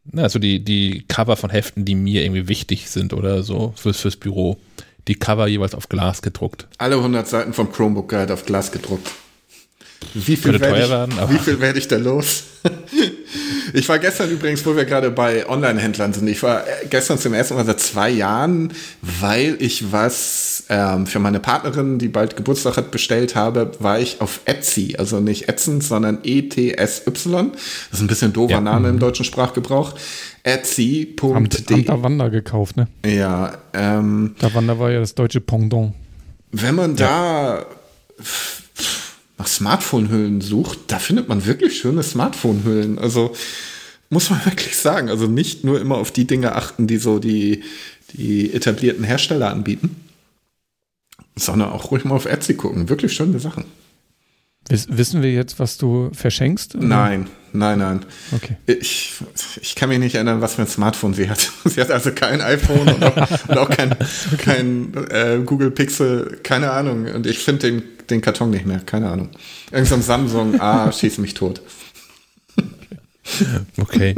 na, 0.05 0.21
also 0.23 0.37
die, 0.37 0.63
die 0.63 1.03
Cover 1.07 1.35
von 1.35 1.49
Heften, 1.49 1.85
die 1.85 1.95
mir 1.95 2.23
irgendwie 2.23 2.47
wichtig 2.47 2.91
sind 2.91 3.13
oder 3.13 3.41
so 3.41 3.73
fürs, 3.75 3.99
fürs 3.99 4.17
Büro. 4.17 4.59
Die 5.07 5.15
Cover 5.15 5.47
jeweils 5.47 5.73
auf 5.73 5.89
Glas 5.89 6.21
gedruckt. 6.21 6.67
Alle 6.77 6.97
100 6.97 7.27
Seiten 7.27 7.53
vom 7.53 7.71
Chromebook 7.71 8.09
Guide 8.09 8.31
auf 8.31 8.45
Glas 8.45 8.71
gedruckt. 8.71 9.09
Wie 10.13 10.35
viel, 10.35 10.59
werde 10.59 10.81
ich, 10.81 10.89
werden, 10.89 11.13
wie 11.29 11.37
viel 11.37 11.59
werde 11.59 11.77
ich 11.77 11.87
da 11.87 11.97
los? 11.97 12.43
ich 13.73 13.87
war 13.87 13.99
gestern 13.99 14.31
übrigens, 14.31 14.65
wo 14.65 14.75
wir 14.75 14.85
gerade 14.85 15.11
bei 15.11 15.47
Online-Händlern 15.47 16.13
sind, 16.13 16.27
ich 16.27 16.41
war 16.41 16.63
gestern 16.89 17.19
zum 17.19 17.33
ersten 17.33 17.55
Mal 17.55 17.65
seit 17.65 17.79
zwei 17.79 18.09
Jahren, 18.09 18.73
weil 19.01 19.57
ich 19.59 19.91
was 19.91 20.63
ähm, 20.69 21.05
für 21.05 21.19
meine 21.19 21.39
Partnerin, 21.39 21.99
die 21.99 22.07
bald 22.07 22.35
Geburtstag 22.35 22.77
hat, 22.77 22.91
bestellt 22.91 23.35
habe, 23.35 23.71
war 23.79 23.99
ich 23.99 24.21
auf 24.21 24.41
Etsy. 24.45 24.95
Also 24.97 25.19
nicht 25.19 25.47
Etsy, 25.47 25.81
sondern 25.81 26.19
E-T-S-Y. 26.23 27.51
Das 27.51 27.61
ist 27.91 28.01
ein 28.01 28.07
bisschen 28.07 28.33
doofer 28.33 28.53
ja. 28.53 28.61
Name 28.61 28.89
im 28.89 28.95
mhm. 28.95 28.99
deutschen 28.99 29.25
Sprachgebrauch. 29.25 29.93
Etsy.de. 30.43 31.33
Haben, 31.33 31.49
haben 31.69 31.85
da 31.85 32.03
Wander 32.03 32.29
gekauft, 32.29 32.77
ne? 32.77 32.87
Ja. 33.05 33.57
Ähm, 33.73 34.35
da 34.39 34.53
Wander 34.53 34.79
war 34.79 34.89
ja 34.91 34.99
das 34.99 35.13
deutsche 35.13 35.41
Pendant. 35.41 35.93
Wenn 36.51 36.75
man 36.75 36.95
ja. 36.95 37.57
da 37.57 37.65
nach 39.39 39.47
Smartphone-Hüllen 39.47 40.41
sucht, 40.41 40.79
da 40.87 40.99
findet 40.99 41.29
man 41.29 41.45
wirklich 41.45 41.79
schöne 41.79 42.03
Smartphone-Hüllen. 42.03 42.99
Also 42.99 43.33
muss 44.09 44.29
man 44.29 44.43
wirklich 44.45 44.77
sagen. 44.77 45.09
Also 45.09 45.25
nicht 45.25 45.63
nur 45.63 45.79
immer 45.79 45.97
auf 45.97 46.11
die 46.11 46.27
Dinge 46.27 46.55
achten, 46.55 46.85
die 46.85 46.97
so 46.97 47.19
die, 47.19 47.63
die 48.13 48.53
etablierten 48.53 49.03
Hersteller 49.03 49.49
anbieten, 49.49 49.95
sondern 51.35 51.69
auch 51.69 51.89
ruhig 51.91 52.03
mal 52.03 52.15
auf 52.15 52.25
Etsy 52.25 52.53
gucken. 52.53 52.89
Wirklich 52.89 53.13
schöne 53.13 53.39
Sachen. 53.39 53.65
Wissen 54.69 55.23
wir 55.23 55.31
jetzt, 55.31 55.57
was 55.57 55.79
du 55.79 56.11
verschenkst? 56.13 56.75
Oder? 56.75 56.85
Nein, 56.85 57.27
nein, 57.53 57.79
nein. 57.79 58.05
Okay. 58.31 58.55
Ich, 58.67 59.13
ich 59.59 59.73
kann 59.73 59.89
mich 59.89 59.97
nicht 59.97 60.13
erinnern, 60.13 60.41
was 60.41 60.55
für 60.55 60.61
ein 60.61 60.67
Smartphone 60.67 61.15
sie 61.15 61.27
hat. 61.27 61.39
Sie 61.65 61.81
hat 61.81 61.89
also 61.89 62.11
kein 62.11 62.39
iPhone 62.39 62.87
und 62.87 63.03
auch, 63.03 63.47
und 63.47 63.57
auch 63.57 63.69
kein, 63.69 63.95
kein 64.37 64.93
äh, 65.09 65.39
Google 65.43 65.71
Pixel, 65.71 66.39
keine 66.43 66.69
Ahnung. 66.71 67.05
Und 67.07 67.25
ich 67.25 67.39
finde 67.39 67.71
den, 67.71 67.83
den 68.09 68.21
Karton 68.21 68.49
nicht 68.49 68.65
mehr, 68.65 68.79
keine 68.79 69.09
Ahnung. 69.09 69.29
Irgend 69.71 69.87
so 69.87 69.95
ein 69.95 70.01
Samsung, 70.01 70.59
ah, 70.59 70.91
schieß 70.91 71.17
mich 71.19 71.33
tot. 71.33 71.61
Okay. 73.77 74.15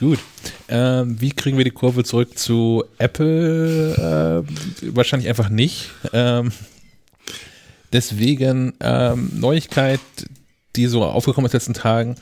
Gut. 0.00 0.18
Ähm, 0.68 1.20
wie 1.20 1.30
kriegen 1.30 1.56
wir 1.56 1.64
die 1.64 1.70
Kurve 1.70 2.02
zurück 2.02 2.36
zu 2.36 2.82
Apple? 2.98 4.44
Äh, 4.82 4.92
wahrscheinlich 4.96 5.28
einfach 5.28 5.50
nicht. 5.50 5.90
Ähm, 6.12 6.50
Deswegen 7.92 8.74
ähm, 8.80 9.30
Neuigkeit, 9.32 10.00
die 10.74 10.86
so 10.86 11.04
aufgekommen 11.04 11.46
ist 11.46 11.54
in 11.54 11.58
den 11.58 11.60
letzten 11.60 11.74
Tagen, 11.74 12.16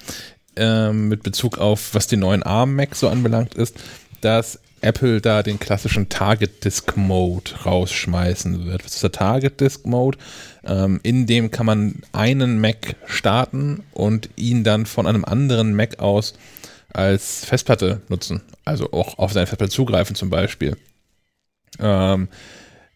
ähm, 0.57 1.09
mit 1.09 1.23
Bezug 1.23 1.59
auf, 1.59 1.95
was 1.95 2.07
den 2.07 2.21
neuen 2.21 2.43
ARM-Mac 2.43 2.95
so 2.95 3.09
anbelangt, 3.09 3.55
ist, 3.55 3.77
dass 4.21 4.61
Apple 4.85 5.21
da 5.21 5.43
den 5.43 5.59
klassischen 5.59 6.09
Target 6.09 6.65
Disk 6.65 6.97
Mode 6.97 7.51
rausschmeißen 7.65 8.67
wird. 8.67 8.85
Was 8.85 8.95
ist 8.95 9.03
der 9.03 9.13
Target 9.13 9.61
Disk 9.61 9.87
Mode? 9.87 10.19
Ähm, 10.65 11.01
in 11.03 11.27
dem 11.27 11.51
kann 11.51 11.67
man 11.67 12.03
einen 12.13 12.61
Mac 12.61 12.97
starten 13.07 13.83
und 13.93 14.29
ihn 14.37 14.63
dann 14.63 14.87
von 14.87 15.07
einem 15.07 15.25
anderen 15.25 15.75
Mac 15.75 15.99
aus 15.99 16.35
als 16.93 17.45
Festplatte 17.45 18.03
nutzen. 18.09 18.43
Also 18.65 18.93
auch 18.93 19.19
auf 19.19 19.33
seine 19.33 19.47
Festplatte 19.47 19.73
zugreifen 19.73 20.15
zum 20.15 20.31
Beispiel. 20.31 20.77
Ähm, 21.81 22.29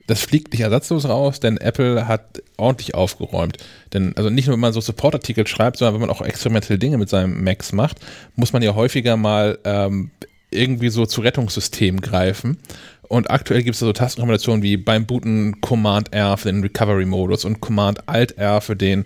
das 0.07 0.23
fliegt 0.23 0.53
nicht 0.53 0.63
ersatzlos 0.63 1.07
raus, 1.07 1.39
denn 1.39 1.59
Apple 1.59 2.09
hat 2.09 2.43
ordentlich 2.57 2.95
aufgeräumt. 2.95 3.59
Denn 3.93 4.17
also 4.17 4.31
nicht 4.31 4.47
nur, 4.47 4.55
wenn 4.55 4.61
man 4.61 4.73
so 4.73 4.81
Supportartikel 4.81 5.47
schreibt, 5.47 5.77
sondern 5.77 5.95
wenn 5.95 6.01
man 6.01 6.11
auch 6.11 6.23
experimentelle 6.23 6.79
Dinge 6.79 6.97
mit 6.97 7.11
seinem 7.11 7.45
Macs 7.45 7.73
macht, 7.73 7.99
muss 8.35 8.55
man 8.55 8.63
ja 8.63 8.75
häufiger 8.75 9.19
mal 9.19 9.59
ähm, 9.65 10.11
irgendwie 10.51 10.89
so 10.89 11.07
zu 11.07 11.21
Rettungssystemen 11.21 12.01
greifen. 12.01 12.59
Und 13.03 13.31
aktuell 13.31 13.63
gibt 13.63 13.75
es 13.75 13.81
so 13.81 13.93
Tastenkombinationen 13.93 14.63
wie 14.63 14.77
beim 14.77 15.07
Booten 15.07 15.61
Command 15.61 16.13
R 16.13 16.37
für 16.37 16.53
den 16.53 16.63
Recovery-Modus 16.63 17.45
und 17.45 17.61
Command 17.61 18.09
Alt 18.09 18.37
R 18.37 18.61
für 18.61 18.77
den 18.77 19.05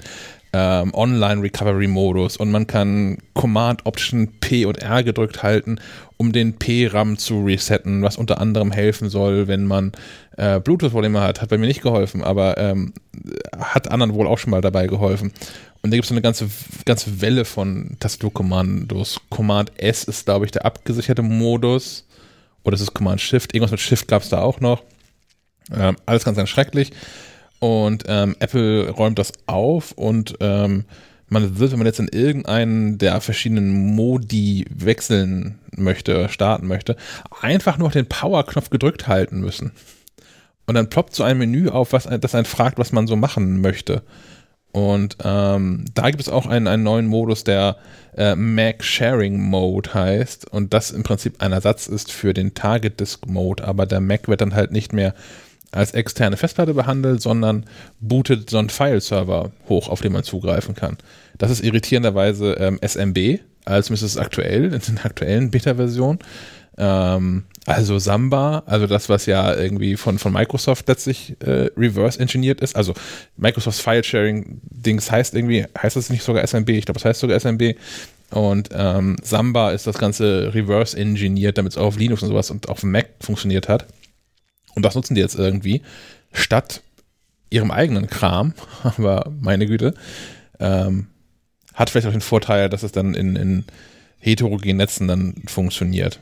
ähm, 0.52 0.92
Online-Recovery-Modus. 0.94 2.36
Und 2.36 2.50
man 2.50 2.66
kann 2.66 3.18
Command 3.34 3.86
Option 3.86 4.28
P 4.40 4.66
und 4.66 4.78
R 4.78 5.02
gedrückt 5.02 5.42
halten, 5.42 5.80
um 6.16 6.32
den 6.32 6.58
P-RAM 6.58 7.18
zu 7.18 7.44
resetten, 7.44 8.02
was 8.02 8.16
unter 8.16 8.40
anderem 8.40 8.70
helfen 8.70 9.08
soll, 9.08 9.48
wenn 9.48 9.64
man 9.64 9.92
äh, 10.36 10.60
Bluetooth-Probleme 10.60 11.20
hat. 11.20 11.40
Hat 11.40 11.48
bei 11.48 11.58
mir 11.58 11.66
nicht 11.66 11.82
geholfen, 11.82 12.22
aber 12.22 12.58
ähm, 12.58 12.92
hat 13.58 13.90
anderen 13.90 14.14
wohl 14.14 14.26
auch 14.26 14.38
schon 14.38 14.50
mal 14.50 14.60
dabei 14.60 14.86
geholfen. 14.86 15.32
Und 15.82 15.90
da 15.90 15.96
gibt 15.96 16.04
es 16.04 16.10
so 16.10 16.14
eine 16.14 16.22
ganze, 16.22 16.48
ganze 16.84 17.20
Welle 17.20 17.44
von 17.44 17.96
Tastaturkommandos. 17.98 19.20
Command 19.30 19.72
S 19.80 20.04
ist, 20.04 20.26
glaube 20.26 20.44
ich, 20.44 20.52
der 20.52 20.64
abgesicherte 20.64 21.22
Modus. 21.22 22.06
Oder 22.62 22.74
es 22.74 22.80
ist 22.80 22.94
Command 22.94 23.20
Shift. 23.20 23.54
Irgendwas 23.54 23.72
mit 23.72 23.80
Shift 23.80 24.06
gab 24.06 24.22
es 24.22 24.28
da 24.28 24.42
auch 24.42 24.60
noch. 24.60 24.82
Ähm, 25.76 25.96
alles 26.06 26.24
ganz, 26.24 26.36
ganz 26.36 26.48
schrecklich. 26.48 26.92
Und 27.62 28.06
ähm, 28.08 28.34
Apple 28.40 28.90
räumt 28.90 29.20
das 29.20 29.32
auf 29.46 29.92
und 29.92 30.34
ähm, 30.40 30.84
man 31.28 31.60
wird, 31.60 31.70
wenn 31.70 31.78
man 31.78 31.86
jetzt 31.86 32.00
in 32.00 32.08
irgendeinen 32.08 32.98
der 32.98 33.20
verschiedenen 33.20 33.94
Modi 33.94 34.66
wechseln 34.68 35.60
möchte, 35.76 36.28
starten 36.28 36.66
möchte, 36.66 36.96
einfach 37.40 37.78
nur 37.78 37.90
den 37.90 38.06
Power-Knopf 38.06 38.70
gedrückt 38.70 39.06
halten 39.06 39.38
müssen. 39.38 39.70
Und 40.66 40.74
dann 40.74 40.90
ploppt 40.90 41.14
so 41.14 41.22
ein 41.22 41.38
Menü 41.38 41.68
auf, 41.68 41.92
was 41.92 42.08
das 42.20 42.34
einen 42.34 42.46
fragt, 42.46 42.78
was 42.78 42.90
man 42.90 43.06
so 43.06 43.14
machen 43.14 43.60
möchte. 43.60 44.02
Und 44.72 45.18
ähm, 45.22 45.84
da 45.94 46.10
gibt 46.10 46.20
es 46.20 46.28
auch 46.28 46.46
einen, 46.46 46.66
einen 46.66 46.82
neuen 46.82 47.06
Modus, 47.06 47.44
der 47.44 47.76
äh, 48.16 48.34
Mac 48.34 48.82
Sharing 48.82 49.40
Mode 49.40 49.94
heißt. 49.94 50.50
Und 50.50 50.74
das 50.74 50.90
im 50.90 51.04
Prinzip 51.04 51.40
ein 51.40 51.52
Ersatz 51.52 51.86
ist 51.86 52.10
für 52.10 52.34
den 52.34 52.54
Target 52.54 52.98
Disk 52.98 53.28
Mode. 53.28 53.62
Aber 53.62 53.86
der 53.86 54.00
Mac 54.00 54.26
wird 54.26 54.40
dann 54.40 54.56
halt 54.56 54.72
nicht 54.72 54.92
mehr 54.92 55.14
als 55.72 55.92
externe 55.92 56.36
Festplatte 56.36 56.74
behandelt, 56.74 57.22
sondern 57.22 57.64
bootet 58.00 58.50
so 58.50 58.58
einen 58.58 58.68
File-Server 58.68 59.50
hoch, 59.68 59.88
auf 59.88 60.02
den 60.02 60.12
man 60.12 60.22
zugreifen 60.22 60.74
kann. 60.74 60.98
Das 61.38 61.50
ist 61.50 61.64
irritierenderweise 61.64 62.52
ähm, 62.52 62.78
SMB, 62.86 63.40
also 63.64 63.94
ist 63.94 64.02
es 64.02 64.18
aktuell, 64.18 64.72
in 64.74 64.96
der 64.96 65.06
aktuellen 65.06 65.50
Beta-Version. 65.50 66.18
Ähm, 66.76 67.44
also 67.64 67.98
Samba, 67.98 68.64
also 68.66 68.86
das, 68.86 69.08
was 69.08 69.26
ja 69.26 69.54
irgendwie 69.54 69.96
von, 69.96 70.18
von 70.18 70.32
Microsoft 70.32 70.88
letztlich 70.88 71.36
äh, 71.40 71.70
reverse 71.76 72.18
engineert 72.18 72.60
ist. 72.60 72.76
Also 72.76 72.92
Microsofts 73.36 73.80
File-Sharing-Dings 73.80 75.10
heißt 75.10 75.34
irgendwie, 75.34 75.66
heißt 75.80 75.96
das 75.96 76.10
nicht 76.10 76.22
sogar 76.22 76.46
SMB? 76.46 76.68
Ich 76.70 76.86
glaube, 76.86 76.98
es 76.98 77.04
heißt 77.04 77.20
sogar 77.20 77.38
SMB. 77.38 77.76
Und 78.30 78.70
ähm, 78.72 79.16
Samba 79.22 79.70
ist 79.70 79.86
das 79.86 79.98
Ganze 79.98 80.52
reverse 80.54 80.96
engineert, 80.96 81.56
damit 81.58 81.72
es 81.72 81.78
auch 81.78 81.86
auf 81.86 81.98
Linux 81.98 82.22
und 82.22 82.28
sowas 82.28 82.50
und 82.50 82.68
auf 82.68 82.82
Mac 82.82 83.10
funktioniert 83.20 83.68
hat. 83.68 83.86
Und 84.74 84.84
das 84.84 84.94
nutzen 84.94 85.14
die 85.14 85.20
jetzt 85.20 85.34
irgendwie, 85.34 85.82
statt 86.32 86.82
ihrem 87.50 87.70
eigenen 87.70 88.06
Kram, 88.06 88.54
aber 88.82 89.30
meine 89.40 89.66
Güte, 89.66 89.94
ähm, 90.58 91.08
hat 91.74 91.90
vielleicht 91.90 92.06
auch 92.06 92.12
den 92.12 92.20
Vorteil, 92.20 92.68
dass 92.68 92.82
es 92.82 92.92
dann 92.92 93.14
in, 93.14 93.36
in 93.36 93.64
heterogenen 94.18 94.76
Netzen 94.76 95.08
dann 95.08 95.42
funktioniert. 95.46 96.20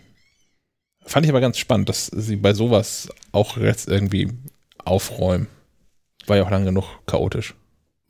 Fand 1.05 1.27
ich 1.27 1.31
aber 1.31 1.41
ganz 1.41 1.59
spannend, 1.59 1.89
dass 1.89 2.07
sie 2.07 2.37
bei 2.37 2.55
sowas 2.55 3.09
auch 3.33 3.57
jetzt 3.57 3.89
irgendwie 3.89 4.33
aufräumen. 4.85 5.49
War 6.27 6.37
ja 6.37 6.45
auch 6.45 6.51
lange 6.51 6.67
genug 6.67 6.85
chaotisch. 7.07 7.55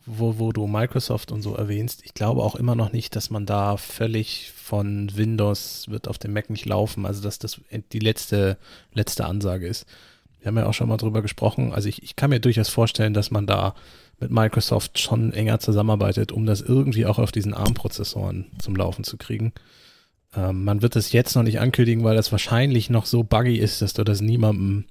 Wo, 0.06 0.38
wo 0.38 0.52
du 0.52 0.66
Microsoft 0.66 1.30
und 1.30 1.42
so 1.42 1.54
erwähnst, 1.54 2.02
ich 2.04 2.14
glaube 2.14 2.42
auch 2.42 2.56
immer 2.56 2.74
noch 2.74 2.92
nicht, 2.92 3.14
dass 3.16 3.30
man 3.30 3.46
da 3.46 3.76
völlig 3.76 4.52
von 4.56 5.14
Windows 5.14 5.86
wird 5.88 6.08
auf 6.08 6.18
dem 6.18 6.32
Mac 6.32 6.50
nicht 6.50 6.66
laufen, 6.66 7.06
also 7.06 7.22
dass 7.22 7.38
das 7.38 7.60
die 7.92 7.98
letzte, 7.98 8.58
letzte 8.92 9.26
Ansage 9.26 9.66
ist. 9.66 9.86
Wir 10.40 10.48
haben 10.48 10.56
ja 10.56 10.66
auch 10.66 10.74
schon 10.74 10.88
mal 10.88 10.96
drüber 10.96 11.22
gesprochen. 11.22 11.72
Also 11.72 11.88
ich, 11.88 12.02
ich 12.02 12.16
kann 12.16 12.30
mir 12.30 12.40
durchaus 12.40 12.68
vorstellen, 12.68 13.14
dass 13.14 13.30
man 13.30 13.46
da 13.46 13.74
mit 14.20 14.30
Microsoft 14.30 14.98
schon 14.98 15.32
enger 15.32 15.60
zusammenarbeitet, 15.60 16.32
um 16.32 16.46
das 16.46 16.60
irgendwie 16.60 17.06
auch 17.06 17.18
auf 17.18 17.32
diesen 17.32 17.54
ARM-Prozessoren 17.54 18.46
zum 18.58 18.76
Laufen 18.76 19.04
zu 19.04 19.16
kriegen. 19.16 19.52
Ähm, 20.36 20.64
man 20.64 20.82
wird 20.82 20.96
es 20.96 21.12
jetzt 21.12 21.34
noch 21.34 21.42
nicht 21.42 21.60
ankündigen, 21.60 22.04
weil 22.04 22.16
das 22.16 22.30
wahrscheinlich 22.30 22.90
noch 22.90 23.06
so 23.06 23.22
buggy 23.22 23.56
ist, 23.56 23.82
dass 23.82 23.94
du 23.94 24.04
das 24.04 24.20
niemandem, 24.20 24.84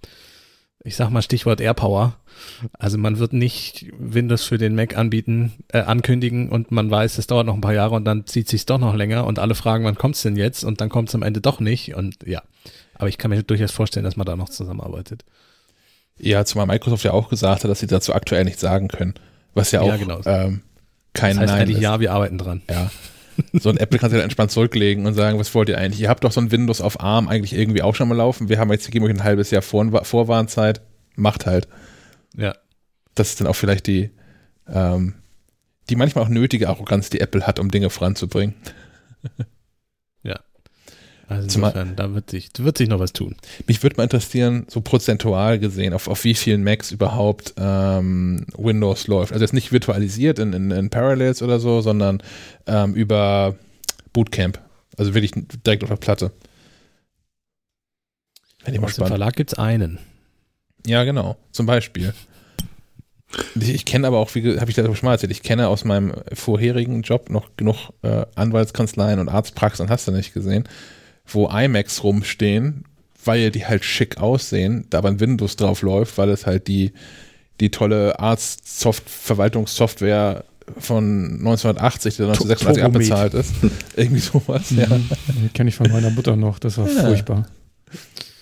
ich 0.83 0.95
sag 0.95 1.09
mal 1.09 1.21
Stichwort 1.21 1.61
AirPower, 1.61 2.17
also 2.77 2.97
man 2.97 3.19
wird 3.19 3.33
nicht 3.33 3.85
Windows 3.97 4.43
für 4.43 4.57
den 4.57 4.75
Mac 4.75 4.97
anbieten, 4.97 5.53
äh, 5.69 5.81
ankündigen 5.81 6.49
und 6.49 6.71
man 6.71 6.89
weiß, 6.89 7.17
es 7.17 7.27
dauert 7.27 7.45
noch 7.45 7.55
ein 7.55 7.61
paar 7.61 7.73
Jahre 7.73 7.95
und 7.95 8.05
dann 8.05 8.25
zieht 8.25 8.49
sich 8.49 8.65
doch 8.65 8.79
noch 8.79 8.95
länger 8.95 9.25
und 9.25 9.39
alle 9.39 9.55
fragen, 9.55 9.85
wann 9.85 9.95
kommt's 9.95 10.23
denn 10.23 10.35
jetzt 10.35 10.63
und 10.63 10.81
dann 10.81 10.89
kommt 10.89 11.09
es 11.09 11.15
am 11.15 11.23
Ende 11.23 11.41
doch 11.41 11.59
nicht 11.59 11.95
und 11.95 12.15
ja. 12.25 12.41
Aber 12.99 13.09
ich 13.09 13.17
kann 13.17 13.31
mir 13.31 13.41
durchaus 13.41 13.71
vorstellen, 13.71 14.03
dass 14.03 14.17
man 14.17 14.27
da 14.27 14.35
noch 14.35 14.49
zusammenarbeitet. 14.49 15.23
Ja, 16.19 16.43
zumal 16.45 16.67
Microsoft 16.67 17.05
ja 17.05 17.11
auch 17.11 17.29
gesagt 17.29 17.63
hat, 17.63 17.71
dass 17.71 17.79
sie 17.79 17.87
dazu 17.87 18.13
aktuell 18.13 18.43
nichts 18.43 18.61
sagen 18.61 18.89
können. 18.89 19.13
Was 19.53 19.71
ja 19.71 19.81
auch 19.81 19.87
ja, 19.87 19.97
genau. 19.97 20.21
ähm, 20.25 20.61
kein 21.13 21.37
das 21.37 21.49
heißt 21.49 21.59
Nein 21.67 21.69
ist. 21.69 21.81
Ja, 21.81 21.99
wir 21.99 22.11
arbeiten 22.11 22.37
dran. 22.37 22.61
Ja. 22.69 22.91
So 23.53 23.69
ein 23.69 23.77
Apple 23.77 23.99
kann 23.99 24.09
sich 24.09 24.17
dann 24.17 24.25
entspannt 24.25 24.51
zurücklegen 24.51 25.05
und 25.05 25.13
sagen, 25.13 25.39
was 25.39 25.55
wollt 25.55 25.69
ihr 25.69 25.77
eigentlich? 25.77 26.01
Ihr 26.01 26.09
habt 26.09 26.25
doch 26.25 26.31
so 26.33 26.41
ein 26.41 26.51
Windows 26.51 26.81
auf 26.81 26.99
ARM 26.99 27.29
eigentlich 27.29 27.53
irgendwie 27.53 27.81
auch 27.81 27.95
schon 27.95 28.09
mal 28.09 28.15
laufen. 28.15 28.49
Wir 28.49 28.59
haben 28.59 28.69
jetzt, 28.69 28.91
geben 28.91 29.05
euch 29.05 29.11
ein 29.11 29.23
halbes 29.23 29.49
Jahr 29.49 29.61
Vor 29.61 30.03
Vorwarnzeit. 30.03 30.81
Macht 31.15 31.45
halt. 31.45 31.69
Ja. 32.35 32.53
Das 33.15 33.29
ist 33.29 33.39
dann 33.39 33.47
auch 33.47 33.55
vielleicht 33.55 33.87
die, 33.87 34.09
ähm, 34.67 35.13
die 35.89 35.95
manchmal 35.95 36.25
auch 36.25 36.29
nötige 36.29 36.67
Arroganz, 36.67 37.09
die 37.09 37.21
Apple 37.21 37.47
hat, 37.47 37.61
um 37.61 37.71
Dinge 37.71 37.89
voranzubringen. 37.89 38.55
Also 41.29 41.43
insofern, 41.43 41.95
da 41.95 42.15
wird 42.15 42.31
sich, 42.31 42.49
wird 42.57 42.79
sich 42.79 42.89
noch 42.89 42.99
was 42.99 43.13
tun. 43.13 43.35
Mich 43.67 43.83
würde 43.83 43.97
mal 43.97 44.03
interessieren, 44.03 44.65
so 44.67 44.81
prozentual 44.81 45.59
gesehen, 45.59 45.93
auf, 45.93 46.07
auf 46.07 46.23
wie 46.23 46.33
vielen 46.33 46.63
Macs 46.63 46.91
überhaupt 46.91 47.53
ähm, 47.57 48.47
Windows 48.57 49.05
läuft. 49.05 49.31
Also 49.31 49.45
jetzt 49.45 49.53
nicht 49.53 49.71
virtualisiert 49.71 50.39
in, 50.39 50.53
in, 50.53 50.71
in 50.71 50.89
Parallels 50.89 51.43
oder 51.43 51.59
so, 51.59 51.81
sondern 51.81 52.23
ähm, 52.65 52.95
über 52.95 53.55
Bootcamp. 54.11 54.59
Also 54.97 55.13
wirklich 55.13 55.31
direkt 55.65 55.83
auf 55.83 55.89
der 55.89 55.97
Platte. 55.97 56.31
Wenn 58.65 58.83
Aus 58.83 58.95
dem 58.95 59.05
Verlag 59.05 59.35
gibt 59.35 59.53
es 59.53 59.59
einen. 59.59 59.99
Ja, 60.87 61.03
genau. 61.03 61.37
Zum 61.51 61.67
Beispiel. 61.67 62.15
Ich, 63.53 63.69
ich 63.69 63.85
kenne 63.85 64.07
aber 64.07 64.17
auch, 64.17 64.33
wie 64.33 64.59
habe 64.59 64.71
ich 64.71 64.75
das 64.75 64.85
schon 64.97 65.05
mal 65.05 65.13
erzählt, 65.13 65.31
ich 65.31 65.43
kenne 65.43 65.67
aus 65.67 65.85
meinem 65.85 66.13
vorherigen 66.33 67.03
Job 67.03 67.29
noch 67.29 67.55
genug 67.55 67.91
äh, 68.01 68.25
Anwaltskanzleien 68.33 69.19
und 69.19 69.29
Arztpraxen, 69.29 69.89
hast 69.89 70.07
du 70.07 70.11
nicht 70.11 70.33
gesehen, 70.33 70.67
wo 71.33 71.49
iMacs 71.49 72.03
rumstehen, 72.03 72.85
weil 73.23 73.51
die 73.51 73.65
halt 73.65 73.83
schick 73.83 74.17
aussehen, 74.17 74.85
da 74.89 74.99
aber 74.99 75.09
ein 75.09 75.19
Windows 75.19 75.55
drauf 75.55 75.81
läuft, 75.81 76.17
weil 76.17 76.29
es 76.29 76.45
halt 76.45 76.67
die, 76.67 76.93
die 77.59 77.71
tolle 77.71 78.19
Arzt-Verwaltungssoftware 78.19 80.43
von 80.77 81.39
1980, 81.39 82.17
die 82.17 82.23
1986 82.23 82.83
abbezahlt 82.83 83.33
ist. 83.33 83.55
Irgendwie 83.95 84.21
sowas, 84.21 84.69
ja. 84.71 84.87
Mhm. 84.87 85.09
Kenne 85.53 85.69
ich 85.69 85.75
von 85.75 85.91
meiner 85.91 86.11
Mutter 86.11 86.35
noch, 86.35 86.59
das 86.59 86.77
war 86.77 86.87
ja. 86.89 87.07
furchtbar. 87.07 87.47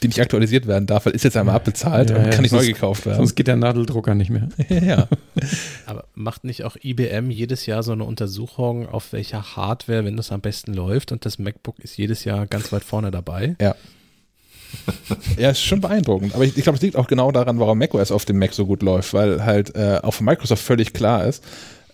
Die 0.04 0.08
nicht 0.08 0.22
aktualisiert 0.22 0.68
werden 0.68 0.86
darf, 0.86 1.06
weil 1.06 1.14
ist 1.14 1.24
jetzt 1.24 1.38
einmal 1.38 1.56
abbezahlt 1.56 2.12
ja, 2.12 2.18
und 2.18 2.30
kann 2.30 2.44
nicht 2.44 2.52
neu 2.52 2.66
gekauft 2.66 3.06
werden. 3.06 3.18
Sonst 3.18 3.36
geht 3.36 3.48
der 3.48 3.56
Nadeldrucker 3.56 4.14
nicht 4.14 4.30
mehr. 4.30 4.50
ja. 4.70 5.08
Aber 5.86 6.06
macht 6.14 6.44
nicht 6.44 6.64
auch 6.64 6.76
IBM 6.82 7.32
jedes 7.32 7.66
Jahr 7.66 7.82
so 7.82 7.94
eine 7.94 8.04
Untersuchung, 8.04 8.88
auf 8.88 9.14
welcher 9.14 9.56
Hardware 9.56 10.06
Windows 10.06 10.32
am 10.32 10.42
besten 10.42 10.74
läuft 10.74 11.12
und 11.12 11.26
das 11.26 11.40
MacBook 11.40 11.80
ist 11.80 11.98
jedes 11.98 12.24
Jahr 12.26 12.46
ganz 12.46 12.72
weit 12.72 12.84
vorne 12.84 13.10
dabei? 13.10 13.56
Ja. 13.60 13.76
ja, 15.38 15.50
ist 15.52 15.62
schon 15.62 15.82
beeindruckend. 15.82 16.36
Aber 16.36 16.44
ich, 16.44 16.58
ich 16.58 16.64
glaube, 16.64 16.78
es 16.78 16.84
liegt 16.84 16.96
auch 16.96 17.08
genau 17.08 17.32
daran, 17.32 17.60
warum 17.60 17.78
macOS 17.80 18.12
auf 18.12 18.26
dem 18.26 18.38
Mac 18.38 18.54
so 18.54 18.66
gut 18.66 18.84
läuft, 18.84 19.14
weil 19.14 19.46
halt 19.46 19.76
äh, 19.76 20.00
auch 20.04 20.14
von 20.14 20.26
Microsoft 20.26 20.64
völlig 20.64 20.94
klar 20.94 21.26
ist, 21.26 21.44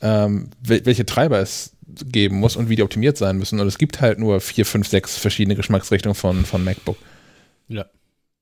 ähm, 0.01 0.49
welche 0.61 1.05
Treiber 1.05 1.39
es 1.39 1.71
geben 2.05 2.39
muss 2.39 2.55
und 2.55 2.69
wie 2.69 2.75
die 2.75 2.83
optimiert 2.83 3.17
sein 3.17 3.37
müssen. 3.37 3.59
Und 3.59 3.67
es 3.67 3.77
gibt 3.77 4.01
halt 4.01 4.19
nur 4.19 4.41
vier, 4.41 4.65
fünf, 4.65 4.87
sechs 4.87 5.17
verschiedene 5.17 5.55
Geschmacksrichtungen 5.55 6.15
von, 6.15 6.45
von 6.45 6.63
MacBook. 6.63 6.97
Ja, 7.67 7.85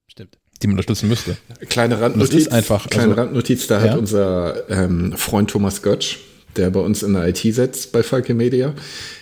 stimmt. 0.08 0.38
Die 0.62 0.68
man 0.68 0.76
unterstützen 0.76 1.10
müsste. 1.10 1.38
Kleine 1.70 2.00
Randnotiz. 2.00 2.48
einfach, 2.48 2.88
kleine 2.90 3.12
also, 3.12 3.22
Randnotiz, 3.22 3.68
da 3.68 3.84
ja? 3.84 3.92
hat 3.92 3.98
unser 3.98 4.70
ähm, 4.70 5.14
Freund 5.14 5.50
Thomas 5.50 5.82
Götsch, 5.82 6.18
der 6.56 6.70
bei 6.70 6.80
uns 6.80 7.02
in 7.02 7.14
der 7.14 7.28
IT 7.28 7.40
setzt 7.40 7.92
bei 7.92 8.04
Falke 8.04 8.34
Media, 8.34 8.74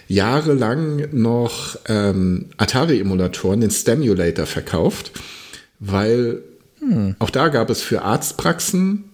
jahrelang 0.08 1.08
noch 1.12 1.78
ähm, 1.88 2.50
Atari-Emulatoren, 2.58 3.62
den 3.62 3.72
Stimulator, 3.72 4.46
verkauft, 4.46 5.12
weil 5.80 6.42
hm. 6.80 7.16
auch 7.20 7.30
da 7.30 7.48
gab 7.48 7.70
es 7.70 7.82
für 7.82 8.02
Arztpraxen 8.02 9.06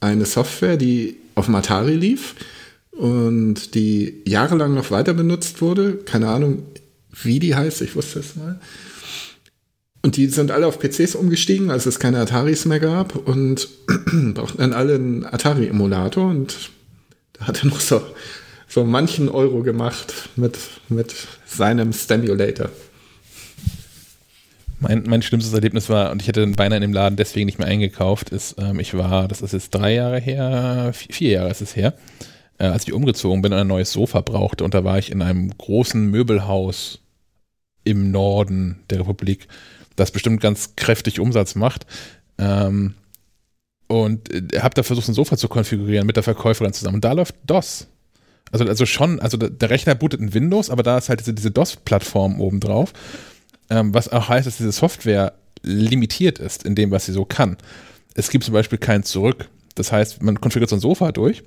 eine 0.00 0.26
Software, 0.26 0.76
die 0.76 1.16
auf 1.34 1.46
dem 1.46 1.54
Atari 1.54 1.94
lief 1.94 2.34
und 2.92 3.74
die 3.74 4.22
jahrelang 4.26 4.74
noch 4.74 4.90
weiter 4.90 5.14
benutzt 5.14 5.60
wurde. 5.60 5.94
Keine 6.04 6.28
Ahnung, 6.28 6.64
wie 7.10 7.38
die 7.38 7.54
heißt, 7.54 7.80
ich 7.82 7.96
wusste 7.96 8.20
es 8.20 8.36
mal. 8.36 8.60
Und 10.02 10.16
die 10.16 10.26
sind 10.26 10.50
alle 10.50 10.66
auf 10.66 10.78
PCs 10.78 11.14
umgestiegen, 11.14 11.70
als 11.70 11.86
es 11.86 11.98
keine 11.98 12.20
Ataris 12.20 12.64
mehr 12.64 12.80
gab 12.80 13.16
und 13.16 13.68
brauchten 14.34 14.58
dann 14.58 14.72
alle 14.72 14.94
einen 14.94 15.24
Atari-Emulator 15.24 16.28
und 16.28 16.70
da 17.32 17.48
hat 17.48 17.62
er 17.62 17.66
noch 17.68 17.80
so, 17.80 18.00
so 18.68 18.84
manchen 18.84 19.28
Euro 19.28 19.62
gemacht 19.62 20.30
mit, 20.36 20.58
mit 20.88 21.14
seinem 21.46 21.92
Stimulator. 21.92 22.70
Mein, 24.80 25.02
mein 25.08 25.22
schlimmstes 25.22 25.52
Erlebnis 25.52 25.88
war, 25.88 26.12
und 26.12 26.22
ich 26.22 26.28
hätte 26.28 26.46
beinahe 26.46 26.76
in 26.76 26.82
dem 26.82 26.92
Laden 26.92 27.16
deswegen 27.16 27.46
nicht 27.46 27.58
mehr 27.58 27.66
eingekauft, 27.66 28.30
ist, 28.30 28.54
ähm, 28.58 28.78
ich 28.78 28.96
war, 28.96 29.26
das 29.26 29.42
ist 29.42 29.52
jetzt 29.52 29.70
drei 29.70 29.94
Jahre 29.94 30.20
her, 30.20 30.92
vier, 30.94 31.14
vier 31.14 31.30
Jahre 31.30 31.50
ist 31.50 31.62
es 31.62 31.74
her, 31.74 31.94
äh, 32.58 32.66
als 32.66 32.84
ich 32.84 32.92
umgezogen 32.92 33.42
bin 33.42 33.52
und 33.52 33.58
ein 33.58 33.66
neues 33.66 33.90
Sofa 33.90 34.20
brauchte. 34.20 34.62
Und 34.62 34.74
da 34.74 34.84
war 34.84 34.98
ich 34.98 35.10
in 35.10 35.20
einem 35.20 35.50
großen 35.58 36.08
Möbelhaus 36.08 37.00
im 37.82 38.12
Norden 38.12 38.84
der 38.90 39.00
Republik, 39.00 39.48
das 39.98 40.10
bestimmt 40.10 40.40
ganz 40.40 40.74
kräftig 40.76 41.20
Umsatz 41.20 41.54
macht. 41.54 41.86
Ähm, 42.38 42.94
und 43.88 44.32
äh, 44.32 44.60
habe 44.60 44.74
da 44.74 44.82
versucht, 44.82 45.08
ein 45.08 45.14
Sofa 45.14 45.36
zu 45.36 45.48
konfigurieren 45.48 46.06
mit 46.06 46.16
der 46.16 46.22
Verkäuferin 46.22 46.72
zusammen. 46.72 46.96
Und 46.96 47.04
da 47.04 47.12
läuft 47.12 47.34
DOS. 47.44 47.88
Also, 48.52 48.64
also 48.64 48.86
schon, 48.86 49.20
also 49.20 49.36
der 49.36 49.70
Rechner 49.70 49.94
bootet 49.94 50.20
in 50.20 50.32
Windows, 50.32 50.70
aber 50.70 50.82
da 50.82 50.96
ist 50.98 51.08
halt 51.08 51.20
diese, 51.20 51.34
diese 51.34 51.50
DOS-Plattform 51.50 52.40
oben 52.40 52.60
drauf. 52.60 52.92
Ähm, 53.70 53.92
was 53.92 54.10
auch 54.10 54.28
heißt, 54.28 54.46
dass 54.46 54.56
diese 54.56 54.72
Software 54.72 55.34
limitiert 55.62 56.38
ist 56.38 56.64
in 56.64 56.74
dem, 56.74 56.90
was 56.90 57.06
sie 57.06 57.12
so 57.12 57.24
kann. 57.24 57.56
Es 58.14 58.30
gibt 58.30 58.44
zum 58.44 58.54
Beispiel 58.54 58.78
kein 58.78 59.02
Zurück. 59.02 59.48
Das 59.74 59.92
heißt, 59.92 60.22
man 60.22 60.40
konfiguriert 60.40 60.70
so 60.70 60.76
ein 60.76 60.80
Sofa 60.80 61.12
durch, 61.12 61.42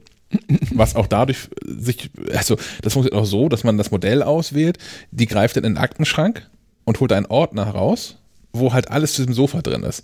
was 0.73 0.95
auch 0.95 1.07
dadurch 1.07 1.49
sich, 1.65 2.09
also 2.33 2.57
das 2.81 2.93
funktioniert 2.93 3.13
auch 3.21 3.25
so, 3.25 3.49
dass 3.49 3.63
man 3.63 3.77
das 3.77 3.91
Modell 3.91 4.23
auswählt, 4.23 4.77
die 5.11 5.25
greift 5.25 5.57
dann 5.57 5.63
in 5.63 5.73
den 5.73 5.81
Aktenschrank 5.81 6.49
und 6.85 6.99
holt 6.99 7.11
einen 7.11 7.25
Ordner 7.25 7.65
heraus, 7.65 8.20
wo 8.53 8.73
halt 8.73 8.89
alles 8.91 9.13
zu 9.13 9.21
diesem 9.21 9.33
Sofa 9.33 9.61
drin 9.61 9.83
ist. 9.83 10.03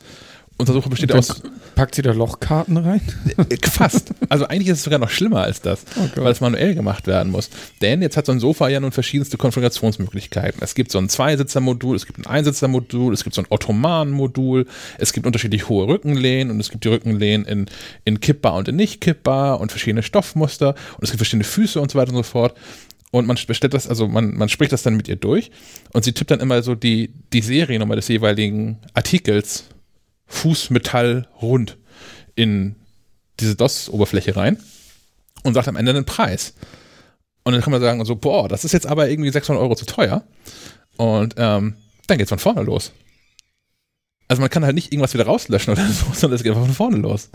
Unser 0.59 0.73
Sofa 0.73 0.89
besteht 0.89 1.11
aus. 1.11 1.39
Packt 1.75 1.93
sie 1.93 2.01
da 2.01 2.13
Lochkarten 2.13 2.77
rein? 2.77 3.01
Äh, 3.37 3.57
fast. 3.69 4.11
Also 4.27 4.47
eigentlich 4.47 4.69
ist 4.69 4.79
es 4.79 4.83
sogar 4.85 4.97
noch 4.97 5.11
schlimmer 5.11 5.43
als 5.43 5.61
das, 5.61 5.81
Okay. 5.95 6.23
weil 6.23 6.31
es 6.31 6.41
manuell 6.41 6.73
gemacht 6.73 7.05
werden 7.05 7.31
muss. 7.31 7.51
Denn 7.83 8.01
jetzt 8.01 8.17
hat 8.17 8.25
so 8.25 8.31
ein 8.31 8.39
Sofa 8.39 8.67
ja 8.67 8.79
nun 8.79 8.91
verschiedenste 8.91 9.37
Konfigurationsmöglichkeiten. 9.37 10.59
Es 10.63 10.73
gibt 10.73 10.91
so 10.91 10.97
ein 10.97 11.09
Zweisitzermodul, 11.09 11.95
es 11.95 12.07
gibt 12.07 12.17
ein 12.17 12.25
Einsitzermodul, 12.25 13.13
es 13.13 13.23
gibt 13.23 13.35
so 13.35 13.43
ein 13.43 13.47
Ottoman-Modul, 13.49 14.65
es 14.97 15.13
gibt 15.13 15.27
unterschiedlich 15.27 15.69
hohe 15.69 15.87
Rückenlehnen 15.87 16.49
und 16.51 16.59
es 16.59 16.71
gibt 16.71 16.83
die 16.85 16.89
Rückenlehnen 16.89 17.45
in, 17.45 17.65
in 18.05 18.19
kippbar 18.19 18.55
und 18.55 18.67
in 18.67 18.75
nicht 18.75 18.99
kippbar 18.99 19.59
und 19.59 19.71
verschiedene 19.71 20.01
Stoffmuster 20.01 20.69
und 20.95 21.03
es 21.03 21.11
gibt 21.11 21.19
verschiedene 21.19 21.43
Füße 21.43 21.79
und 21.79 21.91
so 21.91 21.99
weiter 21.99 22.09
und 22.09 22.17
so 22.17 22.23
fort. 22.23 22.55
Und 23.11 23.25
man 23.25 23.37
bestellt 23.47 23.73
das, 23.73 23.87
also 23.87 24.07
man, 24.07 24.35
man 24.35 24.49
spricht 24.49 24.73
das 24.73 24.83
dann 24.83 24.97
mit 24.97 25.07
ihr 25.07 25.15
durch 25.15 25.51
und 25.93 26.03
sie 26.03 26.13
tippt 26.13 26.31
dann 26.31 26.41
immer 26.41 26.61
so 26.61 26.75
die, 26.75 27.13
die 27.31 27.41
Seriennummer 27.41 27.95
des 27.95 28.07
jeweiligen 28.09 28.79
Artikels 28.93 29.65
Fußmetall 30.25 31.27
rund 31.41 31.77
in 32.35 32.75
diese 33.39 33.55
DOS-Oberfläche 33.55 34.35
rein 34.35 34.57
und 35.43 35.53
sagt 35.53 35.67
am 35.67 35.77
Ende 35.77 35.91
einen 35.91 36.05
Preis. 36.05 36.53
Und 37.43 37.53
dann 37.53 37.61
kann 37.61 37.71
man 37.71 37.81
sagen, 37.81 38.03
so, 38.03 38.15
boah, 38.15 38.49
das 38.49 38.65
ist 38.65 38.73
jetzt 38.73 38.87
aber 38.87 39.09
irgendwie 39.09 39.31
600 39.31 39.61
Euro 39.61 39.75
zu 39.75 39.85
teuer. 39.85 40.23
Und 40.97 41.35
ähm, 41.37 41.75
dann 42.07 42.17
geht's 42.17 42.29
von 42.29 42.39
vorne 42.39 42.63
los. 42.63 42.91
Also 44.27 44.41
man 44.41 44.49
kann 44.49 44.65
halt 44.65 44.75
nicht 44.75 44.91
irgendwas 44.91 45.13
wieder 45.13 45.25
rauslöschen 45.25 45.71
oder 45.71 45.87
so, 45.87 46.05
sondern 46.13 46.35
es 46.35 46.43
geht 46.43 46.51
einfach 46.51 46.65
von 46.65 46.75
vorne 46.75 46.97
los. 46.97 47.29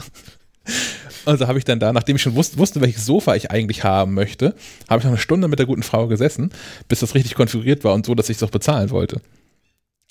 Also 1.25 1.47
habe 1.47 1.59
ich 1.59 1.65
dann 1.65 1.79
da, 1.79 1.93
nachdem 1.93 2.17
ich 2.17 2.23
schon 2.23 2.35
wusste, 2.35 2.59
wusste, 2.59 2.81
welches 2.81 3.07
Sofa 3.07 3.35
ich 3.35 3.51
eigentlich 3.51 3.85
haben 3.85 4.15
möchte, 4.15 4.55
habe 4.89 4.99
ich 4.99 5.05
noch 5.05 5.13
eine 5.13 5.19
Stunde 5.19 5.49
mit 5.49 5.59
der 5.59 5.67
guten 5.67 5.83
Frau 5.83 6.07
gesessen, 6.09 6.51
bis 6.89 7.01
das 7.01 7.15
richtig 7.15 7.35
konfiguriert 7.35 7.85
war 7.85 7.95
und 7.95 8.07
so, 8.07 8.15
dass 8.15 8.29
ich 8.29 8.37
es 8.37 8.43
auch 8.43 8.51
bezahlen 8.51 8.91
wollte. 8.91 9.21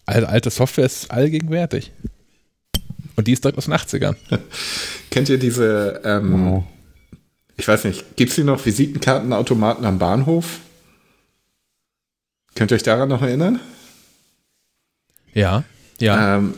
Also 0.05 0.27
alte 0.27 0.49
Software 0.49 0.85
ist 0.85 1.11
allgegenwärtig. 1.11 1.91
Und 3.15 3.27
die 3.27 3.33
ist 3.33 3.43
direkt 3.43 3.57
aus 3.57 3.65
den 3.65 3.73
80ern. 3.73 4.15
Kennt 5.11 5.29
ihr 5.29 5.37
diese, 5.37 6.01
ähm, 6.03 6.63
ich 7.57 7.67
weiß 7.67 7.83
nicht, 7.83 8.15
gibt 8.15 8.29
es 8.29 8.35
die 8.35 8.43
noch 8.43 8.65
Visitenkartenautomaten 8.65 9.85
am 9.85 9.99
Bahnhof? 9.99 10.59
Könnt 12.55 12.71
ihr 12.71 12.75
euch 12.75 12.83
daran 12.83 13.09
noch 13.09 13.21
erinnern? 13.21 13.59
Ja, 15.33 15.63
ja. 15.99 16.37
Ähm, 16.37 16.55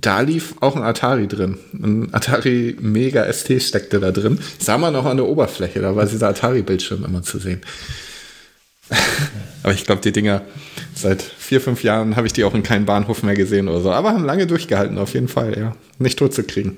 da 0.00 0.20
lief 0.20 0.54
auch 0.60 0.76
ein 0.76 0.82
Atari 0.82 1.26
drin. 1.26 1.58
Ein 1.72 2.12
Atari 2.12 2.76
Mega 2.80 3.30
ST 3.32 3.62
steckte 3.62 4.00
da 4.00 4.10
drin. 4.10 4.38
Sah 4.58 4.78
man 4.78 4.94
auch 4.96 5.04
an 5.04 5.16
der 5.16 5.26
Oberfläche, 5.26 5.80
da 5.80 5.96
war 5.96 6.06
dieser 6.06 6.28
Atari-Bildschirm 6.28 7.04
immer 7.04 7.22
zu 7.22 7.38
sehen. 7.38 7.60
Aber 9.62 9.72
ich 9.72 9.84
glaube, 9.84 10.00
die 10.00 10.12
Dinger, 10.12 10.42
seit 10.94 11.22
vier, 11.22 11.60
fünf 11.60 11.82
Jahren 11.82 12.16
habe 12.16 12.26
ich 12.26 12.32
die 12.32 12.44
auch 12.44 12.54
in 12.54 12.62
keinem 12.62 12.86
Bahnhof 12.86 13.22
mehr 13.22 13.34
gesehen 13.34 13.68
oder 13.68 13.80
so. 13.80 13.90
Aber 13.90 14.10
haben 14.10 14.24
lange 14.24 14.46
durchgehalten, 14.46 14.98
auf 14.98 15.14
jeden 15.14 15.28
Fall, 15.28 15.58
ja. 15.58 15.76
Nicht 15.98 16.18
tot 16.18 16.32
zu 16.32 16.44
kriegen. 16.44 16.76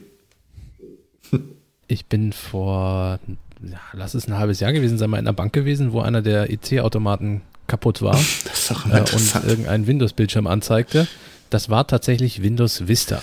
Ich 1.86 2.06
bin 2.06 2.32
vor, 2.32 3.18
ja, 3.62 3.80
lass 3.92 4.14
es 4.14 4.28
ein 4.28 4.38
halbes 4.38 4.60
Jahr 4.60 4.72
gewesen 4.72 4.96
sein, 4.96 5.10
mal 5.10 5.18
in 5.18 5.26
einer 5.26 5.34
Bank 5.34 5.52
gewesen, 5.52 5.92
wo 5.92 6.00
einer 6.00 6.22
der 6.22 6.50
EC-Automaten 6.50 7.42
kaputt 7.66 8.02
war 8.02 8.14
Das 8.44 8.60
ist 8.60 8.70
doch 8.70 8.86
äh, 8.86 9.00
und 9.00 9.48
irgendein 9.48 9.86
Windows-Bildschirm 9.86 10.46
anzeigte. 10.46 11.06
Das 11.50 11.68
war 11.68 11.86
tatsächlich 11.86 12.42
Windows 12.42 12.86
Vista. 12.86 13.20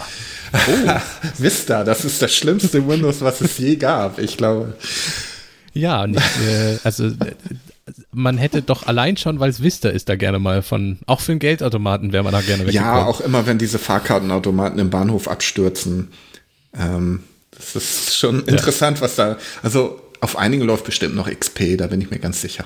Vista, 1.37 1.83
das 1.83 2.03
ist 2.05 2.21
das 2.21 2.35
schlimmste 2.35 2.87
Windows, 2.87 3.21
was 3.21 3.41
es 3.41 3.57
je 3.57 3.77
gab, 3.77 4.19
ich 4.19 4.37
glaube. 4.37 4.75
Ja, 5.73 6.05
nicht, 6.07 6.21
äh, 6.47 6.77
also 6.83 7.05
äh, 7.05 7.35
man 8.11 8.37
hätte 8.37 8.61
doch 8.61 8.85
allein 8.85 9.15
schon, 9.15 9.39
weil 9.39 9.49
es 9.49 9.63
Vista 9.63 9.89
ist, 9.89 10.09
da 10.09 10.15
gerne 10.15 10.39
mal 10.39 10.61
von, 10.61 10.99
auch 11.05 11.21
für 11.21 11.31
einen 11.31 11.39
Geldautomaten 11.39 12.11
wäre 12.11 12.23
man 12.23 12.33
da 12.33 12.41
gerne 12.41 12.67
weggekommen. 12.67 12.95
Ja, 12.95 13.05
auch 13.05 13.21
immer, 13.21 13.45
wenn 13.45 13.57
diese 13.57 13.79
Fahrkartenautomaten 13.79 14.79
im 14.79 14.89
Bahnhof 14.89 15.27
abstürzen. 15.27 16.09
Ähm, 16.77 17.23
das 17.51 17.75
ist 17.75 18.17
schon 18.17 18.43
interessant, 18.45 19.01
was 19.01 19.15
da. 19.15 19.37
Also 19.63 20.01
auf 20.19 20.37
einigen 20.37 20.63
läuft 20.63 20.83
bestimmt 20.83 21.15
noch 21.15 21.29
XP, 21.29 21.77
da 21.77 21.87
bin 21.87 22.01
ich 22.01 22.09
mir 22.09 22.19
ganz 22.19 22.41
sicher. 22.41 22.65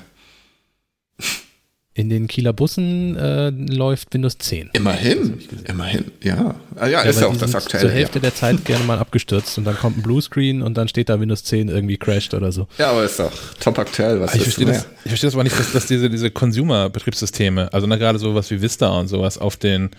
In 1.94 2.08
den 2.08 2.26
Kieler 2.26 2.54
Bussen 2.54 3.16
äh, 3.16 3.50
läuft 3.50 4.14
Windows 4.14 4.38
10. 4.38 4.70
Immerhin, 4.72 5.38
immerhin, 5.64 6.06
ja. 6.22 6.54
Ah, 6.76 6.86
ja, 6.86 7.02
Ja, 7.04 7.10
ist 7.10 7.20
ja 7.20 7.26
auch 7.26 7.36
das 7.36 7.54
aktuelle. 7.54 7.86
Zur 7.86 7.90
Hälfte 7.90 8.18
der 8.18 8.34
Zeit 8.34 8.64
gerne 8.64 8.84
mal 8.84 8.98
abgestürzt 8.98 9.58
und 9.58 9.64
dann 9.64 9.76
kommt 9.76 9.98
ein 9.98 10.02
Bluescreen 10.02 10.62
und 10.62 10.78
dann 10.78 10.88
steht 10.88 11.10
da 11.10 11.20
Windows 11.20 11.44
10 11.44 11.68
irgendwie 11.68 11.98
crashed 11.98 12.32
oder 12.32 12.50
so. 12.50 12.66
Ja, 12.78 12.92
aber 12.92 13.04
ist 13.04 13.18
doch 13.18 13.30
top 13.60 13.78
aktuell, 13.78 14.20
was 14.20 14.34
Ich 14.34 14.40
willst 14.40 14.54
verstehe, 14.54 14.66
das, 14.74 14.86
ich 15.04 15.10
verstehe 15.10 15.28
das 15.28 15.34
aber 15.34 15.44
nicht, 15.44 15.58
dass, 15.58 15.72
dass 15.72 15.86
diese, 15.86 16.08
diese 16.08 16.30
Consumer-Betriebssysteme, 16.30 17.70
also 17.74 17.86
na, 17.86 17.96
gerade 17.96 18.18
sowas 18.18 18.50
wie 18.50 18.62
Vista 18.62 18.88
und 18.98 19.08
sowas 19.08 19.36
auf 19.36 19.58
den 19.58 19.90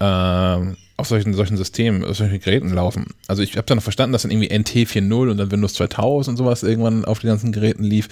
ähm, 0.00 0.76
auf 0.96 1.08
solchen, 1.08 1.34
solchen 1.34 1.56
Systemen, 1.56 2.04
auf 2.04 2.16
solchen 2.16 2.40
Geräten 2.40 2.72
laufen. 2.72 3.06
Also 3.26 3.42
ich 3.42 3.56
habe 3.56 3.66
da 3.66 3.74
noch 3.74 3.82
verstanden, 3.82 4.12
dass 4.12 4.22
dann 4.22 4.30
irgendwie 4.30 4.56
NT 4.56 4.70
4.0 4.70 5.30
und 5.30 5.36
dann 5.38 5.50
Windows 5.50 5.74
2000 5.74 6.32
und 6.32 6.36
sowas 6.36 6.62
irgendwann 6.62 7.04
auf 7.04 7.20
den 7.20 7.28
ganzen 7.28 7.52
Geräten 7.52 7.84
lief, 7.84 8.08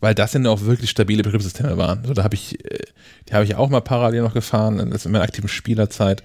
weil 0.00 0.14
das 0.14 0.32
dann 0.32 0.46
auch 0.46 0.62
wirklich 0.62 0.90
stabile 0.90 1.22
Betriebssysteme 1.22 1.76
waren. 1.76 2.04
So, 2.04 2.14
da 2.14 2.24
habe 2.24 2.34
ich, 2.34 2.64
äh, 2.64 2.78
die 3.28 3.34
habe 3.34 3.44
ich 3.44 3.54
auch 3.54 3.68
mal 3.68 3.80
parallel 3.80 4.22
noch 4.22 4.34
gefahren, 4.34 4.78
in 4.80 5.12
meiner 5.12 5.24
aktiven 5.24 5.48
Spielerzeit 5.48 6.22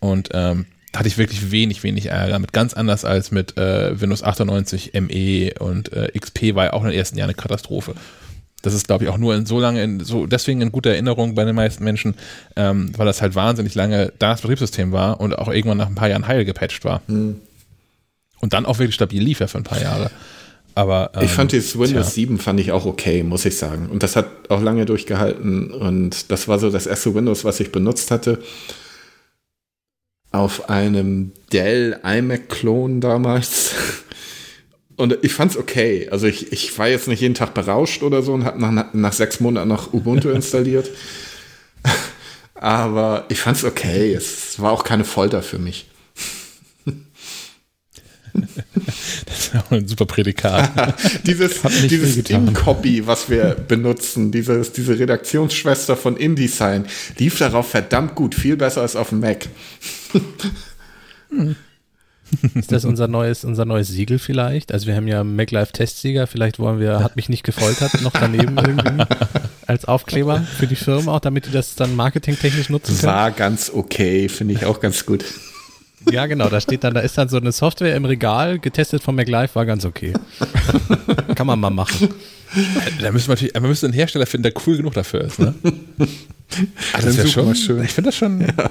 und 0.00 0.30
ähm, 0.32 0.66
da 0.92 1.00
hatte 1.00 1.08
ich 1.08 1.18
wirklich 1.18 1.52
wenig, 1.52 1.82
wenig 1.84 2.06
Ärger 2.06 2.38
mit. 2.38 2.52
Ganz 2.52 2.74
anders 2.74 3.04
als 3.04 3.30
mit 3.30 3.56
äh, 3.56 4.00
Windows 4.00 4.24
98 4.24 4.92
ME 4.94 5.52
und 5.60 5.92
äh, 5.92 6.10
XP 6.18 6.54
war 6.54 6.64
ja 6.66 6.72
auch 6.72 6.82
in 6.82 6.90
den 6.90 6.98
ersten 6.98 7.16
Jahren 7.16 7.30
eine 7.30 7.34
Katastrophe. 7.36 7.94
Das 8.62 8.74
ist, 8.74 8.88
glaube 8.88 9.04
ich, 9.04 9.10
auch 9.10 9.16
nur 9.16 9.34
in 9.34 9.46
so 9.46 9.60
lange, 9.60 9.82
in, 9.82 10.00
so 10.00 10.26
deswegen 10.26 10.60
in 10.60 10.72
guter 10.72 10.90
Erinnerung 10.90 11.34
bei 11.34 11.44
den 11.44 11.54
meisten 11.54 11.84
Menschen, 11.84 12.14
ähm, 12.56 12.92
weil 12.96 13.06
das 13.06 13.22
halt 13.22 13.34
wahnsinnig 13.34 13.74
lange 13.74 14.12
das 14.18 14.42
Betriebssystem 14.42 14.92
war 14.92 15.20
und 15.20 15.38
auch 15.38 15.48
irgendwann 15.48 15.78
nach 15.78 15.86
ein 15.86 15.94
paar 15.94 16.08
Jahren 16.08 16.26
heil 16.26 16.44
gepatcht 16.44 16.84
war. 16.84 17.02
Hm. 17.06 17.40
Und 18.40 18.52
dann 18.52 18.66
auch 18.66 18.78
wirklich 18.78 18.94
stabil 18.94 19.22
lief 19.22 19.40
ja 19.40 19.46
für 19.46 19.58
ein 19.58 19.64
paar 19.64 19.80
Jahre. 19.80 20.10
Aber 20.80 21.10
ähm, 21.14 21.24
Ich 21.24 21.30
fand 21.30 21.52
dieses 21.52 21.78
Windows 21.78 22.06
tja. 22.06 22.24
7 22.24 22.38
fand 22.38 22.58
ich 22.58 22.72
auch 22.72 22.86
okay, 22.86 23.22
muss 23.22 23.44
ich 23.44 23.58
sagen. 23.58 23.90
Und 23.90 24.02
das 24.02 24.16
hat 24.16 24.48
auch 24.48 24.62
lange 24.62 24.86
durchgehalten. 24.86 25.70
Und 25.70 26.30
das 26.30 26.48
war 26.48 26.58
so 26.58 26.70
das 26.70 26.86
erste 26.86 27.14
Windows, 27.14 27.44
was 27.44 27.60
ich 27.60 27.70
benutzt 27.70 28.10
hatte. 28.10 28.38
Auf 30.30 30.70
einem 30.70 31.32
Dell 31.52 32.00
iMac-Klon 32.02 33.02
damals. 33.02 33.74
Und 34.96 35.18
ich 35.20 35.34
fand's 35.34 35.58
okay. 35.58 36.08
Also 36.10 36.26
ich, 36.26 36.50
ich 36.50 36.78
war 36.78 36.88
jetzt 36.88 37.08
nicht 37.08 37.20
jeden 37.20 37.34
Tag 37.34 37.52
berauscht 37.52 38.02
oder 38.02 38.22
so 38.22 38.34
und 38.34 38.44
habe 38.44 38.60
nach, 38.60 38.92
nach 38.92 39.12
sechs 39.14 39.40
Monaten 39.40 39.66
noch 39.68 39.94
Ubuntu 39.94 40.28
installiert. 40.30 40.90
Aber 42.54 43.24
ich 43.30 43.38
fand's 43.38 43.64
okay. 43.64 44.12
Es 44.12 44.60
war 44.60 44.72
auch 44.72 44.84
keine 44.84 45.04
Folter 45.04 45.40
für 45.40 45.58
mich. 45.58 45.89
Das 49.26 49.38
ist 49.38 49.56
auch 49.56 49.70
ein 49.70 49.86
super 49.86 50.06
Prädikat. 50.06 50.70
dieses 51.24 51.60
dieses. 51.88 52.16
InCopy, 52.16 53.06
was 53.06 53.30
wir 53.30 53.54
benutzen, 53.54 54.32
dieses, 54.32 54.72
diese 54.72 54.98
Redaktionsschwester 54.98 55.96
von 55.96 56.16
InDesign, 56.16 56.86
lief 57.18 57.38
darauf 57.38 57.70
verdammt 57.70 58.14
gut, 58.14 58.34
viel 58.34 58.56
besser 58.56 58.82
als 58.82 58.96
auf 58.96 59.10
dem 59.10 59.20
Mac. 59.20 59.48
Ist 62.54 62.70
das 62.70 62.84
unser 62.84 63.08
neues, 63.08 63.44
unser 63.44 63.64
neues 63.64 63.88
Siegel 63.88 64.18
vielleicht? 64.18 64.72
Also 64.72 64.86
wir 64.86 64.94
haben 64.94 65.08
ja 65.08 65.24
MacLife 65.24 65.72
Testsieger, 65.72 66.26
vielleicht 66.26 66.58
wollen 66.58 66.78
wir, 66.78 67.00
hat 67.00 67.16
mich 67.16 67.28
nicht 67.28 67.42
gefoltert, 67.42 68.02
noch 68.02 68.12
daneben 68.12 68.56
irgendwie. 68.56 69.04
als 69.66 69.84
Aufkleber 69.84 70.40
für 70.40 70.66
die 70.66 70.76
Firmen 70.76 71.08
auch, 71.08 71.20
damit 71.20 71.46
die 71.46 71.52
das 71.52 71.74
dann 71.74 71.96
marketingtechnisch 71.96 72.70
nutzen 72.70 72.96
können? 72.98 73.12
War 73.12 73.30
ganz 73.30 73.70
okay, 73.72 74.28
finde 74.28 74.54
ich 74.54 74.64
auch 74.64 74.80
ganz 74.80 75.06
gut. 75.06 75.24
Ja, 76.10 76.26
genau, 76.26 76.48
da 76.48 76.60
steht 76.60 76.84
dann, 76.84 76.94
da 76.94 77.00
ist 77.00 77.18
dann 77.18 77.28
so 77.28 77.36
eine 77.36 77.52
Software 77.52 77.94
im 77.94 78.04
Regal, 78.04 78.58
getestet 78.58 79.02
von 79.02 79.14
MacLife, 79.14 79.54
war 79.54 79.66
ganz 79.66 79.84
okay. 79.84 80.12
Kann 81.34 81.46
man 81.46 81.60
mal 81.60 81.70
machen. 81.70 82.08
Da 83.00 83.12
müssen 83.12 83.28
wir 83.28 83.34
natürlich, 83.34 83.54
man 83.54 83.68
müsste 83.68 83.86
einen 83.86 83.94
Hersteller 83.94 84.26
finden, 84.26 84.44
der 84.44 84.52
cool 84.66 84.76
genug 84.76 84.94
dafür 84.94 85.20
ist, 85.20 85.38
ne? 85.38 85.54
Also 86.92 87.06
das 87.06 87.16
wäre 87.16 87.28
schon 87.28 87.54
schön. 87.54 87.84
Ich 87.84 87.92
finde 87.92 88.08
das 88.08 88.16
schon. 88.16 88.40
Ja. 88.40 88.70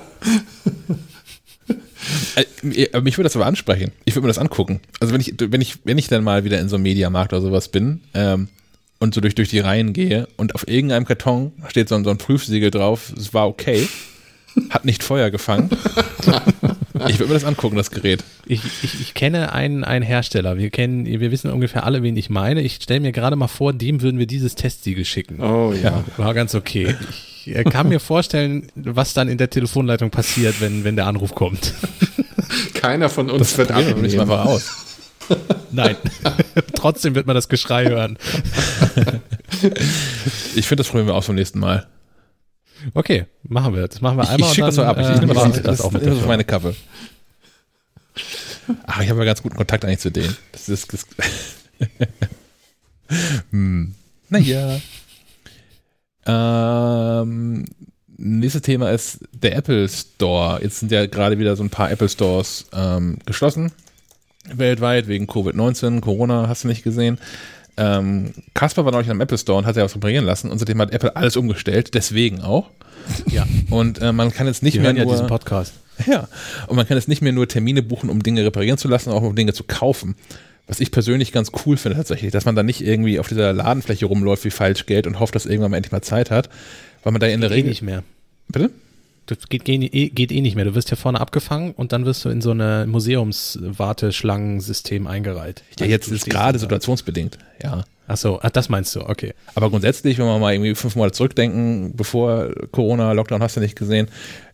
Äh, 2.35 3.01
mich 3.01 3.17
würde 3.17 3.25
das 3.25 3.35
aber 3.35 3.45
ansprechen. 3.45 3.91
Ich 4.05 4.15
würde 4.15 4.23
mir 4.23 4.29
das 4.29 4.37
angucken. 4.37 4.81
Also 4.99 5.13
wenn 5.13 5.21
ich, 5.21 5.33
wenn 5.37 5.61
ich, 5.61 5.77
wenn 5.85 5.97
ich 5.97 6.07
dann 6.07 6.23
mal 6.23 6.43
wieder 6.43 6.59
in 6.59 6.67
so 6.67 6.75
einem 6.75 6.83
Mediamarkt 6.83 7.31
oder 7.31 7.41
sowas 7.41 7.69
bin 7.69 8.01
ähm, 8.13 8.49
und 8.99 9.13
so 9.13 9.21
durch, 9.21 9.35
durch 9.35 9.49
die 9.49 9.59
Reihen 9.59 9.93
gehe 9.93 10.27
und 10.35 10.55
auf 10.55 10.67
irgendeinem 10.67 11.05
Karton 11.05 11.53
steht 11.69 11.89
so 11.89 11.95
ein, 11.95 12.03
so 12.03 12.09
ein 12.09 12.17
Prüfsiegel 12.17 12.71
drauf, 12.71 13.13
es 13.17 13.33
war 13.33 13.47
okay, 13.47 13.87
hat 14.71 14.83
nicht 14.85 15.03
Feuer 15.03 15.29
gefangen. 15.29 15.69
Ich 17.07 17.19
würde 17.19 17.27
mir 17.27 17.33
das 17.33 17.43
angucken, 17.43 17.75
das 17.75 17.91
Gerät. 17.91 18.23
Ich, 18.45 18.61
ich, 18.83 18.99
ich 18.99 19.13
kenne 19.13 19.53
einen, 19.53 19.83
einen 19.83 20.03
Hersteller. 20.03 20.57
Wir 20.57 20.69
kennen, 20.69 21.05
wir 21.05 21.31
wissen 21.31 21.51
ungefähr 21.51 21.85
alle, 21.85 22.03
wen 22.03 22.17
ich 22.17 22.29
meine. 22.29 22.61
Ich 22.61 22.75
stelle 22.75 22.99
mir 22.99 23.11
gerade 23.11 23.35
mal 23.35 23.47
vor, 23.47 23.73
dem 23.73 24.01
würden 24.01 24.19
wir 24.19 24.27
dieses 24.27 24.55
Testsiegel 24.55 25.05
schicken. 25.05 25.41
Oh 25.41 25.73
ja. 25.73 25.89
ja 25.89 26.03
war 26.17 26.33
ganz 26.33 26.55
okay. 26.55 26.95
Ich 27.45 27.55
äh, 27.55 27.63
kann 27.63 27.89
mir 27.89 27.99
vorstellen, 27.99 28.67
was 28.75 29.13
dann 29.13 29.27
in 29.27 29.37
der 29.37 29.49
Telefonleitung 29.49 30.09
passiert, 30.09 30.61
wenn, 30.61 30.83
wenn 30.83 30.95
der 30.95 31.07
Anruf 31.07 31.35
kommt. 31.35 31.73
Keiner 32.73 33.09
von 33.09 33.29
uns 33.29 33.49
das 33.49 33.57
wird 33.57 33.71
abnehmen. 33.71 34.01
nicht 34.01 34.17
mal 34.17 34.29
aus. 34.29 34.85
Nein. 35.71 35.95
Trotzdem 36.75 37.15
wird 37.15 37.27
man 37.27 37.35
das 37.35 37.49
Geschrei 37.49 37.85
hören. 37.85 38.17
ich 40.55 40.67
finde, 40.67 40.83
das 40.83 40.87
probieren 40.87 41.07
wir 41.07 41.15
aus 41.15 41.25
vom 41.25 41.35
nächsten 41.35 41.59
Mal. 41.59 41.87
Okay, 42.93 43.25
machen 43.43 43.75
wir. 43.75 43.87
Das 43.87 44.01
machen 44.01 44.17
wir 44.17 44.29
einmal. 44.29 44.39
Ich, 44.39 44.45
ich 44.45 44.53
schicke 44.53 44.67
das 44.67 44.77
mal 44.77 44.85
ab. 44.87 44.97
Ich, 44.99 45.07
äh, 45.07 45.19
nehme 45.19 45.33
das, 45.33 45.61
das, 45.61 45.81
auch 45.81 45.91
mit. 45.91 46.05
Das 46.05 46.17
ist 46.17 46.27
meine 46.27 46.43
Kappe. 46.43 46.75
Ach, 48.85 49.01
ich 49.01 49.09
habe 49.09 49.19
ja 49.19 49.25
ganz 49.25 49.41
guten 49.41 49.55
Kontakt 49.55 49.85
eigentlich 49.85 49.99
zu 49.99 50.11
denen. 50.11 50.35
Das 50.51 50.69
ist. 50.69 50.93
Das 50.93 51.05
hm. 53.51 53.95
Naja. 54.29 54.79
Ähm, 56.25 57.65
nächstes 58.17 58.61
Thema 58.61 58.91
ist 58.91 59.19
der 59.31 59.55
Apple 59.55 59.87
Store. 59.89 60.61
Jetzt 60.61 60.79
sind 60.79 60.91
ja 60.91 61.05
gerade 61.07 61.39
wieder 61.39 61.55
so 61.55 61.63
ein 61.63 61.69
paar 61.69 61.91
Apple 61.91 62.09
Stores 62.09 62.67
ähm, 62.73 63.17
geschlossen. 63.25 63.71
Weltweit 64.51 65.07
wegen 65.07 65.25
Covid-19, 65.25 66.01
Corona, 66.01 66.47
hast 66.47 66.63
du 66.63 66.67
nicht 66.67 66.83
gesehen. 66.83 67.19
Ähm, 67.79 68.33
Kasper 68.53 68.83
war 68.83 68.91
neulich 68.91 69.09
am 69.09 69.21
Apple 69.21 69.37
Store 69.37 69.57
und 69.57 69.65
hat 69.65 69.75
sich 69.75 69.83
was 69.83 69.95
reparieren 69.95 70.25
lassen 70.25 70.51
und 70.51 70.59
seitdem 70.59 70.81
hat 70.81 70.91
Apple 70.91 71.15
alles 71.15 71.37
umgestellt, 71.37 71.93
deswegen 71.93 72.41
auch. 72.41 72.69
Ja. 73.31 73.47
Und 73.71 73.99
äh, 74.01 74.11
man 74.11 74.31
kann 74.31 74.45
jetzt 74.45 74.61
nicht 74.61 74.75
Wir 74.75 74.81
mehr 74.81 74.89
hören 74.89 74.97
nur, 74.97 75.05
ja 75.05 75.11
diesen 75.13 75.27
Podcast. 75.27 75.73
Ja. 76.05 76.27
Und 76.67 76.75
man 76.75 76.87
kann 76.87 76.95
jetzt 76.95 77.07
nicht 77.07 77.21
mehr 77.21 77.31
nur 77.31 77.47
Termine 77.47 77.81
buchen, 77.81 78.09
um 78.09 78.21
Dinge 78.21 78.45
reparieren 78.45 78.77
zu 78.77 78.87
lassen, 78.87 79.09
auch 79.09 79.23
um 79.23 79.35
Dinge 79.35 79.53
zu 79.53 79.63
kaufen. 79.63 80.15
Was 80.67 80.79
ich 80.79 80.91
persönlich 80.91 81.31
ganz 81.31 81.51
cool 81.65 81.77
finde 81.77 81.97
tatsächlich, 81.97 82.31
dass 82.31 82.45
man 82.45 82.55
da 82.55 82.61
nicht 82.61 82.81
irgendwie 82.81 83.19
auf 83.19 83.27
dieser 83.27 83.51
Ladenfläche 83.53 84.05
rumläuft 84.05 84.45
wie 84.45 84.51
Falschgeld 84.51 85.07
und 85.07 85.19
hofft, 85.19 85.33
dass 85.33 85.47
irgendwann 85.47 85.71
mal 85.71 85.77
endlich 85.77 85.91
mal 85.91 86.01
Zeit 86.01 86.29
hat, 86.29 86.49
weil 87.03 87.11
man 87.11 87.19
da 87.19 87.27
in 87.27 87.41
der 87.41 87.49
Regel 87.49 87.69
nicht 87.69 87.81
mehr. 87.81 88.03
Bitte? 88.49 88.69
Das 89.29 89.47
geht, 89.47 89.63
geht, 89.63 89.91
geht 89.91 90.31
eh 90.31 90.41
nicht 90.41 90.55
mehr. 90.55 90.65
Du 90.65 90.73
wirst 90.73 90.89
ja 90.89 90.95
vorne 90.95 91.21
abgefangen 91.21 91.73
und 91.73 91.91
dann 91.91 92.03
wirst 92.05 92.25
du 92.25 92.29
in 92.29 92.41
so 92.41 92.49
eine 92.49 92.87
Museumswarteschlangensystem 92.87 95.05
eingereiht. 95.05 95.61
Ja, 95.77 95.83
also 95.83 95.91
jetzt 95.91 96.07
ist 96.07 96.27
gerade 96.27 96.57
situationsbedingt, 96.57 97.37
ja. 97.61 97.83
Ach 98.07 98.17
so, 98.17 98.39
ach, 98.41 98.49
das 98.49 98.69
meinst 98.69 98.95
du, 98.95 99.01
okay. 99.01 99.35
Aber 99.53 99.69
grundsätzlich, 99.69 100.17
wenn 100.17 100.25
wir 100.25 100.39
mal 100.39 100.53
irgendwie 100.53 100.73
fünf 100.73 100.95
Monate 100.95 101.15
zurückdenken, 101.15 101.95
bevor 101.95 102.49
Corona, 102.71 103.11
Lockdown 103.11 103.43
hast 103.43 103.55
du 103.55 103.59
nicht 103.59 103.75
gesehen, 103.75 104.07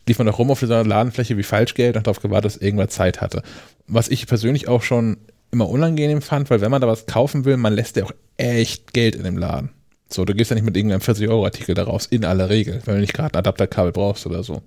lief 0.10 0.18
man 0.18 0.28
doch 0.28 0.40
rum 0.40 0.52
auf 0.52 0.60
dieser 0.60 0.84
Ladenfläche 0.84 1.38
wie 1.38 1.44
Falschgeld 1.44 1.96
und 1.96 2.06
darauf 2.06 2.20
gewartet, 2.20 2.52
dass 2.52 2.58
irgendwer 2.58 2.90
Zeit 2.90 3.22
hatte. 3.22 3.44
Was 3.88 4.10
ich 4.10 4.28
persönlich 4.28 4.68
auch 4.68 4.82
schon 4.82 5.16
immer 5.52 5.70
unangenehm 5.70 6.22
fand, 6.22 6.50
weil 6.50 6.60
wenn 6.60 6.70
man 6.70 6.82
da 6.82 6.90
was 6.90 7.06
kaufen 7.06 7.46
will, 7.46 7.56
man 7.56 7.74
lässt 7.74 7.96
ja 7.96 8.04
auch 8.04 8.12
echt 8.36 8.92
Geld 8.92 9.16
in 9.16 9.24
dem 9.24 9.38
Laden. 9.38 9.70
So, 10.10 10.24
du 10.26 10.34
gehst 10.34 10.52
ja 10.52 10.56
nicht 10.56 10.66
mit 10.66 10.78
irgendeinem 10.78 11.02
40-Euro-Artikel 11.02 11.76
daraus, 11.76 12.06
in 12.06 12.26
aller 12.26 12.50
Regel, 12.50 12.82
wenn 12.86 12.96
du 12.96 13.02
nicht 13.02 13.14
gerade 13.14 13.34
ein 13.34 13.40
Adapterkabel 13.40 13.92
brauchst 13.92 14.26
oder 14.26 14.44
so. 14.44 14.62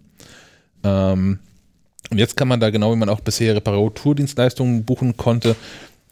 Ähm, 0.82 1.38
und 2.10 2.18
jetzt 2.18 2.36
kann 2.36 2.48
man 2.48 2.60
da 2.60 2.70
genau, 2.70 2.92
wie 2.92 2.96
man 2.98 3.08
auch 3.08 3.20
bisher 3.20 3.54
Reparaturdienstleistungen 3.54 4.84
buchen 4.84 5.16
konnte, 5.16 5.56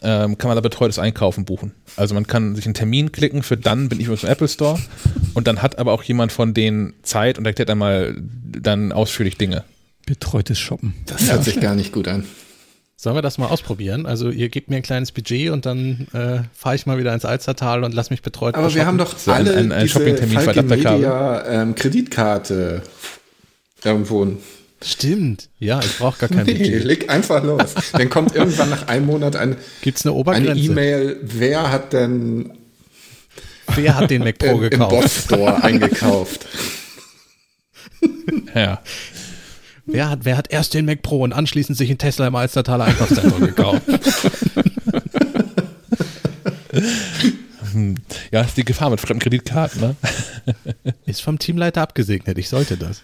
ähm, 0.03 0.37
kann 0.37 0.49
man 0.49 0.57
da 0.57 0.61
betreutes 0.61 0.99
Einkaufen 0.99 1.45
buchen. 1.45 1.73
Also 1.97 2.15
man 2.15 2.27
kann 2.27 2.55
sich 2.55 2.67
einen 2.67 2.75
Termin 2.75 3.13
klicken 3.13 3.43
für 3.43 3.57
dann 3.57 3.89
bin 3.89 3.99
ich 3.99 4.09
im 4.09 4.29
Apple 4.29 4.49
Store 4.49 4.79
und 5.35 5.47
dann 5.47 5.63
hat 5.63 5.79
aber 5.79 5.93
auch 5.93 6.03
jemand 6.03 6.33
von 6.33 6.53
denen 6.53 6.93
Zeit 7.03 7.39
und 7.39 7.47
erklärt 7.47 7.71
einmal 7.71 8.15
dann 8.19 8.93
ausführlich 8.93 9.39
Dinge. 9.39 9.65
Betreutes 10.05 10.59
Shoppen. 10.59 10.95
Das 11.07 11.27
ja. 11.27 11.35
hört 11.35 11.45
sich 11.45 11.61
gar 11.61 11.75
nicht 11.75 11.93
gut 11.93 12.09
an. 12.09 12.27
Sollen 13.07 13.19
wir 13.19 13.23
das 13.23 13.39
mal 13.39 13.47
ausprobieren? 13.47 14.05
Also 14.05 14.31
ihr 14.31 14.49
gebt 14.49 14.69
mir 14.69 14.75
ein 14.79 14.83
kleines 14.83 15.13
Budget 15.13 15.51
und 15.51 15.65
dann 15.65 16.09
äh, 16.13 16.41
fahre 16.53 16.75
ich 16.75 16.87
mal 16.87 16.99
wieder 16.99 17.15
ins 17.15 17.25
Alzertal 17.25 17.85
und 17.85 17.95
lass 17.95 18.11
mich 18.11 18.21
betreut 18.21 18.57
Aber 18.57 18.75
wir 18.75 18.85
haben 18.85 18.99
doch 18.99 19.17
so 19.17 19.31
alle 19.31 19.53
ein, 19.53 19.71
ein, 19.71 19.73
ein 19.73 19.85
diese 19.85 20.41
Falke 20.41 20.65
Media 20.65 21.47
ähm, 21.47 21.77
Kreditkarte 21.77 22.83
irgendwo 23.85 24.27
Stimmt, 24.85 25.51
ja, 25.61 25.79
ich 25.79 25.99
brauche 25.99 26.19
gar 26.19 26.29
kein 26.31 26.47
nee, 26.47 26.55
Budget. 26.55 26.83
Leg 26.83 27.09
einfach 27.09 27.45
los. 27.45 27.77
Dann 27.93 28.11
kommt 28.11 28.35
irgendwann 28.35 28.71
nach 28.71 28.89
einem 28.89 29.07
Monat 29.07 29.37
ein, 29.37 29.57
Gibt's 29.83 30.05
eine 30.05 30.13
Obergrenze? 30.13 30.51
Eine 30.51 30.61
E-Mail, 30.61 31.21
wer 31.23 31.71
hat 31.71 31.93
denn 31.93 32.55
Wer 33.77 33.95
hat 33.95 34.11
den 34.11 34.25
Mac 34.25 34.39
Pro 34.39 34.57
gekauft? 34.59 34.93
Im 34.93 35.01
Boss 35.01 35.25
Store 35.27 35.63
eingekauft. 35.63 36.47
ja. 38.57 38.83
Wer 39.87 40.11
hat, 40.11 40.25
wer 40.25 40.37
hat 40.37 40.51
erst 40.51 40.75
den 40.75 40.85
Mac 40.85 41.03
Pro 41.03 41.23
und 41.23 41.33
anschließend 41.33 41.79
sich 41.79 41.89
einen 41.89 41.99
Tesla 41.99 42.27
im 42.27 42.35
Alstertaler 42.35 42.85
Einkaufszentrum 42.87 43.41
gekauft? 43.41 43.83
ja, 48.33 48.41
ist 48.43 48.57
die 48.57 48.65
Gefahr 48.65 48.91
mit 48.91 49.01
fremden 49.01 49.21
Kreditkarten, 49.21 49.81
ne? 49.81 49.97
Ist 51.07 51.23
vom 51.23 51.39
Teamleiter 51.39 51.83
abgesegnet, 51.83 52.37
ich 52.39 52.49
sollte 52.49 52.77
das. 52.77 53.03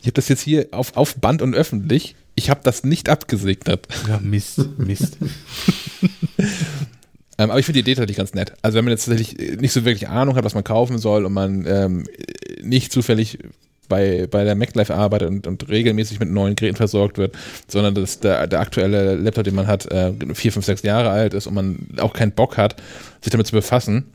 ich 0.00 0.06
habe 0.06 0.12
das 0.12 0.28
jetzt 0.28 0.42
hier 0.42 0.68
auf, 0.70 0.96
auf 0.96 1.16
Band 1.16 1.42
und 1.42 1.54
öffentlich. 1.54 2.14
Ich 2.36 2.50
habe 2.50 2.60
das 2.62 2.84
nicht 2.84 3.08
abgesegnet. 3.08 3.86
Ja, 4.08 4.18
Mist, 4.20 4.60
Mist. 4.78 5.18
ähm, 6.38 7.50
aber 7.50 7.58
ich 7.58 7.66
finde 7.66 7.82
die 7.82 7.90
Idee 7.90 7.94
tatsächlich 7.94 8.16
ganz 8.16 8.34
nett. 8.34 8.54
Also 8.62 8.76
wenn 8.76 8.84
man 8.84 8.92
jetzt 8.92 9.04
tatsächlich 9.06 9.60
nicht 9.60 9.72
so 9.72 9.84
wirklich 9.84 10.08
Ahnung 10.08 10.36
hat, 10.36 10.44
was 10.44 10.54
man 10.54 10.64
kaufen 10.64 10.98
soll 10.98 11.24
und 11.24 11.32
man 11.32 11.64
ähm, 11.66 12.06
nicht 12.62 12.92
zufällig 12.92 13.38
bei, 13.94 14.26
bei 14.26 14.42
der 14.42 14.56
MacLife 14.56 14.92
arbeitet 14.92 15.28
und, 15.28 15.46
und 15.46 15.68
regelmäßig 15.68 16.18
mit 16.18 16.30
neuen 16.30 16.56
Geräten 16.56 16.76
versorgt 16.76 17.16
wird, 17.16 17.36
sondern 17.68 17.94
dass 17.94 18.18
der, 18.18 18.46
der 18.48 18.60
aktuelle 18.60 19.14
Laptop, 19.14 19.44
den 19.44 19.54
man 19.54 19.68
hat, 19.68 19.86
äh, 19.86 20.12
vier, 20.34 20.52
fünf, 20.52 20.66
sechs 20.66 20.82
Jahre 20.82 21.10
alt 21.10 21.32
ist 21.32 21.46
und 21.46 21.54
man 21.54 21.86
auch 21.98 22.12
keinen 22.12 22.32
Bock 22.32 22.56
hat, 22.56 22.76
sich 23.20 23.30
damit 23.30 23.46
zu 23.46 23.52
befassen, 23.52 24.06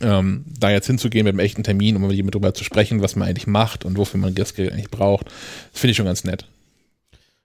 ähm, 0.00 0.44
da 0.58 0.70
jetzt 0.70 0.86
hinzugehen 0.86 1.24
mit 1.24 1.32
einem 1.32 1.40
echten 1.40 1.62
Termin, 1.62 1.96
um 1.96 2.06
mit 2.06 2.34
darüber 2.34 2.54
zu 2.54 2.64
sprechen, 2.64 3.02
was 3.02 3.14
man 3.14 3.28
eigentlich 3.28 3.46
macht 3.46 3.84
und 3.84 3.98
wofür 3.98 4.18
man 4.18 4.34
das 4.34 4.54
Gerät 4.54 4.72
eigentlich 4.72 4.90
braucht, 4.90 5.26
das 5.26 5.80
finde 5.80 5.90
ich 5.90 5.96
schon 5.98 6.06
ganz 6.06 6.24
nett. 6.24 6.46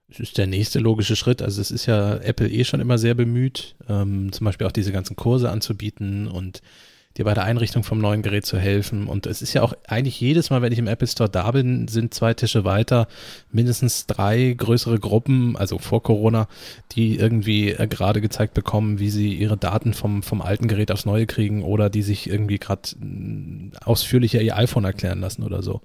Das 0.08 0.22
ist 0.22 0.38
der 0.38 0.48
nächste 0.48 0.80
logische 0.80 1.18
Schritt. 1.18 1.42
Also 1.42 1.60
es 1.60 1.70
ist 1.70 1.86
ja 1.86 2.16
Apple 2.16 2.48
eh 2.48 2.64
schon 2.64 2.80
immer 2.80 2.98
sehr 2.98 3.14
bemüht, 3.14 3.76
ähm, 3.90 4.32
zum 4.32 4.46
Beispiel 4.46 4.66
auch 4.66 4.72
diese 4.72 4.94
ganzen 4.94 5.18
Kurse 5.18 5.50
anzubieten 5.50 6.28
und 6.28 6.62
dir 7.18 7.26
bei 7.26 7.34
der 7.34 7.44
Einrichtung 7.44 7.84
vom 7.84 8.00
neuen 8.00 8.22
Gerät 8.22 8.46
zu 8.46 8.58
helfen. 8.58 9.08
Und 9.08 9.26
es 9.26 9.42
ist 9.42 9.54
ja 9.54 9.64
auch 9.64 9.74
eigentlich 9.88 10.20
jedes 10.22 10.50
Mal, 10.50 10.62
wenn 10.62 10.72
ich 10.72 10.80
im 10.80 10.88
Apple 10.88 11.08
Store 11.08 11.30
da 11.30 11.52
bin, 11.52 11.88
sind 11.88 12.14
zwei 12.14 12.34
Tische 12.34 12.64
weiter 12.64 13.08
mindestens 13.52 14.06
drei 14.06 14.54
größere 14.56 15.00
Gruppen, 15.00 15.56
also 15.58 15.80
vor 15.80 16.04
Corona, 16.04 16.48
die 16.92 17.18
irgendwie 17.18 17.72
äh, 17.72 17.88
gerade 17.88 18.22
gezeigt 18.22 18.54
bekommen, 18.54 19.00
wie 19.00 19.10
sie 19.10 19.34
ihre 19.34 19.58
Daten 19.58 19.94
vom, 19.94 20.24
vom 20.24 20.42
alten 20.42 20.68
Gerät 20.68 20.92
aufs 20.92 21.06
neue 21.06 21.26
kriegen 21.26 21.64
oder 21.64 21.90
die 21.90 22.04
sich 22.04 22.30
irgendwie 22.30 22.60
gerade 22.60 22.90
mm, 23.00 23.72
ausführlicher 23.84 24.42
ihr 24.42 24.58
iPhone 24.58 24.86
erklären 24.86 25.20
lassen 25.20 25.44
oder 25.44 25.64
so. 25.64 25.82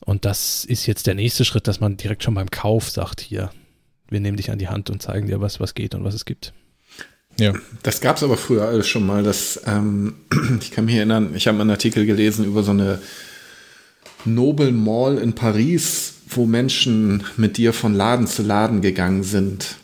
Und 0.00 0.24
das 0.24 0.64
ist 0.64 0.86
jetzt 0.86 1.06
der 1.06 1.14
nächste 1.14 1.44
Schritt, 1.44 1.68
dass 1.68 1.80
man 1.80 1.96
direkt 1.96 2.22
schon 2.22 2.34
beim 2.34 2.50
Kauf 2.50 2.88
sagt, 2.88 3.20
hier, 3.20 3.50
wir 4.08 4.20
nehmen 4.20 4.36
dich 4.36 4.50
an 4.50 4.58
die 4.58 4.68
Hand 4.68 4.90
und 4.90 5.02
zeigen 5.02 5.26
dir, 5.26 5.40
was, 5.40 5.60
was 5.60 5.74
geht 5.74 5.94
und 5.94 6.04
was 6.04 6.14
es 6.14 6.24
gibt. 6.24 6.52
Ja. 7.40 7.54
Das 7.82 8.00
gab 8.00 8.16
es 8.16 8.22
aber 8.22 8.36
früher 8.36 8.66
alles 8.68 8.86
schon 8.86 9.06
mal. 9.06 9.22
Dass, 9.22 9.60
ähm, 9.66 10.14
ich 10.60 10.70
kann 10.70 10.84
mich 10.84 10.96
erinnern, 10.96 11.30
ich 11.34 11.48
habe 11.48 11.60
einen 11.60 11.70
Artikel 11.70 12.06
gelesen 12.06 12.44
über 12.44 12.62
so 12.62 12.72
eine 12.72 13.00
Noble 14.24 14.72
Mall 14.72 15.18
in 15.18 15.34
Paris, 15.34 16.14
wo 16.28 16.46
Menschen 16.46 17.24
mit 17.36 17.56
dir 17.56 17.72
von 17.72 17.94
Laden 17.94 18.26
zu 18.26 18.42
Laden 18.42 18.82
gegangen 18.82 19.22
sind. 19.22 19.76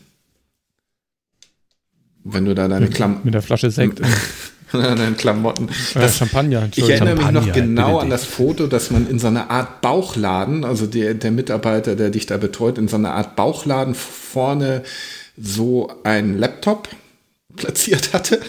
Wenn 2.23 2.45
du 2.45 2.55
da 2.55 2.69
deine 2.69 2.89
Klamotten. 2.89 3.23
Mit 3.25 3.35
der 3.35 3.43
Flasche 3.43 3.71
Sekt. 3.71 4.01
deine 4.73 5.13
Klamotten. 5.13 5.69
Das, 5.95 6.19
Champagner. 6.19 6.69
Ich 6.75 6.89
erinnere 6.89 7.17
Champagner, 7.17 7.41
mich 7.41 7.49
noch 7.49 7.55
genau 7.55 7.99
an 7.99 8.11
das 8.11 8.25
Foto, 8.25 8.67
dass 8.67 8.91
man 8.91 9.09
in 9.09 9.19
so 9.19 9.29
einer 9.29 9.51
Art 9.51 9.81
Bauchladen, 9.81 10.65
also 10.65 10.87
der, 10.87 11.15
der 11.15 11.31
Mitarbeiter, 11.31 11.97
der 11.97 12.11
dich 12.11 12.27
da 12.27 12.37
betreut, 12.37 12.77
in 12.79 12.89
so 12.89 12.97
einer 12.97 13.15
Art 13.15 13.37
Bauchladen 13.37 13.95
vorne 13.95 14.83
so 15.37 15.93
ein 16.03 16.37
Laptop 16.39 16.89
platziert 17.57 18.13
hatte. 18.13 18.41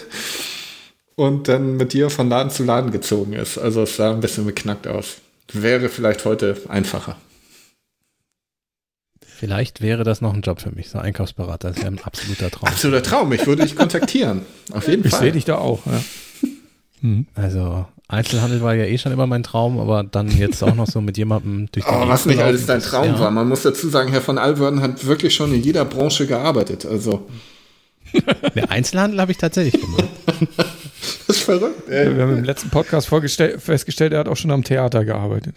und 1.16 1.48
dann 1.48 1.76
mit 1.76 1.92
dir 1.92 2.10
von 2.10 2.28
Laden 2.28 2.50
zu 2.50 2.62
Laden 2.64 2.90
gezogen 2.90 3.32
ist. 3.32 3.58
Also 3.58 3.82
es 3.82 3.96
sah 3.96 4.10
ein 4.12 4.20
bisschen 4.20 4.46
beknackt 4.46 4.86
aus. 4.86 5.16
Wäre 5.52 5.88
vielleicht 5.88 6.24
heute 6.24 6.56
einfacher. 6.68 7.16
Vielleicht 9.24 9.80
wäre 9.80 10.02
das 10.04 10.20
noch 10.20 10.34
ein 10.34 10.40
Job 10.42 10.60
für 10.60 10.70
mich, 10.72 10.90
so 10.90 10.98
Einkaufsberater. 10.98 11.68
Das 11.68 11.78
wäre 11.78 11.88
ein 11.88 12.00
absoluter 12.02 12.50
Traum. 12.50 12.68
Absoluter 12.68 13.02
Traum. 13.02 13.32
Ich 13.32 13.46
würde 13.46 13.62
dich 13.62 13.76
kontaktieren. 13.76 14.42
Auf 14.72 14.88
jeden 14.88 15.04
Ich 15.04 15.10
Fall. 15.12 15.20
sehe 15.20 15.32
dich 15.32 15.44
da 15.44 15.58
auch. 15.58 15.80
Ja. 15.86 16.02
Also 17.34 17.86
Einzelhandel 18.08 18.62
war 18.62 18.74
ja 18.74 18.84
eh 18.84 18.98
schon 18.98 19.12
immer 19.12 19.28
mein 19.28 19.44
Traum, 19.44 19.78
aber 19.78 20.02
dann 20.02 20.28
jetzt 20.36 20.64
auch 20.64 20.74
noch 20.74 20.88
so 20.88 21.00
mit 21.00 21.16
jemandem 21.16 21.68
durch 21.70 21.86
die 21.86 21.92
Oh, 21.92 22.08
was 22.08 22.26
nicht 22.26 22.40
alles 22.40 22.66
dein 22.66 22.80
Traum 22.80 23.06
ja. 23.06 23.20
war. 23.20 23.30
Man 23.30 23.48
muss 23.48 23.62
dazu 23.62 23.88
sagen, 23.88 24.10
Herr 24.10 24.22
von 24.22 24.38
Alverden 24.38 24.82
hat 24.82 25.06
wirklich 25.06 25.34
schon 25.34 25.54
in 25.54 25.62
jeder 25.62 25.84
Branche 25.84 26.26
gearbeitet. 26.26 26.84
Also, 26.86 27.28
Der 28.54 28.70
Einzelhandel 28.70 29.20
habe 29.20 29.32
ich 29.32 29.38
tatsächlich 29.38 29.80
gemacht. 29.80 30.04
das 31.26 31.36
ist 31.36 31.42
verrückt. 31.44 31.88
Ey. 31.88 32.14
Wir 32.16 32.22
haben 32.22 32.38
im 32.38 32.44
letzten 32.44 32.70
Podcast 32.70 33.08
vorgestell- 33.08 33.58
festgestellt, 33.58 34.12
er 34.12 34.20
hat 34.20 34.28
auch 34.28 34.36
schon 34.36 34.50
am 34.50 34.64
Theater 34.64 35.04
gearbeitet. 35.04 35.56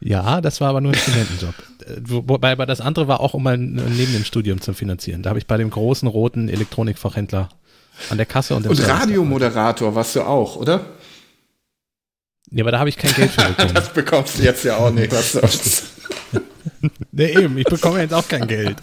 Ja, 0.00 0.40
das 0.40 0.60
war 0.60 0.70
aber 0.70 0.80
nur 0.80 0.92
ein 0.92 0.98
Studentenjob. 0.98 1.54
Äh, 1.86 2.00
wo- 2.02 2.24
Wobei 2.26 2.52
aber 2.52 2.66
das 2.66 2.80
andere 2.80 3.06
war 3.08 3.20
auch, 3.20 3.34
um 3.34 3.42
mein 3.44 3.78
äh, 3.78 3.82
neben 3.96 4.12
dem 4.12 4.24
Studium 4.24 4.60
zu 4.60 4.72
finanzieren. 4.74 5.22
Da 5.22 5.30
habe 5.30 5.38
ich 5.38 5.46
bei 5.46 5.56
dem 5.56 5.70
großen 5.70 6.08
roten 6.08 6.48
Elektronikfachhändler 6.48 7.48
an 8.10 8.16
der 8.16 8.26
Kasse 8.26 8.54
und 8.56 8.66
Und 8.66 8.80
Radiomoderator 8.88 9.94
warst 9.94 10.16
du 10.16 10.22
auch, 10.22 10.56
oder? 10.56 10.80
Ja, 12.50 12.64
aber 12.64 12.72
da 12.72 12.80
habe 12.80 12.88
ich 12.88 12.96
kein 12.96 13.12
Geld 13.14 13.30
für 13.30 13.42
bekommen. 13.48 13.70
Das 13.74 13.92
bekommst 13.92 14.38
du 14.38 14.42
jetzt 14.42 14.64
ja 14.64 14.76
auch 14.76 14.90
nicht. 14.90 15.12
Was 15.12 15.32
soll's. 15.32 15.82
nee, 17.12 17.30
eben, 17.32 17.56
ich 17.56 17.64
bekomme 17.64 18.00
jetzt 18.00 18.12
auch 18.12 18.26
kein 18.26 18.46
Geld. 18.48 18.76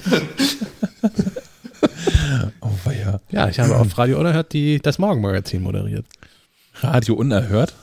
Oh, 2.62 2.72
weia. 2.84 3.22
Ja, 3.30 3.48
ich 3.50 3.60
habe 3.60 3.76
auf 3.78 3.98
Radio 3.98 4.20
Unerhört 4.20 4.54
die, 4.54 4.80
das 4.80 5.00
Morgenmagazin 5.00 5.62
moderiert. 5.62 6.06
Radio 6.82 7.16
unerhört. 7.16 7.74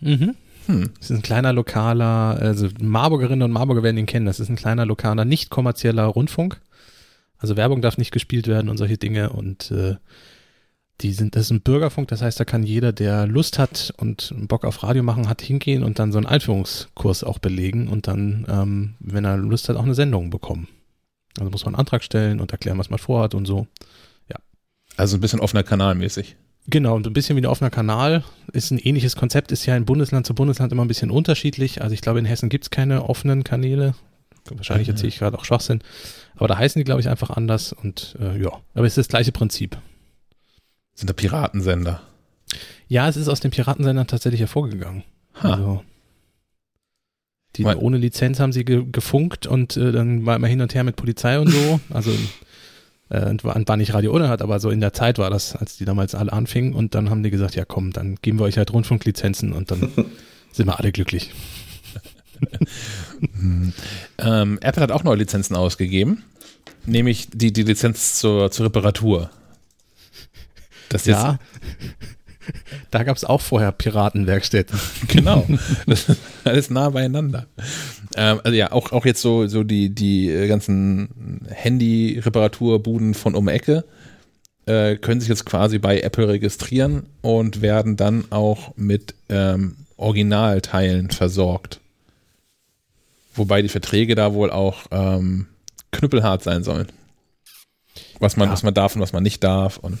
Mhm. 0.00 0.34
Das 0.66 1.10
ist 1.10 1.16
ein 1.16 1.22
kleiner 1.22 1.52
lokaler, 1.52 2.38
also 2.40 2.68
Marburgerinnen 2.80 3.42
und 3.42 3.52
Marburger 3.52 3.82
werden 3.82 3.98
ihn 3.98 4.06
kennen. 4.06 4.26
Das 4.26 4.40
ist 4.40 4.48
ein 4.48 4.56
kleiner 4.56 4.84
lokaler, 4.84 5.24
nicht 5.24 5.50
kommerzieller 5.50 6.04
Rundfunk. 6.04 6.60
Also 7.38 7.56
Werbung 7.56 7.82
darf 7.82 7.98
nicht 7.98 8.12
gespielt 8.12 8.48
werden 8.48 8.68
und 8.68 8.76
solche 8.76 8.98
Dinge. 8.98 9.30
Und 9.30 9.70
äh, 9.70 9.96
die 11.02 11.12
sind, 11.12 11.36
das 11.36 11.42
ist 11.42 11.50
ein 11.50 11.60
Bürgerfunk, 11.60 12.08
das 12.08 12.22
heißt, 12.22 12.40
da 12.40 12.44
kann 12.44 12.62
jeder, 12.62 12.92
der 12.92 13.26
Lust 13.26 13.58
hat 13.58 13.92
und 13.98 14.34
Bock 14.48 14.64
auf 14.64 14.82
Radio 14.82 15.02
machen 15.02 15.28
hat, 15.28 15.42
hingehen 15.42 15.84
und 15.84 15.98
dann 15.98 16.10
so 16.10 16.18
einen 16.18 16.26
Einführungskurs 16.26 17.22
auch 17.22 17.38
belegen 17.38 17.88
und 17.88 18.06
dann, 18.08 18.46
ähm, 18.48 18.94
wenn 18.98 19.24
er 19.24 19.36
Lust 19.36 19.68
hat, 19.68 19.76
auch 19.76 19.84
eine 19.84 19.94
Sendung 19.94 20.30
bekommen. 20.30 20.68
Also 21.38 21.50
muss 21.50 21.64
man 21.64 21.74
einen 21.74 21.80
Antrag 21.80 22.02
stellen 22.02 22.40
und 22.40 22.52
erklären, 22.52 22.78
was 22.78 22.90
man 22.90 22.98
vorhat 22.98 23.34
und 23.34 23.46
so. 23.46 23.66
Also 24.96 25.16
ein 25.16 25.20
bisschen 25.20 25.40
offener 25.40 25.62
Kanal 25.62 25.94
mäßig. 25.94 26.36
Genau, 26.68 26.96
und 26.96 27.06
ein 27.06 27.12
bisschen 27.12 27.36
wie 27.36 27.42
ein 27.42 27.46
offener 27.46 27.70
Kanal. 27.70 28.24
Ist 28.52 28.70
ein 28.70 28.78
ähnliches 28.78 29.14
Konzept, 29.14 29.52
ist 29.52 29.66
ja 29.66 29.76
in 29.76 29.84
Bundesland 29.84 30.26
zu 30.26 30.34
Bundesland 30.34 30.72
immer 30.72 30.84
ein 30.84 30.88
bisschen 30.88 31.10
unterschiedlich. 31.10 31.82
Also 31.82 31.94
ich 31.94 32.00
glaube, 32.00 32.18
in 32.18 32.24
Hessen 32.24 32.48
gibt 32.48 32.64
es 32.64 32.70
keine 32.70 33.04
offenen 33.08 33.44
Kanäle. 33.44 33.94
Wahrscheinlich 34.50 34.88
erzähle 34.88 35.08
ich 35.08 35.18
gerade 35.18 35.38
auch 35.38 35.44
Schwachsinn. 35.44 35.80
Aber 36.34 36.48
da 36.48 36.56
heißen 36.56 36.78
die, 36.78 36.84
glaube 36.84 37.00
ich, 37.00 37.08
einfach 37.08 37.30
anders. 37.30 37.72
Und 37.72 38.16
äh, 38.20 38.40
ja, 38.40 38.50
aber 38.74 38.86
es 38.86 38.92
ist 38.92 38.98
das 38.98 39.08
gleiche 39.08 39.32
Prinzip. 39.32 39.76
Sind 40.94 41.10
da 41.10 41.14
Piratensender. 41.14 42.00
Ja, 42.88 43.08
es 43.08 43.16
ist 43.16 43.28
aus 43.28 43.40
den 43.40 43.50
Piratensendern 43.50 44.06
tatsächlich 44.06 44.40
hervorgegangen. 44.40 45.04
Ha. 45.42 45.52
Also 45.52 45.84
die 47.56 47.64
Mal- 47.64 47.76
ohne 47.76 47.98
Lizenz 47.98 48.40
haben 48.40 48.52
sie 48.52 48.64
ge 48.64 48.84
gefunkt 48.90 49.46
und 49.46 49.76
äh, 49.76 49.92
dann 49.92 50.26
war 50.26 50.36
immer 50.36 50.46
hin 50.46 50.60
und 50.60 50.74
her 50.74 50.84
mit 50.84 50.96
Polizei 50.96 51.38
und 51.38 51.48
so. 51.50 51.80
Also 51.90 52.10
äh, 53.08 53.34
war, 53.42 53.76
nicht 53.76 53.94
Radio 53.94 54.12
Unerhört, 54.12 54.42
aber 54.42 54.58
so 54.60 54.70
in 54.70 54.80
der 54.80 54.92
Zeit 54.92 55.18
war 55.18 55.30
das, 55.30 55.54
als 55.54 55.76
die 55.76 55.84
damals 55.84 56.14
alle 56.14 56.32
anfingen 56.32 56.74
und 56.74 56.94
dann 56.94 57.10
haben 57.10 57.22
die 57.22 57.30
gesagt, 57.30 57.54
ja 57.54 57.64
komm, 57.64 57.92
dann 57.92 58.16
geben 58.22 58.38
wir 58.38 58.44
euch 58.44 58.58
halt 58.58 58.72
Rundfunklizenzen 58.72 59.52
und 59.52 59.70
dann 59.70 59.92
sind 60.52 60.66
wir 60.66 60.78
alle 60.78 60.92
glücklich. 60.92 61.32
Ähm, 64.18 64.58
Apple 64.60 64.82
hat 64.82 64.92
auch 64.92 65.02
neue 65.04 65.16
Lizenzen 65.16 65.56
ausgegeben. 65.56 66.22
Nämlich 66.84 67.28
die, 67.32 67.52
die 67.52 67.62
Lizenz 67.62 68.18
zur, 68.18 68.50
zur 68.50 68.66
Reparatur. 68.66 69.30
Das 70.90 71.02
ist 71.02 71.08
Ja, 71.08 71.38
da 72.90 73.02
gab 73.02 73.16
es 73.16 73.24
auch 73.24 73.40
vorher 73.40 73.72
Piratenwerkstätten. 73.72 74.78
Genau. 75.08 75.46
Das 75.86 76.08
ist 76.08 76.20
alles 76.44 76.70
nah 76.70 76.90
beieinander. 76.90 77.46
Ähm, 78.16 78.40
also 78.44 78.56
ja, 78.56 78.72
auch, 78.72 78.92
auch 78.92 79.04
jetzt 79.06 79.22
so, 79.22 79.46
so 79.46 79.62
die, 79.64 79.94
die 79.94 80.30
äh, 80.30 80.48
ganzen 80.48 81.40
Handy-Reparaturbuden 81.50 83.14
von 83.14 83.34
um 83.34 83.48
Ecke 83.48 83.84
äh, 84.66 84.96
können 84.96 85.20
sich 85.20 85.28
jetzt 85.28 85.46
quasi 85.46 85.78
bei 85.78 86.00
Apple 86.00 86.28
registrieren 86.28 87.06
und 87.22 87.62
werden 87.62 87.96
dann 87.96 88.24
auch 88.30 88.76
mit 88.76 89.14
ähm, 89.28 89.76
Originalteilen 89.96 91.10
versorgt. 91.10 91.80
Wobei 93.34 93.62
die 93.62 93.68
Verträge 93.68 94.14
da 94.14 94.34
wohl 94.34 94.50
auch 94.50 94.86
ähm, 94.90 95.46
knüppelhart 95.92 96.42
sein 96.42 96.64
sollen. 96.64 96.88
Was 98.18 98.36
man, 98.36 98.48
Ja. 98.48 98.52
was 98.52 98.62
man 98.62 98.74
darf 98.74 98.94
und 98.96 99.02
was 99.02 99.12
man 99.12 99.22
nicht 99.22 99.44
darf. 99.44 99.76
Und 99.76 99.98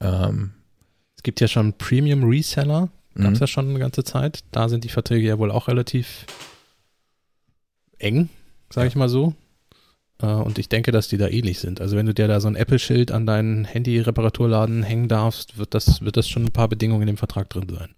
ähm, 0.00 0.52
Es 1.20 1.22
gibt 1.22 1.42
ja 1.42 1.48
schon 1.48 1.74
Premium 1.74 2.24
Reseller, 2.24 2.88
gab 3.14 3.32
es 3.34 3.40
Mhm. 3.40 3.42
ja 3.42 3.46
schon 3.46 3.68
eine 3.68 3.78
ganze 3.78 4.04
Zeit. 4.04 4.40
Da 4.52 4.70
sind 4.70 4.84
die 4.84 4.88
Verträge 4.88 5.28
ja 5.28 5.38
wohl 5.38 5.50
auch 5.50 5.68
relativ 5.68 6.24
eng, 7.98 8.30
sage 8.72 8.88
ich 8.88 8.96
mal 8.96 9.10
so. 9.10 9.34
Äh, 10.22 10.28
Und 10.28 10.58
ich 10.58 10.70
denke, 10.70 10.92
dass 10.92 11.08
die 11.08 11.18
da 11.18 11.28
ähnlich 11.28 11.58
sind. 11.58 11.78
Also 11.82 11.94
wenn 11.98 12.06
du 12.06 12.14
dir 12.14 12.26
da 12.26 12.40
so 12.40 12.48
ein 12.48 12.56
Apple-Schild 12.56 13.10
an 13.12 13.26
deinen 13.26 13.66
Handy-Reparaturladen 13.66 14.82
hängen 14.82 15.08
darfst, 15.08 15.58
wird 15.58 15.74
das, 15.74 16.00
wird 16.00 16.16
das 16.16 16.26
schon 16.26 16.44
ein 16.46 16.52
paar 16.52 16.68
Bedingungen 16.68 17.02
in 17.02 17.08
dem 17.08 17.16
Vertrag 17.18 17.50
drin 17.50 17.68
sein. 17.68 17.90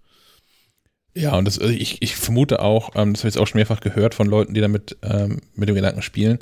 Ja, 1.15 1.37
und 1.39 1.45
das, 1.45 1.61
also 1.61 1.73
ich, 1.73 2.03
ich 2.03 2.17
vermute 2.17 2.61
auch, 2.61 2.91
ähm, 2.97 3.13
das 3.13 3.23
habe 3.23 3.29
ich 3.29 3.35
jetzt 3.37 3.39
auch 3.41 3.47
schon 3.47 3.61
mehrfach 3.61 3.79
gehört 3.79 4.17
von 4.17 4.27
Leuten, 4.27 4.53
die 4.55 4.61
damit 4.61 4.97
ähm, 5.03 5.43
mit 5.55 5.69
dem 5.69 5.77
Gedanken 5.77 6.03
spielen, 6.03 6.41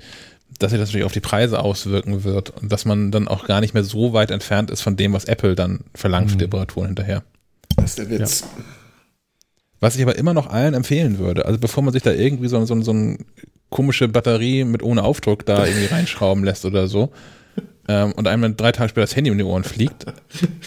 dass 0.58 0.70
sich 0.72 0.80
das 0.80 0.88
natürlich 0.88 1.06
auf 1.06 1.12
die 1.12 1.20
Preise 1.20 1.60
auswirken 1.60 2.24
wird 2.24 2.50
und 2.50 2.70
dass 2.70 2.84
man 2.84 3.10
dann 3.10 3.28
auch 3.28 3.46
gar 3.46 3.60
nicht 3.60 3.74
mehr 3.74 3.84
so 3.84 4.12
weit 4.12 4.30
entfernt 4.30 4.70
ist 4.70 4.82
von 4.82 4.96
dem, 4.96 5.12
was 5.12 5.24
Apple 5.24 5.54
dann 5.54 5.80
verlangt 5.94 6.30
für 6.30 6.36
die 6.36 6.44
Reparaturen 6.44 6.88
hinterher. 6.88 7.22
Das 7.76 7.90
ist 7.90 7.98
der 7.98 8.10
Witz. 8.10 8.44
Was 9.80 9.96
ich 9.96 10.02
aber 10.02 10.16
immer 10.16 10.34
noch 10.34 10.48
allen 10.48 10.74
empfehlen 10.74 11.18
würde, 11.18 11.46
also 11.46 11.58
bevor 11.58 11.82
man 11.82 11.92
sich 11.94 12.02
da 12.02 12.12
irgendwie 12.12 12.48
so, 12.48 12.62
so, 12.66 12.80
so 12.82 12.90
eine 12.90 13.16
komische 13.70 14.08
Batterie 14.08 14.64
mit 14.64 14.82
ohne 14.82 15.02
Aufdruck 15.04 15.46
da 15.46 15.64
irgendwie 15.66 15.86
reinschrauben 15.94 16.44
lässt 16.44 16.66
oder 16.66 16.86
so 16.88 17.10
ähm, 17.88 18.12
und 18.12 18.28
einem 18.28 18.42
dann 18.42 18.56
drei 18.56 18.72
Tage 18.72 18.90
später 18.90 19.06
das 19.06 19.16
Handy 19.16 19.30
um 19.30 19.38
die 19.38 19.44
Ohren 19.44 19.64
fliegt, 19.64 20.04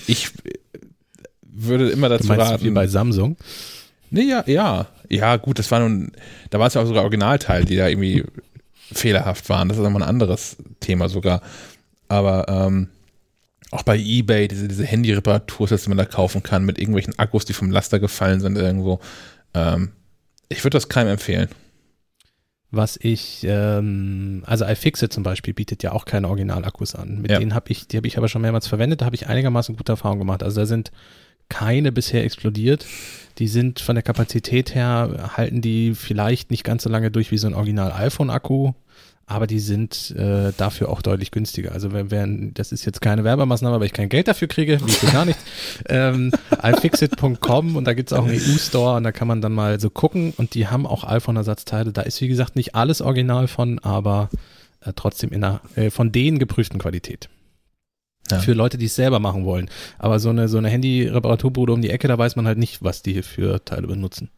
ich 0.07 0.31
würde 1.41 1.89
immer 1.89 2.09
Du 2.09 2.15
dazu 2.17 2.27
meinst 2.27 2.45
raten. 2.45 2.63
wie 2.63 2.71
bei 2.71 2.87
Samsung? 2.87 3.37
Nee, 4.09 4.23
ja, 4.23 4.43
ja. 4.47 4.87
Ja, 5.09 5.35
gut, 5.37 5.59
das 5.59 5.69
war 5.69 5.79
nun, 5.79 6.11
da 6.49 6.57
war 6.59 6.67
es 6.67 6.73
ja 6.73 6.81
auch 6.81 6.87
sogar 6.87 7.03
Originalteile, 7.03 7.65
die 7.65 7.75
da 7.75 7.87
irgendwie 7.87 8.23
fehlerhaft 8.91 9.49
waren. 9.49 9.69
Das 9.69 9.77
ist 9.77 9.83
nochmal 9.83 10.03
ein 10.03 10.09
anderes 10.09 10.57
Thema 10.79 11.09
sogar. 11.09 11.41
Aber 12.07 12.45
ähm, 12.47 12.89
auch 13.71 13.83
bei 13.83 13.97
Ebay, 13.97 14.47
diese, 14.47 14.67
diese 14.67 14.85
Handy-Reparatursets, 14.85 15.83
die 15.83 15.89
man 15.89 15.97
da 15.97 16.05
kaufen 16.05 16.43
kann, 16.43 16.65
mit 16.65 16.77
irgendwelchen 16.77 17.17
Akkus, 17.17 17.45
die 17.45 17.53
vom 17.53 17.71
Laster 17.71 17.99
gefallen 17.99 18.39
sind 18.39 18.57
irgendwo. 18.57 18.99
Ähm, 19.53 19.91
ich 20.49 20.63
würde 20.63 20.75
das 20.77 20.89
keinem 20.89 21.09
empfehlen. 21.09 21.49
Was 22.69 22.97
ich, 23.01 23.45
ähm, 23.47 24.43
also 24.45 24.65
iFixit 24.65 25.13
zum 25.13 25.23
Beispiel 25.23 25.53
bietet 25.53 25.83
ja 25.83 25.91
auch 25.91 26.05
keine 26.05 26.27
Originalakkus 26.27 26.95
an. 26.95 27.21
Mit 27.21 27.31
Ja. 27.31 27.39
denen 27.39 27.53
habe 27.53 27.71
ich, 27.71 27.87
die 27.87 27.97
habe 27.97 28.07
ich 28.07 28.17
aber 28.17 28.27
schon 28.27 28.41
mehrmals 28.41 28.67
verwendet, 28.67 29.01
da 29.01 29.05
habe 29.05 29.15
ich 29.15 29.27
einigermaßen 29.27 29.75
gute 29.75 29.91
Erfahrungen 29.91 30.19
gemacht. 30.19 30.41
Also 30.43 30.61
da 30.61 30.65
sind 30.65 30.91
keine 31.49 31.91
bisher 31.91 32.23
explodiert. 32.23 32.85
Die 33.39 33.47
sind 33.47 33.79
von 33.79 33.95
der 33.95 34.03
Kapazität 34.03 34.75
her, 34.75 35.31
halten 35.35 35.61
die 35.61 35.95
vielleicht 35.95 36.51
nicht 36.51 36.63
ganz 36.63 36.83
so 36.83 36.89
lange 36.89 37.09
durch 37.09 37.31
wie 37.31 37.37
so 37.37 37.47
ein 37.47 37.55
Original-iPhone-Akku, 37.55 38.73
aber 39.25 39.47
die 39.47 39.59
sind 39.59 40.11
äh, 40.11 40.51
dafür 40.55 40.89
auch 40.89 41.01
deutlich 41.01 41.31
günstiger. 41.31 41.71
Also 41.71 41.93
wenn, 41.93 42.11
wenn, 42.11 42.53
das 42.53 42.71
ist 42.71 42.85
jetzt 42.85 43.01
keine 43.01 43.23
Werbemaßnahme, 43.23 43.79
weil 43.79 43.87
ich 43.87 43.93
kein 43.93 44.09
Geld 44.09 44.27
dafür 44.27 44.47
kriege, 44.47 44.79
für 44.79 45.11
gar 45.11 45.25
nicht. 45.25 45.39
Ähm, 45.89 46.31
iFixit.com 46.61 47.75
und 47.75 47.85
da 47.85 47.93
gibt's 47.93 48.13
auch 48.13 48.25
einen 48.25 48.35
EU-Store 48.35 48.97
und 48.97 49.03
da 49.03 49.11
kann 49.11 49.27
man 49.27 49.41
dann 49.41 49.51
mal 49.51 49.79
so 49.79 49.89
gucken 49.89 50.33
und 50.37 50.53
die 50.53 50.67
haben 50.67 50.85
auch 50.85 51.03
iPhone-Ersatzteile. 51.03 51.91
Da 51.91 52.03
ist 52.03 52.21
wie 52.21 52.27
gesagt 52.27 52.55
nicht 52.55 52.75
alles 52.75 53.01
original 53.01 53.47
von, 53.47 53.79
aber 53.79 54.29
äh, 54.81 54.93
trotzdem 54.95 55.31
in 55.31 55.43
einer 55.43 55.61
äh, 55.75 55.89
von 55.89 56.11
denen 56.11 56.39
geprüften 56.39 56.79
Qualität. 56.79 57.29
Ja. 58.31 58.39
Für 58.39 58.53
Leute, 58.53 58.77
die 58.77 58.85
es 58.85 58.95
selber 58.95 59.19
machen 59.19 59.45
wollen. 59.45 59.69
Aber 59.99 60.19
so 60.19 60.29
eine, 60.29 60.47
so 60.47 60.57
eine 60.57 60.69
Handy-Reparaturbude 60.69 61.73
um 61.73 61.81
die 61.81 61.89
Ecke, 61.89 62.07
da 62.07 62.17
weiß 62.17 62.35
man 62.35 62.47
halt 62.47 62.57
nicht, 62.57 62.81
was 62.81 63.01
die 63.01 63.21
für 63.21 63.63
Teile 63.65 63.87
benutzen. 63.87 64.29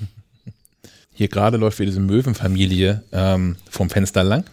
Hier 1.12 1.28
gerade 1.28 1.58
läuft 1.58 1.78
wieder 1.78 1.90
diese 1.90 2.00
Möwenfamilie 2.00 3.02
ähm, 3.12 3.56
vom 3.68 3.90
Fenster 3.90 4.24
lang. 4.24 4.44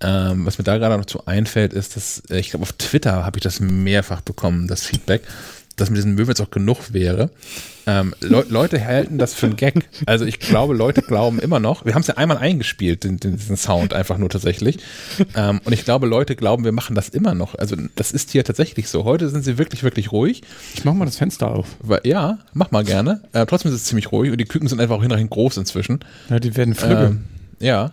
Ähm, 0.00 0.46
was 0.46 0.58
mir 0.58 0.64
da 0.64 0.78
gerade 0.78 0.96
noch 0.96 1.06
zu 1.06 1.26
einfällt, 1.26 1.72
ist, 1.72 1.96
dass 1.96 2.22
äh, 2.30 2.38
ich 2.38 2.50
glaube, 2.50 2.62
auf 2.62 2.72
Twitter 2.72 3.24
habe 3.24 3.38
ich 3.38 3.42
das 3.42 3.60
mehrfach 3.60 4.20
bekommen, 4.20 4.68
das 4.68 4.84
Feedback. 4.84 5.22
Das 5.80 5.90
mit 5.90 5.96
diesen 5.96 6.14
Möwen 6.14 6.28
jetzt 6.28 6.40
auch 6.40 6.50
genug 6.50 6.92
wäre. 6.92 7.30
Ähm, 7.86 8.14
Le 8.20 8.44
Leute 8.48 8.84
halten 8.84 9.18
das 9.18 9.32
für 9.32 9.46
einen 9.46 9.56
Gag. 9.56 9.74
Also 10.06 10.26
ich 10.26 10.38
glaube, 10.38 10.74
Leute 10.74 11.00
glauben 11.02 11.38
immer 11.38 11.58
noch, 11.58 11.84
wir 11.86 11.94
haben 11.94 12.02
es 12.02 12.06
ja 12.06 12.18
einmal 12.18 12.36
eingespielt, 12.36 13.04
den, 13.04 13.18
den, 13.18 13.36
diesen 13.36 13.56
Sound 13.56 13.94
einfach 13.94 14.18
nur 14.18 14.28
tatsächlich. 14.28 14.78
Ähm, 15.34 15.60
und 15.64 15.72
ich 15.72 15.84
glaube, 15.84 16.06
Leute 16.06 16.36
glauben, 16.36 16.64
wir 16.64 16.72
machen 16.72 16.94
das 16.94 17.08
immer 17.08 17.34
noch. 17.34 17.54
Also 17.54 17.76
das 17.94 18.12
ist 18.12 18.30
hier 18.30 18.44
tatsächlich 18.44 18.88
so. 18.88 19.04
Heute 19.04 19.28
sind 19.28 19.44
sie 19.44 19.58
wirklich, 19.58 19.82
wirklich 19.82 20.12
ruhig. 20.12 20.42
Ich 20.74 20.84
mach 20.84 20.94
mal 20.94 21.04
das 21.04 21.16
Fenster 21.16 21.50
auf. 21.50 21.66
Weil, 21.80 22.00
ja, 22.04 22.38
mach 22.52 22.70
mal 22.70 22.84
gerne. 22.84 23.22
Äh, 23.32 23.46
trotzdem 23.46 23.70
ist 23.70 23.76
es 23.76 23.84
ziemlich 23.84 24.12
ruhig 24.12 24.30
und 24.32 24.38
die 24.38 24.44
Küken 24.44 24.68
sind 24.68 24.80
einfach 24.80 24.96
auch 24.96 25.02
hinterher 25.02 25.26
groß 25.26 25.56
inzwischen. 25.56 26.00
Ja, 26.28 26.40
die 26.40 26.56
werden 26.56 26.74
flügge. 26.74 27.06
Ähm, 27.06 27.24
ja. 27.60 27.92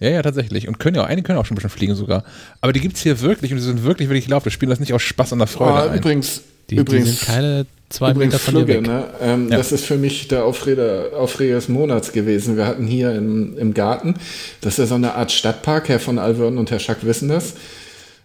Ja, 0.00 0.10
ja, 0.10 0.22
tatsächlich. 0.22 0.68
Und 0.68 0.78
können 0.78 0.96
ja 0.96 1.02
auch, 1.02 1.08
einige 1.08 1.26
können 1.26 1.38
auch 1.38 1.46
schon 1.46 1.54
ein 1.54 1.56
bisschen 1.56 1.70
fliegen 1.70 1.94
sogar. 1.94 2.24
Aber 2.60 2.72
die 2.72 2.80
gibt 2.80 2.96
es 2.96 3.02
hier 3.02 3.20
wirklich 3.20 3.52
und 3.52 3.58
die 3.58 3.64
sind 3.64 3.84
wirklich, 3.84 4.08
wirklich 4.08 4.28
laut. 4.28 4.44
Wir 4.44 4.52
spielen 4.52 4.70
das 4.70 4.80
nicht 4.80 4.92
aus 4.92 5.02
Spaß 5.02 5.32
und 5.32 5.38
der 5.38 5.48
Freude. 5.48 5.88
Oh, 5.88 5.90
ein. 5.90 5.98
übrigens, 5.98 6.42
Die, 6.74 6.80
übrigens, 6.80 7.10
die 7.10 7.14
sind 7.16 7.26
keine 7.26 7.66
zwei 7.88 8.10
übrigens 8.10 8.34
Meter 8.34 8.44
von 8.44 8.54
Flügge, 8.54 8.82
ne? 8.82 9.04
ähm, 9.20 9.48
Ja. 9.50 9.56
Das 9.58 9.72
ist 9.72 9.84
für 9.84 9.96
mich 9.96 10.28
der 10.28 10.44
Aufreger, 10.44 11.10
Aufreger 11.16 11.54
des 11.54 11.68
Monats 11.68 12.12
gewesen. 12.12 12.56
Wir 12.56 12.66
hatten 12.66 12.86
hier 12.86 13.14
im, 13.14 13.56
im 13.58 13.74
Garten, 13.74 14.14
das 14.60 14.74
ist 14.74 14.78
ja 14.78 14.86
so 14.86 14.94
eine 14.96 15.14
Art 15.14 15.32
Stadtpark, 15.32 15.88
Herr 15.88 16.00
von 16.00 16.18
Alverden 16.18 16.58
und 16.58 16.70
Herr 16.70 16.80
Schack 16.80 17.04
wissen 17.04 17.28
das. 17.28 17.54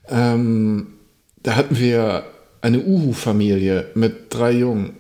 Ähm, 0.09 0.87
da 1.43 1.55
hatten 1.55 1.77
wir 1.77 2.23
eine 2.61 2.79
Uhu-Familie 2.79 3.87
mit 3.93 4.33
drei 4.33 4.51
Jungen. 4.51 4.93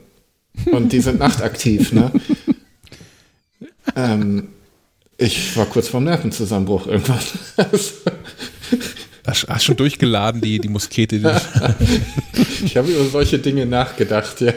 Und 0.71 0.91
die 0.91 1.01
sind 1.01 1.19
nachtaktiv, 1.19 1.91
ne? 1.91 2.11
ähm, 3.95 4.49
ich 5.17 5.55
war 5.57 5.65
kurz 5.65 5.89
vorm 5.89 6.05
Nervenzusammenbruch 6.05 6.87
irgendwann. 6.87 7.19
Hast 9.25 9.47
hast 9.47 9.63
schon 9.63 9.75
durchgeladen, 9.75 10.41
die, 10.41 10.59
die 10.59 10.69
Muskete. 10.69 11.19
Die, 11.19 12.65
ich 12.65 12.77
habe 12.77 12.91
über 12.91 13.05
solche 13.05 13.39
Dinge 13.39 13.65
nachgedacht, 13.65 14.41
ja. 14.41 14.53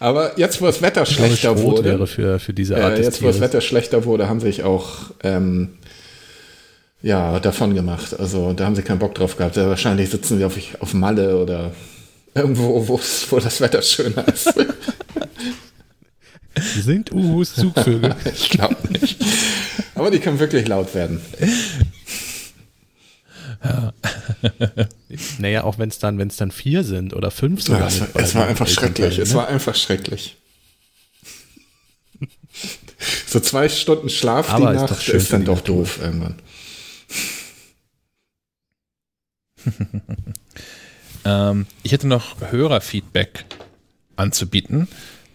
Aber 0.00 0.38
jetzt, 0.38 0.60
wo 0.60 0.66
das 0.66 0.80
Wetter 0.80 1.02
Ich 1.02 1.16
glaube, 1.16 1.28
schlechter 1.28 1.56
Schrot 1.56 1.76
wurde, 1.78 1.84
wäre 1.84 2.06
für, 2.06 2.38
für 2.38 2.52
diese 2.52 2.82
Art 2.82 2.98
äh, 2.98 3.02
jetzt, 3.02 3.22
wo 3.22 3.26
das. 3.26 3.40
Wetter 3.40 3.60
schlechter 3.60 4.04
wurde, 4.04 4.28
haben 4.28 4.40
sich 4.40 4.62
auch 4.62 5.10
ähm, 5.24 5.70
ja, 7.02 7.40
davon 7.40 7.74
gemacht. 7.74 8.18
Also 8.18 8.52
da 8.52 8.64
haben 8.64 8.76
sie 8.76 8.82
keinen 8.82 8.98
Bock 8.98 9.14
drauf 9.14 9.36
gehabt. 9.36 9.56
Ja, 9.56 9.68
wahrscheinlich 9.68 10.10
sitzen 10.10 10.38
sie 10.38 10.44
auf, 10.44 10.56
auf 10.80 10.94
Malle 10.94 11.38
oder 11.38 11.72
irgendwo, 12.34 12.86
wo 12.88 13.40
das 13.40 13.60
Wetter 13.60 13.82
schöner 13.82 14.26
ist. 14.28 14.54
Sind 16.80 17.12
Uhus 17.12 17.54
Zugvögel. 17.54 18.16
ich 18.34 18.50
glaube 18.50 18.76
nicht. 18.90 19.16
Aber 19.94 20.10
die 20.10 20.18
können 20.18 20.40
wirklich 20.40 20.66
laut 20.66 20.92
werden. 20.94 21.20
naja, 25.38 25.64
auch 25.64 25.78
wenn 25.78 25.88
es 25.88 25.98
dann, 25.98 26.18
wenn 26.18 26.28
es 26.28 26.36
dann 26.36 26.50
vier 26.50 26.84
sind 26.84 27.14
oder 27.14 27.30
fünf 27.30 27.60
Ja, 27.60 27.66
sogar. 27.66 27.86
es, 27.88 28.00
war, 28.00 28.08
es 28.14 28.34
war 28.34 28.42
den 28.44 28.50
einfach 28.50 28.68
schrecklich. 28.68 29.18
Es 29.18 29.30
ne? 29.30 29.34
war 29.36 29.48
einfach 29.48 29.74
schrecklich. 29.74 30.36
So 33.26 33.40
zwei 33.40 33.68
Stunden 33.68 34.08
Schlaf 34.08 34.50
Aber 34.50 34.70
die 34.70 34.76
ist 34.76 34.90
Nacht 34.90 35.08
ist 35.08 35.26
für 35.26 35.32
dann 35.32 35.44
doch 35.44 35.56
Natur. 35.56 35.76
doof 35.78 35.98
irgendwann. 36.02 36.34
ähm, 41.24 41.66
ich 41.82 41.92
hätte 41.92 42.06
noch 42.06 42.40
Hörerfeedback 42.50 43.44
anzubieten, 44.16 44.88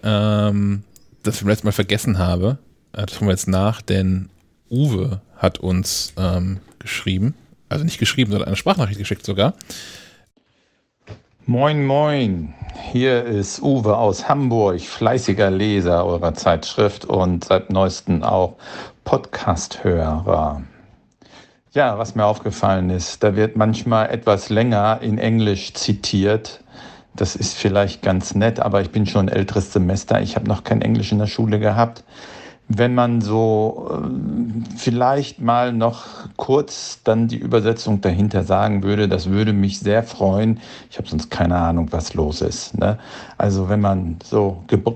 ähm, 0.04 0.84
das 1.24 1.38
ich 1.38 1.42
letztes 1.44 1.64
Mal 1.64 1.72
vergessen 1.72 2.18
habe. 2.18 2.58
Äh, 2.94 3.06
Das 3.06 3.20
holen 3.20 3.28
wir 3.30 3.34
jetzt 3.34 3.48
nach, 3.48 3.82
denn 3.82 4.30
Uwe 4.70 5.22
hat 5.38 5.60
uns 5.60 6.14
ähm, 6.18 6.60
geschrieben, 6.80 7.34
also 7.74 7.84
nicht 7.84 8.00
geschrieben, 8.00 8.32
sondern 8.32 8.48
eine 8.48 8.56
Sprachnachricht 8.56 9.00
geschickt 9.00 9.26
sogar. 9.26 9.54
Moin, 11.46 11.86
moin. 11.86 12.54
Hier 12.92 13.26
ist 13.26 13.62
Uwe 13.62 13.98
aus 13.98 14.30
Hamburg, 14.30 14.80
fleißiger 14.80 15.52
Leser 15.52 16.06
eurer 16.06 16.34
Zeitschrift 16.34 17.04
und 17.04 17.44
seit 17.44 17.70
neuestem 17.70 18.24
auch 18.24 18.56
Podcast-Hörer. 19.04 20.64
Ja, 21.74 21.98
was 21.98 22.16
mir 22.16 22.26
aufgefallen 22.26 22.90
ist, 22.90 23.24
da 23.24 23.36
wird 23.36 23.58
manchmal 23.58 24.10
etwas 24.10 24.50
länger 24.50 25.00
in 25.02 25.18
Englisch 25.18 25.74
zitiert. 25.74 26.62
Das 27.16 27.36
ist 27.36 27.56
vielleicht 27.56 28.02
ganz 28.02 28.36
nett, 28.36 28.60
aber 28.60 28.82
ich 28.82 28.92
bin 28.92 29.06
schon 29.06 29.28
älteres 29.28 29.74
Semester. 29.74 30.22
Ich 30.22 30.36
habe 30.36 30.48
noch 30.48 30.64
kein 30.64 30.82
Englisch 30.82 31.12
in 31.12 31.20
der 31.20 31.28
Schule 31.28 31.60
gehabt. 31.60 32.04
Wenn 32.70 32.96
man 32.96 33.22
so 33.22 33.90
ähm, 33.94 34.64
vielleicht 34.78 35.40
mal 35.42 35.74
noch 35.74 36.06
kurz 36.38 37.02
dann 37.04 37.28
die 37.28 37.38
Übersetzung 37.38 38.02
dahinter 38.02 38.44
sagen 38.44 38.84
würde, 38.84 39.08
das 39.08 39.30
würde 39.30 39.54
mich 39.54 39.80
sehr 39.80 40.02
freuen. 40.02 40.60
Ich 40.90 40.98
habe 40.98 41.08
sonst 41.08 41.30
keine 41.30 41.58
Ahnung, 41.58 41.90
was 41.92 42.14
los 42.14 42.42
ist. 42.42 42.78
Ne? 42.78 42.98
Also 43.38 43.70
wenn 43.70 43.82
man 43.82 44.18
so 44.24 44.64
gebr- 44.68 44.96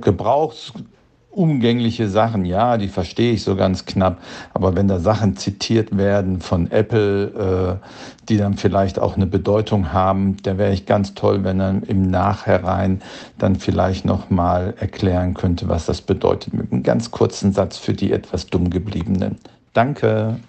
gebrauchsumgängliche 1.37 2.09
Sachen, 2.09 2.45
ja, 2.45 2.77
die 2.77 2.87
verstehe 2.87 3.33
ich 3.33 3.43
so 3.43 3.55
ganz 3.55 3.85
knapp, 3.85 4.21
aber 4.53 4.75
wenn 4.75 4.87
da 4.87 4.99
Sachen 4.99 5.37
zitiert 5.37 5.95
werden 5.95 6.41
von 6.41 6.71
Apple, 6.71 7.79
äh, 7.81 7.85
die 8.27 8.37
dann 8.37 8.57
vielleicht 8.57 8.99
auch 8.99 9.15
eine 9.15 9.27
Bedeutung 9.27 9.93
haben, 9.93 10.37
da 10.43 10.57
wäre 10.57 10.73
ich 10.73 10.85
ganz 10.85 11.13
toll, 11.13 11.43
wenn 11.43 11.59
er 11.59 11.81
im 11.87 12.09
Nachhinein 12.09 13.01
dann 13.37 13.55
vielleicht 13.55 14.05
noch 14.05 14.29
mal 14.29 14.73
erklären 14.79 15.33
könnte, 15.35 15.69
was 15.69 15.85
das 15.85 16.01
bedeutet, 16.01 16.53
mit 16.53 16.71
einem 16.71 16.83
ganz 16.83 17.11
kurzen 17.11 17.53
Satz 17.53 17.77
für 17.77 17.93
die 17.93 18.11
etwas 18.11 18.47
dumm 18.47 18.69
gebliebenen. 18.69 19.37
Danke. 19.73 20.39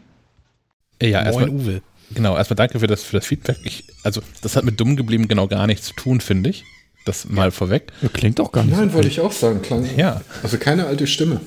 Ja, 1.03 1.23
erstmal, 1.23 1.47
Moin 1.49 1.61
Uwe. 1.61 1.83
genau, 2.15 2.37
erstmal 2.37 2.57
danke 2.57 2.81
für 2.81 2.87
das, 2.87 3.03
für 3.03 3.19
das 3.19 3.27
Feedback. 3.27 3.59
Ich, 3.65 3.85
also, 4.03 4.23
das 4.43 4.57
hat 4.57 4.65
mit 4.65 4.81
dumm 4.81 4.97
geblieben 4.97 5.29
genau 5.29 5.47
gar 5.47 5.67
nichts 5.67 5.89
zu 5.89 5.95
tun, 5.95 6.21
finde 6.21 6.51
ich. 6.51 6.65
Das 7.05 7.27
mal 7.29 7.51
vorweg. 7.51 7.93
Ja, 8.03 8.09
klingt 8.09 8.39
auch 8.41 8.53
gar 8.53 8.65
nicht 8.65 8.77
Nein, 8.77 8.89
so. 8.91 8.95
wollte 8.95 9.09
ich 9.09 9.21
auch 9.21 9.33
sagen. 9.33 9.63
Klang, 9.63 9.87
Ja. 9.97 10.21
Also 10.43 10.59
keine 10.59 10.87
alte 10.87 11.07
Stimme. 11.07 11.41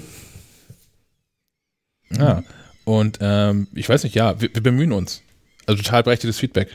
Ja. 2.10 2.44
Und 2.84 3.20
ähm, 3.22 3.68
ich 3.74 3.88
weiß 3.88 4.04
nicht, 4.04 4.16
ja, 4.16 4.40
wir, 4.42 4.54
wir 4.54 4.64
bemühen 4.64 4.92
uns. 4.92 5.22
Also 5.68 5.82
total 5.84 6.04
berechtigtes 6.04 6.40
Feedback. 6.40 6.70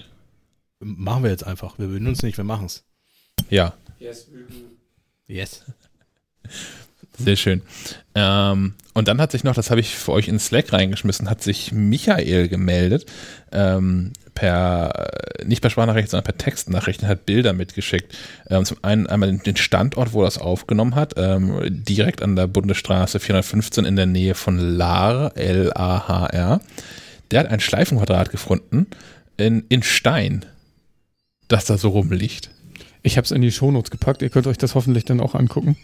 Machen 0.78 1.24
wir 1.24 1.30
jetzt 1.30 1.44
einfach. 1.46 1.78
Wir 1.78 1.88
würden 1.90 2.06
uns 2.06 2.22
nicht, 2.22 2.36
wir 2.36 2.44
machen 2.44 2.66
es. 2.66 2.84
Ja, 3.50 3.74
Yes. 5.28 5.64
sehr 7.18 7.36
schön. 7.36 7.62
Ähm, 8.14 8.74
und 8.94 9.08
dann 9.08 9.20
hat 9.20 9.32
sich 9.32 9.42
noch, 9.42 9.54
das 9.54 9.70
habe 9.70 9.80
ich 9.80 9.96
für 9.96 10.12
euch 10.12 10.28
in 10.28 10.38
Slack 10.38 10.72
reingeschmissen, 10.72 11.28
hat 11.28 11.42
sich 11.42 11.72
Michael 11.72 12.48
gemeldet, 12.48 13.06
ähm, 13.50 14.12
per, 14.36 15.08
nicht 15.44 15.60
per 15.60 15.70
Sprachnachricht, 15.70 16.10
sondern 16.10 16.24
per 16.24 16.38
Textnachricht, 16.38 17.02
und 17.02 17.08
hat 17.08 17.26
Bilder 17.26 17.52
mitgeschickt. 17.52 18.16
Ähm, 18.48 18.64
zum 18.64 18.76
einen 18.82 19.08
einmal 19.08 19.28
den- 19.30 19.42
den 19.42 19.56
Standort, 19.56 20.12
wo 20.12 20.20
er 20.22 20.26
das 20.26 20.38
aufgenommen 20.38 20.94
hat, 20.94 21.14
ähm, 21.16 21.58
direkt 21.68 22.22
an 22.22 22.36
der 22.36 22.46
Bundesstraße 22.46 23.18
415 23.18 23.84
in 23.84 23.96
der 23.96 24.06
Nähe 24.06 24.34
von 24.36 24.58
Lahr, 24.58 25.36
L-A-H-R. 25.36 26.60
Der 27.32 27.40
hat 27.40 27.48
ein 27.48 27.58
Schleifenquadrat 27.58 28.30
gefunden 28.30 28.86
in, 29.36 29.64
in 29.68 29.82
Stein, 29.82 30.44
das 31.48 31.64
da 31.64 31.76
so 31.76 31.88
rumliegt. 31.88 32.50
Ich 33.02 33.16
habe 33.16 33.24
es 33.24 33.30
in 33.32 33.42
die 33.42 33.50
Shownotes 33.50 33.90
gepackt. 33.90 34.22
Ihr 34.22 34.30
könnt 34.30 34.46
euch 34.46 34.58
das 34.58 34.74
hoffentlich 34.76 35.04
dann 35.04 35.20
auch 35.20 35.34
angucken. 35.34 35.76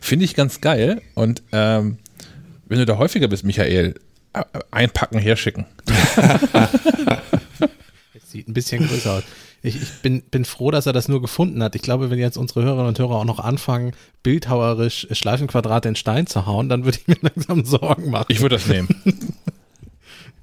Finde 0.00 0.24
ich 0.24 0.34
ganz 0.34 0.60
geil. 0.60 1.00
Und 1.14 1.42
ähm, 1.52 1.98
wenn 2.66 2.78
du 2.78 2.86
da 2.86 2.98
häufiger 2.98 3.28
bist, 3.28 3.44
Michael, 3.44 3.94
äh, 4.32 4.42
einpacken, 4.70 5.18
herschicken. 5.18 5.66
Es 8.36 8.40
sieht 8.40 8.48
ein 8.48 8.54
bisschen 8.54 8.86
größer 8.86 9.12
aus. 9.12 9.22
Ich, 9.62 9.80
ich 9.80 9.92
bin, 10.02 10.22
bin 10.22 10.44
froh, 10.44 10.70
dass 10.70 10.86
er 10.86 10.92
das 10.92 11.08
nur 11.08 11.20
gefunden 11.20 11.62
hat. 11.62 11.74
Ich 11.74 11.82
glaube, 11.82 12.10
wenn 12.10 12.18
jetzt 12.18 12.36
unsere 12.36 12.62
Hörerinnen 12.62 12.88
und 12.88 12.98
Hörer 12.98 13.16
auch 13.16 13.24
noch 13.24 13.40
anfangen, 13.40 13.92
bildhauerisch 14.22 15.08
Schleifenquadrate 15.10 15.88
in 15.88 15.96
Stein 15.96 16.26
zu 16.26 16.46
hauen, 16.46 16.68
dann 16.68 16.84
würde 16.84 16.98
ich 16.98 17.08
mir 17.08 17.16
langsam 17.20 17.64
Sorgen 17.64 18.10
machen. 18.10 18.26
Ich 18.28 18.40
würde 18.40 18.56
das 18.56 18.66
nehmen. 18.66 18.88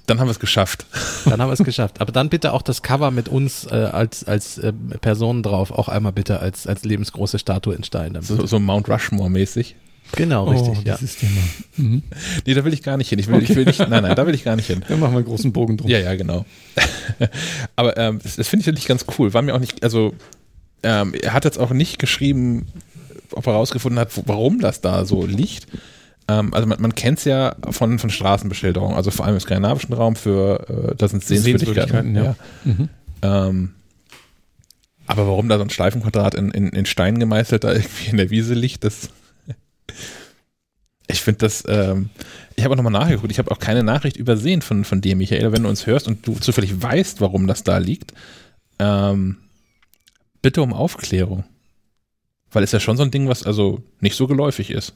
Dann 0.05 0.19
haben 0.19 0.27
wir 0.27 0.31
es 0.31 0.39
geschafft. 0.39 0.85
Dann 1.23 1.41
haben 1.41 1.47
wir 1.47 1.53
es 1.53 1.63
geschafft. 1.63 2.01
Aber 2.01 2.11
dann 2.11 2.27
bitte 2.27 2.51
auch 2.51 2.61
das 2.61 2.81
Cover 2.81 3.09
mit 3.09 3.29
uns 3.29 3.65
äh, 3.65 3.89
als, 3.89 4.25
als 4.25 4.57
äh, 4.57 4.73
Personen 4.99 5.43
drauf, 5.43 5.71
auch 5.71 5.87
einmal 5.87 6.11
bitte 6.11 6.41
als, 6.41 6.67
als 6.67 6.83
lebensgroße 6.83 7.39
Statue 7.39 7.73
in 7.73 7.85
Stein. 7.85 8.17
So, 8.19 8.45
so 8.45 8.59
Mount 8.59 8.89
Rushmore-mäßig. 8.89 9.75
Genau, 10.15 10.45
richtig, 10.45 10.83
ja. 10.85 10.95
dieses 10.95 11.17
Thema. 11.17 11.41
Mhm. 11.77 12.03
Nee, 12.45 12.53
da 12.53 12.63
will 12.63 12.73
ich 12.73 12.83
gar 12.83 12.97
nicht 12.97 13.09
hin. 13.09 13.17
Ich 13.17 13.27
will, 13.27 13.41
ich 13.41 13.55
will 13.55 13.65
nicht, 13.65 13.79
nein, 13.79 14.03
nein, 14.03 14.15
da 14.15 14.27
will 14.27 14.35
ich 14.35 14.43
gar 14.43 14.55
nicht 14.55 14.67
hin. 14.67 14.83
Dann 14.87 14.99
machen 14.99 15.13
wir 15.13 15.17
einen 15.17 15.25
großen 15.25 15.51
Bogen 15.51 15.77
drum. 15.77 15.89
Ja, 15.89 15.99
ja, 15.99 16.13
genau. 16.15 16.45
Aber 17.75 17.97
ähm, 17.97 18.19
das, 18.21 18.35
das 18.35 18.47
finde 18.47 18.61
ich 18.61 18.67
wirklich 18.67 18.85
ganz 18.85 19.05
cool. 19.17 19.33
War 19.33 19.41
mir 19.41 19.55
auch 19.55 19.59
nicht, 19.59 19.83
also 19.83 20.13
ähm, 20.83 21.13
er 21.19 21.33
hat 21.33 21.45
jetzt 21.45 21.57
auch 21.57 21.71
nicht 21.71 21.97
geschrieben, 21.97 22.67
ob 23.31 23.47
er 23.47 23.53
herausgefunden 23.53 23.99
hat, 23.99 24.09
warum 24.27 24.59
das 24.59 24.81
da 24.81 25.05
so 25.05 25.25
liegt. 25.25 25.67
Ähm, 26.27 26.53
also 26.53 26.67
man, 26.67 26.81
man 26.81 26.93
kennt 26.93 27.19
es 27.19 27.25
ja 27.25 27.55
von, 27.71 27.97
von 27.97 28.09
Straßenbeschilderung, 28.09 28.93
also 28.93 29.09
vor 29.09 29.25
allem 29.25 29.35
im 29.35 29.41
skandinavischen 29.41 29.93
Raum 29.93 30.15
für, 30.15 30.91
äh, 30.91 30.95
da 30.95 31.07
sind 31.07 31.23
Sehenswürdigkeiten. 31.23 32.13
Sehenswürdigkeiten, 32.13 32.15
ja. 32.15 32.35
Mhm. 32.65 32.89
Ähm, 33.23 33.75
aber 35.05 35.27
warum 35.27 35.49
da 35.49 35.57
so 35.57 35.63
ein 35.63 35.69
Schleifenquadrat 35.69 36.35
in, 36.35 36.51
in, 36.51 36.69
in 36.69 36.85
Stein 36.85 37.19
gemeißelt 37.19 37.63
da 37.63 37.73
irgendwie 37.73 38.11
in 38.11 38.17
der 38.17 38.29
Wiese 38.29 38.53
liegt, 38.53 38.83
das. 38.83 39.09
Ich 41.07 41.21
finde 41.21 41.39
das, 41.39 41.63
ähm, 41.67 42.09
ich 42.55 42.63
habe 42.63 42.73
auch 42.73 42.77
nochmal 42.77 42.93
nachgeguckt, 42.93 43.31
ich 43.31 43.39
habe 43.39 43.51
auch 43.51 43.59
keine 43.59 43.83
Nachricht 43.83 44.17
übersehen 44.17 44.61
von, 44.61 44.83
von 44.85 45.01
dir, 45.01 45.15
Michael, 45.15 45.51
wenn 45.51 45.63
du 45.63 45.69
uns 45.69 45.85
hörst 45.85 46.07
und 46.07 46.25
du 46.25 46.35
zufällig 46.35 46.81
weißt, 46.81 47.21
warum 47.21 47.45
das 47.47 47.63
da 47.63 47.77
liegt. 47.77 48.13
Ähm, 48.79 49.37
Bitte 50.41 50.61
um 50.61 50.73
Aufklärung. 50.73 51.45
Weil 52.51 52.63
es 52.63 52.71
ja 52.73 52.79
schon 52.81 52.97
so 52.97 53.03
ein 53.03 53.11
Ding, 53.11 53.29
was 53.29 53.43
also 53.43 53.81
nicht 54.01 54.15
so 54.17 54.27
geläufig 54.27 54.69
ist. 54.71 54.93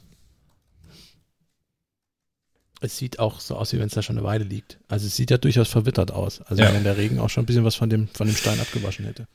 Es 2.80 2.96
sieht 2.96 3.18
auch 3.18 3.40
so 3.40 3.56
aus, 3.56 3.72
wie 3.72 3.78
wenn 3.78 3.86
es 3.88 3.94
da 3.94 4.02
schon 4.02 4.18
eine 4.18 4.26
Weile 4.26 4.44
liegt. 4.44 4.78
Also 4.88 5.06
es 5.06 5.16
sieht 5.16 5.30
ja 5.30 5.38
durchaus 5.38 5.68
verwittert 5.68 6.10
aus. 6.12 6.42
Also 6.42 6.62
Ja. 6.62 6.72
wenn 6.72 6.84
der 6.84 6.96
Regen 6.96 7.18
auch 7.18 7.30
schon 7.30 7.42
ein 7.42 7.46
bisschen 7.46 7.64
was 7.64 7.74
von 7.74 7.90
dem, 7.90 8.08
von 8.08 8.26
dem 8.26 8.36
Stein 8.36 8.60
abgewaschen 8.60 9.04
hätte. 9.06 9.26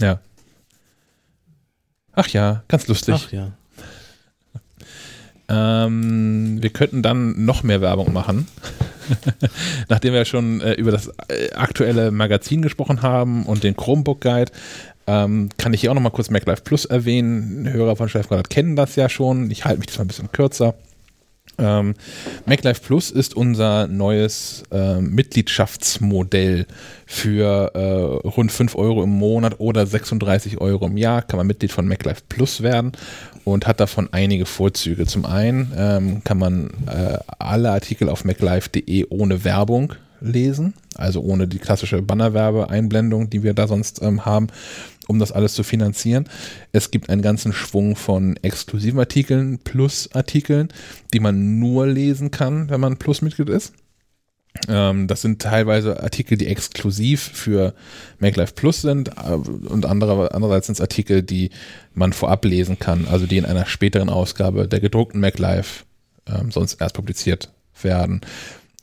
Ja. 0.00 0.20
Ach 2.12 2.28
ja, 2.28 2.62
ganz 2.68 2.86
lustig. 2.86 3.14
Ach 3.18 3.32
ja. 3.32 3.57
Ähm, 5.48 6.58
wir 6.60 6.70
könnten 6.70 7.02
dann 7.02 7.44
noch 7.44 7.62
mehr 7.62 7.80
Werbung 7.80 8.12
machen. 8.12 8.46
Nachdem 9.88 10.12
wir 10.12 10.24
schon 10.24 10.60
äh, 10.60 10.74
über 10.74 10.90
das 10.90 11.08
äh, 11.28 11.52
aktuelle 11.54 12.10
Magazin 12.10 12.62
gesprochen 12.62 13.02
haben 13.02 13.46
und 13.46 13.64
den 13.64 13.76
Chromebook 13.76 14.20
Guide, 14.20 14.52
ähm, 15.06 15.48
kann 15.56 15.72
ich 15.72 15.80
hier 15.80 15.90
auch 15.90 15.94
noch 15.94 16.02
mal 16.02 16.10
kurz 16.10 16.28
MacLife 16.28 16.62
Plus 16.62 16.84
erwähnen. 16.84 17.66
Hörer 17.72 17.96
von 17.96 18.08
Chefgrad 18.08 18.50
kennen 18.50 18.76
das 18.76 18.96
ja 18.96 19.08
schon. 19.08 19.50
Ich 19.50 19.64
halte 19.64 19.78
mich 19.78 19.86
das 19.86 19.96
mal 19.96 20.04
ein 20.04 20.08
bisschen 20.08 20.30
kürzer. 20.32 20.74
Ähm, 21.58 21.94
MacLife 22.46 22.82
Plus 22.82 23.10
ist 23.10 23.34
unser 23.34 23.86
neues 23.86 24.62
äh, 24.70 25.00
Mitgliedschaftsmodell 25.00 26.66
für 27.06 27.72
äh, 27.74 28.28
rund 28.28 28.52
5 28.52 28.74
Euro 28.76 29.02
im 29.02 29.10
Monat 29.10 29.58
oder 29.58 29.86
36 29.86 30.60
Euro 30.60 30.86
im 30.86 30.96
Jahr 30.96 31.22
kann 31.22 31.38
man 31.38 31.46
Mitglied 31.46 31.72
von 31.72 31.88
MacLife 31.88 32.22
Plus 32.28 32.62
werden 32.62 32.92
und 33.44 33.66
hat 33.66 33.80
davon 33.80 34.08
einige 34.12 34.46
Vorzüge. 34.46 35.06
Zum 35.06 35.24
einen 35.24 35.72
ähm, 35.76 36.24
kann 36.24 36.38
man 36.38 36.70
äh, 36.86 37.18
alle 37.38 37.70
Artikel 37.70 38.08
auf 38.08 38.24
maclife.de 38.24 39.06
ohne 39.08 39.44
Werbung 39.44 39.94
lesen, 40.20 40.74
also 40.96 41.20
ohne 41.20 41.46
die 41.46 41.58
klassische 41.58 42.02
Bannerwerbe-Einblendung, 42.02 43.30
die 43.30 43.42
wir 43.42 43.54
da 43.54 43.66
sonst 43.66 44.02
ähm, 44.02 44.24
haben, 44.24 44.48
um 45.08 45.18
das 45.18 45.32
alles 45.32 45.54
zu 45.54 45.64
finanzieren. 45.64 46.28
Es 46.70 46.92
gibt 46.92 47.10
einen 47.10 47.22
ganzen 47.22 47.52
Schwung 47.52 47.96
von 47.96 48.36
exklusiven 48.42 49.00
Artikeln 49.00 49.58
plus 49.58 50.10
Artikeln, 50.12 50.68
die 51.12 51.18
man 51.18 51.58
nur 51.58 51.88
lesen 51.88 52.30
kann, 52.30 52.70
wenn 52.70 52.80
man 52.80 52.98
Plus-Mitglied 52.98 53.48
ist. 53.48 53.72
Ähm, 54.68 55.06
das 55.06 55.22
sind 55.22 55.40
teilweise 55.40 56.02
Artikel, 56.02 56.36
die 56.36 56.46
exklusiv 56.46 57.22
für 57.22 57.74
MacLife 58.18 58.52
Plus 58.54 58.82
sind 58.82 59.08
äh, 59.08 59.32
und 59.32 59.86
andere, 59.86 60.34
andererseits 60.34 60.66
sind 60.66 60.74
es 60.74 60.80
Artikel, 60.80 61.22
die 61.22 61.50
man 61.94 62.12
vorab 62.12 62.44
lesen 62.44 62.78
kann, 62.78 63.06
also 63.08 63.26
die 63.26 63.38
in 63.38 63.44
einer 63.44 63.66
späteren 63.66 64.10
Ausgabe 64.10 64.68
der 64.68 64.80
gedruckten 64.80 65.20
MacLife 65.20 65.84
ähm, 66.26 66.50
sonst 66.50 66.80
erst 66.80 66.94
publiziert 66.94 67.50
werden. 67.82 68.20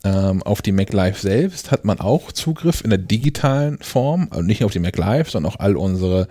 Ähm, 0.05 0.43
auf 0.43 0.61
die 0.61 0.71
MacLife 0.71 1.19
selbst 1.19 1.71
hat 1.71 1.83
man 1.83 1.99
auch 1.99 2.31
Zugriff 2.31 2.83
in 2.83 2.91
der 2.91 2.99
digitalen 2.99 3.79
Form, 3.79 4.27
also 4.29 4.43
nicht 4.43 4.61
nur 4.61 4.67
auf 4.67 4.73
die 4.73 4.79
MacLife, 4.79 5.31
sondern 5.31 5.51
auch 5.51 5.59
all 5.59 5.75
unsere 5.75 6.27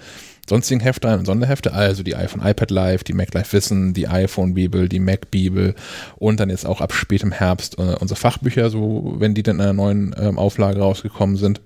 sonstigen 0.48 0.80
Hefte 0.80 1.08
und 1.08 1.26
Sonderhefte, 1.26 1.72
also 1.72 2.04
die 2.04 2.14
iPhone 2.14 2.46
iPad 2.46 2.70
Live, 2.70 3.02
die 3.02 3.14
MacLife 3.14 3.52
Wissen, 3.52 3.92
die 3.92 4.06
iPhone 4.06 4.54
Bibel, 4.54 4.88
die 4.88 5.00
Mac 5.00 5.30
Bibel 5.32 5.74
und 6.16 6.38
dann 6.38 6.50
jetzt 6.50 6.66
auch 6.66 6.80
ab 6.80 6.92
spätem 6.92 7.32
Herbst 7.32 7.78
äh, 7.78 7.96
unsere 7.98 8.20
Fachbücher, 8.20 8.70
so 8.70 9.16
wenn 9.18 9.34
die 9.34 9.42
dann 9.42 9.56
in 9.56 9.62
einer 9.62 9.72
neuen 9.72 10.14
ähm, 10.18 10.38
Auflage 10.38 10.78
rausgekommen 10.78 11.36
sind. 11.36 11.60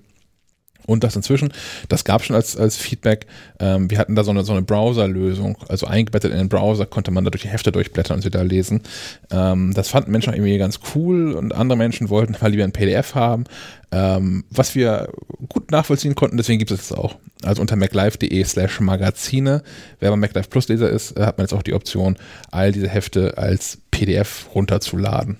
Und 0.85 1.03
das 1.03 1.15
inzwischen, 1.15 1.53
das 1.87 2.03
gab 2.03 2.23
schon 2.23 2.35
als, 2.35 2.57
als 2.57 2.75
Feedback, 2.75 3.27
ähm, 3.59 3.91
wir 3.91 3.99
hatten 3.99 4.15
da 4.15 4.23
so 4.23 4.31
eine, 4.31 4.43
so 4.43 4.53
eine 4.53 4.63
Browser-Lösung, 4.63 5.57
also 5.67 5.85
eingebettet 5.85 6.31
in 6.31 6.37
den 6.37 6.49
Browser 6.49 6.87
konnte 6.87 7.11
man 7.11 7.23
da 7.23 7.29
durch 7.29 7.43
die 7.43 7.49
Hefte 7.49 7.71
durchblättern 7.71 8.17
und 8.17 8.21
sie 8.23 8.31
da 8.31 8.41
lesen. 8.41 8.81
Ähm, 9.29 9.73
das 9.75 9.89
fanden 9.89 10.11
Menschen 10.11 10.31
auch 10.31 10.35
irgendwie 10.35 10.57
ganz 10.57 10.79
cool 10.95 11.33
und 11.33 11.53
andere 11.53 11.77
Menschen 11.77 12.09
wollten 12.09 12.35
mal 12.41 12.49
lieber 12.49 12.63
ein 12.63 12.71
PDF 12.71 13.13
haben, 13.13 13.43
ähm, 13.91 14.45
was 14.49 14.73
wir 14.73 15.09
gut 15.47 15.71
nachvollziehen 15.71 16.15
konnten, 16.15 16.37
deswegen 16.37 16.59
gibt 16.59 16.71
es 16.71 16.79
es 16.79 16.91
auch. 16.91 17.15
Also 17.43 17.61
unter 17.61 17.75
maclife.de 17.75 18.43
slash 18.43 18.79
Magazine, 18.79 19.63
wer 19.99 20.09
beim 20.09 20.19
MacLife 20.19 20.49
Plus 20.49 20.67
Leser 20.67 20.89
ist, 20.89 21.17
äh, 21.17 21.25
hat 21.25 21.37
man 21.37 21.45
jetzt 21.45 21.53
auch 21.53 21.63
die 21.63 21.73
Option, 21.73 22.17
all 22.51 22.71
diese 22.71 22.89
Hefte 22.89 23.37
als 23.37 23.79
PDF 23.91 24.47
runterzuladen. 24.53 25.37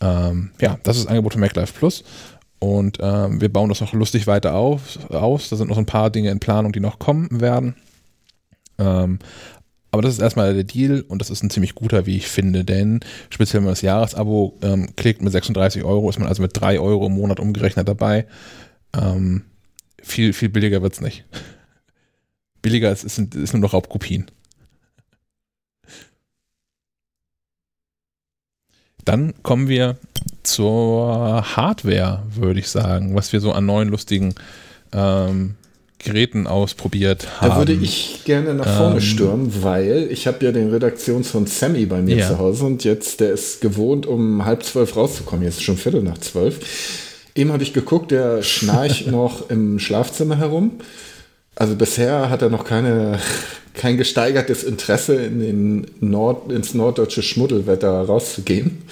Ähm, 0.00 0.50
ja, 0.60 0.78
das 0.82 0.96
ist 0.96 1.04
das 1.04 1.10
Angebot 1.10 1.32
von 1.32 1.40
MacLife 1.40 1.72
Plus. 1.72 2.04
Und 2.64 2.96
ähm, 3.02 3.42
wir 3.42 3.52
bauen 3.52 3.68
das 3.68 3.82
noch 3.82 3.92
lustig 3.92 4.26
weiter 4.26 4.54
auf, 4.54 4.98
aus. 5.10 5.50
Da 5.50 5.56
sind 5.56 5.68
noch 5.68 5.76
ein 5.76 5.84
paar 5.84 6.08
Dinge 6.08 6.30
in 6.30 6.40
Planung, 6.40 6.72
die 6.72 6.80
noch 6.80 6.98
kommen 6.98 7.42
werden. 7.42 7.74
Ähm, 8.78 9.18
aber 9.90 10.00
das 10.00 10.14
ist 10.14 10.20
erstmal 10.20 10.54
der 10.54 10.64
Deal 10.64 11.02
und 11.02 11.18
das 11.18 11.28
ist 11.28 11.42
ein 11.42 11.50
ziemlich 11.50 11.74
guter, 11.74 12.06
wie 12.06 12.16
ich 12.16 12.26
finde, 12.26 12.64
denn 12.64 13.00
speziell 13.28 13.60
wenn 13.60 13.66
man 13.66 13.72
das 13.72 13.82
Jahresabo 13.82 14.58
ähm, 14.62 14.96
klickt 14.96 15.20
mit 15.20 15.30
36 15.30 15.84
Euro, 15.84 16.08
ist 16.08 16.18
man 16.18 16.26
also 16.26 16.40
mit 16.40 16.52
3 16.54 16.80
Euro 16.80 17.06
im 17.06 17.12
Monat 17.12 17.38
umgerechnet 17.38 17.86
dabei. 17.86 18.26
Ähm, 18.96 19.42
viel, 20.02 20.32
viel 20.32 20.48
billiger 20.48 20.80
wird's 20.80 21.02
nicht. 21.02 21.26
Billiger 22.62 22.90
ist, 22.90 23.04
ist, 23.04 23.18
ist 23.34 23.52
nur 23.52 23.60
noch 23.60 23.74
Raubkopien. 23.74 24.30
Dann 29.04 29.34
kommen 29.42 29.68
wir 29.68 29.98
zur 30.44 31.44
Hardware, 31.56 32.22
würde 32.34 32.60
ich 32.60 32.68
sagen, 32.68 33.14
was 33.14 33.32
wir 33.32 33.40
so 33.40 33.52
an 33.52 33.66
neuen 33.66 33.88
lustigen 33.88 34.34
ähm, 34.92 35.54
Geräten 35.98 36.46
ausprobiert 36.46 37.40
haben. 37.40 37.48
Da 37.50 37.56
würde 37.58 37.72
ich 37.72 38.20
gerne 38.24 38.54
nach 38.54 38.76
vorne 38.76 38.96
Ähm. 38.96 39.00
stürmen, 39.00 39.62
weil 39.62 40.08
ich 40.10 40.26
habe 40.26 40.44
ja 40.44 40.52
den 40.52 40.70
Redaktions 40.70 41.30
von 41.30 41.46
Sammy 41.46 41.86
bei 41.86 42.02
mir 42.02 42.16
Ja. 42.16 42.28
zu 42.28 42.38
Hause 42.38 42.64
und 42.64 42.84
jetzt, 42.84 43.20
der 43.20 43.32
ist 43.32 43.60
gewohnt, 43.62 44.04
um 44.06 44.44
halb 44.44 44.62
zwölf 44.64 44.96
rauszukommen. 44.96 45.44
Jetzt 45.44 45.56
ist 45.56 45.62
schon 45.62 45.78
Viertel 45.78 46.02
nach 46.02 46.18
zwölf. 46.18 46.60
Eben 47.34 47.52
habe 47.52 47.62
ich 47.62 47.72
geguckt, 47.72 48.10
der 48.10 48.42
schnarcht 48.42 49.06
noch 49.10 49.48
im 49.50 49.78
Schlafzimmer 49.78 50.36
herum. 50.36 50.72
Also 51.56 51.74
bisher 51.74 52.28
hat 52.30 52.42
er 52.42 52.50
noch 52.50 52.64
keine, 52.64 53.18
kein 53.74 53.96
gesteigertes 53.96 54.62
Interesse, 54.62 55.14
in 55.14 55.40
den 55.40 55.86
Nord, 56.00 56.52
ins 56.52 56.74
norddeutsche 56.74 57.22
Schmuddelwetter 57.22 57.90
rauszugehen. 58.02 58.82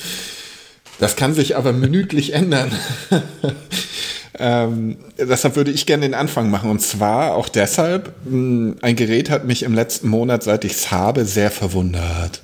Das 1.03 1.17
kann 1.17 1.35
sich 1.35 1.57
aber 1.57 1.73
minütlich 1.73 2.33
ändern. 2.33 2.71
ähm, 4.39 4.99
deshalb 5.19 5.57
würde 5.57 5.73
ich 5.73 5.85
gerne 5.85 6.07
den 6.07 6.15
Anfang 6.15 6.49
machen. 6.49 6.71
Und 6.71 6.81
zwar 6.81 7.35
auch 7.35 7.49
deshalb, 7.49 8.13
mh, 8.25 8.77
ein 8.83 8.95
Gerät 8.95 9.29
hat 9.29 9.45
mich 9.45 9.65
im 9.65 9.75
letzten 9.75 10.07
Monat, 10.07 10.45
seit 10.45 10.65
ich 10.65 10.75
es 10.75 10.93
habe, 10.93 11.25
sehr 11.25 11.51
verwundert. 11.51 12.41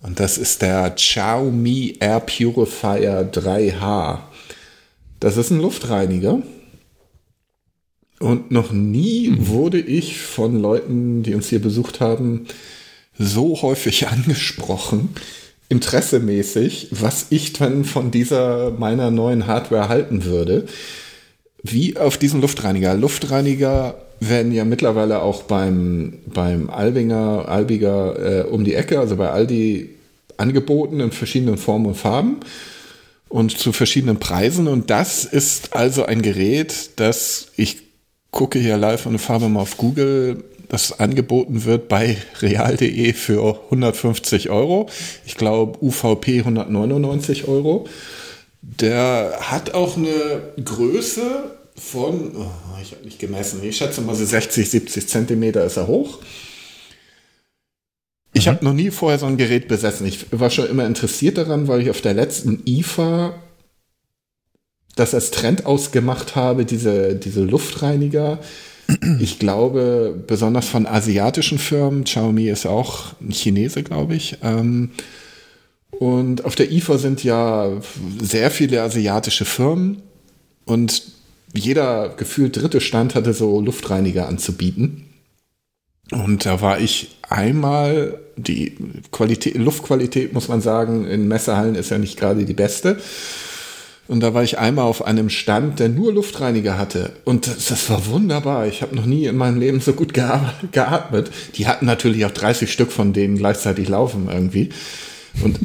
Und 0.00 0.18
das 0.18 0.38
ist 0.38 0.62
der 0.62 0.92
Xiaomi 0.92 1.98
Air 2.00 2.20
Purifier 2.20 3.30
3H. 3.30 4.20
Das 5.20 5.36
ist 5.36 5.50
ein 5.50 5.60
Luftreiniger. 5.60 6.40
Und 8.18 8.50
noch 8.50 8.72
nie 8.72 9.34
wurde 9.40 9.78
ich 9.78 10.18
von 10.22 10.58
Leuten, 10.58 11.22
die 11.22 11.34
uns 11.34 11.48
hier 11.48 11.60
besucht 11.60 12.00
haben, 12.00 12.46
so 13.18 13.60
häufig 13.60 14.08
angesprochen, 14.08 15.10
interessemäßig, 15.68 16.88
was 16.90 17.26
ich 17.30 17.52
dann 17.52 17.84
von 17.84 18.10
dieser 18.10 18.70
meiner 18.70 19.10
neuen 19.10 19.46
Hardware 19.46 19.88
halten 19.88 20.24
würde, 20.24 20.66
wie 21.62 21.96
auf 21.96 22.18
diesen 22.18 22.40
Luftreiniger. 22.40 22.94
Luftreiniger 22.94 23.96
werden 24.20 24.52
ja 24.52 24.64
mittlerweile 24.64 25.22
auch 25.22 25.44
beim, 25.44 26.18
beim 26.26 26.70
Albinger, 26.70 27.48
Albiger 27.48 28.44
äh, 28.44 28.48
um 28.48 28.64
die 28.64 28.74
Ecke, 28.74 29.00
also 29.00 29.16
bei 29.16 29.30
Aldi, 29.30 29.90
angeboten 30.36 31.00
in 31.00 31.12
verschiedenen 31.12 31.58
Formen 31.58 31.86
und 31.86 31.96
Farben 31.96 32.40
und 33.28 33.56
zu 33.56 33.72
verschiedenen 33.72 34.18
Preisen. 34.18 34.68
Und 34.68 34.90
das 34.90 35.24
ist 35.24 35.74
also 35.74 36.04
ein 36.04 36.22
Gerät, 36.22 36.90
das 36.96 37.48
ich 37.56 37.82
gucke 38.30 38.58
hier 38.58 38.76
live 38.76 39.06
eine 39.06 39.18
Farbe 39.18 39.48
mal 39.48 39.60
auf 39.60 39.76
Google, 39.76 40.44
das 40.74 40.98
angeboten 40.98 41.64
wird 41.64 41.88
bei 41.88 42.16
real.de 42.40 43.12
für 43.12 43.62
150 43.66 44.50
Euro. 44.50 44.88
Ich 45.24 45.36
glaube 45.36 45.78
UVP 45.80 46.40
199 46.40 47.46
Euro. 47.46 47.86
Der 48.60 49.38
hat 49.40 49.72
auch 49.72 49.96
eine 49.96 50.52
Größe 50.62 51.54
von, 51.76 52.32
oh, 52.36 52.50
ich 52.82 52.90
habe 52.90 53.04
nicht 53.04 53.20
gemessen, 53.20 53.62
ich 53.62 53.76
schätze 53.76 54.00
mal 54.00 54.16
so 54.16 54.24
60, 54.24 54.68
70 54.68 55.08
Zentimeter 55.08 55.64
ist 55.64 55.76
er 55.76 55.86
hoch. 55.86 56.18
Ich 58.32 58.48
habe 58.48 58.64
noch 58.64 58.72
nie 58.72 58.90
vorher 58.90 59.20
so 59.20 59.26
ein 59.26 59.36
Gerät 59.36 59.68
besessen. 59.68 60.08
Ich 60.08 60.26
war 60.32 60.50
schon 60.50 60.68
immer 60.68 60.86
interessiert 60.86 61.38
daran, 61.38 61.68
weil 61.68 61.82
ich 61.82 61.90
auf 61.90 62.00
der 62.00 62.14
letzten 62.14 62.62
IFA 62.66 63.34
das 64.96 65.14
als 65.14 65.30
Trend 65.30 65.66
ausgemacht 65.66 66.34
habe, 66.34 66.64
diese, 66.64 67.14
diese 67.14 67.44
Luftreiniger. 67.44 68.40
Ich 69.18 69.38
glaube, 69.38 70.22
besonders 70.26 70.68
von 70.68 70.86
asiatischen 70.86 71.58
Firmen, 71.58 72.04
Xiaomi 72.04 72.48
ist 72.48 72.66
auch 72.66 73.14
ein 73.20 73.30
Chinese, 73.30 73.82
glaube 73.82 74.14
ich. 74.14 74.38
Ähm, 74.42 74.90
und 75.90 76.44
auf 76.44 76.54
der 76.54 76.70
IFA 76.70 76.98
sind 76.98 77.24
ja 77.24 77.70
sehr 78.20 78.50
viele 78.50 78.82
asiatische 78.82 79.44
Firmen 79.44 80.02
und 80.64 81.02
jeder 81.54 82.08
gefühlt 82.10 82.56
dritte 82.56 82.80
Stand 82.80 83.14
hatte 83.14 83.32
so 83.32 83.60
Luftreiniger 83.60 84.28
anzubieten. 84.28 85.04
Und 86.10 86.44
da 86.44 86.60
war 86.60 86.80
ich 86.80 87.16
einmal, 87.22 88.18
die 88.36 88.76
Qualität, 89.12 89.56
Luftqualität 89.56 90.32
muss 90.32 90.48
man 90.48 90.60
sagen, 90.60 91.06
in 91.06 91.28
Messehallen 91.28 91.76
ist 91.76 91.90
ja 91.90 91.98
nicht 91.98 92.18
gerade 92.18 92.44
die 92.44 92.54
beste. 92.54 92.98
Und 94.06 94.20
da 94.20 94.34
war 94.34 94.42
ich 94.42 94.58
einmal 94.58 94.84
auf 94.84 95.04
einem 95.04 95.30
Stand, 95.30 95.80
der 95.80 95.88
nur 95.88 96.12
Luftreiniger 96.12 96.76
hatte. 96.76 97.12
Und 97.24 97.46
das, 97.46 97.66
das 97.66 97.88
war 97.88 98.06
wunderbar. 98.06 98.66
Ich 98.66 98.82
habe 98.82 98.94
noch 98.94 99.06
nie 99.06 99.24
in 99.24 99.36
meinem 99.36 99.58
Leben 99.58 99.80
so 99.80 99.94
gut 99.94 100.12
geatmet. 100.12 101.30
Die 101.54 101.66
hatten 101.66 101.86
natürlich 101.86 102.26
auch 102.26 102.30
30 102.30 102.70
Stück 102.70 102.92
von 102.92 103.14
denen 103.14 103.38
gleichzeitig 103.38 103.88
laufen 103.88 104.28
irgendwie. 104.30 104.68
Und 105.42 105.58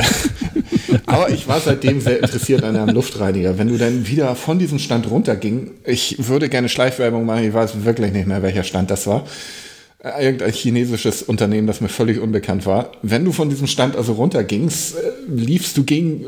aber 1.06 1.30
ich 1.30 1.48
war 1.48 1.60
seitdem 1.60 2.00
sehr 2.00 2.22
interessiert 2.22 2.64
an 2.64 2.76
einem 2.76 2.96
Luftreiniger. 2.96 3.58
Wenn 3.58 3.68
du 3.68 3.78
dann 3.78 4.08
wieder 4.08 4.36
von 4.36 4.58
diesem 4.58 4.80
Stand 4.80 5.10
runterging, 5.10 5.72
ich 5.84 6.16
würde 6.28 6.50
gerne 6.50 6.70
Schleichwerbung 6.70 7.26
machen, 7.26 7.44
ich 7.44 7.54
weiß 7.54 7.84
wirklich 7.84 8.14
nicht 8.14 8.28
mehr, 8.28 8.42
welcher 8.42 8.64
Stand 8.64 8.90
das 8.90 9.06
war. 9.06 9.28
Äh, 10.02 10.24
irgendein 10.24 10.54
chinesisches 10.54 11.24
Unternehmen, 11.24 11.68
das 11.68 11.82
mir 11.82 11.90
völlig 11.90 12.20
unbekannt 12.20 12.66
war. 12.66 12.94
Wenn 13.02 13.26
du 13.26 13.34
von 13.34 13.50
diesem 13.50 13.68
Stand 13.68 13.98
also 13.98 14.14
runtergingst, 14.14 14.96
äh, 14.96 15.00
liefst 15.28 15.76
du 15.78 15.84
gegen 15.84 16.22
äh, 16.22 16.26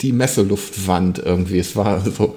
die 0.00 0.12
Messeluftwand 0.12 1.18
irgendwie. 1.18 1.58
Es 1.58 1.76
war 1.76 2.00
so 2.00 2.36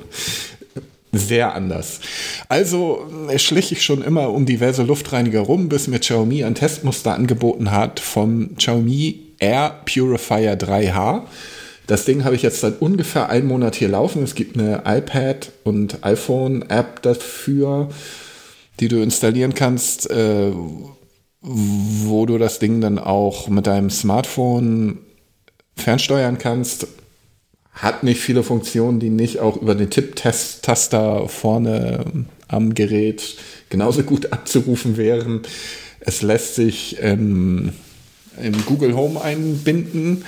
sehr 1.13 1.55
anders. 1.55 2.01
Also 2.49 3.09
schlich 3.37 3.71
ich 3.71 3.83
schon 3.83 4.03
immer 4.03 4.31
um 4.31 4.45
diverse 4.45 4.83
Luftreiniger 4.83 5.39
rum, 5.39 5.69
bis 5.69 5.87
mir 5.87 5.99
Xiaomi 5.99 6.43
ein 6.43 6.55
Testmuster 6.55 7.13
angeboten 7.13 7.71
hat 7.71 8.01
vom 8.01 8.57
Xiaomi 8.57 9.21
Air 9.39 9.79
Purifier 9.85 10.59
3H. 10.59 11.21
Das 11.87 12.03
Ding 12.03 12.25
habe 12.25 12.35
ich 12.35 12.41
jetzt 12.41 12.59
seit 12.59 12.81
ungefähr 12.81 13.29
einem 13.29 13.47
Monat 13.47 13.75
hier 13.75 13.87
laufen. 13.87 14.23
Es 14.23 14.35
gibt 14.35 14.59
eine 14.59 14.83
iPad 14.85 15.53
und 15.63 16.03
iPhone-App 16.03 17.01
dafür 17.01 17.89
die 18.79 18.87
du 18.87 19.01
installieren 19.01 19.53
kannst, 19.53 20.09
äh, 20.09 20.51
wo 21.41 22.25
du 22.25 22.37
das 22.37 22.59
Ding 22.59 22.81
dann 22.81 22.99
auch 22.99 23.47
mit 23.47 23.67
deinem 23.67 23.89
Smartphone 23.89 24.99
fernsteuern 25.75 26.37
kannst. 26.37 26.87
Hat 27.71 28.03
nicht 28.03 28.21
viele 28.21 28.43
Funktionen, 28.43 28.99
die 28.99 29.09
nicht 29.09 29.39
auch 29.39 29.57
über 29.57 29.75
den 29.75 29.89
Tipptaster 29.89 31.27
vorne 31.27 32.05
am 32.47 32.73
Gerät 32.73 33.35
genauso 33.69 34.03
gut 34.03 34.31
abzurufen 34.33 34.97
wären. 34.97 35.41
Es 35.99 36.21
lässt 36.21 36.55
sich 36.55 36.97
ähm, 37.01 37.73
im 38.41 38.65
Google 38.65 38.95
Home 38.95 39.21
einbinden. 39.21 40.25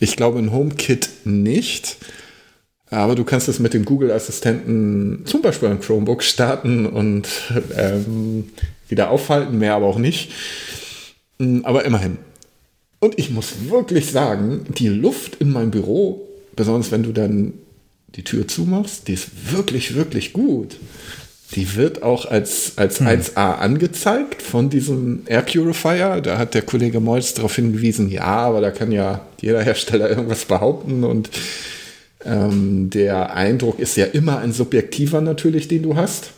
Ich 0.00 0.16
glaube 0.16 0.38
in 0.38 0.52
HomeKit 0.52 1.08
nicht. 1.24 1.96
Aber 2.90 3.14
du 3.16 3.24
kannst 3.24 3.48
es 3.48 3.58
mit 3.58 3.74
dem 3.74 3.84
Google-Assistenten 3.84 5.22
zum 5.24 5.42
Beispiel 5.42 5.68
am 5.68 5.80
Chromebook 5.80 6.22
starten 6.22 6.86
und 6.86 7.28
ähm, 7.76 8.50
wieder 8.88 9.10
aufhalten, 9.10 9.58
mehr 9.58 9.74
aber 9.74 9.86
auch 9.86 9.98
nicht. 9.98 10.32
Hm, 11.38 11.64
aber 11.64 11.84
immerhin. 11.84 12.18
Und 13.00 13.18
ich 13.18 13.30
muss 13.30 13.68
wirklich 13.68 14.10
sagen, 14.10 14.66
die 14.78 14.88
Luft 14.88 15.36
in 15.36 15.52
meinem 15.52 15.70
Büro, 15.70 16.26
besonders 16.54 16.92
wenn 16.92 17.02
du 17.02 17.12
dann 17.12 17.54
die 18.14 18.24
Tür 18.24 18.48
zumachst, 18.48 19.08
die 19.08 19.14
ist 19.14 19.52
wirklich, 19.52 19.94
wirklich 19.94 20.32
gut. 20.32 20.76
Die 21.54 21.76
wird 21.76 22.02
auch 22.02 22.26
als, 22.26 22.72
als 22.76 23.00
hm. 23.00 23.06
1A 23.06 23.56
angezeigt 23.58 24.42
von 24.42 24.70
diesem 24.70 25.22
Air 25.26 25.42
Purifier. 25.42 26.20
Da 26.20 26.38
hat 26.38 26.54
der 26.54 26.62
Kollege 26.62 27.00
Molz 27.00 27.34
darauf 27.34 27.54
hingewiesen, 27.54 28.08
ja, 28.10 28.24
aber 28.24 28.60
da 28.60 28.70
kann 28.70 28.92
ja 28.92 29.26
jeder 29.40 29.62
Hersteller 29.62 30.08
irgendwas 30.10 30.44
behaupten 30.44 31.02
und 31.02 31.30
ähm, 32.26 32.90
der 32.90 33.34
Eindruck 33.34 33.78
ist 33.78 33.96
ja 33.96 34.06
immer 34.06 34.38
ein 34.38 34.52
subjektiver 34.52 35.20
natürlich, 35.20 35.68
den 35.68 35.82
du 35.82 35.96
hast. 35.96 36.30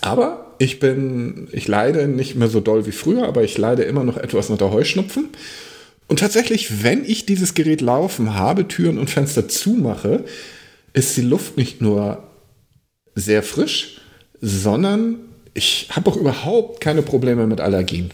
Aber 0.00 0.54
ich 0.58 0.80
bin, 0.80 1.48
ich 1.52 1.68
leide 1.68 2.08
nicht 2.08 2.34
mehr 2.34 2.48
so 2.48 2.60
doll 2.60 2.86
wie 2.86 2.92
früher, 2.92 3.26
aber 3.26 3.44
ich 3.44 3.58
leide 3.58 3.82
immer 3.82 4.04
noch 4.04 4.16
etwas 4.16 4.50
unter 4.50 4.70
Heuschnupfen. 4.70 5.28
Und 6.08 6.20
tatsächlich, 6.20 6.82
wenn 6.82 7.04
ich 7.04 7.26
dieses 7.26 7.54
Gerät 7.54 7.80
laufen 7.80 8.34
habe, 8.34 8.68
Türen 8.68 8.98
und 8.98 9.10
Fenster 9.10 9.48
zumache, 9.48 10.24
ist 10.92 11.16
die 11.16 11.22
Luft 11.22 11.56
nicht 11.56 11.80
nur 11.80 12.22
sehr 13.14 13.42
frisch, 13.42 14.00
sondern 14.40 15.16
ich 15.54 15.88
habe 15.90 16.10
auch 16.10 16.16
überhaupt 16.16 16.80
keine 16.80 17.02
Probleme 17.02 17.46
mit 17.46 17.60
Allergien. 17.60 18.10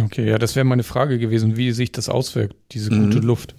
Okay, 0.00 0.28
ja, 0.28 0.38
das 0.38 0.56
wäre 0.56 0.64
meine 0.64 0.82
Frage 0.82 1.18
gewesen, 1.18 1.56
wie 1.56 1.72
sich 1.72 1.90
das 1.90 2.08
auswirkt, 2.08 2.54
diese 2.72 2.90
gute 2.90 3.18
mhm. 3.18 3.26
Luft 3.26 3.54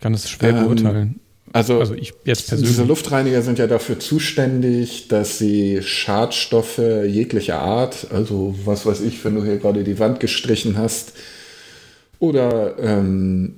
kann 0.00 0.14
es 0.14 0.28
schwer 0.28 0.50
ähm, 0.50 0.64
beurteilen. 0.64 1.20
Also, 1.54 1.78
also 1.78 1.94
ich 1.94 2.14
jetzt 2.24 2.48
persönlich. 2.48 2.74
Diese 2.74 2.84
Luftreiniger 2.84 3.40
sind 3.40 3.60
ja 3.60 3.68
dafür 3.68 4.00
zuständig, 4.00 5.06
dass 5.06 5.38
sie 5.38 5.82
Schadstoffe 5.82 6.78
jeglicher 7.06 7.60
Art, 7.60 8.08
also 8.10 8.56
was 8.64 8.86
weiß 8.86 9.02
ich, 9.02 9.24
wenn 9.24 9.36
du 9.36 9.44
hier 9.44 9.58
gerade 9.58 9.84
die 9.84 10.00
Wand 10.00 10.18
gestrichen 10.18 10.76
hast, 10.76 11.12
oder 12.18 12.76
ähm, 12.80 13.54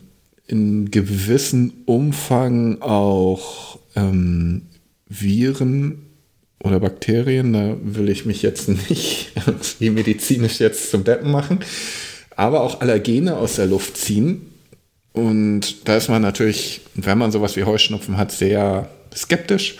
in 0.47 0.91
gewissem 0.91 1.73
Umfang 1.87 2.83
auch 2.83 3.79
ähm, 3.95 4.67
Viren 5.09 6.03
oder 6.63 6.81
Bakterien, 6.81 7.55
da 7.55 7.77
will 7.83 8.11
ich 8.11 8.27
mich 8.27 8.43
jetzt 8.43 8.69
nicht 8.91 9.33
medizinisch 9.81 10.61
jetzt 10.61 10.91
zum 10.91 11.05
Deppen 11.05 11.31
machen, 11.31 11.61
aber 12.37 12.61
auch 12.61 12.83
Allergene 12.83 13.39
aus 13.39 13.57
der 13.57 13.67
Luft 13.67 13.97
ziehen 13.97 14.53
und 15.17 15.89
da 15.89 15.97
ist 15.97 16.11
man 16.11 16.21
natürlich, 16.21 16.83
wenn 16.95 17.17
man 17.17 17.33
sowas 17.33 17.57
wie 17.57 17.65
Heuschnupfen 17.65 18.19
hat, 18.19 18.33
sehr 18.33 18.91
skeptisch. 19.15 19.79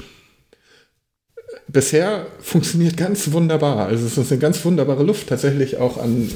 Bisher 1.69 2.27
funktioniert 2.41 2.97
ganz 2.97 3.31
wunderbar. 3.33 3.87
Also 3.87 4.07
es 4.07 4.17
ist 4.17 4.33
eine 4.33 4.41
ganz 4.41 4.65
wunderbare 4.65 5.03
Luft, 5.03 5.29
tatsächlich 5.29 5.77
auch 5.77 5.99
an. 5.99 6.33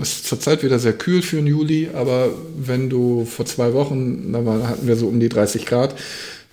Es 0.00 0.12
ist 0.12 0.26
zurzeit 0.28 0.62
wieder 0.62 0.78
sehr 0.78 0.92
kühl 0.92 1.22
für 1.22 1.36
den 1.36 1.48
Juli, 1.48 1.88
aber 1.92 2.30
wenn 2.56 2.88
du 2.88 3.24
vor 3.24 3.46
zwei 3.46 3.72
Wochen, 3.72 4.32
da 4.32 4.68
hatten 4.68 4.86
wir 4.86 4.94
so 4.94 5.08
um 5.08 5.18
die 5.18 5.28
30 5.28 5.66
Grad, 5.66 5.96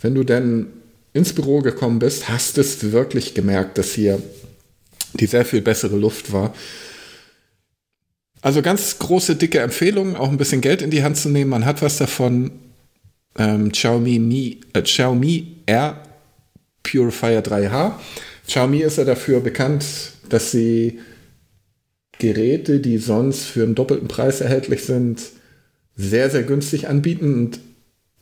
wenn 0.01 0.15
du 0.15 0.23
dann 0.23 0.67
ins 1.13 1.33
Büro 1.33 1.61
gekommen 1.61 1.99
bist, 1.99 2.27
hast 2.27 2.57
es 2.57 2.91
wirklich 2.91 3.35
gemerkt, 3.35 3.77
dass 3.77 3.91
hier 3.91 4.19
die 5.13 5.27
sehr 5.27 5.45
viel 5.45 5.61
bessere 5.61 5.97
Luft 5.97 6.33
war. 6.33 6.55
Also 8.47 8.61
ganz 8.61 8.97
große, 8.97 9.35
dicke 9.35 9.59
Empfehlung, 9.59 10.15
auch 10.15 10.29
ein 10.29 10.37
bisschen 10.37 10.61
Geld 10.61 10.81
in 10.81 10.89
die 10.89 11.03
Hand 11.03 11.17
zu 11.17 11.27
nehmen. 11.27 11.49
Man 11.49 11.65
hat 11.65 11.81
was 11.81 11.97
davon. 11.97 12.51
Ähm, 13.37 13.73
Xiaomi, 13.73 14.19
Mi, 14.19 14.61
äh, 14.71 14.83
Xiaomi 14.83 15.57
Air 15.65 16.01
Purifier 16.81 17.43
3H. 17.43 17.99
Xiaomi 18.47 18.77
ist 18.83 18.99
ja 18.99 19.03
dafür 19.03 19.41
bekannt, 19.41 19.83
dass 20.29 20.51
sie 20.51 20.99
Geräte, 22.19 22.79
die 22.79 22.99
sonst 22.99 23.47
für 23.47 23.63
einen 23.63 23.75
doppelten 23.75 24.07
Preis 24.07 24.39
erhältlich 24.39 24.85
sind, 24.85 25.23
sehr, 25.97 26.29
sehr 26.29 26.43
günstig 26.43 26.87
anbieten 26.87 27.33
und 27.33 27.59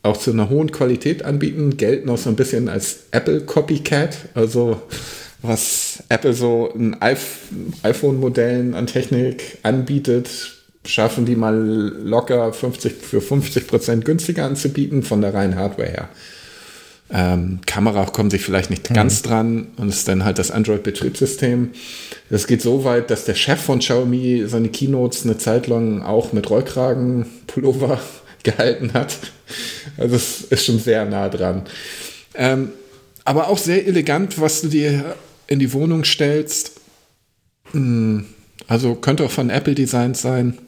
auch 0.02 0.16
zu 0.16 0.32
einer 0.32 0.50
hohen 0.50 0.72
Qualität 0.72 1.24
anbieten, 1.24 1.76
gelten 1.76 2.10
auch 2.10 2.18
so 2.18 2.30
ein 2.30 2.36
bisschen 2.36 2.68
als 2.68 3.04
Apple 3.12 3.42
Copycat. 3.42 4.30
Also 4.34 4.82
was 5.42 6.02
Apple 6.08 6.32
so 6.32 6.66
in 6.74 6.96
iPhone-Modellen 7.00 8.74
an 8.74 8.86
Technik 8.86 9.58
anbietet, 9.62 10.56
schaffen 10.84 11.26
die 11.26 11.36
mal 11.36 11.54
locker 11.54 12.52
50 12.52 12.94
für 12.94 13.20
50 13.20 13.66
Prozent 13.66 14.04
günstiger 14.04 14.44
anzubieten 14.44 15.02
von 15.02 15.20
der 15.20 15.34
reinen 15.34 15.56
Hardware 15.56 15.88
her. 15.88 16.08
Ähm, 17.08 17.60
Kamera 17.66 18.04
kommen 18.06 18.30
sich 18.30 18.42
vielleicht 18.42 18.70
nicht 18.70 18.90
mhm. 18.90 18.94
ganz 18.94 19.22
dran 19.22 19.68
und 19.76 19.88
ist 19.88 20.08
dann 20.08 20.24
halt 20.24 20.38
das 20.38 20.50
Android-Betriebssystem. 20.50 21.70
Das 22.30 22.48
geht 22.48 22.62
so 22.62 22.84
weit, 22.84 23.10
dass 23.10 23.24
der 23.24 23.34
Chef 23.34 23.60
von 23.60 23.78
Xiaomi 23.78 24.44
seine 24.46 24.68
Keynotes 24.68 25.24
eine 25.24 25.38
Zeit 25.38 25.68
lang 25.68 26.02
auch 26.02 26.32
mit 26.32 26.50
Rollkragen-Pullover 26.50 28.00
gehalten 28.42 28.92
hat. 28.92 29.16
Also 29.96 30.16
es 30.16 30.42
ist 30.42 30.64
schon 30.64 30.80
sehr 30.80 31.04
nah 31.04 31.28
dran. 31.28 31.62
Ähm, 32.34 32.70
aber 33.24 33.48
auch 33.48 33.58
sehr 33.58 33.86
elegant, 33.86 34.40
was 34.40 34.62
du 34.62 34.68
dir 34.68 35.16
in 35.46 35.58
die 35.58 35.72
Wohnung 35.72 36.04
stellst. 36.04 36.80
Hm, 37.72 38.26
also 38.68 38.94
könnte 38.94 39.24
auch 39.24 39.30
von 39.30 39.50
Apple 39.50 39.74
Designs 39.74 40.22
sein. 40.22 40.58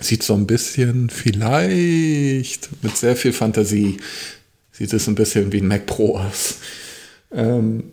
Sieht 0.00 0.22
so 0.22 0.34
ein 0.34 0.46
bisschen, 0.46 1.10
vielleicht 1.10 2.82
mit 2.82 2.96
sehr 2.96 3.16
viel 3.16 3.32
Fantasie, 3.32 3.98
sieht 4.72 4.92
es 4.92 5.06
ein 5.08 5.14
bisschen 5.14 5.52
wie 5.52 5.60
ein 5.60 5.66
Mac 5.66 5.86
Pro 5.86 6.16
aus. 6.16 6.58
Ähm, 7.32 7.84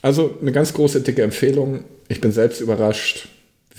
also 0.00 0.38
eine 0.40 0.52
ganz 0.52 0.72
große, 0.72 1.00
dicke 1.02 1.22
Empfehlung. 1.22 1.84
Ich 2.08 2.20
bin 2.20 2.32
selbst 2.32 2.60
überrascht, 2.60 3.28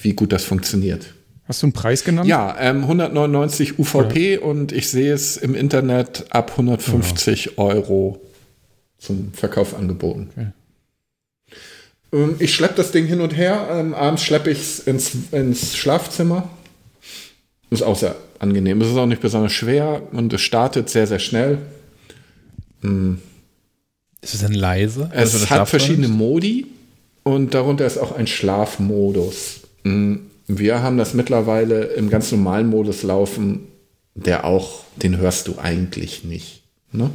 wie 0.02 0.14
gut 0.14 0.32
das 0.32 0.44
funktioniert. 0.44 1.14
Hast 1.46 1.64
du 1.64 1.68
einen 1.68 1.74
Preis 1.74 2.04
genannt? 2.04 2.28
Ja, 2.28 2.56
ähm, 2.60 2.84
199 2.84 3.80
UVP 3.80 4.36
ja. 4.36 4.40
und 4.42 4.72
ich 4.72 4.88
sehe 4.90 5.14
es 5.14 5.36
im 5.36 5.56
Internet 5.56 6.26
ab 6.30 6.52
150 6.52 7.46
ja. 7.46 7.52
Euro 7.58 8.22
zum 9.00 9.34
Verkauf 9.34 9.74
angeboten. 9.74 10.30
Okay. 10.32 10.48
Ähm, 12.12 12.36
ich 12.40 12.54
schleppe 12.54 12.76
das 12.76 12.92
Ding 12.92 13.06
hin 13.06 13.22
und 13.22 13.36
her. 13.36 13.68
Ähm, 13.72 13.94
abends 13.94 14.24
schleppe 14.24 14.52
ich 14.52 14.60
es 14.60 14.80
ins, 14.80 15.12
ins 15.32 15.76
Schlafzimmer. 15.76 16.50
Ist 17.70 17.84
auch 17.84 17.98
sehr 17.98 18.16
angenehm. 18.40 18.82
Es 18.82 18.90
ist 18.90 18.98
auch 18.98 19.06
nicht 19.06 19.22
besonders 19.22 19.54
schwer 19.54 20.02
und 20.12 20.34
es 20.34 20.42
startet 20.42 20.90
sehr, 20.90 21.08
sehr 21.08 21.20
schnell. 21.20 21.60
Mhm. 22.82 23.20
Ist 24.22 24.34
es 24.34 24.42
denn 24.42 24.54
leise? 24.54 25.10
Es 25.14 25.34
also 25.34 25.50
hat 25.50 25.70
verschiedene 25.70 26.08
Modi 26.08 26.68
und 27.24 27.54
darunter 27.54 27.86
ist 27.86 27.98
auch 27.98 28.16
ein 28.16 28.28
Schlafmodus. 28.28 29.62
Mhm. 29.84 30.22
Wir 30.48 30.82
haben 30.82 30.98
das 30.98 31.14
mittlerweile 31.14 31.84
im 31.84 32.10
ganz 32.10 32.32
normalen 32.32 32.68
Modus 32.68 33.04
laufen. 33.04 33.68
der 34.16 34.44
auch, 34.44 34.84
den 34.98 35.18
hörst 35.18 35.48
du 35.48 35.60
eigentlich 35.60 36.24
nicht. 36.26 36.59
Ne? 36.92 37.12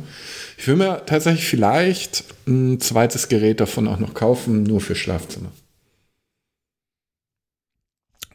Ich 0.57 0.67
will 0.69 0.77
mir 0.77 1.05
tatsächlich 1.07 1.47
vielleicht 1.47 2.25
ein 2.47 2.81
zweites 2.81 3.29
Gerät 3.29 3.61
davon 3.61 3.89
auch 3.89 3.99
noch 3.99 4.15
kaufen, 4.15 4.63
nur 4.63 4.81
für 4.81 4.95
Schlafzimmer. 4.95 5.51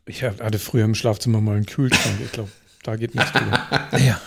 Ich 0.06 0.24
hatte 0.24 0.60
früher 0.60 0.86
im 0.86 0.95
Schlafzimmer 0.95 1.40
mal 1.40 1.56
einen 1.56 1.66
Kühlschrank, 1.66 2.16
ich 2.24 2.32
glaube, 2.32 2.49
da 2.84 2.95
geht 2.95 3.14
nichts 3.16 3.32
drüber. 3.32 3.60
Ja. 3.99 4.20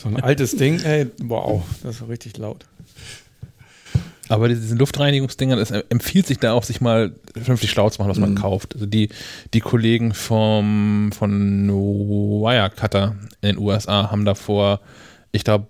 So 0.00 0.08
ein 0.08 0.20
altes 0.22 0.56
Ding, 0.56 0.80
ey, 0.82 1.06
wow, 1.22 1.62
das 1.82 1.96
ist 2.00 2.08
richtig 2.08 2.36
laut. 2.38 2.64
Aber 4.28 4.48
diesen 4.48 4.76
Luftreinigungsdingern, 4.78 5.58
es 5.60 5.70
empfiehlt 5.70 6.26
sich 6.26 6.38
da 6.38 6.52
auch, 6.52 6.64
sich 6.64 6.80
mal 6.80 7.14
vernünftig 7.34 7.70
schlau 7.70 7.88
zu 7.90 8.00
machen, 8.02 8.10
was 8.10 8.18
man 8.18 8.30
Mhm. 8.32 8.36
kauft. 8.38 8.74
Also 8.74 8.86
die, 8.86 9.10
die 9.54 9.60
Kollegen 9.60 10.14
vom, 10.14 11.12
von 11.16 11.68
Wirecutter 11.68 13.14
in 13.40 13.50
den 13.50 13.58
USA 13.58 14.10
haben 14.10 14.24
da 14.24 14.34
vor, 14.34 14.80
ich 15.30 15.44
glaube, 15.44 15.68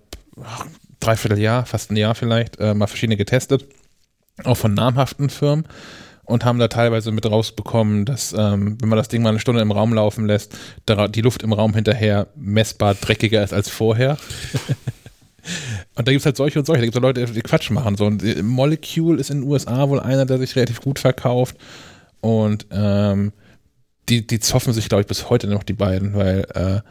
dreiviertel 0.99 1.39
Jahr, 1.39 1.65
fast 1.65 1.91
ein 1.91 1.95
Jahr 1.95 2.15
vielleicht, 2.15 2.59
äh, 2.59 2.73
mal 2.73 2.87
verschiedene 2.87 3.17
getestet. 3.17 3.65
Auch 4.43 4.57
von 4.57 4.73
namhaften 4.73 5.29
Firmen. 5.29 5.67
Und 6.23 6.43
haben 6.43 6.59
da 6.59 6.67
teilweise 6.67 7.11
mit 7.11 7.25
rausbekommen, 7.25 8.03
dass, 8.03 8.33
ähm, 8.33 8.77
wenn 8.81 8.89
man 8.89 8.97
das 8.97 9.07
Ding 9.07 9.21
mal 9.21 9.29
eine 9.29 9.39
Stunde 9.39 9.61
im 9.61 9.71
Raum 9.71 9.93
laufen 9.93 10.27
lässt, 10.27 10.57
da 10.85 11.07
die 11.07 11.21
Luft 11.21 11.41
im 11.41 11.53
Raum 11.53 11.73
hinterher 11.73 12.27
messbar 12.35 12.95
dreckiger 12.95 13.43
ist 13.43 13.53
als 13.53 13.69
vorher. 13.69 14.17
Und 15.95 16.07
da 16.07 16.11
gibt 16.11 16.19
es 16.19 16.25
halt 16.25 16.37
solche 16.37 16.59
und 16.59 16.65
solche. 16.65 16.81
Da 16.81 16.85
gibt 16.85 16.95
es 16.95 17.01
Leute, 17.01 17.25
die 17.25 17.41
Quatsch 17.41 17.69
machen. 17.71 17.95
So 17.95 18.05
ein 18.05 18.19
äh, 18.19 18.43
Molecule 18.43 19.19
ist 19.19 19.29
in 19.29 19.41
den 19.41 19.49
USA 19.49 19.87
wohl 19.89 19.99
einer, 19.99 20.25
der 20.25 20.37
sich 20.37 20.55
relativ 20.55 20.81
gut 20.81 20.99
verkauft. 20.99 21.55
Und 22.19 22.67
ähm, 22.71 23.31
die, 24.09 24.25
die 24.25 24.39
zoffen 24.39 24.73
sich, 24.73 24.89
glaube 24.89 25.01
ich, 25.01 25.07
bis 25.07 25.29
heute 25.29 25.47
noch, 25.47 25.63
die 25.63 25.73
beiden, 25.73 26.13
weil 26.13 26.45
äh, 26.53 26.81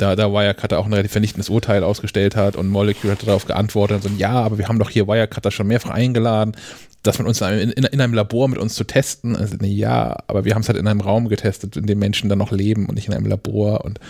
da, 0.00 0.16
da 0.16 0.32
Wirecutter 0.32 0.78
auch 0.78 0.86
ein 0.86 0.92
relativ 0.92 1.12
vernichtendes 1.12 1.48
Urteil 1.48 1.84
ausgestellt 1.84 2.36
hat 2.36 2.56
und 2.56 2.68
Molecule 2.68 3.12
hat 3.12 3.26
darauf 3.26 3.46
geantwortet 3.46 3.96
und 3.96 4.02
so, 4.02 4.18
ja, 4.18 4.32
aber 4.32 4.58
wir 4.58 4.68
haben 4.68 4.78
doch 4.78 4.90
hier 4.90 5.06
Wirecutter 5.06 5.50
schon 5.50 5.66
mehrfach 5.66 5.90
eingeladen, 5.90 6.56
das 7.02 7.18
mit 7.18 7.26
uns 7.26 7.40
in, 7.40 7.70
in, 7.70 7.84
in 7.84 8.00
einem 8.00 8.14
Labor 8.14 8.48
mit 8.48 8.58
uns 8.58 8.74
zu 8.74 8.84
testen. 8.84 9.34
Also, 9.34 9.56
nee, 9.60 9.68
ja, 9.68 10.18
aber 10.26 10.44
wir 10.44 10.54
haben 10.54 10.62
es 10.62 10.68
halt 10.68 10.78
in 10.78 10.86
einem 10.86 11.00
Raum 11.00 11.28
getestet, 11.28 11.76
in 11.76 11.86
dem 11.86 11.98
Menschen 11.98 12.28
dann 12.28 12.38
noch 12.38 12.52
leben 12.52 12.86
und 12.86 12.94
nicht 12.94 13.08
in 13.08 13.14
einem 13.14 13.26
Labor 13.26 13.84
und 13.84 14.00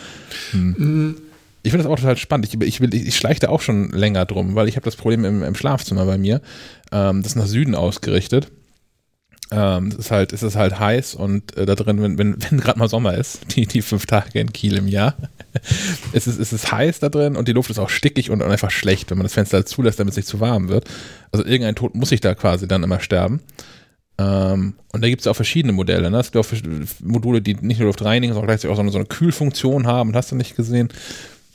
hm. 0.53 1.17
Ich 1.63 1.73
finde 1.73 1.85
das 1.85 1.93
auch 1.93 1.97
total 1.97 2.17
spannend. 2.17 2.47
Ich, 2.47 2.59
ich, 2.59 2.81
will, 2.81 2.95
ich 2.95 3.15
schleiche 3.15 3.41
da 3.41 3.49
auch 3.51 3.61
schon 3.61 3.91
länger 3.91 4.25
drum, 4.25 4.55
weil 4.55 4.67
ich 4.69 4.77
habe 4.77 4.85
das 4.85 4.97
Problem 4.97 5.27
im, 5.27 5.43
im 5.43 5.55
Schlafzimmer 5.55 6.07
bei 6.07 6.17
mir. 6.17 6.41
Ähm, 6.91 7.23
das 7.23 7.33
ist 7.33 7.37
nach 7.37 7.47
Süden 7.47 7.75
ausgerichtet. 7.75 8.51
Ähm, 9.53 9.89
es 9.89 9.97
ist 9.97 10.11
halt, 10.13 10.33
es 10.33 10.45
ist 10.45 10.55
halt 10.55 10.79
heiß 10.79 11.17
und 11.17 11.57
äh, 11.57 11.67
da 11.67 11.75
drin, 11.75 12.01
wenn, 12.01 12.19
wenn, 12.19 12.37
wenn 12.51 12.61
gerade 12.61 12.79
mal 12.79 12.89
Sommer 12.89 13.15
ist, 13.15 13.57
die, 13.57 13.67
die 13.67 13.83
fünf 13.83 14.07
Tage 14.07 14.39
in 14.39 14.53
Kiel 14.53 14.77
im 14.79 14.87
Jahr, 14.87 15.15
es 16.13 16.27
ist, 16.27 16.39
es 16.39 16.53
ist 16.53 16.71
heiß 16.71 17.01
da 17.01 17.09
drin 17.09 17.37
und 17.37 17.49
die 17.49 17.53
Luft 17.53 17.71
ist 17.71 17.79
auch 17.79 17.89
stickig 17.89 18.31
und, 18.31 18.43
einfach 18.43 18.71
schlecht, 18.71 19.11
wenn 19.11 19.19
man 19.19 19.25
das 19.25 19.35
Fenster 19.35 19.59
halt 19.59 19.69
zulässt, 19.69 19.99
damit 19.99 20.13
es 20.13 20.17
nicht 20.17 20.29
zu 20.29 20.41
warm 20.41 20.69
wird. 20.69 20.89
Also 21.33 21.45
irgendein 21.45 21.75
Tod 21.75 21.95
muss 21.95 22.13
ich 22.13 22.21
da 22.21 22.35
quasi 22.35 22.69
dann 22.69 22.83
immer 22.83 23.01
sterben. 23.01 23.41
Ähm, 24.19 24.75
und 24.93 25.03
da 25.03 25.09
gibt 25.09 25.21
es 25.23 25.27
auch 25.27 25.35
verschiedene 25.35 25.73
Modelle. 25.73 26.11
Ne? 26.11 26.19
Es 26.19 26.31
gibt 26.31 26.45
auch 26.45 26.53
Module, 27.01 27.43
die 27.43 27.55
nicht 27.55 27.79
nur 27.79 27.87
Luft 27.87 28.05
reinigen, 28.05 28.35
sondern 28.35 28.49
gleichzeitig 28.49 28.73
auch 28.73 28.77
so 28.77 28.83
eine, 28.83 28.93
so 28.93 28.99
eine 28.99 29.07
Kühlfunktion 29.07 29.87
haben. 29.87 30.15
Hast 30.15 30.31
du 30.31 30.37
nicht 30.37 30.57
gesehen? 30.57 30.91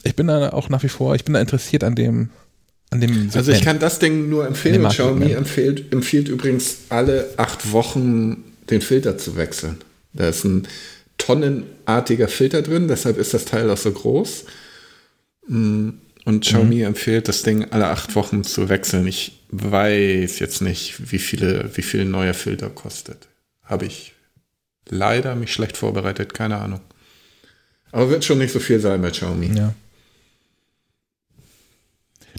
Ich 0.03 0.15
bin 0.15 0.27
da 0.27 0.49
auch 0.49 0.69
nach 0.69 0.83
wie 0.83 0.89
vor, 0.89 1.15
ich 1.15 1.23
bin 1.23 1.33
da 1.33 1.39
interessiert 1.39 1.83
an 1.83 1.95
dem 1.95 2.29
Also 3.33 3.51
ich 3.51 3.61
kann 3.61 3.79
das 3.79 3.99
Ding 3.99 4.29
nur 4.29 4.47
empfehlen. 4.47 4.87
Xiaomi 4.87 5.31
empfiehlt, 5.31 5.91
empfiehlt 5.91 6.27
übrigens 6.29 6.77
alle 6.89 7.29
acht 7.37 7.71
Wochen 7.71 8.43
den 8.69 8.81
Filter 8.81 9.17
zu 9.17 9.35
wechseln. 9.35 9.77
Da 10.13 10.29
ist 10.29 10.45
ein 10.45 10.67
tonnenartiger 11.17 12.27
Filter 12.27 12.61
drin, 12.61 12.87
deshalb 12.87 13.17
ist 13.17 13.33
das 13.33 13.45
Teil 13.45 13.69
auch 13.69 13.77
so 13.77 13.91
groß. 13.91 14.45
Mm, 15.47 15.89
Und 16.25 16.43
Xiaomi 16.45 16.81
empfiehlt, 16.81 17.27
das 17.27 17.43
Ding 17.43 17.65
alle 17.71 17.87
acht 17.87 18.15
Wochen 18.15 18.43
zu 18.43 18.69
wechseln. 18.69 19.05
Ich 19.07 19.39
weiß 19.49 20.39
jetzt 20.39 20.61
nicht, 20.61 21.11
wie 21.11 21.19
viele, 21.19 21.69
wie 21.75 21.81
viel 21.83 22.05
neuer 22.05 22.33
Filter 22.33 22.69
kostet. 22.69 23.27
Habe 23.63 23.85
ich 23.85 24.13
leider 24.89 25.35
mich 25.35 25.53
schlecht 25.53 25.77
vorbereitet, 25.77 26.33
keine 26.33 26.57
Ahnung. 26.57 26.81
Aber 27.91 28.09
wird 28.09 28.25
schon 28.25 28.39
nicht 28.39 28.51
so 28.51 28.59
viel 28.59 28.79
sein 28.79 29.01
bei 29.01 29.11
Xiaomi. 29.11 29.51
Ja. 29.55 29.73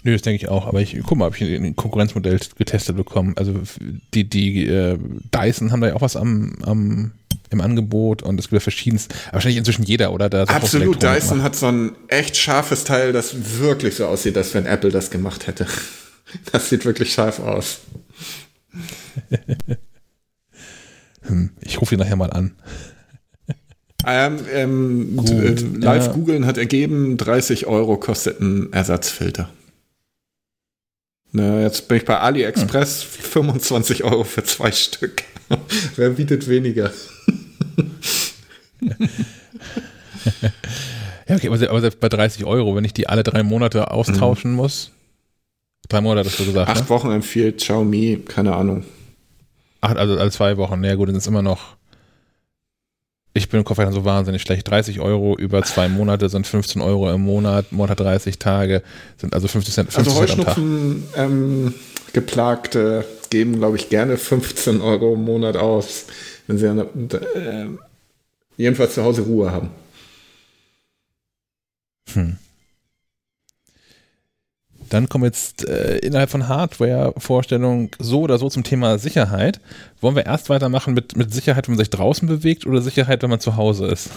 Nö, 0.03 0.13
das 0.13 0.21
denke 0.21 0.43
ich 0.43 0.49
auch. 0.49 0.67
Aber 0.67 0.81
ich 0.81 0.97
guck 1.03 1.17
mal, 1.17 1.27
ob 1.27 1.39
ich 1.39 1.41
ein 1.41 1.75
Konkurrenzmodell 1.75 2.39
getestet 2.55 2.95
bekomme. 2.95 3.33
Also 3.35 3.53
die, 4.13 4.29
die 4.29 4.67
äh, 4.67 4.97
Dyson 5.33 5.71
haben 5.71 5.81
da 5.81 5.87
ja 5.87 5.95
auch 5.95 6.01
was 6.01 6.15
am, 6.15 6.55
am 6.63 7.11
im 7.49 7.61
Angebot 7.61 8.23
und 8.23 8.39
es 8.39 8.45
gibt 8.45 8.53
ja 8.53 8.59
verschiedenes, 8.59 9.07
wahrscheinlich 9.31 9.57
inzwischen 9.57 9.83
jeder, 9.83 10.11
oder? 10.11 10.29
Da 10.29 10.45
so 10.45 10.53
Absolut, 10.53 11.01
Dyson 11.01 11.37
macht. 11.37 11.45
hat 11.45 11.55
so 11.55 11.67
ein 11.67 11.95
echt 12.09 12.35
scharfes 12.35 12.83
Teil, 12.83 13.13
das 13.13 13.59
wirklich 13.59 13.95
so 13.95 14.05
aussieht, 14.05 14.35
als 14.37 14.53
wenn 14.53 14.65
Apple 14.65 14.91
das 14.91 15.09
gemacht 15.09 15.47
hätte. 15.47 15.65
Das 16.51 16.67
sieht 16.67 16.83
wirklich 16.83 17.13
scharf 17.13 17.39
aus. 17.39 17.79
Hm, 21.23 21.51
ich 21.61 21.81
rufe 21.81 21.95
ihn 21.95 21.99
nachher 21.99 22.15
mal 22.15 22.31
an. 22.31 22.55
Ähm, 24.05 24.37
ähm, 24.53 25.17
Gut, 25.17 25.29
äh, 25.29 25.55
live 25.79 26.05
ja. 26.05 26.11
googeln 26.13 26.45
hat 26.45 26.57
ergeben, 26.57 27.17
30 27.17 27.65
Euro 27.67 27.97
kostet 27.97 28.39
ein 28.39 28.71
Ersatzfilter. 28.71 29.49
Na, 31.31 31.61
jetzt 31.61 31.87
bin 31.87 31.97
ich 31.97 32.05
bei 32.05 32.17
AliExpress, 32.19 33.03
25 33.03 34.03
Euro 34.03 34.23
für 34.23 34.43
zwei 34.43 34.71
Stück. 34.71 35.23
Wer 35.95 36.11
bietet 36.11 36.47
weniger? 36.47 36.91
Ja, 41.27 41.35
okay, 41.35 41.47
aber, 41.47 41.57
se- 41.57 41.69
aber 41.69 41.81
selbst 41.81 41.99
bei 41.99 42.09
30 42.09 42.45
Euro, 42.45 42.75
wenn 42.75 42.85
ich 42.85 42.93
die 42.93 43.07
alle 43.07 43.23
drei 43.23 43.43
Monate 43.43 43.91
austauschen 43.91 44.53
muss. 44.53 44.91
Drei 45.89 46.01
Monate 46.01 46.29
hast 46.29 46.39
du 46.39 46.45
gesagt, 46.45 46.69
Acht 46.69 46.83
ne? 46.83 46.89
Wochen 46.89 47.11
empfiehlt 47.11 47.57
Xiaomi, 47.57 48.23
keine 48.27 48.55
Ahnung. 48.55 48.83
Ach, 49.81 49.95
also 49.95 50.17
alle 50.17 50.31
zwei 50.31 50.57
Wochen. 50.57 50.83
Ja 50.83 50.95
gut, 50.95 51.07
dann 51.09 51.15
ist 51.15 51.23
es 51.23 51.27
immer 51.27 51.41
noch. 51.41 51.76
Ich 53.33 53.49
bin 53.49 53.59
im 53.59 53.63
Kopf 53.63 53.79
so 53.91 54.03
wahnsinnig 54.03 54.41
schlecht. 54.41 54.67
30 54.67 54.99
Euro 54.99 55.37
über 55.37 55.61
zwei 55.63 55.89
Monate 55.89 56.27
sind 56.29 56.47
15 56.47 56.81
Euro 56.81 57.11
im 57.11 57.21
Monat. 57.21 57.71
Monat 57.71 57.99
30 57.99 58.39
Tage 58.39 58.81
sind 59.17 59.33
also 59.33 59.47
50 59.47 59.73
Cent, 59.73 59.93
50 59.93 60.13
Also. 60.13 60.21
Heuschnupfen 60.21 61.03
ähm, 61.15 61.73
geplagte 62.13 63.05
geben, 63.29 63.57
glaube 63.57 63.77
ich, 63.77 63.89
gerne 63.89 64.17
15 64.17 64.81
Euro 64.81 65.13
im 65.13 65.23
Monat 65.23 65.55
aus, 65.55 66.05
wenn 66.47 66.57
sie 66.57 66.67
eine, 66.67 66.83
äh, 66.83 67.67
jedenfalls 68.57 68.95
zu 68.95 69.03
Hause 69.03 69.21
Ruhe 69.21 69.51
haben. 69.51 69.69
Hm. 72.13 72.37
Dann 74.89 75.09
kommen 75.09 75.23
wir 75.23 75.27
jetzt 75.27 75.67
äh, 75.67 75.97
innerhalb 75.99 76.29
von 76.29 76.47
Hardware-Vorstellungen 76.47 77.91
so 77.99 78.21
oder 78.21 78.37
so 78.37 78.49
zum 78.49 78.63
Thema 78.63 78.97
Sicherheit. 78.97 79.59
Wollen 80.01 80.15
wir 80.15 80.25
erst 80.25 80.49
weitermachen 80.49 80.93
mit, 80.93 81.15
mit 81.17 81.33
Sicherheit, 81.33 81.67
wenn 81.67 81.73
man 81.75 81.79
sich 81.79 81.89
draußen 81.89 82.27
bewegt 82.27 82.65
oder 82.65 82.81
Sicherheit, 82.81 83.21
wenn 83.23 83.29
man 83.29 83.39
zu 83.39 83.55
Hause 83.55 83.87
ist? 83.87 84.09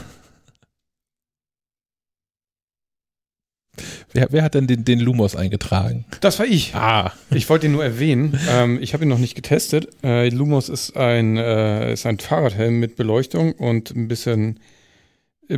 Wer, 4.13 4.27
wer 4.31 4.43
hat 4.43 4.55
denn 4.55 4.67
den, 4.67 4.85
den 4.85 4.99
Lumos 4.99 5.37
eingetragen? 5.37 6.05
Das 6.21 6.39
war 6.41 6.47
ich. 6.47 6.75
Ah, 6.75 7.13
Ich 7.31 7.49
wollte 7.49 7.67
ihn 7.67 7.73
nur 7.73 7.85
erwähnen. 7.85 8.39
ähm, 8.51 8.79
ich 8.83 8.93
habe 8.93 9.05
ihn 9.05 9.09
noch 9.09 9.19
nicht 9.19 9.37
getestet. 9.37 9.89
Äh, 10.03 10.29
Lumos 10.31 10.69
ist 10.69 10.97
ein, 10.97 11.37
äh, 11.37 11.93
ist 11.93 12.07
ein 12.07 12.19
Fahrradhelm 12.19 12.81
mit 12.81 12.97
Beleuchtung 12.97 13.53
und 13.53 13.91
ein 13.93 14.09
bisschen, 14.09 14.59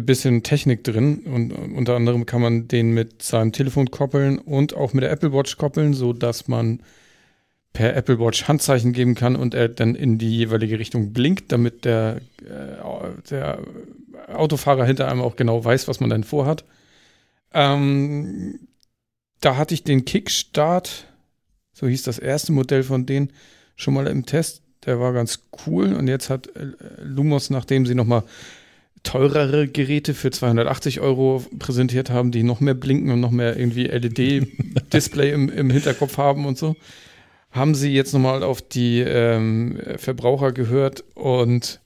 bisschen 0.01 0.43
Technik 0.43 0.85
drin. 0.85 1.21
Und 1.21 1.53
unter 1.53 1.97
anderem 1.97 2.27
kann 2.27 2.41
man 2.41 2.69
den 2.69 2.93
mit 2.93 3.23
seinem 3.23 3.53
Telefon 3.53 3.91
koppeln 3.91 4.39
und 4.39 4.75
auch 4.75 4.93
mit 4.93 5.03
der 5.03 5.11
Apple 5.11 5.33
Watch 5.33 5.57
koppeln, 5.57 5.95
so 5.95 6.13
dass 6.13 6.49
man 6.49 6.81
per 7.73 7.97
Apple 7.97 8.19
Watch 8.19 8.49
Handzeichen 8.49 8.93
geben 8.93 9.15
kann 9.15 9.37
und 9.37 9.55
er 9.55 9.69
dann 9.69 9.95
in 9.95 10.19
die 10.19 10.37
jeweilige 10.37 10.79
Richtung 10.79 11.13
blinkt, 11.13 11.53
damit 11.53 11.85
der, 11.85 12.21
äh, 12.43 13.31
der 13.31 13.61
Autofahrer 14.29 14.85
hinter 14.85 15.09
einem 15.09 15.21
auch 15.21 15.37
genau 15.37 15.65
weiß, 15.65 15.89
was 15.89 16.01
man 16.01 16.11
denn 16.11 16.25
vorhat. 16.25 16.65
Ähm, 17.55 18.69
da 19.41 19.57
hatte 19.57 19.75
ich 19.75 19.85
den 19.85 20.05
Kickstart, 20.05 21.07
so 21.73 21.87
hieß 21.87 22.03
das 22.03 22.19
erste 22.19 22.53
Modell 22.53 22.83
von 22.83 23.07
denen, 23.07 23.33
schon 23.77 23.95
mal 23.95 24.07
im 24.07 24.27
Test. 24.27 24.63
Der 24.85 25.01
war 25.01 25.13
ganz 25.13 25.45
cool 25.67 25.95
und 25.95 26.09
jetzt 26.09 26.29
hat 26.29 26.49
äh, 26.57 26.73
Lumos, 27.03 27.51
nachdem 27.51 27.87
sie 27.87 27.95
nochmal 27.95 28.25
teurere 29.03 29.69
Geräte 29.69 30.15
für 30.15 30.31
280 30.31 31.01
Euro 31.01 31.45
präsentiert 31.59 32.11
haben, 32.11 32.31
die 32.31 32.43
noch 32.43 32.61
mehr 32.61 32.75
blinken 32.75 33.11
und 33.11 33.21
noch 33.21 33.31
mehr 33.31 33.57
irgendwie 33.57 33.87
LED-Display 33.87 35.33
im, 35.33 35.49
im 35.49 35.71
Hinterkopf 35.71 36.19
haben 36.19 36.47
und 36.47 36.57
so, 36.57 36.77
haben 37.51 37.75
sie 37.75 37.93
jetzt 37.93 38.13
nochmal 38.13 38.43
auf 38.43 38.63
die 38.63 39.01
ähm, 39.01 39.79
Verbraucher 39.97 40.53
gehört 40.53 41.05
und 41.15 41.81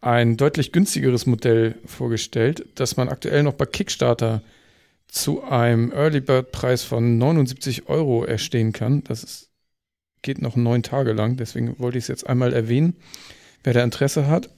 ein 0.00 0.36
deutlich 0.36 0.72
günstigeres 0.72 1.26
Modell 1.26 1.76
vorgestellt, 1.84 2.66
das 2.74 2.96
man 2.96 3.08
aktuell 3.08 3.42
noch 3.42 3.54
bei 3.54 3.66
Kickstarter 3.66 4.42
zu 5.08 5.44
einem 5.44 5.92
Early 5.92 6.20
Bird 6.20 6.52
Preis 6.52 6.82
von 6.82 7.18
79 7.18 7.88
Euro 7.88 8.24
erstehen 8.24 8.72
kann. 8.72 9.02
Das 9.04 9.22
ist, 9.24 9.50
geht 10.22 10.42
noch 10.42 10.56
neun 10.56 10.82
Tage 10.82 11.12
lang, 11.12 11.36
deswegen 11.36 11.78
wollte 11.78 11.98
ich 11.98 12.04
es 12.04 12.08
jetzt 12.08 12.26
einmal 12.26 12.52
erwähnen, 12.52 12.96
wer 13.62 13.72
da 13.72 13.82
Interesse 13.82 14.26
hat. 14.26 14.50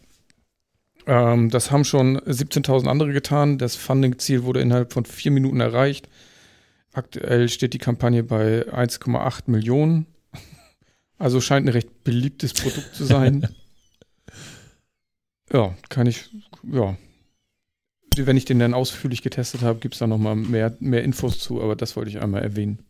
Ähm, 1.08 1.48
das 1.48 1.70
haben 1.70 1.84
schon 1.84 2.18
17.000 2.18 2.86
andere 2.86 3.12
getan. 3.12 3.56
Das 3.56 3.76
Funding-Ziel 3.76 4.44
wurde 4.44 4.60
innerhalb 4.60 4.92
von 4.92 5.06
vier 5.06 5.32
Minuten 5.32 5.58
erreicht. 5.60 6.08
Aktuell 6.92 7.48
steht 7.48 7.72
die 7.72 7.78
Kampagne 7.78 8.22
bei 8.22 8.68
1,8 8.68 9.50
Millionen. 9.50 10.06
Also 11.20 11.40
scheint 11.40 11.66
ein 11.66 11.70
recht 11.70 12.04
beliebtes 12.04 12.52
Produkt 12.52 12.94
zu 12.94 13.04
sein. 13.04 13.48
ja, 15.52 15.74
kann 15.88 16.06
ich, 16.06 16.30
ja. 16.62 16.96
Wenn 18.16 18.36
ich 18.36 18.44
den 18.44 18.60
dann 18.60 18.72
ausführlich 18.72 19.22
getestet 19.22 19.62
habe, 19.62 19.80
gibt 19.80 19.94
es 19.94 19.98
da 19.98 20.06
nochmal 20.06 20.36
mehr, 20.36 20.76
mehr 20.78 21.02
Infos 21.02 21.40
zu, 21.40 21.60
aber 21.60 21.74
das 21.74 21.96
wollte 21.96 22.10
ich 22.10 22.20
einmal 22.20 22.44
erwähnen. 22.44 22.84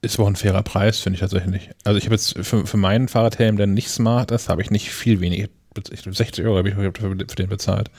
Ist 0.00 0.14
aber 0.14 0.24
auch 0.24 0.30
ein 0.30 0.36
fairer 0.36 0.62
Preis, 0.62 0.98
finde 1.00 1.16
ich 1.16 1.20
tatsächlich. 1.20 1.68
Also 1.84 1.98
ich 1.98 2.06
habe 2.06 2.14
jetzt 2.14 2.38
für, 2.38 2.66
für 2.66 2.76
meinen 2.78 3.06
Fahrradhelm, 3.06 3.58
der 3.58 3.66
nicht 3.66 3.90
smart 3.90 4.30
ist, 4.30 4.48
habe 4.48 4.62
ich 4.62 4.70
nicht 4.70 4.90
viel 4.90 5.20
weniger. 5.20 5.48
Ich 5.78 6.02
glaube 6.02 6.16
60 6.16 6.44
Euro 6.44 6.58
habe 6.58 6.68
ich 6.68 6.74
für, 6.74 7.16
den 7.16 7.48
bezahlt. 7.48 7.90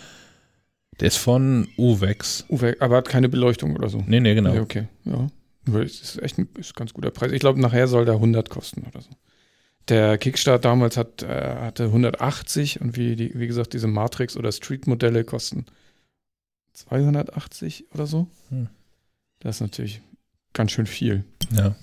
Der 1.00 1.08
ist 1.08 1.18
von 1.18 1.68
Uvex. 1.78 2.46
Uwe, 2.50 2.76
aber 2.80 2.98
hat 2.98 3.08
keine 3.08 3.30
Beleuchtung 3.30 3.76
oder 3.76 3.90
so. 3.90 4.04
Nee, 4.06 4.20
nee, 4.20 4.34
genau. 4.34 4.54
Ja, 4.54 4.62
okay, 4.62 4.88
ja. 5.06 5.28
Es 5.82 6.02
ist 6.02 6.24
echt 6.24 6.38
ein, 6.38 6.48
ist 6.58 6.72
ein 6.72 6.76
ganz 6.76 6.94
guter 6.94 7.12
Preis. 7.12 7.32
Ich 7.32 7.40
glaube, 7.40 7.60
nachher 7.60 7.88
soll 7.88 8.06
der 8.06 8.16
100 8.16 8.50
kosten 8.50 8.84
oder 8.88 9.02
so. 9.02 9.10
Der 9.90 10.18
Kickstart 10.18 10.66
damals 10.66 10.98
hat, 10.98 11.24
äh, 11.24 11.56
hatte 11.60 11.86
180 11.86 12.82
und 12.82 12.98
wie, 12.98 13.16
die, 13.16 13.38
wie 13.38 13.48
gesagt, 13.48 13.74
diese 13.74 13.88
Matrix- 13.88 14.38
oder 14.38 14.52
Street-Modelle 14.52 15.24
kosten 15.24 15.66
280 16.74 17.86
oder 17.94 18.08
so. 18.08 18.28
Hm. 18.50 18.68
Das 19.40 19.58
ist 19.58 19.62
natürlich 19.62 20.02
ganz 20.54 20.72
schön 20.72 20.88
viel. 20.88 21.24
Ja. 21.52 21.76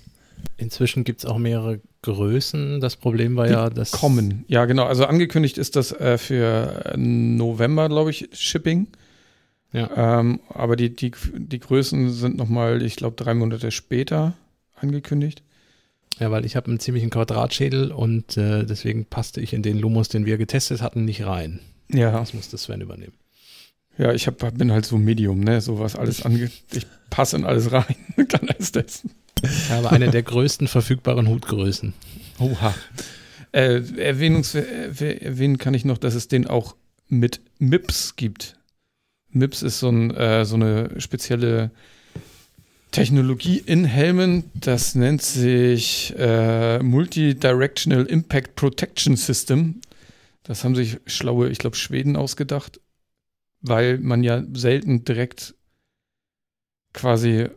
Inzwischen 0.57 1.03
gibt 1.03 1.19
es 1.19 1.25
auch 1.25 1.37
mehrere 1.37 1.81
Größen. 2.01 2.79
Das 2.79 2.95
Problem 2.95 3.35
war 3.35 3.47
Die 3.47 3.53
ja, 3.53 3.69
dass. 3.69 3.91
Kommen. 3.91 4.45
Ja, 4.47 4.65
genau. 4.65 4.85
Also 4.85 5.05
angekündigt 5.05 5.57
ist 5.57 5.75
das 5.75 5.91
äh, 5.91 6.17
für 6.17 6.93
November, 6.97 7.89
glaube 7.89 8.11
ich, 8.11 8.29
Shipping. 8.33 8.87
Ja. 9.73 10.19
Ähm, 10.19 10.39
aber 10.49 10.75
die, 10.75 10.95
die, 10.95 11.11
die 11.33 11.59
Größen 11.59 12.11
sind 12.11 12.37
nochmal, 12.37 12.81
ich 12.81 12.95
glaube, 12.95 13.15
drei 13.15 13.33
Monate 13.33 13.71
später 13.71 14.33
angekündigt. 14.75 15.43
Ja, 16.19 16.31
weil 16.31 16.45
ich 16.45 16.55
habe 16.55 16.67
einen 16.67 16.79
ziemlichen 16.79 17.09
Quadratschädel 17.09 17.91
und 17.91 18.37
äh, 18.37 18.65
deswegen 18.65 19.05
passte 19.05 19.41
ich 19.41 19.51
in 19.51 19.63
den 19.63 19.77
Lumos, 19.77 20.07
den 20.07 20.25
wir 20.25 20.37
getestet 20.37 20.81
hatten, 20.81 21.03
nicht 21.03 21.25
rein. 21.25 21.59
Ja. 21.91 22.11
Das 22.11 22.33
musste 22.33 22.57
Sven 22.57 22.79
übernehmen. 22.79 23.13
Ja, 23.97 24.13
ich 24.13 24.27
hab, 24.27 24.57
bin 24.57 24.71
halt 24.71 24.85
so 24.85 24.97
Medium, 24.97 25.39
ne? 25.41 25.61
So 25.61 25.79
was 25.79 25.95
alles 25.95 26.23
angeht. 26.23 26.51
Ich 26.73 26.85
passe 27.09 27.37
in 27.37 27.45
alles 27.45 27.71
rein, 27.71 27.95
kann 28.29 28.47
alles 28.49 28.71
testen. 28.71 29.11
Ich 29.43 29.69
habe 29.69 29.91
eine 29.91 30.09
der 30.09 30.23
größten 30.23 30.67
verfügbaren 30.67 31.27
Hutgrößen. 31.27 31.93
Oha. 32.39 32.73
Äh, 33.51 33.81
erwähnungs 33.97 34.55
erwähnen 34.55 35.57
kann 35.57 35.73
ich 35.73 35.85
noch, 35.85 35.97
dass 35.97 36.15
es 36.15 36.27
den 36.27 36.47
auch 36.47 36.75
mit 37.07 37.41
MIPS 37.59 38.15
gibt. 38.15 38.57
MIPS 39.29 39.61
ist 39.61 39.79
so, 39.79 39.89
ein, 39.89 40.11
äh, 40.11 40.45
so 40.45 40.55
eine 40.55 40.99
spezielle 40.99 41.71
Technologie 42.91 43.61
in 43.65 43.83
Helmen. 43.83 44.49
Das 44.53 44.95
nennt 44.95 45.21
sich 45.21 46.13
äh, 46.17 46.79
Multidirectional 46.79 48.05
Impact 48.05 48.55
Protection 48.55 49.17
System. 49.17 49.81
Das 50.43 50.63
haben 50.63 50.75
sich 50.75 50.97
schlaue, 51.05 51.49
ich 51.49 51.57
glaube, 51.57 51.75
Schweden 51.75 52.15
ausgedacht, 52.15 52.79
weil 53.61 53.97
man 53.97 54.23
ja 54.23 54.43
selten 54.53 55.03
direkt 55.03 55.55
quasi, 56.93 57.47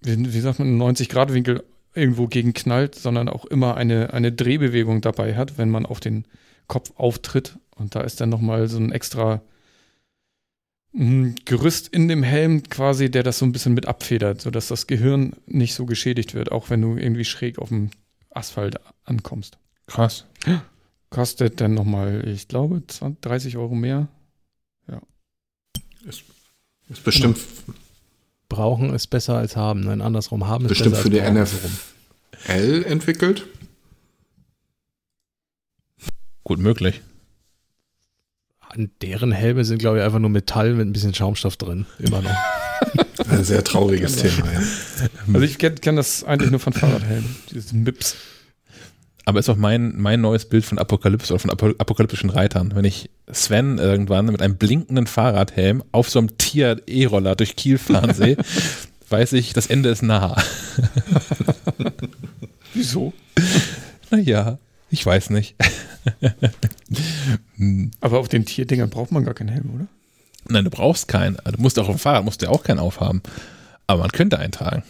wie, 0.00 0.40
sagt 0.40 0.58
man, 0.58 0.80
90-Grad-Winkel 0.80 1.64
irgendwo 1.94 2.26
gegen 2.28 2.54
knallt, 2.54 2.94
sondern 2.94 3.28
auch 3.28 3.44
immer 3.44 3.76
eine, 3.76 4.12
eine 4.12 4.32
Drehbewegung 4.32 5.00
dabei 5.00 5.34
hat, 5.36 5.58
wenn 5.58 5.70
man 5.70 5.86
auf 5.86 6.00
den 6.00 6.26
Kopf 6.66 6.92
auftritt. 6.96 7.58
Und 7.74 7.94
da 7.94 8.02
ist 8.02 8.20
dann 8.20 8.28
nochmal 8.28 8.68
so 8.68 8.78
ein 8.78 8.92
extra 8.92 9.42
mh, 10.92 11.34
Gerüst 11.44 11.88
in 11.88 12.08
dem 12.08 12.22
Helm 12.22 12.62
quasi, 12.64 13.10
der 13.10 13.22
das 13.22 13.38
so 13.38 13.46
ein 13.46 13.52
bisschen 13.52 13.74
mit 13.74 13.86
abfedert, 13.86 14.40
sodass 14.40 14.68
das 14.68 14.86
Gehirn 14.86 15.32
nicht 15.46 15.74
so 15.74 15.86
geschädigt 15.86 16.34
wird, 16.34 16.52
auch 16.52 16.70
wenn 16.70 16.82
du 16.82 16.96
irgendwie 16.96 17.24
schräg 17.24 17.58
auf 17.58 17.68
dem 17.68 17.90
Asphalt 18.30 18.76
ankommst. 19.04 19.58
Krass. 19.86 20.26
Kostet 21.10 21.60
dann 21.60 21.74
nochmal, 21.74 22.28
ich 22.28 22.48
glaube, 22.48 22.82
20, 22.86 23.22
30 23.22 23.56
Euro 23.56 23.74
mehr. 23.74 24.08
Ist 26.88 27.04
bestimmt, 27.04 27.38
Brauchen 28.48 28.94
ist 28.94 29.08
besser 29.08 29.36
als 29.36 29.56
haben. 29.56 29.80
Nein, 29.80 30.00
andersrum 30.00 30.46
haben 30.46 30.64
ist 30.64 30.70
bestimmt 30.70 30.92
besser 30.92 31.02
für 31.02 31.10
die. 31.10 31.20
NFL 31.20 32.84
entwickelt. 32.84 33.46
Gut 36.44 36.58
möglich. 36.58 37.02
An 38.60 38.90
deren 39.02 39.32
Helme 39.32 39.64
sind, 39.64 39.78
glaube 39.78 39.98
ich, 39.98 40.04
einfach 40.04 40.18
nur 40.18 40.30
Metall 40.30 40.74
mit 40.74 40.86
ein 40.86 40.92
bisschen 40.92 41.14
Schaumstoff 41.14 41.56
drin. 41.56 41.86
Immer 41.98 42.22
noch. 42.22 42.34
Ein 43.28 43.44
sehr 43.44 43.64
trauriges 43.64 44.16
Thema, 44.16 44.50
ja. 44.52 44.60
Also 45.32 45.40
ich 45.40 45.58
kenne 45.58 45.76
kenn 45.76 45.96
das 45.96 46.24
eigentlich 46.24 46.50
nur 46.50 46.60
von 46.60 46.72
Fahrradhelmen, 46.72 47.36
dieses 47.50 47.72
MIPS. 47.72 48.16
Aber 49.28 49.40
ist 49.40 49.50
auch 49.50 49.56
mein, 49.56 49.92
mein 50.00 50.22
neues 50.22 50.46
Bild 50.46 50.64
von 50.64 50.78
Apokalypse 50.78 51.34
oder 51.34 51.40
von 51.40 51.50
apo 51.50 51.66
apokalyptischen 51.76 52.30
Reitern. 52.30 52.74
Wenn 52.74 52.86
ich 52.86 53.10
Sven 53.30 53.76
irgendwann 53.76 54.24
mit 54.24 54.40
einem 54.40 54.56
blinkenden 54.56 55.06
Fahrradhelm 55.06 55.84
auf 55.92 56.08
so 56.08 56.18
einem 56.18 56.38
Tier-E-Roller 56.38 57.36
durch 57.36 57.54
Kiel 57.54 57.76
fahren 57.76 58.14
sehe, 58.14 58.38
weiß 59.10 59.34
ich, 59.34 59.52
das 59.52 59.66
Ende 59.66 59.90
ist 59.90 60.00
nah. 60.00 60.34
Wieso? 62.72 63.12
Naja, 64.10 64.56
ich 64.90 65.04
weiß 65.04 65.28
nicht. 65.28 65.56
Hm. 67.56 67.90
Aber 68.00 68.20
auf 68.20 68.28
den 68.28 68.46
Tierdingern 68.46 68.88
braucht 68.88 69.12
man 69.12 69.24
gar 69.24 69.34
keinen 69.34 69.50
Helm, 69.50 69.74
oder? 69.74 69.86
Nein, 70.48 70.64
du 70.64 70.70
brauchst 70.70 71.06
keinen. 71.06 71.36
Du 71.44 71.60
musst 71.60 71.78
auch 71.78 71.88
auf 71.90 71.96
dem 71.96 71.98
Fahrrad 71.98 72.24
musst 72.24 72.40
du 72.40 72.46
ja 72.46 72.52
auch 72.52 72.62
keinen 72.62 72.78
aufhaben. 72.78 73.20
Aber 73.86 74.00
man 74.00 74.12
könnte 74.12 74.38
einen 74.38 74.52
tragen. 74.52 74.84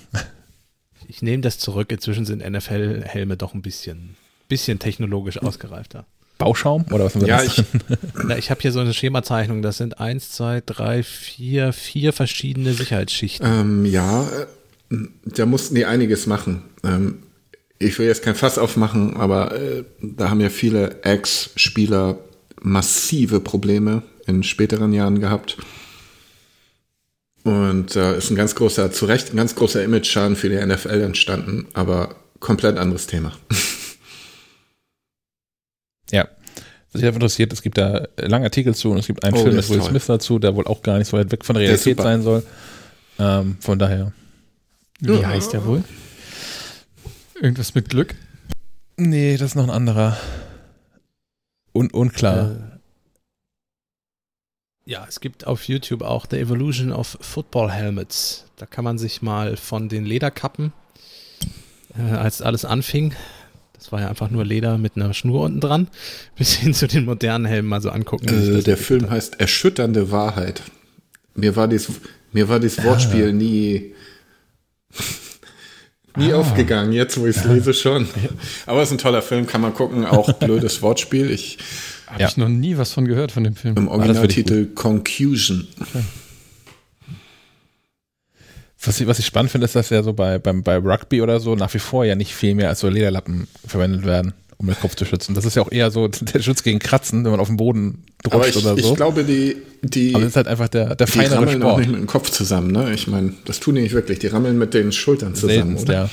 Ich 1.09 1.23
nehme 1.23 1.43
das 1.43 1.59
zurück. 1.59 1.91
Inzwischen 1.91 2.25
sind 2.25 2.49
NFL-Helme 2.49 3.37
doch 3.37 3.55
ein 3.55 3.63
bisschen, 3.63 4.15
bisschen 4.49 4.79
technologisch 4.79 5.39
ausgereifter. 5.43 6.07
Bauschaum 6.39 6.85
oder 6.93 7.05
was 7.05 7.15
haben 7.15 7.23
wir 7.23 7.29
Ja, 7.29 7.43
das? 7.43 7.59
ich, 7.59 7.65
Na, 8.25 8.39
ich 8.39 8.51
habe 8.51 8.61
hier 8.61 8.71
so 8.73 8.79
eine 8.81 8.95
Schemazeichnung. 8.95 9.61
Das 9.61 9.77
sind 9.79 9.99
eins, 10.01 10.31
zwei, 10.31 10.63
drei, 10.65 11.03
vier, 11.03 11.73
vier 11.73 12.13
verschiedene 12.13 12.75
Sicherheitsschichten. 12.75 13.45
ähm, 13.47 13.85
ja, 13.85 14.23
äh, 14.29 14.47
da 15.25 15.47
mussten 15.47 15.75
die 15.75 15.85
einiges 15.85 16.27
machen. 16.27 16.63
Ähm, 16.85 17.23
ich 17.81 17.99
will 17.99 18.07
jetzt 18.07 18.23
kein 18.23 18.35
Fass 18.37 18.57
aufmachen, 18.59 19.17
aber 19.17 19.53
äh, 19.61 19.85
da 20.01 20.31
haben 20.31 20.41
ja 20.41 20.49
viele 20.51 21.03
Ex-Spieler 21.03 22.19
massive 22.61 23.41
Probleme 23.41 24.03
in 24.27 24.43
späteren 24.43 24.93
Jahren 24.93 25.21
gehabt. 25.21 25.57
Und 27.45 27.95
da 27.97 28.13
ist 28.13 28.31
ein 28.31 28.37
ganz 28.37 28.55
großer, 28.55 28.91
zu 28.93 29.07
Recht 29.07 29.33
ein 29.33 29.37
ganz 29.37 29.55
großer 29.55 29.83
Image-Schaden 29.83 30.37
für 30.37 30.49
die 30.49 30.57
NFL 30.65 31.01
entstanden, 31.01 31.67
aber 31.73 32.15
komplett 32.41 32.79
anderes 32.79 33.07
Thema. 33.09 33.33
Ja. 36.11 36.29
Was 36.93 37.01
mich 37.01 37.05
einfach 37.05 37.17
interessiert, 37.17 37.53
es 37.53 37.61
gibt 37.63 37.77
da 37.79 38.07
lange 38.17 38.45
Artikel 38.47 38.75
zu 38.75 38.91
und 38.91 38.99
es 38.99 39.07
gibt 39.07 39.23
einen 39.25 39.35
Oh, 39.35 39.43
Film 39.43 39.51
der 39.51 39.63
mit 39.63 39.69
Will 39.71 39.79
toll. 39.81 39.89
Smith 39.91 40.07
dazu, 40.07 40.39
der 40.39 40.55
wohl 40.57 40.67
auch 40.67 40.83
gar 40.83 40.99
nicht 40.99 41.09
so 41.09 41.17
weit 41.19 41.31
weg 41.31 41.45
von 41.45 41.55
der 41.55 41.63
Der 41.65 41.71
Realität 41.73 41.97
super. 41.99 42.03
sein 42.03 42.23
soll. 42.23 42.43
Ähm, 43.19 43.57
von 43.61 43.79
daher. 43.79 44.13
Wie 45.01 45.13
Ja. 45.21 45.29
heißt 45.29 45.53
der 45.53 45.65
wohl? 45.67 45.85
Irgendwas 47.41 47.75
mit 47.75 47.89
Glück? 47.91 48.15
Nee, 48.97 49.37
das 49.37 49.51
ist 49.51 49.55
noch 49.55 49.65
ein 49.65 49.71
anderer. 49.71 50.17
Un 51.75 51.91
unklar. 51.91 52.53
Äh, 52.53 52.79
ja, 54.91 55.05
es 55.09 55.21
gibt 55.21 55.47
auf 55.47 55.65
YouTube 55.65 56.03
auch 56.03 56.27
The 56.29 56.39
Evolution 56.39 56.93
of 56.93 57.19
Football 57.21 57.71
Helmets. 57.71 58.47
Da 58.57 58.67
kann 58.67 58.85
man 58.85 58.99
sich 58.99 59.21
mal 59.23 59.57
von 59.57 59.89
den 59.89 60.05
Lederkappen, 60.07 60.73
äh, 61.97 62.03
als 62.15 62.41
alles 62.43 62.65
anfing, 62.65 63.15
das 63.79 63.93
war 63.93 64.01
ja 64.01 64.09
einfach 64.09 64.31
nur 64.31 64.45
Leder 64.45 64.77
mit 64.79 64.97
einer 64.97 65.15
Schnur 65.15 65.43
unten 65.45 65.61
dran, 65.61 65.89
bis 66.37 66.55
hin 66.55 66.75
zu 66.75 66.87
den 66.89 67.05
modernen 67.05 67.45
Helmen 67.47 67.69
mal 67.69 67.81
so 67.81 67.91
angucken. 67.91 68.29
Äh, 68.29 68.63
der 68.63 68.77
Film 68.77 69.05
hat. 69.05 69.11
heißt 69.11 69.41
Erschütternde 69.41 70.11
Wahrheit. 70.11 70.63
Mir 71.35 71.55
war 71.57 71.69
dies, 71.69 71.89
mir 72.33 72.49
war 72.49 72.59
dieses 72.61 72.83
Wortspiel 72.85 73.33
nie, 73.33 73.95
nie 76.17 76.33
aufgegangen. 76.33 76.93
Jetzt, 76.93 77.19
wo 77.19 77.27
ich 77.27 77.37
es 77.37 77.45
lese, 77.45 77.73
schon. 77.75 78.09
Aber 78.67 78.83
es 78.83 78.89
ist 78.89 78.95
ein 78.95 78.99
toller 78.99 79.23
Film, 79.23 79.47
kann 79.47 79.61
man 79.61 79.73
gucken. 79.75 80.05
Auch 80.05 80.33
blödes 80.41 80.83
Wortspiel. 80.83 81.31
Ich 81.31 81.59
Habe 82.07 82.23
Ja. 82.23 82.29
ich 82.29 82.37
noch 82.37 82.49
nie 82.49 82.77
was 82.77 82.93
von 82.93 83.07
gehört 83.07 83.31
von 83.33 83.45
dem 83.45 83.55
Film. 83.55 83.77
im 83.77 83.85
ich 83.85 83.91
Originaltitel 83.91 84.67
Confusion. 84.75 85.69
Was 88.81 89.01
ich, 89.01 89.07
was 89.07 89.19
ich 89.19 89.27
spannend 89.27 89.51
finde, 89.51 89.65
ist, 89.65 89.75
dass 89.75 89.91
ja 89.91 90.03
so 90.03 90.13
bei, 90.13 90.39
beim, 90.39 90.63
bei 90.63 90.77
Rugby 90.77 91.21
oder 91.21 91.41
so 91.41 91.57
nach 91.57 91.73
wie 91.75 91.81
vor 91.81 92.05
ja 92.05 92.15
nicht 92.15 92.33
viel 92.35 92.55
mehr 92.55 92.69
als 92.69 92.81
so 92.81 92.89
Lederlappen 92.89 93.49
verwendet 93.67 94.05
werden, 94.07 94.35
um 94.57 94.67
den 94.67 94.77
Kopf 94.79 94.95
zu 94.95 95.05
schützen. 95.05 95.35
Das 95.35 95.45
ist 95.45 95.57
ja 95.57 95.63
auch 95.63 95.73
eher 95.73 95.91
so 95.91 96.07
der 96.35 96.41
Schutz 96.41 96.63
gegen 96.63 96.79
Kratzen, 96.79 97.25
wenn 97.25 97.33
man 97.33 97.41
auf 97.41 97.49
dem 97.49 97.57
Boden 97.57 98.05
rutscht 98.33 98.57
oder 98.57 98.77
so. 98.77 98.91
ich 98.91 98.95
glaube, 98.95 99.25
die, 99.25 99.57
die, 99.83 100.15
Aber 100.15 100.23
das 100.23 100.31
ist 100.31 100.37
halt 100.37 100.47
einfach 100.47 100.69
der, 100.69 100.95
der 100.95 101.07
die 101.07 101.13
feinere 101.13 101.37
rammeln 101.37 101.63
auch 101.63 101.71
Sport. 101.71 101.79
nicht 101.81 101.91
mit 101.91 102.01
dem 102.01 102.07
Kopf 102.07 102.31
zusammen. 102.31 102.71
Ne? 102.71 102.95
Ich 102.95 103.09
meine, 103.09 103.33
das 103.47 103.59
tun 103.59 103.75
die 103.75 103.83
nicht 103.83 103.95
wirklich. 103.95 104.21
Die 104.21 104.29
rammeln 104.29 104.59
mit 104.59 104.75
den 104.75 104.93
Schultern 104.93 105.35
zusammen. 105.35 105.77
Seltenst, 105.77 105.85
Oder? 105.85 105.95
ja. 105.95 106.11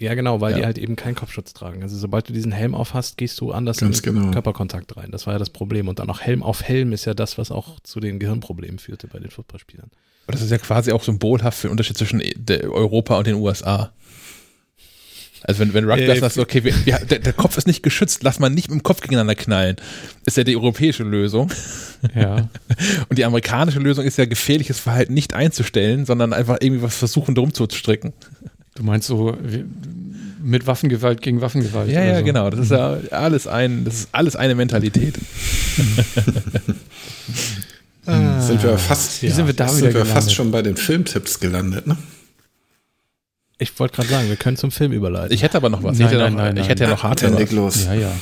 Ja, 0.00 0.14
genau, 0.14 0.40
weil 0.40 0.52
Ja. 0.52 0.58
die 0.58 0.64
halt 0.64 0.78
eben 0.78 0.96
keinen 0.96 1.14
Kopfschutz 1.14 1.52
tragen. 1.52 1.82
Also 1.82 1.96
sobald 1.96 2.28
du 2.28 2.32
diesen 2.32 2.52
Helm 2.52 2.74
auf 2.74 2.94
hast, 2.94 3.18
gehst 3.18 3.40
du 3.40 3.52
anders 3.52 3.76
Ganz 3.78 4.00
in 4.00 4.14
den 4.14 4.22
genau. 4.22 4.30
Körperkontakt 4.32 4.96
rein. 4.96 5.10
Das 5.10 5.26
war 5.26 5.34
ja 5.34 5.38
das 5.38 5.50
Problem. 5.50 5.88
Und 5.88 5.98
dann 5.98 6.06
noch 6.06 6.20
Helm 6.22 6.42
auf 6.42 6.62
Helm 6.62 6.92
ist 6.92 7.04
ja 7.04 7.12
das, 7.14 7.36
was 7.38 7.50
auch 7.50 7.80
zu 7.80 8.00
den 8.00 8.18
Gehirnproblemen 8.18 8.78
führte 8.78 9.06
bei 9.08 9.18
den 9.18 9.30
Footballspielern. 9.30 9.90
Aber 10.26 10.32
das 10.32 10.42
ist 10.42 10.50
ja 10.50 10.58
quasi 10.58 10.92
auch 10.92 11.02
symbolhaft 11.02 11.58
für 11.58 11.68
den 11.68 11.72
Unterschied 11.72 11.98
zwischen 11.98 12.22
Europa 12.70 13.18
und 13.18 13.26
den 13.26 13.34
USA. 13.36 13.92
Also 15.42 15.60
wenn, 15.60 15.72
wenn 15.72 15.84
Rugby 15.88 16.04
Äh, 16.04 16.18
sagt, 16.18 16.36
okay, 16.38 16.64
wir, 16.64 16.74
wir, 16.84 16.98
der, 16.98 17.18
der 17.18 17.32
Kopf 17.32 17.56
ist 17.56 17.66
nicht 17.66 17.82
geschützt, 17.82 18.22
lass 18.22 18.38
mal 18.38 18.50
nicht 18.50 18.68
mit 18.70 18.80
dem 18.80 18.82
Kopf 18.82 19.00
gegeneinander 19.00 19.34
knallen. 19.34 19.76
Ist 20.26 20.36
ja 20.36 20.44
die 20.44 20.54
europäische 20.56 21.02
Lösung. 21.02 21.50
Ja. 22.14 22.48
Und 23.08 23.18
die 23.18 23.24
amerikanische 23.24 23.78
Lösung 23.80 24.04
ist 24.04 24.18
ja 24.18 24.26
gefährliches 24.26 24.78
Verhalten 24.78 25.14
nicht 25.14 25.32
einzustellen, 25.34 26.04
sondern 26.04 26.32
einfach 26.32 26.58
irgendwie 26.60 26.82
was 26.82 26.96
versuchen 26.96 27.34
drum 27.34 27.54
zu 27.54 27.66
stricken. 27.70 28.12
Du 28.74 28.82
meinst 28.82 29.06
so 29.08 29.36
mit 30.42 30.66
Waffengewalt 30.66 31.20
gegen 31.22 31.40
Waffengewalt. 31.40 31.90
Ja, 31.90 32.00
oder 32.00 32.08
ja, 32.12 32.18
so. 32.18 32.24
genau. 32.24 32.50
Das 32.50 32.60
ist 32.60 32.70
ja 32.70 32.98
alles 33.10 33.46
ein, 33.46 33.84
das 33.84 33.94
ist 33.94 34.08
alles 34.12 34.36
eine 34.36 34.54
Mentalität. 34.54 35.18
sind 38.04 38.62
wir 38.62 38.78
fast, 38.78 39.22
Wie 39.22 39.28
sind 39.28 39.46
wir 39.46 39.54
da 39.54 39.68
sind 39.68 39.92
wir 39.92 40.06
fast 40.06 40.34
schon 40.34 40.50
bei 40.50 40.62
den 40.62 40.76
Filmtipps 40.76 41.40
gelandet, 41.40 41.86
ne? 41.86 41.96
Ich 43.58 43.78
wollte 43.78 43.96
gerade 43.96 44.08
sagen, 44.08 44.28
wir 44.28 44.36
können 44.36 44.56
zum 44.56 44.70
Film 44.70 44.92
überleiten. 44.92 45.34
Ich 45.34 45.42
hätte 45.42 45.58
aber 45.58 45.68
noch 45.68 45.82
was. 45.82 45.98
Nein, 45.98 46.06
ich 46.06 46.12
hätte, 46.14 46.22
nein, 46.22 46.32
noch, 46.32 46.40
nein, 46.40 46.56
ich 46.56 46.68
hätte 46.68 46.84
ja 46.84 46.90
noch 46.90 47.04
Was. 47.04 47.52
los. 47.52 47.84
Ja, 47.84 47.92
ja. 47.92 48.12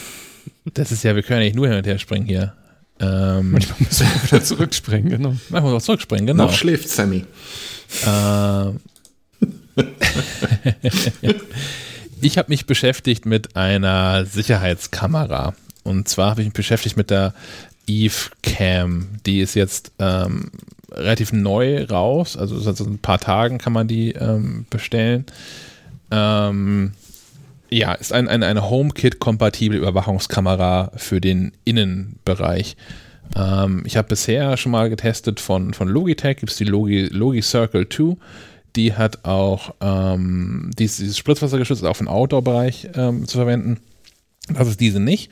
Das 0.74 0.90
ist 0.90 1.04
ja, 1.04 1.14
wir 1.14 1.22
können 1.22 1.40
ja 1.40 1.46
nicht 1.46 1.56
nur 1.56 1.68
hin 1.68 1.76
und 1.76 1.86
her 1.86 1.98
springen 1.98 2.26
hier. 2.26 2.54
Ähm, 3.00 3.50
Manchmal 3.52 3.78
muss 3.78 4.00
man 4.00 4.08
wieder 4.24 4.42
zurückspringen, 4.42 5.10
genau. 5.10 5.36
machen 5.50 5.64
wir 5.64 5.70
noch 5.70 5.82
zurückspringen, 5.82 6.26
genau. 6.26 6.46
Noch 6.46 6.54
schläft 6.54 6.88
Sammy. 6.88 7.24
Ähm, 8.04 8.80
ich 12.20 12.38
habe 12.38 12.50
mich 12.50 12.66
beschäftigt 12.66 13.26
mit 13.26 13.56
einer 13.56 14.24
Sicherheitskamera. 14.24 15.54
Und 15.84 16.08
zwar 16.08 16.30
habe 16.30 16.42
ich 16.42 16.48
mich 16.48 16.54
beschäftigt 16.54 16.96
mit 16.96 17.10
der 17.10 17.34
Eve 17.86 18.30
Cam. 18.42 19.08
Die 19.26 19.40
ist 19.40 19.54
jetzt 19.54 19.92
ähm, 19.98 20.50
relativ 20.92 21.32
neu 21.32 21.84
raus. 21.84 22.36
Also 22.36 22.58
seit 22.58 22.76
so 22.76 22.84
ein 22.84 22.98
paar 22.98 23.18
Tagen 23.18 23.58
kann 23.58 23.72
man 23.72 23.88
die 23.88 24.12
ähm, 24.12 24.66
bestellen. 24.70 25.24
Ähm, 26.10 26.92
ja, 27.70 27.92
ist 27.92 28.12
ein, 28.12 28.28
ein, 28.28 28.42
eine 28.42 28.70
HomeKit-kompatible 28.70 29.78
Überwachungskamera 29.78 30.92
für 30.96 31.20
den 31.20 31.52
Innenbereich. 31.64 32.76
Ähm, 33.36 33.82
ich 33.84 33.96
habe 33.96 34.08
bisher 34.08 34.56
schon 34.56 34.72
mal 34.72 34.88
getestet 34.88 35.40
von, 35.40 35.74
von 35.74 35.88
Logitech, 35.88 36.38
gibt 36.38 36.52
es 36.52 36.58
die 36.58 36.64
Logi, 36.64 37.08
Logi 37.10 37.42
Circle 37.42 37.88
2. 37.88 38.16
Die 38.76 38.94
hat 38.94 39.24
auch 39.24 39.74
ähm, 39.80 40.70
dieses, 40.78 40.98
dieses 40.98 41.18
Spritzwassergeschütz 41.18 41.82
auch 41.82 41.94
für 41.94 42.04
den 42.04 42.08
Outdoor-Bereich 42.08 42.88
ähm, 42.94 43.26
zu 43.26 43.38
verwenden. 43.38 43.78
Das 44.54 44.68
ist 44.68 44.80
diese 44.80 45.00
nicht. 45.00 45.30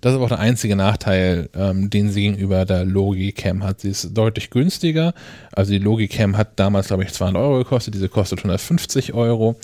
Das 0.00 0.12
ist 0.12 0.16
aber 0.16 0.24
auch 0.24 0.30
der 0.30 0.38
einzige 0.38 0.76
Nachteil, 0.76 1.50
ähm, 1.54 1.90
den 1.90 2.10
sie 2.10 2.22
gegenüber 2.22 2.64
der 2.64 2.84
Logicam 2.84 3.62
hat. 3.62 3.80
Sie 3.80 3.90
ist 3.90 4.16
deutlich 4.16 4.50
günstiger. 4.50 5.12
Also 5.52 5.72
die 5.72 5.78
Logicam 5.78 6.36
hat 6.36 6.58
damals, 6.58 6.88
glaube 6.88 7.04
ich, 7.04 7.12
200 7.12 7.42
Euro 7.42 7.58
gekostet. 7.58 7.94
Diese 7.94 8.08
kostet 8.08 8.38
150 8.38 9.12
Euro. 9.12 9.56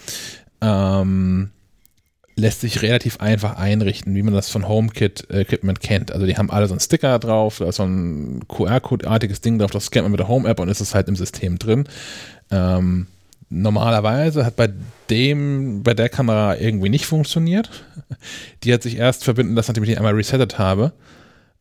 Ähm, 0.61 1.51
lässt 2.37 2.61
sich 2.61 2.83
relativ 2.83 3.21
einfach 3.21 3.57
einrichten, 3.57 4.15
wie 4.15 4.23
man 4.23 4.35
das 4.35 4.51
von 4.51 4.67
HomeKit-Equipment 4.67 5.81
kennt. 5.81 6.13
Also 6.13 6.27
die 6.27 6.37
haben 6.37 6.51
alle 6.51 6.67
so 6.67 6.75
einen 6.75 6.81
Sticker 6.81 7.19
drauf, 7.19 7.59
da 7.59 7.69
ist 7.69 7.77
so 7.77 7.85
ein 7.85 8.41
QR-Code-artiges 8.49 9.41
Ding 9.41 9.59
drauf, 9.59 9.71
das 9.71 9.87
scannt 9.87 10.05
man 10.05 10.13
mit 10.13 10.21
der 10.21 10.29
Home-App 10.29 10.59
und 10.61 10.69
ist 10.69 10.81
es 10.81 10.95
halt 10.95 11.09
im 11.09 11.17
System 11.17 11.59
drin. 11.59 11.85
Ähm, 12.51 13.07
normalerweise 13.49 14.47
hat 14.47 14.57
bei 14.57 14.73
dem, 15.11 15.83
bei 15.83 15.95
der 15.95 16.09
Kamera 16.09 16.57
irgendwie 16.57 16.89
nicht 16.89 17.07
funktioniert. 17.07 17.71
Die 18.63 18.73
hat 18.73 18.83
sich 18.83 18.97
erst 18.97 19.25
verbinden 19.25 19.55
lassen, 19.55 19.71
nachdem 19.71 19.85
ich 19.85 19.91
die 19.91 19.97
einmal 19.97 20.15
resettet 20.15 20.59
habe. 20.59 20.93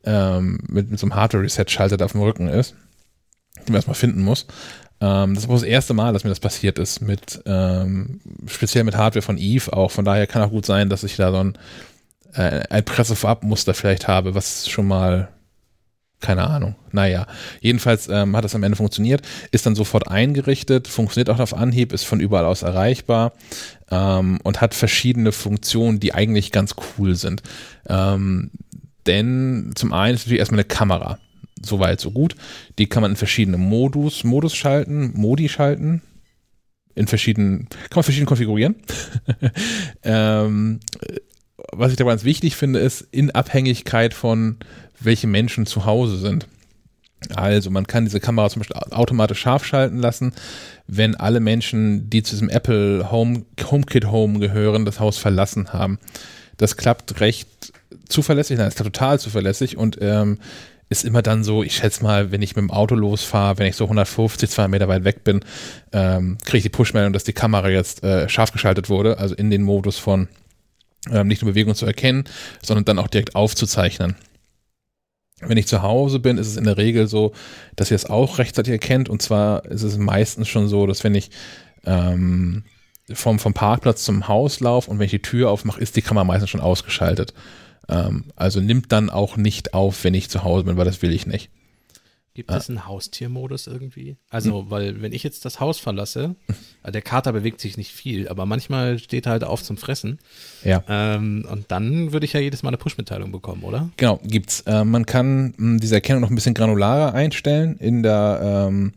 Ähm, 0.04 0.60
mit, 0.68 0.90
mit 0.90 1.00
so 1.00 1.06
einem 1.06 1.16
Hardware-Reset-Schalter, 1.16 1.98
der 1.98 2.06
auf 2.06 2.14
dem 2.14 2.22
Rücken 2.22 2.48
ist, 2.48 2.74
den 3.58 3.74
man 3.74 3.76
erstmal 3.76 3.96
finden 3.96 4.22
muss. 4.22 4.48
Ähm, 5.02 5.36
das 5.36 5.48
war 5.48 5.56
das 5.56 5.64
erste 5.64 5.94
Mal, 5.94 6.14
dass 6.14 6.24
mir 6.24 6.30
das 6.30 6.40
passiert 6.40 6.80
ist, 6.80 7.02
mit 7.02 7.42
ähm, 7.46 8.22
speziell 8.48 8.84
mit 8.84 8.96
Hardware 8.96 9.22
von 9.22 9.38
Eve 9.38 9.74
auch. 9.74 9.92
Von 9.92 10.06
daher 10.06 10.28
kann 10.28 10.42
auch 10.42 10.52
gut 10.52 10.66
sein, 10.66 10.90
dass 10.90 11.04
ich 11.04 11.16
da 11.16 11.32
so 11.32 11.38
ein, 11.38 11.58
äh, 12.34 12.64
ein 12.70 12.86
Presse-Vorab-Muster 12.86 13.74
vielleicht 13.74 14.08
habe, 14.08 14.36
was 14.36 14.70
schon 14.70 14.88
mal 14.88 15.30
keine 16.20 16.48
Ahnung. 16.48 16.76
Naja, 16.92 17.28
jedenfalls 17.62 18.10
ähm, 18.10 18.36
hat 18.36 18.44
das 18.44 18.56
am 18.56 18.64
Ende 18.64 18.76
funktioniert, 18.76 19.22
ist 19.52 19.66
dann 19.66 19.76
sofort 19.76 20.08
eingerichtet, 20.10 20.88
funktioniert 20.88 21.30
auch 21.30 21.40
auf 21.40 21.54
Anhieb, 21.54 21.94
ist 21.94 22.04
von 22.04 22.20
überall 22.20 22.46
aus 22.46 22.62
erreichbar 22.62 23.34
ähm, 23.90 24.40
und 24.44 24.60
hat 24.60 24.74
verschiedene 24.74 25.32
Funktionen, 25.32 26.00
die 26.00 26.14
eigentlich 26.14 26.52
ganz 26.52 26.76
cool 26.98 27.16
sind. 27.16 27.42
Ähm, 27.88 28.52
denn 29.06 29.72
zum 29.76 29.94
einen 29.94 30.16
ist 30.16 30.22
natürlich 30.26 30.40
erstmal 30.40 30.60
eine 30.60 30.68
Kamera. 30.68 31.20
Soweit, 31.62 32.00
so 32.00 32.12
gut. 32.12 32.36
Die 32.78 32.88
kann 32.88 33.02
man 33.02 33.12
in 33.12 33.18
verschiedene 33.18 33.58
Modus, 33.58 34.24
Modus 34.24 34.56
schalten, 34.56 35.12
Modi 35.16 35.50
schalten. 35.50 36.02
In 36.96 37.08
verschiedenen, 37.08 37.68
kann 37.70 37.96
man 37.96 38.04
verschieden 38.04 38.26
konfigurieren. 38.26 38.76
ähm, 40.04 40.80
was 41.72 41.92
ich 41.92 41.98
da 41.98 42.04
ganz 42.04 42.24
wichtig 42.24 42.56
finde, 42.56 42.80
ist 42.80 43.02
in 43.12 43.32
Abhängigkeit 43.32 44.14
von 44.14 44.58
welche 45.00 45.28
Menschen 45.28 45.66
zu 45.66 45.86
Hause 45.86 46.18
sind. 46.18 46.48
Also 47.36 47.70
man 47.70 47.86
kann 47.86 48.06
diese 48.06 48.20
Kamera 48.20 48.50
zum 48.50 48.62
Beispiel 48.62 48.78
automatisch 48.92 49.40
scharf 49.40 49.66
schalten 49.66 49.98
lassen, 49.98 50.34
wenn 50.88 51.16
alle 51.16 51.42
Menschen, 51.42 52.10
die 52.10 52.24
zu 52.24 52.32
diesem 52.32 52.50
Apple 52.50 53.12
Home, 53.12 53.44
HomeKit 53.62 54.06
Home 54.06 54.40
gehören, 54.40 54.86
das 54.86 55.00
Haus 55.00 55.18
verlassen 55.18 55.74
haben. 55.74 56.00
Das 56.58 56.78
klappt 56.78 57.20
recht 57.20 57.74
zuverlässig, 58.08 58.58
nein, 58.58 58.70
ist 58.70 58.78
total 58.78 59.20
zuverlässig 59.20 59.78
und 59.78 59.98
ähm, 60.02 60.40
ist 60.90 61.06
immer 61.06 61.22
dann 61.22 61.44
so, 61.44 61.62
ich 61.62 61.76
schätze 61.76 62.04
mal, 62.04 62.32
wenn 62.32 62.42
ich 62.42 62.56
mit 62.56 62.64
dem 62.64 62.72
Auto 62.72 62.96
losfahre, 62.96 63.60
wenn 63.60 63.68
ich 63.68 63.76
so 63.76 63.84
150, 63.84 64.50
200 64.50 64.72
Meter 64.72 64.88
weit 64.88 65.04
weg 65.04 65.24
bin, 65.24 65.42
ähm, 65.92 66.38
kriege 66.44 66.58
ich 66.58 66.64
die 66.64 66.70
Push-Meldung, 66.70 67.14
dass 67.14 67.24
die 67.24 67.34
Kamera 67.34 67.70
jetzt 67.70 68.04
äh, 68.04 68.28
scharf 68.28 68.52
geschaltet 68.52 68.90
wurde, 68.90 69.20
also 69.20 69.36
in 69.36 69.52
den 69.52 69.62
Modus 69.62 70.00
von 70.00 70.28
ähm, 71.12 71.28
nicht 71.28 71.44
nur 71.44 71.52
Bewegung 71.52 71.76
zu 71.76 71.86
erkennen, 71.86 72.24
sondern 72.62 72.86
dann 72.86 73.00
auch 73.00 73.08
direkt 73.08 73.36
aufzuzeichnen. 73.36 74.16
Wenn 75.42 75.58
ich 75.58 75.68
zu 75.68 75.82
Hause 75.82 76.20
bin, 76.20 76.38
ist 76.38 76.48
es 76.48 76.58
in 76.58 76.66
der 76.66 76.78
Regel 76.78 77.08
so, 77.08 77.34
dass 77.76 77.92
ihr 77.92 77.96
es 77.96 78.10
auch 78.10 78.40
rechtzeitig 78.40 78.72
erkennt. 78.72 79.10
Und 79.10 79.22
zwar 79.22 79.66
ist 79.66 79.84
es 79.84 79.98
meistens 79.98 80.48
schon 80.48 80.68
so, 80.68 80.86
dass 80.86 81.04
wenn 81.04 81.16
ich 81.16 81.32
ähm, 81.86 82.64
vom, 83.12 83.40
vom 83.40 83.54
Parkplatz 83.54 84.04
zum 84.04 84.28
Haus 84.28 84.60
laufe 84.60 84.92
und 84.92 85.00
wenn 85.00 85.06
ich 85.06 85.12
die 85.12 85.22
Tür 85.22 85.50
aufmache, 85.50 85.80
ist 85.80 85.96
die 85.96 86.02
Kamera 86.02 86.24
meistens 86.24 86.50
schon 86.50 86.62
ausgeschaltet. 86.62 87.34
Ähm, 87.88 88.26
also 88.36 88.60
nimmt 88.60 88.92
dann 88.92 89.10
auch 89.10 89.38
nicht 89.38 89.74
auf, 89.74 90.04
wenn 90.04 90.14
ich 90.14 90.30
zu 90.30 90.44
Hause 90.44 90.66
bin, 90.66 90.78
weil 90.78 90.86
das 90.86 91.02
will 91.02 91.14
ich 91.14 91.26
nicht. 91.26 91.50
Gibt 92.48 92.52
es 92.52 92.70
einen 92.70 92.88
Haustiermodus 92.88 93.68
irgendwie? 93.68 94.18
Also, 94.30 94.62
Hm. 94.62 94.70
weil 94.72 95.02
wenn 95.02 95.12
ich 95.14 95.24
jetzt 95.24 95.44
das 95.46 95.60
Haus 95.60 95.78
verlasse, 95.80 96.36
äh, 96.84 96.92
der 96.92 97.02
Kater 97.02 97.34
bewegt 97.34 97.60
sich 97.62 97.76
nicht 97.78 97.92
viel, 97.92 98.28
aber 98.30 98.46
manchmal 98.46 98.98
steht 99.00 99.26
er 99.26 99.34
halt 99.34 99.44
auf 99.44 99.62
zum 99.64 99.78
Fressen. 99.78 100.20
Ja. 100.64 100.84
Ähm, 100.88 101.46
und 101.52 101.66
dann 101.70 102.14
würde 102.14 102.26
ich 102.26 102.34
ja 102.34 102.40
jedes 102.40 102.64
Mal 102.64 102.70
eine 102.70 102.78
Push-Mitteilung 102.78 103.32
bekommen, 103.32 103.64
oder? 103.64 103.90
Genau, 103.98 104.20
gibt's. 104.24 104.62
Äh, 104.62 104.84
man 104.84 105.06
kann 105.06 105.54
mh, 105.58 105.80
diese 105.80 105.96
Erkennung 105.96 106.22
noch 106.22 106.30
ein 106.30 106.36
bisschen 106.36 106.54
granularer 106.54 107.14
einstellen 107.14 107.78
in 107.78 108.04
der, 108.04 108.68
ähm, 108.70 108.94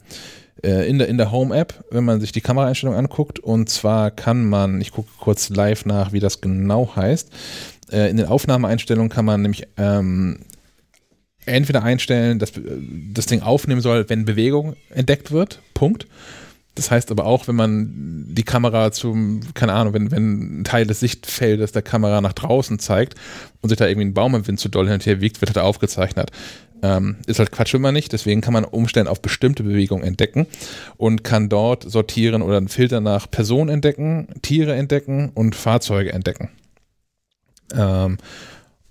äh, 0.63 0.89
in 0.89 0.99
der, 0.99 1.09
in 1.09 1.19
der 1.19 1.33
Home-App, 1.33 1.85
wenn 1.91 2.05
man 2.05 2.21
sich 2.21 2.31
die 2.33 2.41
Kameraeinstellung 2.41 2.95
anguckt. 2.95 3.39
Und 3.41 3.69
zwar 3.69 4.11
kann 4.13 4.49
man, 4.49 4.81
ich 4.81 4.93
gucke 4.93 5.09
kurz 5.19 5.49
live 5.49 5.85
nach, 5.87 6.13
wie 6.13 6.21
das 6.21 6.41
genau 6.41 6.95
heißt. 6.95 7.31
Äh, 7.91 8.11
in 8.11 8.17
den 8.17 8.27
Aufnahmeeinstellungen 8.27 9.11
kann 9.11 9.25
man 9.25 9.43
nämlich 9.43 9.67
ähm, 9.77 10.39
entweder 11.47 11.83
einstellen, 11.83 12.39
dass 12.39 12.57
äh, 12.57 12.61
das 13.13 13.27
Ding 13.27 13.43
aufnehmen 13.43 13.81
soll, 13.81 14.09
wenn 14.09 14.25
Bewegung 14.25 14.77
entdeckt 14.91 15.31
wird. 15.31 15.61
Punkt. 15.75 16.07
Das 16.75 16.91
heißt 16.91 17.11
aber 17.11 17.27
auch, 17.27 17.49
wenn 17.49 17.57
man 17.57 18.25
die 18.29 18.45
Kamera 18.45 18.93
zum, 18.93 19.41
keine 19.53 19.75
Ahnung, 19.75 19.93
wenn, 19.93 20.11
wenn 20.11 20.61
ein 20.61 20.65
Teil 20.65 20.87
des 20.87 21.01
Sichtfeldes 21.01 21.73
der 21.73 21.83
Kamera 21.83 22.23
nach 22.23 22.33
draußen 22.33 22.79
zeigt 22.79 23.15
und 23.61 23.69
sich 23.69 23.77
da 23.77 23.87
irgendwie 23.87 24.07
ein 24.07 24.15
Baum 24.15 24.35
im 24.35 24.47
Wind 24.47 24.59
zu 24.59 24.71
doll 24.71 24.87
hin 24.87 24.95
und 24.95 25.05
her 25.05 25.21
wiegt, 25.21 25.43
wird 25.43 25.55
halt 25.55 25.63
aufgezeichnet. 25.65 26.31
Ähm, 26.83 27.17
ist 27.27 27.39
halt 27.39 27.53
Quatsch 27.53 27.75
immer 27.75 27.93
nicht, 27.93 28.13
deswegen 28.13 28.41
kann 28.41 28.55
man 28.55 28.65
Umstellen 28.65 29.07
auf 29.07 29.23
bestimmte 29.23 29.63
Bewegungen 29.63 30.03
entdecken 30.03 30.47
und 30.97 31.23
kann 31.23 31.49
dort 31.49 31.89
sortieren 31.89 32.43
oder 32.43 32.57
einen 32.57 32.69
Filter 32.69 33.01
nach 33.01 33.31
Personen 33.31 33.69
entdecken, 33.69 34.29
Tiere 34.41 34.75
entdecken 34.75 35.31
und 35.35 35.55
Fahrzeuge 35.55 36.13
entdecken. 36.13 36.49
Ähm, 37.77 38.19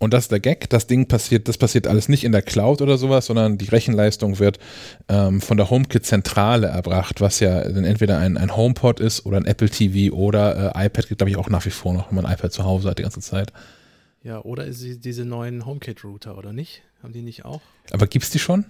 und 0.02 0.16
das 0.16 0.24
ist 0.24 0.32
der 0.32 0.40
Gag. 0.40 0.68
Das 0.72 0.88
Ding 0.88 1.08
passiert, 1.08 1.48
das 1.48 1.60
passiert 1.60 1.86
alles 1.86 2.10
nicht 2.10 2.24
in 2.24 2.32
der 2.32 2.42
Cloud 2.42 2.82
oder 2.82 2.98
sowas, 2.98 3.28
sondern 3.28 3.60
die 3.60 3.70
Rechenleistung 3.70 4.40
wird 4.40 4.58
ähm, 5.08 5.42
von 5.42 5.58
der 5.58 5.70
HomeKit-Zentrale 5.70 6.66
erbracht, 6.66 7.22
was 7.22 7.40
ja 7.40 7.62
dann 7.70 7.86
entweder 7.86 8.18
ein, 8.18 8.36
ein 8.36 8.56
HomePod 8.56 9.00
ist 9.00 9.28
oder 9.28 9.38
ein 9.38 9.46
Apple 9.46 9.70
TV 9.70 10.12
oder 10.16 10.76
äh, 10.76 10.88
iPad, 10.88 11.08
glaube 11.16 11.30
ich, 11.30 11.38
auch 11.38 11.50
nach 11.50 11.68
wie 11.68 11.70
vor 11.70 11.94
noch, 11.94 12.10
wenn 12.10 12.16
man 12.16 12.26
ein 12.26 12.34
iPad 12.34 12.52
zu 12.52 12.64
Hause 12.64 12.90
hat 12.90 12.98
die 12.98 13.04
ganze 13.04 13.20
Zeit. 13.20 13.54
Ja, 14.24 14.42
oder 14.42 14.66
ist 14.66 14.80
sie 14.80 15.00
diese 15.00 15.24
neuen 15.24 15.68
HomeKit-Router, 15.68 16.36
oder 16.36 16.52
nicht? 16.52 16.82
Haben 17.04 17.14
die 17.14 17.22
nicht 17.22 17.46
auch? 17.46 17.62
Aber 17.92 18.08
gibt's 18.08 18.32
die 18.32 18.40
schon? 18.40 18.66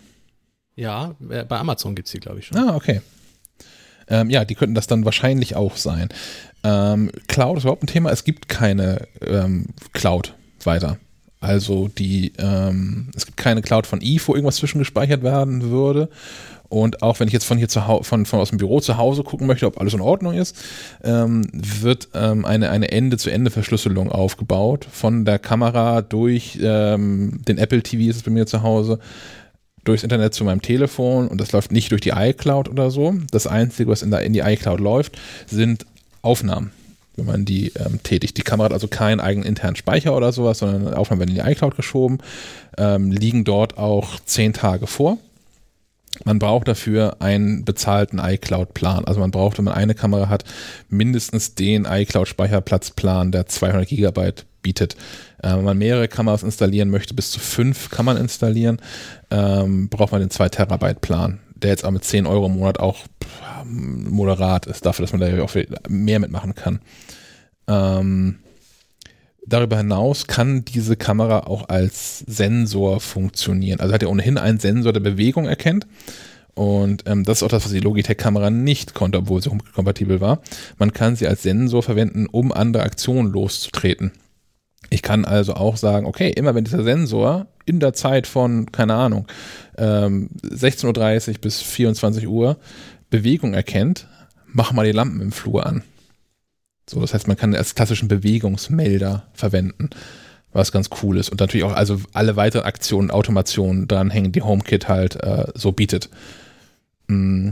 Ja, 0.75 1.15
äh, 1.29 1.45
bei 1.45 1.57
Amazon 1.57 1.95
gibt 1.95 2.09
es 2.09 2.11
die, 2.11 2.19
glaube 2.19 2.39
ich, 2.39 2.47
schon. 2.47 2.57
Ah, 2.57 2.75
okay. 2.75 2.99
Ähm, 4.09 4.29
ja, 4.29 4.43
die 4.43 4.55
könnten 4.55 4.75
das 4.75 4.87
dann 4.87 5.05
wahrscheinlich 5.05 5.55
auch 5.55 5.77
sein. 5.77 6.09
Ähm, 6.65 7.09
Cloud 7.27 7.55
ist 7.55 7.63
überhaupt 7.63 7.83
ein 7.83 7.87
Thema. 7.87 8.11
Es 8.11 8.25
gibt 8.25 8.49
keine 8.49 9.07
ähm, 9.21 9.67
Cloud 9.93 10.35
weiter. 10.65 10.97
Also 11.41 11.87
die, 11.87 12.33
ähm, 12.37 13.07
es 13.15 13.25
gibt 13.25 13.35
keine 13.35 13.63
Cloud 13.63 13.87
von 13.87 13.99
Eve, 14.01 14.21
wo 14.27 14.35
irgendwas 14.35 14.57
zwischengespeichert 14.57 15.23
werden 15.23 15.63
würde. 15.71 16.07
Und 16.69 17.01
auch 17.01 17.19
wenn 17.19 17.27
ich 17.27 17.33
jetzt 17.33 17.45
von 17.45 17.57
hier 17.57 17.67
zu 17.67 17.81
von, 18.03 18.25
von 18.25 18.39
aus 18.39 18.49
dem 18.49 18.59
Büro 18.59 18.79
zu 18.79 18.95
Hause 18.95 19.23
gucken 19.23 19.47
möchte, 19.47 19.65
ob 19.65 19.81
alles 19.81 19.93
in 19.93 19.99
Ordnung 19.99 20.35
ist, 20.35 20.55
ähm, 21.03 21.45
wird 21.51 22.09
ähm, 22.13 22.45
eine, 22.45 22.69
eine 22.69 22.91
Ende-zu-Ende-Verschlüsselung 22.91 24.09
aufgebaut 24.09 24.87
von 24.89 25.25
der 25.25 25.39
Kamera 25.39 26.01
durch 26.01 26.59
ähm, 26.61 27.41
den 27.45 27.57
Apple 27.57 27.83
TV 27.83 28.09
ist 28.09 28.17
es 28.17 28.23
bei 28.23 28.31
mir 28.31 28.45
zu 28.45 28.61
Hause, 28.61 28.99
durchs 29.83 30.03
Internet 30.03 30.33
zu 30.33 30.45
meinem 30.45 30.61
Telefon 30.61 31.27
und 31.27 31.41
das 31.41 31.51
läuft 31.51 31.71
nicht 31.73 31.91
durch 31.91 32.01
die 32.01 32.11
iCloud 32.15 32.69
oder 32.69 32.91
so. 32.91 33.15
Das 33.31 33.47
Einzige, 33.47 33.89
was 33.89 34.03
in, 34.03 34.11
der, 34.11 34.21
in 34.21 34.31
die 34.31 34.39
iCloud 34.39 34.79
läuft, 34.79 35.17
sind 35.47 35.85
Aufnahmen 36.21 36.71
wenn 37.21 37.33
man 37.33 37.45
die 37.45 37.71
ähm, 37.75 38.01
tätigt. 38.03 38.37
Die 38.37 38.41
Kamera 38.41 38.65
hat 38.65 38.73
also 38.73 38.87
keinen 38.87 39.19
eigenen 39.19 39.47
internen 39.47 39.75
Speicher 39.75 40.15
oder 40.15 40.31
sowas, 40.31 40.59
sondern 40.59 40.93
Aufnahmen 40.93 41.21
werden 41.21 41.35
in 41.35 41.43
die 41.43 41.51
iCloud 41.51 41.75
geschoben, 41.75 42.19
ähm, 42.77 43.11
liegen 43.11 43.43
dort 43.43 43.77
auch 43.77 44.19
zehn 44.25 44.53
Tage 44.53 44.87
vor. 44.87 45.17
Man 46.25 46.39
braucht 46.39 46.67
dafür 46.67 47.17
einen 47.19 47.63
bezahlten 47.63 48.19
iCloud-Plan. 48.19 49.05
Also 49.05 49.19
man 49.19 49.31
braucht, 49.31 49.57
wenn 49.57 49.65
man 49.65 49.73
eine 49.73 49.95
Kamera 49.95 50.29
hat, 50.29 50.43
mindestens 50.89 51.55
den 51.55 51.85
iCloud-Speicherplatzplan, 51.85 53.31
der 53.31 53.47
200 53.47 53.87
Gigabyte 53.87 54.45
bietet. 54.61 54.95
Äh, 55.41 55.55
wenn 55.55 55.63
man 55.63 55.77
mehrere 55.77 56.07
Kameras 56.07 56.43
installieren 56.43 56.89
möchte, 56.89 57.13
bis 57.13 57.31
zu 57.31 57.39
fünf 57.39 57.89
kann 57.89 58.05
man 58.05 58.17
installieren, 58.17 58.79
ähm, 59.29 59.89
braucht 59.89 60.11
man 60.11 60.21
den 60.21 60.29
2 60.29 60.49
Terabyte 60.49 61.01
Plan, 61.01 61.39
der 61.61 61.71
jetzt 61.71 61.85
auch 61.85 61.91
mit 61.91 62.03
10 62.03 62.25
Euro 62.25 62.47
im 62.47 62.53
Monat 62.57 62.79
auch 62.79 62.97
pff, 62.97 63.63
moderat 63.65 64.65
ist, 64.65 64.85
dafür, 64.85 65.03
dass 65.03 65.13
man 65.13 65.21
da 65.21 65.43
auch 65.43 65.55
mehr 65.87 66.19
mitmachen 66.19 66.55
kann. 66.55 66.79
Ähm, 67.67 68.39
Darüber 69.45 69.77
hinaus 69.77 70.27
kann 70.27 70.63
diese 70.65 70.95
Kamera 70.95 71.41
auch 71.41 71.67
als 71.67 72.19
Sensor 72.19 72.99
funktionieren. 72.99 73.79
Also 73.79 73.93
hat 73.93 74.03
er 74.03 74.11
ohnehin 74.11 74.37
einen 74.37 74.59
Sensor, 74.59 74.93
der 74.93 74.99
Bewegung 74.99 75.47
erkennt. 75.47 75.87
Und 76.53 77.03
ähm, 77.07 77.23
das 77.23 77.39
ist 77.39 77.43
auch 77.43 77.49
das, 77.49 77.65
was 77.65 77.71
die 77.71 77.79
Logitech-Kamera 77.79 78.51
nicht 78.51 78.93
konnte, 78.93 79.17
obwohl 79.17 79.41
sie 79.41 79.49
kompatibel 79.73 80.21
war. 80.21 80.41
Man 80.77 80.93
kann 80.93 81.15
sie 81.15 81.27
als 81.27 81.41
Sensor 81.41 81.81
verwenden, 81.81 82.27
um 82.27 82.51
andere 82.51 82.83
Aktionen 82.83 83.31
loszutreten. 83.31 84.11
Ich 84.93 85.01
kann 85.01 85.23
also 85.23 85.53
auch 85.53 85.77
sagen, 85.77 86.05
okay, 86.05 86.29
immer 86.29 86.53
wenn 86.53 86.65
dieser 86.65 86.83
Sensor 86.83 87.47
in 87.65 87.79
der 87.79 87.93
Zeit 87.93 88.27
von, 88.27 88.71
keine 88.73 88.93
Ahnung, 88.93 89.25
ähm, 89.77 90.29
16.30 90.43 91.29
Uhr 91.29 91.33
bis 91.39 91.61
24 91.61 92.27
Uhr 92.27 92.57
Bewegung 93.09 93.53
erkennt, 93.53 94.07
mach 94.47 94.73
mal 94.73 94.85
die 94.85 94.91
Lampen 94.91 95.21
im 95.21 95.31
Flur 95.31 95.65
an. 95.65 95.83
So, 96.89 96.99
das 96.99 97.13
heißt, 97.13 97.29
man 97.29 97.37
kann 97.37 97.55
als 97.55 97.73
klassischen 97.73 98.09
Bewegungsmelder 98.09 99.23
verwenden, 99.33 99.91
was 100.51 100.73
ganz 100.73 100.89
cool 101.01 101.17
ist. 101.17 101.29
Und 101.29 101.39
natürlich 101.39 101.63
auch 101.63 101.73
also 101.73 102.01
alle 102.11 102.35
weiteren 102.35 102.65
Aktionen, 102.65 103.11
Automationen 103.11 103.87
dranhängen, 103.87 104.33
die 104.33 104.41
HomeKit 104.41 104.89
halt 104.89 105.15
äh, 105.23 105.45
so 105.55 105.71
bietet. 105.71 106.09
Mm, 107.07 107.51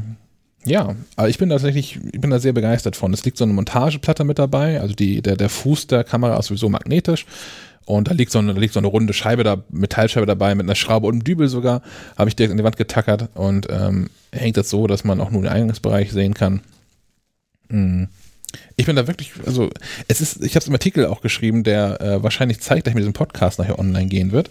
ja, 0.65 0.95
aber 1.15 1.29
ich 1.29 1.37
bin 1.37 1.49
tatsächlich, 1.49 1.99
ich 2.11 2.19
bin 2.19 2.29
da 2.29 2.39
sehr 2.39 2.53
begeistert 2.53 2.95
von. 2.95 3.13
Es 3.13 3.23
liegt 3.23 3.37
so 3.37 3.45
eine 3.45 3.53
Montageplatte 3.53 4.23
mit 4.23 4.39
dabei, 4.39 4.81
also 4.81 4.93
die, 4.93 5.21
der, 5.21 5.35
der 5.37 5.49
Fuß 5.49 5.87
der 5.87 6.03
Kamera 6.03 6.37
ist 6.37 6.47
sowieso 6.47 6.69
magnetisch. 6.69 7.25
Und 7.85 8.07
da 8.07 8.13
liegt 8.13 8.31
so 8.31 8.37
eine, 8.37 8.53
da 8.53 8.59
liegt 8.59 8.73
so 8.73 8.79
eine 8.79 8.87
runde 8.87 9.13
Scheibe 9.13 9.43
da, 9.43 9.63
Metallscheibe 9.69 10.27
dabei 10.27 10.53
mit 10.53 10.65
einer 10.65 10.75
Schraube 10.75 11.07
und 11.07 11.13
einem 11.13 11.23
Dübel 11.23 11.47
sogar. 11.47 11.81
Habe 12.17 12.29
ich 12.29 12.35
direkt 12.35 12.51
in 12.51 12.57
die 12.57 12.63
Wand 12.63 12.77
getackert 12.77 13.29
und 13.33 13.65
ähm, 13.71 14.11
hängt 14.31 14.57
das 14.57 14.69
so, 14.69 14.85
dass 14.85 15.03
man 15.03 15.19
auch 15.19 15.31
nur 15.31 15.41
den 15.41 15.51
Eingangsbereich 15.51 16.11
sehen 16.11 16.35
kann. 16.35 16.61
Mhm. 17.69 18.09
Ich 18.75 18.85
bin 18.85 18.95
da 18.95 19.07
wirklich, 19.07 19.31
also 19.45 19.69
es 20.07 20.21
ist, 20.21 20.43
ich 20.43 20.53
habe 20.55 20.61
es 20.61 20.67
im 20.67 20.73
Artikel 20.73 21.07
auch 21.07 21.21
geschrieben, 21.21 21.63
der 21.63 21.99
äh, 22.01 22.23
wahrscheinlich 22.23 22.59
zeitgleich 22.59 22.93
mit 22.93 23.01
diesem 23.01 23.13
Podcast 23.13 23.57
nachher 23.59 23.79
online 23.79 24.07
gehen 24.07 24.31
wird. 24.31 24.49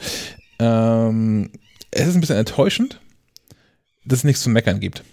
Ähm, 0.58 1.50
es 1.90 2.08
ist 2.08 2.14
ein 2.14 2.20
bisschen 2.20 2.36
enttäuschend, 2.36 3.00
dass 4.04 4.20
es 4.20 4.24
nichts 4.24 4.42
zu 4.42 4.50
meckern 4.50 4.80
gibt. 4.80 5.04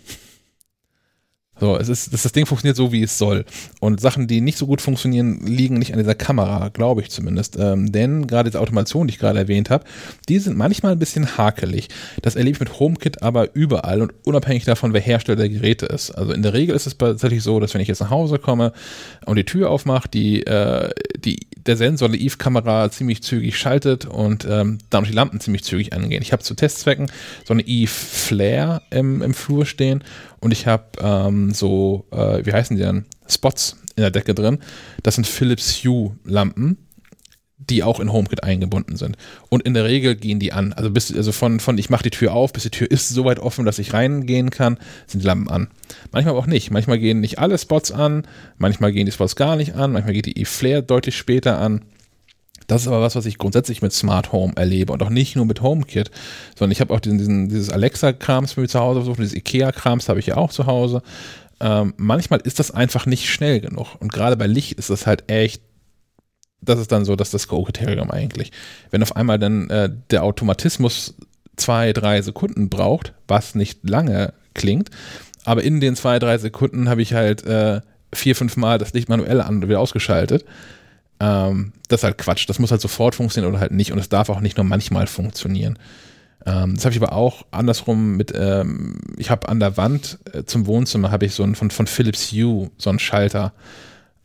So, 1.58 1.78
es 1.78 1.88
ist, 1.88 2.14
dass 2.14 2.24
das 2.24 2.34
Ding 2.34 2.46
funktioniert 2.46 2.76
so, 2.76 2.92
wie 2.92 3.02
es 3.02 3.18
soll. 3.18 3.46
Und 3.80 4.02
Sachen, 4.02 4.28
die 4.28 4.42
nicht 4.42 4.58
so 4.58 4.68
gut 4.68 4.82
funktionieren, 4.82 5.40
liegen 5.46 5.76
nicht 5.76 5.94
an 5.94 6.00
dieser 6.00 6.16
Kamera, 6.16 6.68
glaube 6.70 7.02
ich 7.02 7.10
zumindest. 7.10 7.58
Ähm, 7.58 7.94
denn 7.94 8.28
gerade 8.28 8.50
diese 8.50 8.60
Automation, 8.60 9.08
die 9.08 9.14
ich 9.14 9.20
gerade 9.20 9.40
erwähnt 9.40 9.70
habe, 9.70 9.86
die 10.28 10.40
sind 10.40 10.58
manchmal 10.58 10.92
ein 10.92 11.00
bisschen 11.00 11.38
hakelig. 11.38 11.88
Das 12.22 12.36
erlebe 12.36 12.56
ich 12.56 12.60
mit 12.60 12.78
HomeKit 12.78 13.24
aber 13.24 13.56
überall 13.56 14.02
und 14.02 14.14
unabhängig 14.26 14.66
davon, 14.66 14.92
wer 14.92 15.00
Hersteller 15.00 15.38
der 15.38 15.50
Geräte 15.50 15.86
ist. 15.86 16.12
Also 16.12 16.34
in 16.34 16.44
der 16.44 16.54
Regel 16.54 16.76
ist 16.76 16.88
es 16.88 16.98
tatsächlich 16.98 17.42
so, 17.42 17.62
dass 17.62 17.74
wenn 17.74 17.82
ich 17.82 17.88
jetzt 17.88 18.02
nach 18.02 18.10
Hause 18.10 18.38
komme 18.38 18.74
und 19.26 19.38
die 19.38 19.46
Tür 19.46 19.70
aufmache, 19.70 20.10
die, 20.10 20.46
äh, 20.46 20.90
die, 21.18 21.48
der 21.66 21.78
Sensor 21.78 22.10
der 22.10 22.20
Eve-Kamera 22.20 22.92
ziemlich 22.92 23.24
zügig 23.24 23.58
schaltet 23.58 24.06
und 24.06 24.46
ähm, 24.50 24.80
dann 24.90 25.04
auch 25.04 25.08
die 25.08 25.14
Lampen 25.14 25.40
ziemlich 25.40 25.64
zügig 25.64 25.94
angehen. 25.94 26.22
Ich 26.22 26.34
habe 26.34 26.44
zu 26.44 26.54
Testzwecken 26.54 27.10
so 27.46 27.54
eine 27.54 27.62
Eve 27.66 27.88
Flare 27.88 28.82
im, 28.92 29.22
im 29.22 29.34
Flur 29.34 29.66
stehen 29.66 30.04
und 30.46 30.52
ich 30.52 30.68
habe 30.68 30.86
ähm, 31.02 31.56
so, 31.56 32.06
äh, 32.12 32.46
wie 32.46 32.54
heißen 32.54 32.78
die 32.78 32.84
denn? 32.84 33.06
Spots 33.28 33.78
in 33.96 34.02
der 34.02 34.12
Decke 34.12 34.36
drin. 34.36 34.60
Das 35.02 35.16
sind 35.16 35.26
Philips 35.26 35.84
Hue 35.84 36.16
Lampen, 36.24 36.78
die 37.58 37.82
auch 37.82 38.00
in 38.00 38.14
HomeKit 38.14 38.44
eingebunden 38.44 38.96
sind. 38.96 39.18
Und 39.50 39.64
in 39.64 39.74
der 39.74 39.86
Regel 39.86 40.16
gehen 40.16 40.38
die 40.38 40.54
an. 40.54 40.72
Also 40.74 40.92
bis, 40.92 41.12
also 41.12 41.32
von, 41.32 41.60
von 41.60 41.80
ich 41.80 41.90
mache 41.90 42.04
die 42.04 42.12
Tür 42.12 42.34
auf, 42.34 42.54
bis 42.54 42.62
die 42.62 42.70
Tür 42.70 42.92
ist 42.92 43.10
so 43.10 43.26
weit 43.26 43.40
offen, 43.40 43.66
dass 43.66 43.80
ich 43.80 43.94
reingehen 43.94 44.52
kann, 44.52 44.78
sind 45.08 45.24
die 45.24 45.26
Lampen 45.26 45.50
an. 45.50 45.68
Manchmal 46.12 46.36
aber 46.36 46.42
auch 46.42 46.46
nicht. 46.46 46.70
Manchmal 46.70 47.00
gehen 47.00 47.22
nicht 47.22 47.40
alle 47.40 47.58
Spots 47.58 47.92
an, 47.92 48.28
manchmal 48.60 48.92
gehen 48.92 49.08
die 49.08 49.12
Spots 49.12 49.36
gar 49.36 49.56
nicht 49.56 49.74
an, 49.74 49.94
manchmal 49.94 50.14
geht 50.14 50.28
die 50.28 50.40
E-Flare 50.40 50.84
deutlich 50.84 51.18
später 51.18 51.58
an. 51.58 51.86
Das 52.68 52.82
ist 52.82 52.88
aber 52.88 53.02
was, 53.02 53.16
was 53.16 53.26
ich 53.26 53.38
grundsätzlich 53.38 53.82
mit 53.82 53.94
Smart 53.94 54.32
Home 54.32 54.54
erlebe 54.56 54.92
und 54.94 55.04
auch 55.04 55.10
nicht 55.10 55.36
nur 55.36 55.46
mit 55.46 55.62
HomeKit, 55.62 56.12
sondern 56.58 56.72
ich 56.72 56.82
habe 56.82 56.94
auch 56.94 57.00
diesen, 57.00 57.18
diesen, 57.18 57.50
dieses 57.50 57.70
Alexa-Krams 57.70 58.54
für 58.54 58.62
mich 58.62 58.72
zu 58.72 58.80
Hause 58.80 59.02
versucht, 59.02 59.20
dieses 59.20 59.36
IKEA-Krams 59.36 60.10
habe 60.10 60.20
ich 60.20 60.28
ja 60.28 60.38
auch 60.38 60.52
zu 60.52 60.66
Hause. 60.66 61.02
Ähm, 61.60 61.94
manchmal 61.98 62.42
ist 62.42 62.60
das 62.60 62.72
einfach 62.72 63.06
nicht 63.06 63.30
schnell 63.30 63.60
genug 63.60 63.96
und 64.00 64.12
gerade 64.12 64.36
bei 64.36 64.48
Licht 64.48 64.74
ist 64.74 64.90
das 64.90 65.08
halt 65.08 65.30
echt, 65.32 65.62
das 66.62 66.80
ist 66.80 66.92
dann 66.92 67.06
so, 67.06 67.16
dass 67.16 67.32
das 67.32 67.48
Go-Kriterium 67.48 68.12
eigentlich. 68.12 68.52
Wenn 68.90 69.04
auf 69.04 69.16
einmal 69.16 69.40
dann 69.40 69.70
äh, 69.70 69.90
der 70.10 70.24
Automatismus 70.24 71.16
zwei, 71.56 71.94
drei 71.94 72.22
Sekunden 72.22 72.70
braucht, 72.70 73.14
was 73.28 73.56
nicht 73.56 73.88
lange 73.88 74.34
klingt, 74.54 74.90
aber 75.46 75.64
in 75.64 75.80
den 75.80 75.96
zwei, 75.96 76.20
drei 76.20 76.38
Sekunden 76.40 76.90
habe 76.90 77.04
ich 77.04 77.14
halt 77.14 77.46
äh, 77.46 77.82
vier, 78.12 78.36
fünf 78.36 78.58
Mal 78.58 78.80
das 78.80 78.94
Licht 78.94 79.08
manuell 79.08 79.40
an 79.42 79.58
und 79.58 79.70
wieder 79.70 79.80
ausgeschaltet 79.80 80.44
ähm, 81.20 81.74
das 81.88 82.02
ist 82.02 82.04
halt 82.04 82.18
Quatsch. 82.18 82.50
Das 82.50 82.60
muss 82.60 82.72
halt 82.72 82.82
sofort 82.82 83.16
funktionieren 83.16 83.54
oder 83.54 83.62
halt 83.62 83.72
nicht. 83.72 83.92
Und 83.92 84.00
es 84.00 84.10
darf 84.10 84.30
auch 84.30 84.40
nicht 84.42 84.58
nur 84.58 84.66
manchmal 84.66 85.08
funktionieren. 85.08 85.80
Ähm, 86.46 86.76
das 86.76 86.86
habe 86.86 86.96
ich 86.96 87.02
aber 87.02 87.14
auch 87.14 87.46
andersrum 87.52 88.18
mit, 88.18 88.34
ähm, 88.36 89.00
ich 89.18 89.30
habe 89.30 89.50
an 89.50 89.60
der 89.60 89.78
Wand 89.78 90.20
äh, 90.32 90.44
zum 90.44 90.68
Wohnzimmer 90.68 91.12
habe 91.12 91.26
ich 91.26 91.34
so 91.34 91.44
ein 91.44 91.56
von, 91.56 91.72
von 91.72 91.88
Philips 91.88 92.32
Hue, 92.32 92.70
so 92.78 92.90
einen 92.90 93.00
Schalter. 93.00 93.54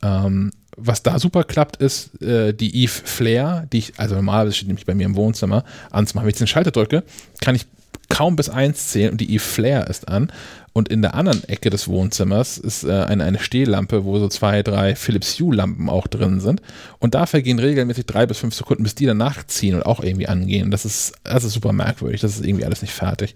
Ähm, 0.03 0.51
was 0.77 1.03
da 1.03 1.19
super 1.19 1.45
klappt, 1.45 1.77
ist 1.77 2.21
äh, 2.23 2.53
die 2.55 2.83
Eve 2.83 2.93
Flare, 2.93 3.67
die 3.73 3.79
ich, 3.79 3.93
also 3.99 4.15
normalerweise 4.15 4.57
steht 4.57 4.69
nämlich 4.69 4.87
bei 4.87 4.95
mir 4.95 5.07
im 5.07 5.17
Wohnzimmer, 5.17 5.65
anzumachen. 5.91 6.27
Wenn 6.27 6.33
ich 6.33 6.39
den 6.39 6.47
Schalter 6.47 6.71
drücke, 6.71 7.03
kann 7.41 7.55
ich 7.55 7.67
kaum 8.11 8.37
bis 8.37 8.51
eins 8.51 8.89
zählen 8.89 9.13
und 9.13 9.21
die 9.23 9.33
Eve 9.33 9.43
Flare 9.43 9.89
ist 9.89 10.09
an. 10.09 10.31
Und 10.73 10.89
in 10.89 11.03
der 11.03 11.15
anderen 11.15 11.43
Ecke 11.45 11.71
des 11.71 11.89
Wohnzimmers 11.89 12.59
ist 12.59 12.85
äh, 12.85 12.93
eine, 12.93 13.25
eine 13.25 13.41
Stehlampe, 13.41 14.05
wo 14.05 14.19
so 14.19 14.29
zwei, 14.29 14.63
drei 14.63 14.95
Philips 14.95 15.41
Hue-Lampen 15.41 15.89
auch 15.89 16.07
drin 16.07 16.39
sind. 16.39 16.63
Und 16.99 17.15
da 17.15 17.27
vergehen 17.27 17.59
regelmäßig 17.59 18.07
drei 18.07 18.27
bis 18.27 18.39
fünf 18.39 18.55
Sekunden, 18.55 18.85
bis 18.85 18.95
die 18.95 19.07
danach 19.07 19.45
ziehen 19.47 19.75
und 19.75 19.85
auch 19.85 20.01
irgendwie 20.01 20.29
angehen. 20.29 20.71
Das 20.71 20.85
ist, 20.85 21.15
das 21.25 21.43
ist 21.43 21.55
super 21.55 21.73
merkwürdig. 21.73 22.21
Das 22.21 22.37
ist 22.37 22.45
irgendwie 22.45 22.65
alles 22.65 22.83
nicht 22.83 22.93
fertig. 22.93 23.35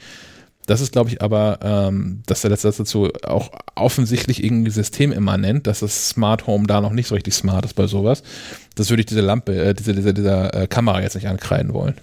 Das 0.67 0.81
ist, 0.81 0.93
glaube 0.93 1.11
ich, 1.11 1.21
aber, 1.21 1.59
ähm, 1.63 2.23
dass 2.27 2.41
der 2.41 2.51
letzte 2.51 2.69
Satz 2.69 2.79
dazu 2.79 3.11
auch 3.23 3.51
offensichtlich 3.75 4.43
irgendwie 4.43 4.71
systemimmanent, 4.71 5.67
dass 5.67 5.81
das 5.81 6.11
Smart 6.11 6.47
Home 6.47 6.67
da 6.67 6.81
noch 6.81 6.93
nicht 6.93 7.09
so 7.09 7.15
richtig 7.15 7.35
smart 7.35 7.65
ist 7.65 7.75
bei 7.75 7.87
sowas. 7.87 8.23
Das 8.75 8.91
würde 8.91 9.01
ich 9.01 9.07
diese 9.07 9.21
Lampe, 9.21 9.57
äh, 9.57 9.75
diese, 9.75 9.95
diese, 9.95 10.15
dieser 10.15 10.55
äh, 10.55 10.67
Kamera 10.67 11.03
jetzt 11.03 11.17
nicht 11.17 11.29
ankreiden 11.29 11.75
wollen. 11.75 11.95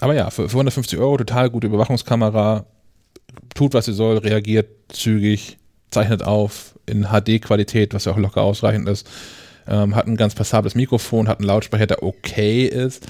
Aber 0.00 0.14
ja, 0.14 0.30
für, 0.30 0.48
für 0.48 0.56
150 0.56 0.98
Euro 0.98 1.16
total 1.16 1.50
gute 1.50 1.66
Überwachungskamera, 1.66 2.66
tut, 3.54 3.74
was 3.74 3.86
sie 3.86 3.92
soll, 3.92 4.18
reagiert 4.18 4.68
zügig, 4.88 5.58
zeichnet 5.90 6.22
auf 6.22 6.78
in 6.86 7.06
HD-Qualität, 7.06 7.94
was 7.94 8.04
ja 8.04 8.12
auch 8.12 8.18
locker 8.18 8.42
ausreichend 8.42 8.88
ist. 8.88 9.08
Ähm, 9.66 9.94
hat 9.94 10.06
ein 10.06 10.16
ganz 10.16 10.34
passables 10.34 10.74
Mikrofon, 10.74 11.28
hat 11.28 11.38
einen 11.38 11.46
Lautsprecher, 11.46 11.86
der 11.86 12.02
okay 12.02 12.64
ist. 12.66 13.06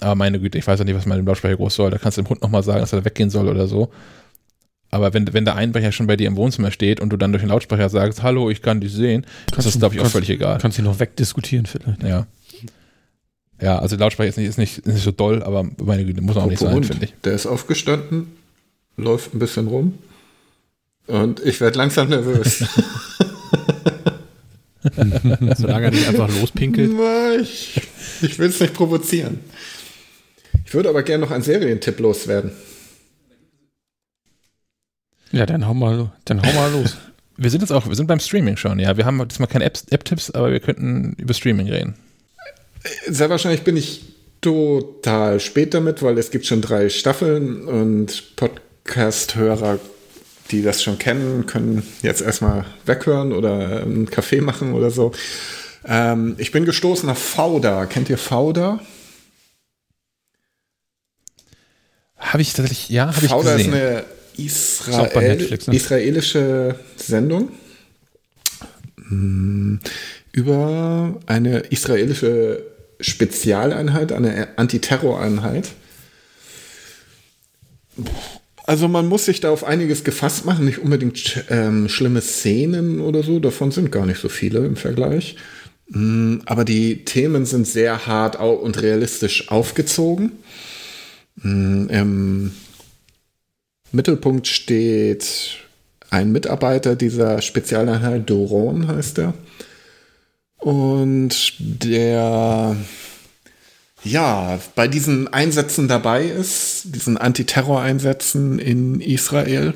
Aber 0.00 0.16
meine 0.16 0.40
Güte, 0.40 0.58
ich 0.58 0.66
weiß 0.66 0.80
ja 0.80 0.84
nicht, 0.84 0.96
was 0.96 1.06
man 1.06 1.18
dem 1.18 1.26
Lautsprecher 1.26 1.56
groß 1.56 1.74
soll. 1.76 1.90
Da 1.90 1.98
kannst 1.98 2.18
du 2.18 2.22
dem 2.22 2.28
Hund 2.28 2.42
nochmal 2.42 2.64
sagen, 2.64 2.80
dass 2.80 2.92
er 2.92 3.04
weggehen 3.04 3.30
soll 3.30 3.48
oder 3.48 3.68
so. 3.68 3.90
Aber 4.90 5.14
wenn, 5.14 5.32
wenn 5.32 5.44
der 5.44 5.56
Einbrecher 5.56 5.92
schon 5.92 6.06
bei 6.06 6.16
dir 6.16 6.26
im 6.26 6.36
Wohnzimmer 6.36 6.70
steht 6.70 7.00
und 7.00 7.10
du 7.10 7.16
dann 7.16 7.32
durch 7.32 7.42
den 7.42 7.48
Lautsprecher 7.48 7.88
sagst, 7.88 8.22
hallo, 8.22 8.50
ich 8.50 8.60
kann 8.60 8.80
dich 8.80 8.92
sehen, 8.92 9.24
kannst 9.50 9.66
ist 9.66 9.74
das, 9.74 9.78
glaube 9.78 9.94
ich, 9.94 10.00
auch 10.00 10.06
völlig 10.06 10.28
egal. 10.28 10.58
Kannst 10.60 10.76
du 10.76 10.82
noch 10.82 10.98
wegdiskutieren 10.98 11.66
vielleicht. 11.66 12.02
Ja. 12.02 12.26
Ja, 13.62 13.78
also 13.78 13.96
Lautsprecher 13.96 14.30
ist 14.30 14.38
nicht, 14.38 14.48
ist 14.48 14.58
nicht, 14.58 14.78
ist 14.78 14.86
nicht 14.86 15.04
so 15.04 15.12
doll, 15.12 15.44
aber 15.44 15.64
meine 15.82 16.04
Güte, 16.04 16.20
muss 16.20 16.36
auch 16.36 16.46
nicht 16.46 16.58
sein, 16.58 16.82
finde 16.82 17.04
ich. 17.04 17.14
Der 17.22 17.34
ist 17.34 17.46
aufgestanden, 17.46 18.32
läuft 18.96 19.34
ein 19.34 19.38
bisschen 19.38 19.68
rum. 19.68 19.98
Und 21.06 21.38
ich 21.40 21.60
werde 21.60 21.78
langsam 21.78 22.08
nervös. 22.08 22.58
Solange 25.56 25.84
er 25.86 25.90
nicht 25.92 26.08
einfach 26.08 26.28
lospinkelt. 26.40 26.90
Ich, 27.40 27.80
ich 28.22 28.38
will 28.40 28.48
es 28.48 28.58
nicht 28.58 28.74
provozieren. 28.74 29.38
Ich 30.64 30.74
würde 30.74 30.88
aber 30.88 31.04
gerne 31.04 31.24
noch 31.24 31.30
einen 31.30 31.44
Serientipp 31.44 32.00
loswerden. 32.00 32.50
Ja, 35.30 35.46
dann 35.46 35.68
hau 35.68 35.74
mal, 35.74 36.10
dann 36.24 36.42
hau 36.42 36.52
mal 36.52 36.72
los. 36.72 36.96
Wir 37.36 37.50
sind 37.50 37.60
jetzt 37.62 37.70
auch, 37.72 37.88
wir 37.88 37.96
sind 37.96 38.06
beim 38.06 38.20
Streaming 38.20 38.58
schon, 38.58 38.78
ja. 38.78 38.98
Wir 38.98 39.06
haben 39.06 39.26
diesmal 39.26 39.48
keine 39.48 39.64
App-Tipps, 39.64 40.32
aber 40.32 40.52
wir 40.52 40.60
könnten 40.60 41.14
über 41.16 41.32
Streaming 41.32 41.66
reden. 41.68 41.94
Sehr 43.06 43.30
wahrscheinlich 43.30 43.62
bin 43.62 43.76
ich 43.76 44.02
total 44.40 45.40
spät 45.40 45.72
damit, 45.72 46.02
weil 46.02 46.18
es 46.18 46.30
gibt 46.30 46.46
schon 46.46 46.60
drei 46.60 46.88
Staffeln 46.88 47.64
und 47.64 48.36
Podcast-Hörer, 48.36 49.78
die 50.50 50.62
das 50.62 50.82
schon 50.82 50.98
kennen, 50.98 51.46
können 51.46 51.82
jetzt 52.02 52.20
erstmal 52.20 52.66
weghören 52.84 53.32
oder 53.32 53.82
einen 53.82 54.10
Kaffee 54.10 54.40
machen 54.40 54.74
oder 54.74 54.90
so. 54.90 55.12
Ähm, 55.84 56.34
ich 56.38 56.52
bin 56.52 56.64
gestoßen 56.64 57.08
auf 57.08 57.18
Fauda. 57.18 57.86
Kennt 57.86 58.10
ihr 58.10 58.18
Fauda? 58.18 58.80
Habe 62.16 62.42
ich 62.42 62.52
tatsächlich, 62.52 62.88
ja, 62.88 63.14
habe 63.14 63.24
ich 63.24 63.30
Fauda 63.30 63.56
gesehen. 63.56 63.72
ist 63.72 63.80
eine 63.80 64.04
Israel 64.36 65.36
Netflix, 65.36 65.66
ne? 65.66 65.76
israelische 65.76 66.76
Sendung 66.96 67.50
mm, 68.96 69.76
über 70.32 71.20
eine 71.26 71.58
israelische 71.60 72.71
Spezialeinheit, 73.02 74.12
eine 74.12 74.56
Antiterroreinheit. 74.56 75.68
Also 78.64 78.88
man 78.88 79.06
muss 79.06 79.24
sich 79.24 79.40
da 79.40 79.50
auf 79.50 79.64
einiges 79.64 80.04
gefasst 80.04 80.46
machen, 80.46 80.64
nicht 80.64 80.78
unbedingt 80.78 81.44
ähm, 81.50 81.88
schlimme 81.88 82.20
Szenen 82.20 83.00
oder 83.00 83.22
so, 83.22 83.40
davon 83.40 83.70
sind 83.70 83.90
gar 83.90 84.06
nicht 84.06 84.20
so 84.20 84.28
viele 84.28 84.64
im 84.64 84.76
Vergleich. 84.76 85.36
Mm, 85.88 86.38
Aber 86.46 86.64
die 86.64 87.04
Themen 87.04 87.44
sind 87.44 87.66
sehr 87.66 88.06
hart 88.06 88.36
und 88.36 88.80
realistisch 88.80 89.50
aufgezogen. 89.50 90.32
Mm, 91.36 91.88
Im 91.88 92.52
Mittelpunkt 93.90 94.46
steht 94.46 95.58
ein 96.10 96.30
Mitarbeiter 96.30 96.94
dieser 96.94 97.42
Spezialeinheit, 97.42 98.28
Doron 98.30 98.86
heißt 98.86 99.18
er. 99.18 99.34
Und 100.62 101.54
der 101.58 102.76
ja, 104.04 104.58
bei 104.74 104.88
diesen 104.88 105.32
Einsätzen 105.32 105.86
dabei 105.86 106.24
ist, 106.24 106.86
diesen 106.86 107.16
Antiterror-Einsätzen 107.16 108.58
in 108.58 109.00
Israel. 109.00 109.74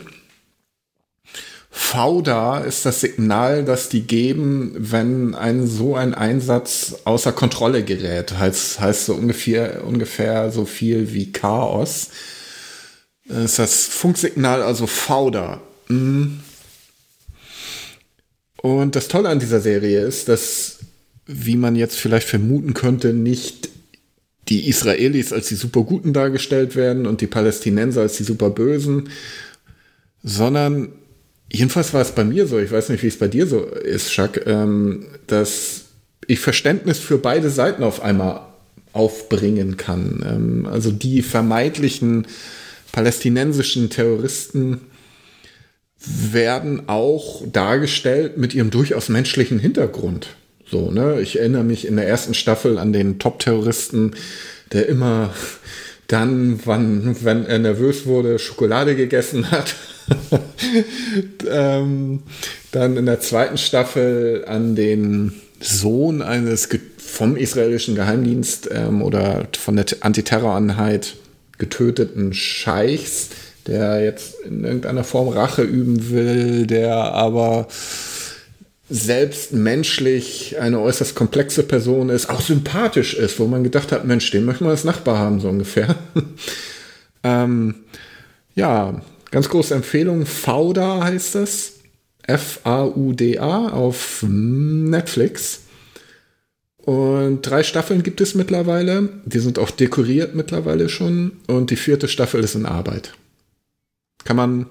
Fauda 1.70 2.60
ist 2.60 2.86
das 2.86 3.02
Signal, 3.02 3.64
das 3.64 3.88
die 3.88 4.02
geben, 4.02 4.74
wenn 4.76 5.34
ein 5.34 5.66
so 5.66 5.94
ein 5.94 6.14
Einsatz 6.14 6.96
außer 7.04 7.32
Kontrolle 7.32 7.84
gerät. 7.84 8.36
Heißt, 8.36 8.80
heißt 8.80 9.06
so 9.06 9.14
ungefähr, 9.14 9.84
ungefähr 9.84 10.50
so 10.50 10.64
viel 10.64 11.12
wie 11.12 11.30
Chaos. 11.30 12.08
Das 13.28 13.44
ist 13.44 13.58
das 13.58 13.84
Funksignal 13.86 14.62
also 14.62 14.86
Fauda. 14.86 15.60
Mhm. 15.88 16.40
Und 18.66 18.96
das 18.96 19.06
Tolle 19.06 19.28
an 19.28 19.38
dieser 19.38 19.60
Serie 19.60 20.00
ist, 20.00 20.28
dass, 20.28 20.78
wie 21.24 21.54
man 21.54 21.76
jetzt 21.76 21.94
vielleicht 21.94 22.26
vermuten 22.26 22.74
könnte, 22.74 23.12
nicht 23.12 23.68
die 24.48 24.68
Israelis 24.68 25.32
als 25.32 25.46
die 25.46 25.54
Superguten 25.54 26.12
dargestellt 26.12 26.74
werden 26.74 27.06
und 27.06 27.20
die 27.20 27.28
Palästinenser 27.28 28.00
als 28.00 28.16
die 28.16 28.24
Superbösen, 28.24 29.08
sondern 30.24 30.88
jedenfalls 31.48 31.94
war 31.94 32.02
es 32.02 32.10
bei 32.10 32.24
mir 32.24 32.48
so, 32.48 32.58
ich 32.58 32.72
weiß 32.72 32.88
nicht, 32.88 33.04
wie 33.04 33.06
es 33.06 33.20
bei 33.20 33.28
dir 33.28 33.46
so 33.46 33.62
ist, 33.62 34.10
Chuck, 34.10 34.44
ähm, 34.46 35.06
dass 35.28 35.82
ich 36.26 36.40
Verständnis 36.40 36.98
für 36.98 37.18
beide 37.18 37.50
Seiten 37.50 37.84
auf 37.84 38.02
einmal 38.02 38.48
aufbringen 38.92 39.76
kann. 39.76 40.24
Ähm, 40.28 40.66
also 40.66 40.90
die 40.90 41.22
vermeintlichen 41.22 42.26
palästinensischen 42.90 43.90
Terroristen 43.90 44.80
werden 46.06 46.88
auch 46.88 47.42
dargestellt 47.50 48.38
mit 48.38 48.54
ihrem 48.54 48.70
durchaus 48.70 49.08
menschlichen 49.08 49.58
Hintergrund. 49.58 50.28
So, 50.68 50.90
ne? 50.90 51.20
Ich 51.20 51.38
erinnere 51.38 51.64
mich 51.64 51.86
in 51.86 51.96
der 51.96 52.08
ersten 52.08 52.34
Staffel 52.34 52.78
an 52.78 52.92
den 52.92 53.18
Top-Terroristen, 53.18 54.14
der 54.72 54.88
immer 54.88 55.32
dann, 56.08 56.60
wann, 56.64 57.16
wenn 57.22 57.46
er 57.46 57.58
nervös 57.58 58.06
wurde, 58.06 58.38
Schokolade 58.38 58.96
gegessen 58.96 59.50
hat. 59.50 59.74
ähm, 61.50 62.22
dann 62.70 62.96
in 62.96 63.06
der 63.06 63.20
zweiten 63.20 63.58
Staffel 63.58 64.44
an 64.46 64.76
den 64.76 65.32
Sohn 65.60 66.22
eines 66.22 66.68
vom 66.98 67.36
israelischen 67.36 67.94
Geheimdienst 67.94 68.68
ähm, 68.70 69.02
oder 69.02 69.48
von 69.58 69.76
der 69.76 69.86
Antiterroreinheit 70.00 71.16
getöteten 71.58 72.34
Scheichs, 72.34 73.30
der 73.66 74.02
jetzt 74.02 74.40
in 74.40 74.64
irgendeiner 74.64 75.04
Form 75.04 75.28
Rache 75.28 75.62
üben 75.62 76.10
will, 76.10 76.66
der 76.66 76.94
aber 76.96 77.68
selbst 78.88 79.52
menschlich 79.52 80.58
eine 80.60 80.80
äußerst 80.80 81.14
komplexe 81.14 81.64
Person 81.64 82.08
ist, 82.08 82.30
auch 82.30 82.40
sympathisch 82.40 83.14
ist, 83.14 83.40
wo 83.40 83.46
man 83.46 83.64
gedacht 83.64 83.90
hat, 83.90 84.04
Mensch, 84.04 84.30
den 84.30 84.44
möchten 84.44 84.64
wir 84.64 84.70
als 84.70 84.84
Nachbar 84.84 85.18
haben, 85.18 85.40
so 85.40 85.48
ungefähr. 85.48 85.96
ähm, 87.24 87.74
ja, 88.54 89.00
ganz 89.30 89.48
große 89.48 89.74
Empfehlung, 89.74 90.24
Fauda 90.24 91.02
heißt 91.02 91.34
es. 91.36 91.72
F-A-U-D-A 92.28 93.68
auf 93.68 94.24
Netflix. 94.28 95.60
Und 96.78 97.42
drei 97.42 97.62
Staffeln 97.62 98.02
gibt 98.02 98.20
es 98.20 98.34
mittlerweile. 98.34 99.08
Die 99.24 99.38
sind 99.38 99.58
auch 99.58 99.70
dekoriert 99.70 100.34
mittlerweile 100.34 100.88
schon. 100.88 101.32
Und 101.46 101.70
die 101.70 101.76
vierte 101.76 102.08
Staffel 102.08 102.42
ist 102.42 102.54
in 102.54 102.66
Arbeit. 102.66 103.12
Kann 104.26 104.36
man 104.36 104.66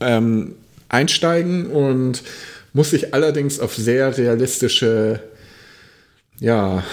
ähm, 0.00 0.54
einsteigen 0.88 1.66
und 1.66 2.22
muss 2.72 2.90
sich 2.90 3.14
allerdings 3.14 3.58
auf 3.58 3.74
sehr 3.74 4.18
realistische, 4.18 5.22
ja, 6.38 6.84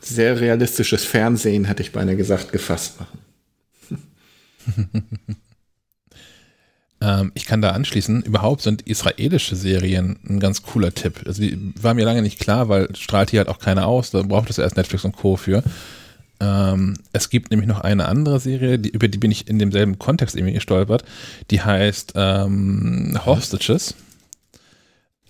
sehr 0.00 0.40
realistisches 0.40 1.04
Fernsehen, 1.04 1.64
hätte 1.64 1.82
ich 1.82 1.90
beinahe 1.90 2.16
gesagt, 2.16 2.52
gefasst 2.52 3.00
machen. 3.00 3.18
Ähm, 6.98 7.30
ich 7.34 7.44
kann 7.44 7.60
da 7.60 7.72
anschließen, 7.72 8.22
überhaupt 8.22 8.62
sind 8.62 8.82
israelische 8.82 9.54
Serien 9.54 10.18
ein 10.26 10.40
ganz 10.40 10.62
cooler 10.62 10.94
Tipp. 10.94 11.20
Also 11.26 11.42
die 11.42 11.74
war 11.80 11.92
mir 11.92 12.06
lange 12.06 12.22
nicht 12.22 12.38
klar, 12.38 12.70
weil 12.70 12.88
strahlt 12.96 13.30
hier 13.30 13.40
halt 13.40 13.48
auch 13.48 13.58
keiner 13.58 13.86
aus, 13.86 14.10
da 14.12 14.22
braucht 14.22 14.48
es 14.48 14.56
erst 14.56 14.76
Netflix 14.76 15.04
und 15.04 15.14
Co. 15.14 15.36
für. 15.36 15.62
Ähm, 16.40 16.94
es 17.12 17.30
gibt 17.30 17.50
nämlich 17.50 17.68
noch 17.68 17.80
eine 17.80 18.06
andere 18.06 18.40
Serie, 18.40 18.78
die, 18.78 18.90
über 18.90 19.08
die 19.08 19.18
bin 19.18 19.30
ich 19.30 19.48
in 19.48 19.58
demselben 19.58 19.98
Kontext 19.98 20.36
irgendwie 20.36 20.54
gestolpert. 20.54 21.04
Die 21.50 21.60
heißt 21.60 22.12
ähm, 22.16 23.18
Hostages. 23.24 23.94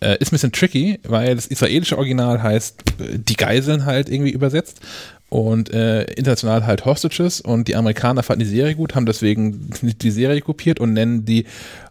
Äh, 0.01 0.19
ist 0.21 0.29
ein 0.29 0.37
bisschen 0.37 0.53
tricky, 0.53 1.01
weil 1.05 1.35
das 1.35 1.47
israelische 1.47 1.97
Original 1.97 2.43
heißt 2.43 2.77
die 2.99 3.37
Geiseln 3.37 3.87
halt 3.87 4.11
irgendwie 4.11 4.33
übersetzt 4.33 4.81
und 5.29 5.73
äh, 5.73 6.05
international 6.05 6.67
halt 6.67 6.85
Hostages 6.85 7.41
und 7.41 7.67
die 7.69 7.77
Amerikaner 7.77 8.23
fanden 8.23 8.45
die 8.45 8.51
Serie 8.51 8.75
gut, 8.75 8.95
haben 8.95 9.07
deswegen 9.07 9.71
die 9.83 10.11
Serie 10.11 10.41
kopiert 10.41 10.81
und 10.81 10.93
nennen 10.93 11.25
die 11.25 11.47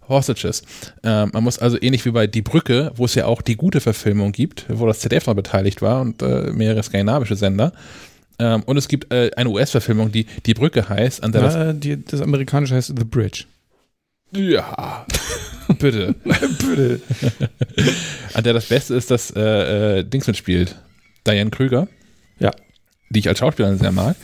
Hostages. 0.07 0.61
Ähm, 1.03 1.31
man 1.33 1.43
muss 1.43 1.59
also 1.59 1.77
ähnlich 1.81 2.05
wie 2.05 2.11
bei 2.11 2.27
Die 2.27 2.41
Brücke, 2.41 2.91
wo 2.95 3.05
es 3.05 3.15
ja 3.15 3.25
auch 3.25 3.41
die 3.41 3.55
gute 3.55 3.81
Verfilmung 3.81 4.31
gibt, 4.31 4.65
wo 4.69 4.85
das 4.85 4.99
ZDF 4.99 5.27
noch 5.27 5.33
beteiligt 5.33 5.81
war 5.81 6.01
und 6.01 6.21
äh, 6.21 6.51
mehrere 6.51 6.83
skandinavische 6.83 7.35
Sender. 7.35 7.73
Ähm, 8.39 8.63
und 8.65 8.77
es 8.77 8.87
gibt 8.87 9.11
äh, 9.13 9.31
eine 9.35 9.49
US-Verfilmung, 9.49 10.11
die 10.11 10.25
Die 10.45 10.53
Brücke 10.53 10.87
heißt, 10.87 11.23
an 11.23 11.31
der 11.31 11.41
das 11.41 11.53
Ja, 11.55 11.73
die, 11.73 12.03
das 12.03 12.21
amerikanische 12.21 12.75
heißt 12.75 12.93
The 12.97 13.03
Bridge. 13.03 13.45
Ja, 14.31 15.05
bitte. 15.79 16.15
bitte. 16.23 17.01
An 18.33 18.43
der 18.43 18.53
das 18.53 18.65
Beste 18.65 18.95
ist, 18.95 19.11
dass 19.11 19.31
äh, 19.31 19.99
äh, 19.99 20.03
Dings 20.03 20.27
mitspielt. 20.27 20.75
Diane 21.25 21.49
Krüger. 21.49 21.87
Ja. 22.39 22.51
Die 23.09 23.19
ich 23.19 23.29
als 23.29 23.39
Schauspielerin 23.39 23.77
sehr 23.77 23.91
mag. 23.91 24.15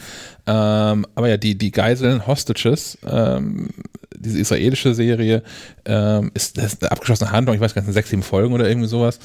Ähm, 0.48 1.06
aber 1.16 1.30
ja, 1.30 1.38
die, 1.38 1.58
die 1.58 1.72
Geiseln, 1.72 2.26
Hostages, 2.26 2.98
ähm, 3.06 3.70
diese 4.16 4.40
israelische 4.40 4.94
Serie, 4.94 5.44
ähm, 5.86 6.32
ist, 6.34 6.58
ist 6.58 6.82
eine 6.82 6.92
abgeschlossene 6.92 7.32
Handlung, 7.32 7.56
ich 7.56 7.62
weiß 7.62 7.74
gar 7.74 7.82
nicht, 7.82 7.94
sechs, 7.94 8.10
sieben 8.10 8.24
Folgen 8.24 8.54
oder 8.54 8.68
irgendwie 8.68 8.88
sowas. 8.88 9.20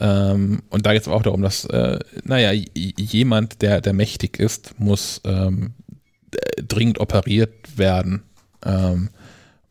Ähm, 0.00 0.62
und 0.70 0.86
da 0.86 0.92
geht 0.92 1.02
es 1.02 1.08
auch 1.08 1.22
darum, 1.22 1.42
dass, 1.42 1.64
äh, 1.66 1.98
naja, 2.24 2.52
jemand, 2.74 3.62
der, 3.62 3.80
der 3.80 3.92
mächtig 3.92 4.38
ist, 4.38 4.78
muss 4.78 5.20
ähm, 5.24 5.74
äh, 6.32 6.62
dringend 6.62 7.00
operiert 7.00 7.76
werden. 7.76 8.22
Ähm, 8.64 9.10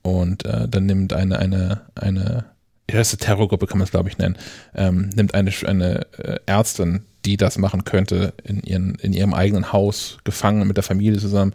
und 0.02 0.46
äh, 0.46 0.68
dann 0.68 0.86
nimmt 0.86 1.14
eine, 1.14 1.40
eine, 1.40 1.82
eine 1.96 2.46
erste 2.88 3.18
Terrorgruppe, 3.18 3.68
kann 3.68 3.78
man 3.78 3.86
es 3.86 3.92
glaube 3.92 4.10
ich 4.10 4.18
nennen, 4.18 4.38
ähm, 4.76 5.10
nimmt 5.16 5.34
eine, 5.34 5.52
eine 5.66 6.08
äh, 6.18 6.40
Ärztin, 6.46 7.04
die 7.30 7.38
das 7.38 7.60
machen 7.60 7.84
könnte, 7.84 8.34
in, 8.44 8.62
ihren, 8.62 8.96
in 8.96 9.14
ihrem 9.14 9.36
eigenen 9.36 9.72
Haus 9.72 10.18
gefangen 10.24 10.68
mit 10.68 10.78
der 10.78 10.84
Familie 10.84 11.20
zusammen 11.20 11.54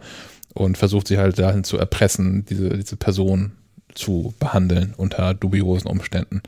und 0.53 0.77
versucht 0.77 1.07
sie 1.07 1.17
halt 1.17 1.37
dahin 1.37 1.65
zu 1.65 1.77
erpressen, 1.77 2.45
diese, 2.45 2.69
diese 2.69 2.95
Person 2.95 3.51
zu 3.93 4.33
behandeln 4.39 4.93
unter 4.95 5.33
dubiosen 5.33 5.89
Umständen. 5.89 6.41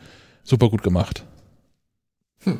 Super 0.44 0.70
gut 0.70 0.82
gemacht. 0.82 1.26
Hm. 2.44 2.60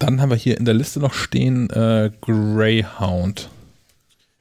Dann 0.00 0.20
haben 0.20 0.30
wir 0.30 0.36
hier 0.36 0.58
in 0.58 0.64
der 0.64 0.74
Liste 0.74 0.98
noch 0.98 1.14
stehen 1.14 1.70
äh, 1.70 2.10
Greyhound. 2.20 3.50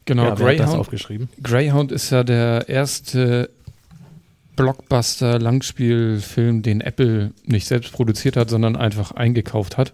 Genau, 0.06 0.24
ja, 0.24 0.36
Greyhound, 0.36 0.80
aufgeschrieben. 0.80 1.30
Greyhound 1.44 1.92
ist 1.92 2.10
ja 2.10 2.24
der 2.24 2.68
erste 2.70 3.50
Blockbuster-Langspielfilm, 4.58 6.62
den 6.62 6.82
Apple 6.82 7.32
nicht 7.46 7.68
selbst 7.68 7.94
produziert 7.94 8.36
hat, 8.36 8.50
sondern 8.50 8.76
einfach 8.76 9.12
eingekauft 9.12 9.78
hat. 9.78 9.94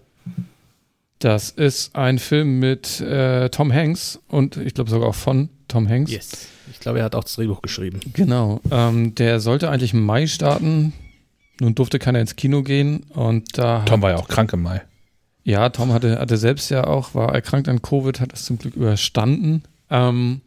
Das 1.19 1.52
ist 1.52 1.95
ein 1.95 2.18
Film 2.18 2.60
mit 2.60 2.99
äh, 2.99 3.49
Tom 3.49 3.72
Hanks 3.72 4.19
und 4.27 4.57
ich 4.57 4.73
glaube 4.73 4.90
sogar 4.90 5.10
auch 5.10 5.15
von 5.15 5.49
Tom 5.68 5.88
Hanks. 5.88 6.11
Yes. 6.11 6.48
Ich 6.72 6.80
glaube, 6.80 6.99
er 6.99 7.06
hat 7.06 7.15
auch 7.15 7.23
das 7.23 7.35
Drehbuch 7.35 7.61
geschrieben. 7.61 7.99
Genau. 8.14 8.61
Ähm, 8.72 9.15
der 9.15 9.40
sollte 9.40 9.69
eigentlich 9.69 9.94
im 9.94 10.06
Mai 10.06 10.27
starten. 10.27 10.94
Nun 11.61 11.76
durfte 11.76 11.99
keiner 11.99 12.19
ins 12.19 12.35
Kino 12.35 12.64
gehen 12.64 13.03
und 13.10 13.57
da. 13.57 13.84
Tom 13.85 14.02
war 14.02 14.11
ja 14.11 14.18
auch 14.18 14.27
krank 14.27 14.52
im 14.53 14.64
Mai. 14.64 14.81
Ja, 15.44 15.69
Tom 15.69 15.94
hatte, 15.94 16.19
hatte 16.19 16.38
selbst 16.38 16.72
ja 16.72 16.85
auch, 16.85 17.15
war 17.15 17.34
erkrankt 17.34 17.68
an 17.68 17.81
Covid, 17.81 18.19
hat 18.19 18.31
das 18.31 18.45
zum 18.45 18.57
Glück 18.57 18.76
überstanden. 18.76 19.64
Ähm, 19.90 20.41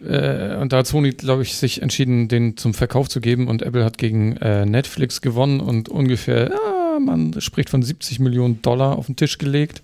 äh, 0.00 0.56
und 0.56 0.72
da 0.72 0.78
hat 0.78 0.86
Sony, 0.86 1.10
glaube 1.10 1.42
ich, 1.42 1.54
sich 1.54 1.82
entschieden, 1.82 2.28
den 2.28 2.56
zum 2.56 2.74
Verkauf 2.74 3.08
zu 3.08 3.20
geben 3.20 3.48
und 3.48 3.62
Apple 3.62 3.84
hat 3.84 3.98
gegen 3.98 4.36
äh, 4.36 4.64
Netflix 4.66 5.20
gewonnen 5.20 5.60
und 5.60 5.88
ungefähr, 5.88 6.50
ja, 6.50 6.98
man 7.00 7.40
spricht 7.40 7.70
von 7.70 7.82
70 7.82 8.20
Millionen 8.20 8.62
Dollar 8.62 8.96
auf 8.96 9.06
den 9.06 9.16
Tisch 9.16 9.38
gelegt, 9.38 9.82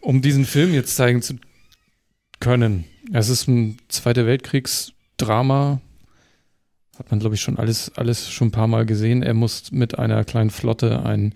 um 0.00 0.22
diesen 0.22 0.44
Film 0.44 0.74
jetzt 0.74 0.96
zeigen 0.96 1.22
zu 1.22 1.34
können. 2.40 2.84
Es 3.12 3.28
ist 3.28 3.48
ein 3.48 3.78
Zweiter 3.88 4.26
Weltkriegsdrama. 4.26 5.80
Hat 6.98 7.10
man, 7.10 7.20
glaube 7.20 7.36
ich, 7.36 7.40
schon 7.40 7.58
alles, 7.58 7.92
alles 7.96 8.30
schon 8.30 8.48
ein 8.48 8.52
paar 8.52 8.66
Mal 8.66 8.84
gesehen. 8.84 9.22
Er 9.22 9.34
muss 9.34 9.70
mit 9.70 9.98
einer 9.98 10.24
kleinen 10.24 10.50
Flotte 10.50 11.04
ein, 11.04 11.34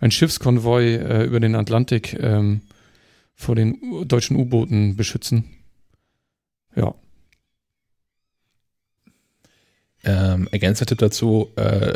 ein 0.00 0.10
Schiffskonvoi 0.10 0.96
äh, 0.96 1.24
über 1.24 1.40
den 1.40 1.54
Atlantik 1.54 2.14
ähm, 2.20 2.60
vor 3.34 3.54
den 3.54 3.78
deutschen 4.06 4.36
U-Booten 4.36 4.96
beschützen. 4.96 5.44
Ja. 6.76 6.94
Ähm, 10.04 10.48
ergänzender 10.52 10.88
Tipp 10.88 10.98
dazu, 10.98 11.48
äh, 11.56 11.94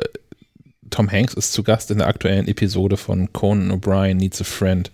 Tom 0.91 1.11
Hanks 1.11 1.35
ist 1.35 1.53
zu 1.53 1.63
Gast 1.63 1.91
in 1.91 1.99
der 1.99 2.07
aktuellen 2.09 2.47
Episode 2.49 2.97
von 2.97 3.33
Conan 3.33 3.73
O'Brien 3.73 4.15
Needs 4.15 4.41
a 4.41 4.45
Friend. 4.45 4.91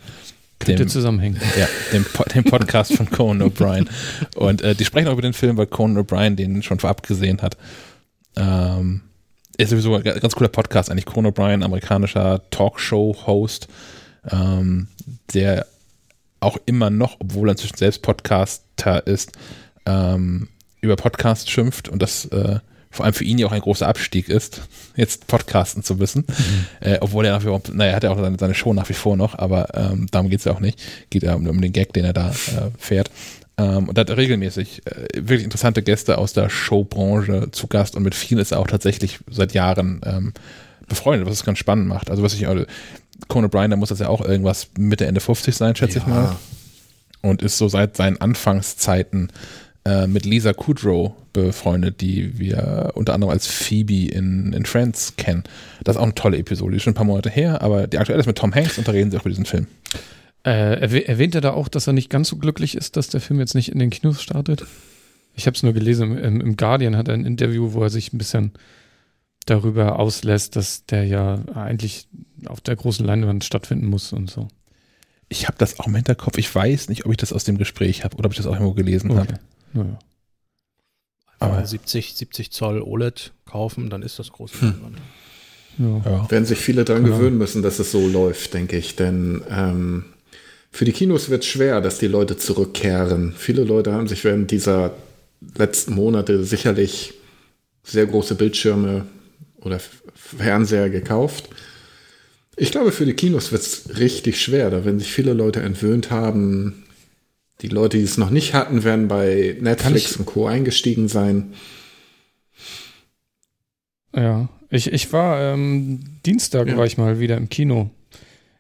Könnte 0.60 0.84
Dem, 0.84 0.88
zusammenhängen. 0.88 1.40
ja, 1.58 1.68
dem, 1.92 2.04
dem 2.34 2.44
Podcast 2.44 2.94
von 2.94 3.08
Conan 3.10 3.48
O'Brien. 3.48 3.88
Und 4.34 4.62
äh, 4.62 4.74
die 4.74 4.84
sprechen 4.84 5.08
auch 5.08 5.12
über 5.12 5.22
den 5.22 5.32
Film, 5.32 5.56
weil 5.56 5.66
Conan 5.66 6.04
O'Brien 6.04 6.34
den 6.34 6.62
schon 6.62 6.78
vorab 6.80 7.02
gesehen 7.06 7.42
hat. 7.42 7.56
Ähm, 8.36 9.02
ist 9.56 9.70
sowieso 9.70 9.94
ein 9.94 10.02
ganz 10.02 10.34
cooler 10.34 10.48
Podcast 10.48 10.90
eigentlich. 10.90 11.06
Conan 11.06 11.32
O'Brien, 11.32 11.64
amerikanischer 11.64 12.42
Talkshow-Host, 12.50 13.68
ähm, 14.30 14.88
der 15.34 15.66
auch 16.40 16.56
immer 16.66 16.90
noch, 16.90 17.16
obwohl 17.18 17.48
er 17.48 17.52
inzwischen 17.52 17.76
selbst 17.76 18.02
Podcaster 18.02 19.06
ist, 19.06 19.32
ähm, 19.88 20.48
über 20.80 20.96
Podcasts 20.96 21.50
schimpft 21.50 21.88
und 21.88 22.02
das 22.02 22.26
äh, 22.26 22.60
vor 22.90 23.04
allem 23.04 23.14
für 23.14 23.24
ihn 23.24 23.38
ja 23.38 23.46
auch 23.46 23.52
ein 23.52 23.60
großer 23.60 23.86
Abstieg 23.86 24.28
ist, 24.28 24.62
jetzt 24.96 25.26
Podcasten 25.26 25.82
zu 25.82 25.98
wissen. 25.98 26.24
Äh, 26.80 26.98
obwohl 27.00 27.24
er 27.26 27.32
nach 27.32 27.42
wie 27.42 27.48
vor, 27.48 27.60
naja, 27.72 27.90
er 27.90 27.96
hat 27.96 28.04
ja 28.04 28.10
auch 28.10 28.18
seine, 28.18 28.38
seine 28.38 28.54
Show 28.54 28.72
nach 28.72 28.88
wie 28.88 28.94
vor 28.94 29.16
noch, 29.16 29.38
aber 29.38 29.68
ähm, 29.74 30.06
darum 30.10 30.30
geht 30.30 30.40
es 30.40 30.44
ja 30.44 30.52
auch 30.52 30.60
nicht. 30.60 30.80
Geht 31.10 31.22
ja 31.22 31.34
um, 31.34 31.46
um 31.46 31.60
den 31.60 31.72
Gag, 31.72 31.92
den 31.92 32.04
er 32.04 32.12
da 32.12 32.30
äh, 32.30 32.70
fährt. 32.78 33.10
Ähm, 33.58 33.88
und 33.88 33.98
hat 33.98 34.10
regelmäßig 34.10 34.86
äh, 34.86 35.08
wirklich 35.16 35.44
interessante 35.44 35.82
Gäste 35.82 36.18
aus 36.18 36.32
der 36.32 36.48
Showbranche 36.48 37.50
zu 37.50 37.66
Gast 37.66 37.96
und 37.96 38.04
mit 38.04 38.14
vielen 38.14 38.40
ist 38.40 38.52
er 38.52 38.60
auch 38.60 38.68
tatsächlich 38.68 39.18
seit 39.28 39.52
Jahren 39.52 40.00
ähm, 40.04 40.32
befreundet, 40.88 41.28
was 41.28 41.34
es 41.34 41.44
ganz 41.44 41.58
spannend 41.58 41.88
macht. 41.88 42.10
Also 42.10 42.22
was 42.22 42.34
ich, 42.34 42.48
also, 42.48 42.64
Conan 43.26 43.50
O'Brien, 43.50 43.68
da 43.68 43.76
muss 43.76 43.88
das 43.90 43.98
ja 43.98 44.08
auch 44.08 44.24
irgendwas 44.24 44.68
Mitte, 44.78 45.06
Ende 45.06 45.20
50 45.20 45.54
sein, 45.56 45.76
schätze 45.76 45.98
ich 45.98 46.06
mal. 46.06 46.36
Und 47.20 47.42
ist 47.42 47.58
so 47.58 47.68
seit 47.68 47.96
seinen 47.96 48.20
Anfangszeiten 48.20 49.32
äh, 49.84 50.06
mit 50.06 50.24
Lisa 50.24 50.52
Kudrow 50.52 51.12
befreundet, 51.32 52.00
die 52.00 52.38
wir 52.38 52.92
unter 52.94 53.14
anderem 53.14 53.30
als 53.32 53.46
Phoebe 53.46 54.08
in, 54.12 54.52
in 54.52 54.64
Friends 54.64 55.14
kennen. 55.16 55.44
Das 55.84 55.96
ist 55.96 56.00
auch 56.00 56.04
eine 56.04 56.14
tolle 56.14 56.38
Episode, 56.38 56.72
die 56.72 56.76
ist 56.78 56.82
schon 56.82 56.92
ein 56.92 56.96
paar 56.96 57.04
Monate 57.04 57.30
her, 57.30 57.62
aber 57.62 57.86
die 57.86 57.98
aktuelle 57.98 58.20
ist 58.20 58.26
mit 58.26 58.38
Tom 58.38 58.54
Hanks 58.54 58.78
und 58.78 58.88
da 58.88 58.92
reden 58.92 59.10
sie 59.10 59.16
auch 59.16 59.22
über 59.22 59.30
diesen 59.30 59.46
Film. 59.46 59.66
Äh, 60.44 60.84
erwäh- 60.84 61.04
erwähnt 61.04 61.34
er 61.34 61.40
da 61.40 61.52
auch, 61.52 61.68
dass 61.68 61.86
er 61.86 61.92
nicht 61.92 62.10
ganz 62.10 62.28
so 62.28 62.36
glücklich 62.36 62.76
ist, 62.76 62.96
dass 62.96 63.08
der 63.08 63.20
Film 63.20 63.40
jetzt 63.40 63.54
nicht 63.54 63.70
in 63.70 63.78
den 63.78 63.90
Kinos 63.90 64.22
startet? 64.22 64.64
Ich 65.34 65.46
habe 65.46 65.56
es 65.56 65.62
nur 65.62 65.72
gelesen, 65.72 66.18
im, 66.18 66.40
im 66.40 66.56
Guardian 66.56 66.96
hat 66.96 67.08
er 67.08 67.14
ein 67.14 67.26
Interview, 67.26 67.72
wo 67.72 67.82
er 67.82 67.90
sich 67.90 68.12
ein 68.12 68.18
bisschen 68.18 68.52
darüber 69.46 69.98
auslässt, 69.98 70.56
dass 70.56 70.84
der 70.86 71.04
ja 71.04 71.40
eigentlich 71.54 72.08
auf 72.46 72.60
der 72.60 72.76
großen 72.76 73.06
Leinwand 73.06 73.44
stattfinden 73.44 73.86
muss 73.86 74.12
und 74.12 74.30
so. 74.30 74.48
Ich 75.28 75.46
habe 75.46 75.56
das 75.58 75.78
auch 75.78 75.86
im 75.86 75.94
Hinterkopf. 75.94 76.38
Ich 76.38 76.54
weiß 76.54 76.88
nicht, 76.88 77.04
ob 77.04 77.12
ich 77.12 77.18
das 77.18 77.32
aus 77.32 77.44
dem 77.44 77.58
Gespräch 77.58 78.04
habe 78.04 78.16
oder 78.16 78.26
ob 78.26 78.32
ich 78.32 78.36
das 78.38 78.46
auch 78.46 78.52
irgendwo 78.54 78.74
gelesen 78.74 79.14
habe. 79.16 79.34
Naja. 79.72 79.98
Aber- 81.40 81.58
Aber 81.58 81.66
70, 81.66 82.14
70 82.14 82.50
Zoll 82.50 82.82
OLED 82.82 83.32
kaufen, 83.44 83.90
dann 83.90 84.02
ist 84.02 84.18
das 84.18 84.32
große 84.32 84.60
Hm. 84.60 84.68
Leinwand. 84.72 84.98
Ja. 86.04 86.10
Ja. 86.10 86.30
Werden 86.30 86.44
sich 86.44 86.58
viele 86.58 86.84
daran 86.84 87.04
Genau. 87.04 87.18
gewöhnen 87.18 87.38
müssen, 87.38 87.62
dass 87.62 87.78
es 87.78 87.92
so 87.92 88.06
läuft, 88.08 88.54
denke 88.54 88.76
ich. 88.76 88.96
Denn 88.96 89.42
ähm, 89.48 90.04
für 90.72 90.84
die 90.84 90.92
Kinos 90.92 91.30
wird 91.30 91.44
es 91.44 91.48
schwer, 91.48 91.80
dass 91.80 91.98
die 91.98 92.08
Leute 92.08 92.36
zurückkehren. 92.36 93.32
Viele 93.36 93.62
Leute 93.62 93.92
haben 93.92 94.08
sich 94.08 94.24
während 94.24 94.50
dieser 94.50 94.92
letzten 95.56 95.94
Monate 95.94 96.42
sicherlich 96.42 97.14
sehr 97.84 98.06
große 98.06 98.34
Bildschirme 98.34 99.06
oder 99.60 99.80
Fernseher 100.14 100.90
gekauft. 100.90 101.48
Ich 102.56 102.72
glaube, 102.72 102.90
für 102.90 103.06
die 103.06 103.14
Kinos 103.14 103.52
wird 103.52 103.62
es 103.62 103.96
richtig 104.00 104.40
schwer. 104.42 104.70
Da 104.70 104.84
werden 104.84 104.98
sich 104.98 105.12
viele 105.12 105.32
Leute 105.32 105.60
entwöhnt 105.60 106.10
haben. 106.10 106.82
Die 107.60 107.68
Leute, 107.68 107.96
die 107.98 108.04
es 108.04 108.18
noch 108.18 108.30
nicht 108.30 108.54
hatten, 108.54 108.84
werden 108.84 109.08
bei 109.08 109.56
Netflix 109.60 110.16
und 110.16 110.26
Co. 110.26 110.46
eingestiegen 110.46 111.08
sein. 111.08 111.54
Ja, 114.14 114.48
ich, 114.70 114.92
ich 114.92 115.12
war 115.12 115.40
ähm, 115.40 116.00
Dienstag 116.24 116.68
Ja. 116.68 116.76
war 116.76 116.86
ich 116.86 116.98
mal 116.98 117.20
wieder 117.20 117.36
im 117.36 117.48
Kino. 117.48 117.90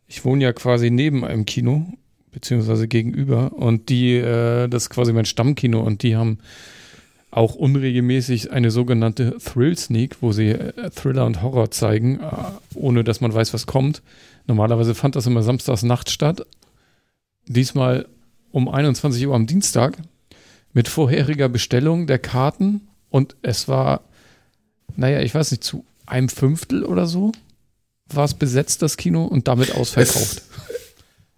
Ich 0.06 0.24
wohne 0.24 0.44
ja 0.44 0.52
quasi 0.52 0.90
neben 0.90 1.24
einem 1.24 1.44
Kino, 1.44 1.86
beziehungsweise 2.32 2.88
gegenüber. 2.88 3.52
Und 3.52 3.88
die, 3.88 4.14
äh, 4.16 4.68
das 4.68 4.84
ist 4.84 4.90
quasi 4.90 5.12
mein 5.12 5.26
Stammkino 5.26 5.80
und 5.80 6.02
die 6.02 6.16
haben 6.16 6.38
auch 7.30 7.54
unregelmäßig 7.54 8.52
eine 8.52 8.70
sogenannte 8.70 9.36
Thrill 9.38 9.76
Sneak, 9.76 10.16
wo 10.22 10.32
sie 10.32 10.48
äh, 10.50 10.90
Thriller 10.90 11.26
und 11.26 11.42
Horror 11.42 11.70
zeigen, 11.70 12.20
äh, 12.20 12.30
ohne 12.74 13.04
dass 13.04 13.20
man 13.20 13.34
weiß, 13.34 13.52
was 13.52 13.66
kommt. 13.66 14.02
Normalerweise 14.46 14.94
fand 14.94 15.14
das 15.14 15.26
immer 15.26 15.42
samstags 15.42 15.82
Nacht 15.82 16.10
statt. 16.10 16.46
Diesmal 17.46 18.06
um 18.50 18.68
21 18.68 19.26
Uhr 19.26 19.34
am 19.34 19.46
Dienstag 19.46 19.96
mit 20.72 20.88
vorheriger 20.88 21.48
Bestellung 21.48 22.06
der 22.06 22.18
Karten 22.18 22.88
und 23.10 23.36
es 23.42 23.68
war 23.68 24.02
naja, 24.96 25.20
ich 25.20 25.34
weiß 25.34 25.52
nicht, 25.52 25.64
zu 25.64 25.84
einem 26.06 26.28
Fünftel 26.28 26.84
oder 26.84 27.06
so 27.06 27.32
war 28.10 28.24
es 28.24 28.34
besetzt, 28.34 28.82
das 28.82 28.96
Kino, 28.96 29.24
und 29.24 29.48
damit 29.48 29.74
ausverkauft. 29.74 30.42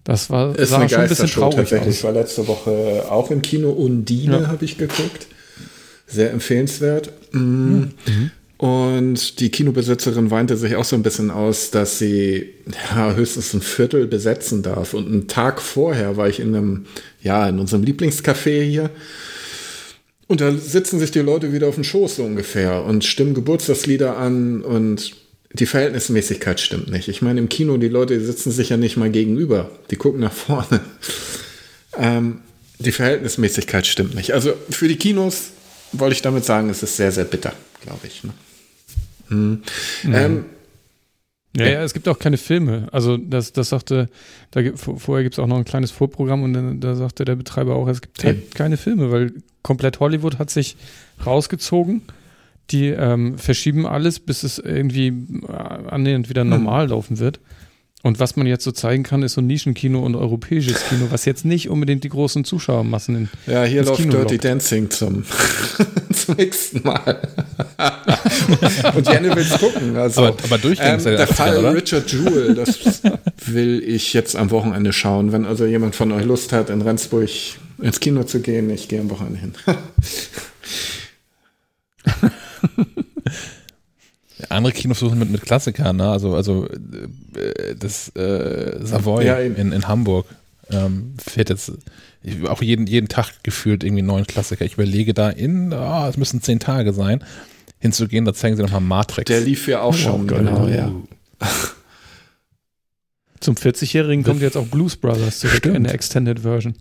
Das 0.05 0.31
war 0.31 0.57
Ist 0.57 0.71
sah 0.71 0.89
schon 0.89 1.01
ein 1.01 1.09
bisschen 1.09 1.29
traurig 1.29 1.57
tatsächlich. 1.57 1.97
Ich 1.97 2.05
war 2.05 2.13
letzte 2.13 2.47
Woche 2.47 3.05
auch 3.11 3.31
im 3.31 3.43
Kino. 3.43 3.71
Undine 3.71 4.43
Ja. 4.43 4.47
habe 4.47 4.65
ich 4.65 4.79
geguckt. 4.79 5.27
Sehr 6.07 6.31
empfehlenswert. 6.31 7.13
Mm. 7.33 7.85
Und 8.61 9.41
die 9.41 9.49
Kinobesitzerin 9.49 10.31
weinte 10.31 10.55
sich 10.59 10.77
auch 10.77 10.85
so 10.85 10.95
ein 10.95 11.03
bisschen 11.03 11.31
aus, 11.31 11.71
dass 11.71 11.99
sie 11.99 12.51
ja, 12.95 13.15
höchstens 13.15 13.55
ein 13.55 13.63
Viertel 13.63 14.07
besetzen 14.07 14.63
darf. 14.63 14.93
Und 14.93 15.07
einen 15.07 15.29
Tag 15.29 15.63
vorher 15.63 16.19
war 16.19 16.29
ich 16.29 16.41
in 16.41 16.55
einem, 16.55 16.85
ja, 17.23 17.49
in 17.49 17.59
unserem 17.59 17.83
Lieblingscafé 17.83 18.63
hier. 18.63 18.91
Und 20.27 20.43
da 20.43 20.53
sitzen 20.53 20.99
sich 20.99 21.11
die 21.11 21.21
Leute 21.21 21.55
wieder 21.55 21.69
auf 21.69 21.77
dem 21.77 21.85
Schoß 21.85 22.17
so 22.17 22.23
ungefähr 22.23 22.85
und 22.85 23.03
stimmen 23.03 23.33
Geburtstagslieder 23.33 24.19
an 24.19 24.61
und 24.61 25.13
die 25.55 25.65
Verhältnismäßigkeit 25.65 26.61
stimmt 26.61 26.91
nicht. 26.91 27.09
Ich 27.09 27.23
meine, 27.23 27.41
im 27.41 27.49
Kino, 27.49 27.79
die 27.79 27.89
Leute 27.89 28.21
sitzen 28.21 28.51
sich 28.51 28.69
ja 28.69 28.77
nicht 28.77 28.99
mal 28.99 29.09
gegenüber. 29.09 29.71
Die 29.91 29.97
gucken 29.97 30.21
nach 30.21 30.35
vorne. 30.35 30.83
Ähm, 31.97 32.41
die 32.79 32.93
Verhältnismäßigkeit 32.93 33.87
stimmt 33.87 34.15
nicht. 34.15 34.35
Also 34.35 34.53
für 34.69 34.87
die 34.87 34.97
Kinos 34.97 35.53
wollte 35.93 36.13
ich 36.13 36.21
damit 36.21 36.45
sagen, 36.45 36.69
es 36.69 36.83
ist 36.83 36.99
sehr, 36.99 37.11
sehr 37.11 37.25
bitter, 37.25 37.55
glaube 37.83 38.07
ich. 38.07 38.23
Ne? 38.23 38.35
Hm. 39.31 39.63
Ähm, 40.13 40.45
Ja, 41.57 41.67
ja, 41.67 41.83
es 41.83 41.95
gibt 41.95 42.07
auch 42.07 42.19
keine 42.19 42.37
Filme. 42.37 42.87
Also 42.93 43.17
das, 43.17 43.53
das 43.53 43.71
sagte, 43.71 44.09
da 44.53 44.61
vorher 44.77 45.25
gibt 45.25 45.35
es 45.35 45.39
auch 45.41 45.49
noch 45.49 45.57
ein 45.57 45.65
kleines 45.65 45.91
Vorprogramm 45.91 46.45
und 46.45 46.53
dann, 46.53 46.81
da 46.81 46.95
sagte 46.95 47.25
der 47.25 47.35
Betreiber 47.35 47.75
auch, 47.75 47.89
es 47.89 48.01
gibt 48.01 48.23
halt 48.23 48.55
keine 48.55 48.77
Filme, 48.77 49.11
weil 49.11 49.33
komplett 49.63 49.99
Hollywood 49.99 50.39
hat 50.39 50.51
sich 50.51 50.77
rausgezogen. 51.27 52.03
Die 52.71 52.87
ähm, 52.87 53.37
verschieben 53.37 53.85
alles, 53.85 54.21
bis 54.21 54.45
es 54.45 54.59
irgendwie 54.59 55.09
äh, 55.09 55.53
annähernd 55.53 56.29
wieder 56.29 56.45
normal 56.45 56.89
laufen 56.91 57.19
wird. 57.19 57.41
Und 58.03 58.19
was 58.19 58.35
man 58.37 58.47
jetzt 58.47 58.65
so 58.65 58.73
zeigen 58.73 59.03
kann, 59.03 59.23
ist 59.23 59.35
so 59.35 59.43
Nischenkino 59.43 60.01
und 60.01 60.17
europäisches 60.17 60.83
Kino, 60.89 61.09
was 61.11 61.27
jetzt 61.27 61.45
nicht 61.45 61.69
unbedingt 61.69 62.03
die 62.03 62.09
großen 62.09 62.45
Zuschauermassen 62.45 63.15
in 63.17 63.29
Ja, 63.47 63.65
hier 63.65 63.81
ins 63.81 63.89
läuft 63.91 64.01
Kino 64.01 64.13
Dirty 64.13 64.35
lockt. 64.37 64.45
Dancing 64.45 64.89
zum, 64.91 65.25
zum 66.13 66.35
nächsten 66.37 66.83
Mal. 66.83 67.21
Und 68.97 69.07
Janne 69.07 69.37
will's 69.37 69.51
gucken. 69.59 69.97
Also, 69.99 70.25
Aber- 70.25 70.37
aber 70.45 70.57
durchgehend 70.59 71.05
ähm, 71.05 71.17
der 71.17 71.27
Fall 71.27 71.59
oder? 71.59 71.75
Richard 71.75 72.11
Jewell, 72.11 72.55
das 72.55 73.03
will 73.47 73.83
ich 73.87 74.15
jetzt 74.15 74.35
am 74.35 74.51
Wochenende 74.51 74.95
schauen. 74.95 75.33
Wenn 75.33 75.45
also 75.45 75.67
jemand 75.67 75.95
von 75.95 76.11
euch 76.13 76.25
Lust 76.25 76.53
hat, 76.53 76.71
in 76.71 76.81
Rendsburg 76.81 77.29
ins 77.83 78.01
Kino 78.01 78.25
zu 78.25 78.41
gehen, 78.41 78.71
ich 78.71 78.89
gehe 78.89 79.01
am 79.01 79.11
Wochenende 79.11 79.41
hin. 79.41 79.53
Andere 84.49 84.73
Kinos 84.73 84.99
suchen 84.99 85.19
mit, 85.19 85.31
mit 85.31 85.43
Klassikern, 85.43 85.97
ne? 85.97 86.11
Also, 86.11 86.35
also 86.35 86.67
äh, 86.67 87.75
das 87.79 88.09
äh, 88.17 88.79
Savoy 88.85 89.27
Ja, 89.27 89.39
in, 89.39 89.73
in 89.73 89.89
Hamburg 89.89 90.27
ähm, 90.71 91.15
fährt 91.19 91.51
jetzt 91.51 91.73
auch 92.49 92.63
jeden, 92.63 92.87
jeden 92.87 93.09
Tag 93.09 93.43
gefühlt 93.43 93.83
irgendwie 93.83 94.01
einen 94.01 94.09
neuen 94.09 94.27
Klassiker. 94.27 94.65
Ich 94.65 94.75
überlege 94.75 95.15
da 95.15 95.31
in, 95.31 95.73
ah, 95.73 96.09
es 96.09 96.17
müssen 96.17 96.43
zehn 96.43 96.61
Tage 96.61 96.93
sein, 96.93 97.25
hinzugehen, 97.79 98.25
da 98.25 98.35
zeigen 98.35 98.57
sie 98.57 98.63
nochmal 98.63 98.81
Matrix. 98.81 99.29
Der 99.29 99.41
lief 99.41 99.67
ja 99.69 99.81
auch 99.81 99.95
schon, 99.95 100.27
Gott. 100.27 100.39
genau, 100.39 100.67
ja. 100.69 100.93
Zum 103.41 103.55
40-Jährigen 103.55 104.23
kommt 104.23 104.43
jetzt 104.43 104.57
auch 104.57 104.67
Blues 104.67 104.97
Brothers 104.97 105.39
zurück 105.39 105.57
Stimmt. 105.57 105.77
in 105.77 105.85
der 105.85 105.95
Extended 105.95 106.41
Version. 106.41 106.75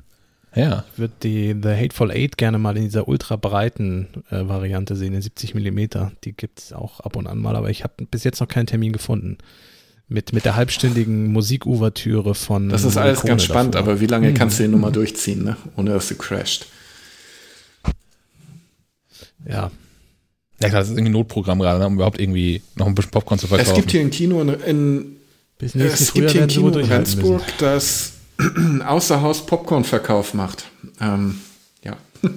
Ja. 0.55 0.84
Ich 0.93 0.99
würde 0.99 1.13
die 1.23 1.55
The 1.61 1.69
Hateful 1.69 2.11
Eight 2.11 2.38
gerne 2.38 2.57
mal 2.57 2.76
in 2.77 2.84
dieser 2.84 3.07
ultra 3.07 3.35
breiten 3.35 4.07
äh, 4.30 4.47
Variante 4.47 4.95
sehen, 4.95 5.13
in 5.13 5.21
70 5.21 5.53
Millimeter. 5.55 6.11
Die 6.23 6.34
gibt 6.34 6.59
es 6.59 6.73
auch 6.73 6.99
ab 7.01 7.15
und 7.15 7.27
an 7.27 7.38
mal, 7.39 7.55
aber 7.55 7.69
ich 7.69 7.84
habe 7.84 8.05
bis 8.09 8.23
jetzt 8.23 8.39
noch 8.39 8.47
keinen 8.47 8.67
Termin 8.67 8.93
gefunden. 8.93 9.38
Mit, 10.11 10.34
mit 10.34 10.43
der 10.43 10.55
halbstündigen 10.55 11.27
Musikouvertüre 11.31 12.34
von. 12.34 12.69
Das 12.69 12.84
ist 12.84 12.97
alles 12.97 13.19
Morricone 13.19 13.30
ganz 13.30 13.43
spannend, 13.43 13.76
davor. 13.76 13.91
aber 13.91 14.01
wie 14.01 14.07
lange 14.07 14.34
kannst 14.34 14.57
du 14.57 14.63
die 14.63 14.69
Nummer 14.69 14.89
durchziehen, 14.91 15.43
ne? 15.43 15.55
ohne 15.76 15.91
dass 15.91 16.07
du 16.07 16.15
crasht? 16.15 16.65
Ja, 19.47 19.71
Ja 20.61 20.69
klar, 20.69 20.81
das 20.81 20.89
ist 20.89 20.93
irgendwie 20.93 21.09
ein 21.09 21.13
Notprogramm 21.13 21.59
gerade, 21.59 21.80
ne, 21.80 21.88
um 21.88 21.93
überhaupt 21.93 22.19
irgendwie 22.19 22.61
noch 22.76 22.88
ein 22.88 22.95
bisschen 22.95 23.11
Popcorn 23.11 23.39
zu 23.39 23.47
verkaufen. 23.47 23.69
Es 23.69 23.76
gibt 23.76 23.91
hier 23.91 24.01
ein 24.01 24.09
Kino 24.09 24.41
in, 24.41 24.49
in 24.49 25.15
Es 25.59 26.13
gibt 26.13 26.31
hier 26.31 26.41
ein 26.41 26.47
Kino 26.47 26.69
in. 26.69 26.85
Rendsburg, 26.85 27.43
das 27.59 28.13
Außerhaus 28.86 29.45
Popcorn-Verkauf 29.45 30.34
macht. 30.34 30.66
Ähm, 31.02 31.40
ja. 31.84 31.98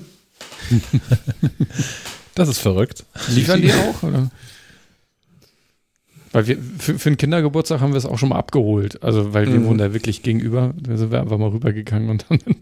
das 2.34 2.48
ist 2.48 2.58
verrückt. 2.58 3.04
Liefern 3.28 3.62
die 3.62 3.72
auch, 3.72 4.02
oder? 4.02 4.30
Weil 6.32 6.46
wir, 6.46 6.58
für, 6.78 6.98
für 6.98 7.08
einen 7.10 7.18
Kindergeburtstag 7.18 7.80
haben 7.80 7.92
wir 7.92 7.98
es 7.98 8.06
auch 8.06 8.18
schon 8.18 8.30
mal 8.30 8.38
abgeholt. 8.38 9.02
Also, 9.02 9.34
weil 9.34 9.46
wir 9.52 9.60
Mhm. 9.60 9.66
wohnen 9.66 9.78
da 9.78 9.92
wirklich 9.92 10.22
gegenüber. 10.22 10.72
Da 10.80 10.96
sind 10.96 11.10
wir 11.12 11.20
einfach 11.20 11.36
mal 11.38 11.50
rübergegangen 11.50 12.08
und 12.08 12.28
haben 12.30 12.38
dann 12.44 12.56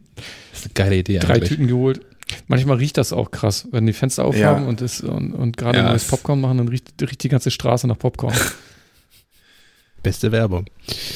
Das 0.51 0.61
ist 0.61 0.65
eine 0.67 0.75
geile 0.75 0.97
Idee 0.97 1.19
drei 1.21 1.35
eigentlich. 1.35 1.51
Tüten 1.51 1.69
geholt. 1.69 2.01
Manchmal 2.49 2.77
riecht 2.79 2.97
das 2.97 3.13
auch 3.13 3.31
krass, 3.31 3.69
wenn 3.71 3.87
die 3.87 3.93
Fenster 3.93 4.25
aufhaben 4.25 4.63
Ja. 4.65 4.69
und, 4.69 4.83
und, 5.03 5.33
und 5.35 5.57
gerade 5.57 5.79
Ja, 5.79 5.89
neues 5.89 6.03
es- 6.05 6.09
Popcorn 6.09 6.41
machen, 6.41 6.59
dann 6.59 6.69
riecht, 6.69 6.93
riecht 7.01 7.23
die 7.23 7.29
ganze 7.29 7.51
Straße 7.51 7.87
nach 7.87 7.99
Popcorn. 7.99 8.35
Beste 10.03 10.33
Werbung. 10.33 10.67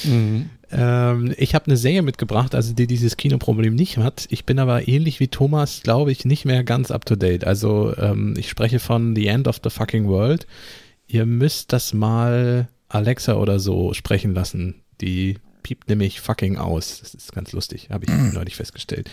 mhm. 0.04 0.50
Ähm, 0.74 1.32
ich 1.36 1.54
habe 1.54 1.66
eine 1.66 1.76
Serie 1.76 2.02
mitgebracht, 2.02 2.54
also 2.54 2.74
die 2.74 2.88
dieses 2.88 3.16
Kinoproblem 3.16 3.74
nicht 3.74 3.98
hat. 3.98 4.26
Ich 4.30 4.44
bin 4.44 4.58
aber 4.58 4.88
ähnlich 4.88 5.20
wie 5.20 5.28
Thomas, 5.28 5.82
glaube 5.82 6.10
ich, 6.10 6.24
nicht 6.24 6.44
mehr 6.44 6.64
ganz 6.64 6.90
up 6.90 7.06
to 7.06 7.14
date. 7.14 7.46
Also 7.46 7.96
ähm, 7.96 8.34
ich 8.36 8.48
spreche 8.48 8.80
von 8.80 9.14
The 9.14 9.28
End 9.28 9.46
of 9.46 9.60
the 9.62 9.70
Fucking 9.70 10.08
World. 10.08 10.46
Ihr 11.06 11.26
müsst 11.26 11.72
das 11.72 11.94
mal 11.94 12.68
Alexa 12.88 13.34
oder 13.34 13.60
so 13.60 13.94
sprechen 13.94 14.34
lassen. 14.34 14.74
Die 15.00 15.38
piept 15.62 15.88
nämlich 15.88 16.20
fucking 16.20 16.56
aus. 16.56 16.98
Das 17.00 17.14
ist 17.14 17.32
ganz 17.32 17.52
lustig, 17.52 17.88
habe 17.90 18.04
ich 18.06 18.34
neulich 18.34 18.56
festgestellt. 18.56 19.10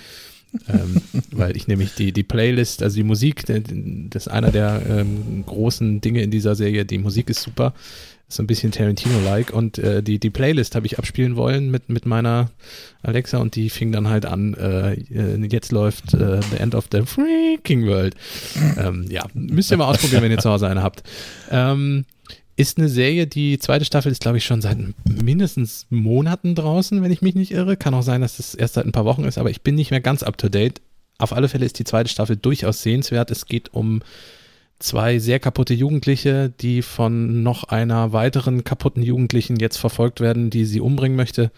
ähm, 0.68 1.02
weil 1.32 1.56
ich 1.56 1.68
nämlich 1.68 1.94
die, 1.94 2.12
die 2.12 2.24
Playlist, 2.24 2.82
also 2.82 2.96
die 2.96 3.04
Musik, 3.04 3.46
das 3.46 4.26
ist 4.26 4.32
einer 4.32 4.52
der 4.52 4.82
ähm, 4.90 5.44
großen 5.46 6.02
Dinge 6.02 6.24
in 6.24 6.32
dieser 6.32 6.56
Serie. 6.56 6.86
Die 6.86 6.98
Musik 6.98 7.30
ist 7.30 7.44
super, 7.44 7.74
so 8.34 8.44
ein 8.44 8.48
bisschen 8.48 8.72
Tarantino-like 8.72 9.52
und 9.52 9.78
äh, 9.78 10.02
die, 10.02 10.20
die 10.20 10.30
Playlist 10.30 10.76
habe 10.76 10.86
ich 10.86 10.98
abspielen 10.98 11.36
wollen 11.36 11.70
mit, 11.70 11.90
mit 11.90 12.06
meiner 12.06 12.50
Alexa 13.02 13.38
und 13.38 13.56
die 13.56 13.70
fing 13.70 13.92
dann 13.92 14.08
halt 14.08 14.26
an, 14.26 14.54
äh, 14.54 14.94
äh, 14.94 15.48
jetzt 15.48 15.72
läuft 15.72 16.14
äh, 16.14 16.42
The 16.52 16.58
End 16.58 16.76
of 16.76 16.88
the 16.92 17.02
Freaking 17.04 17.88
World. 17.88 18.16
ähm, 18.78 19.06
ja, 19.10 19.26
müsst 19.34 19.72
ihr 19.72 19.78
mal 19.78 19.86
ausprobieren, 19.86 20.24
wenn 20.24 20.32
ihr 20.32 20.38
zu 20.38 20.50
Hause 20.50 20.68
eine 20.68 20.84
habt. 20.84 21.04
Ähm, 21.50 22.06
ist 22.58 22.78
eine 22.78 22.90
Serie, 22.90 23.28
die 23.28 23.58
zweite 23.60 23.86
Staffel 23.86 24.12
ist, 24.12 24.22
glaube 24.22 24.38
ich, 24.38 24.46
schon 24.46 24.62
seit 24.62 24.78
mindestens 25.06 25.88
Monaten 25.90 26.54
draußen, 26.54 27.02
wenn 27.02 27.12
ich 27.12 27.22
mich 27.22 27.34
nicht 27.34 27.52
irre. 27.52 27.78
Kann 27.78 27.94
auch 27.94 28.04
sein, 28.04 28.22
dass 28.22 28.40
es 28.40 28.54
erst 28.54 28.76
seit 28.76 28.86
ein 28.86 28.92
paar 28.92 29.06
Wochen 29.06 29.24
ist, 29.24 29.38
aber 29.38 29.50
ich 29.50 29.62
bin 29.62 29.76
nicht 29.76 29.92
mehr 29.92 30.02
ganz 30.02 30.22
up 30.22 30.38
to 30.38 30.50
date. 30.50 30.82
Auf 31.18 31.34
alle 31.34 31.50
Fälle 31.50 31.66
ist 31.66 31.80
die 31.80 31.84
zweite 31.84 32.10
Staffel 32.10 32.36
durchaus 32.36 32.84
sehenswert. 32.84 33.32
Es 33.32 33.46
geht 33.46 33.74
um 33.74 34.02
zwei 34.82 35.20
sehr 35.20 35.40
kaputte 35.40 35.74
Jugendliche, 35.74 36.52
die 36.62 36.82
von 36.82 37.44
noch 37.44 37.66
einer 37.66 38.14
weiteren 38.14 38.64
kaputten 38.64 39.04
Jugendlichen 39.04 39.58
jetzt 39.58 39.78
verfolgt 39.78 40.20
werden, 40.20 40.50
die 40.50 40.66
sie 40.66 40.82
umbringen 40.82 41.18
möchte. 41.18 41.52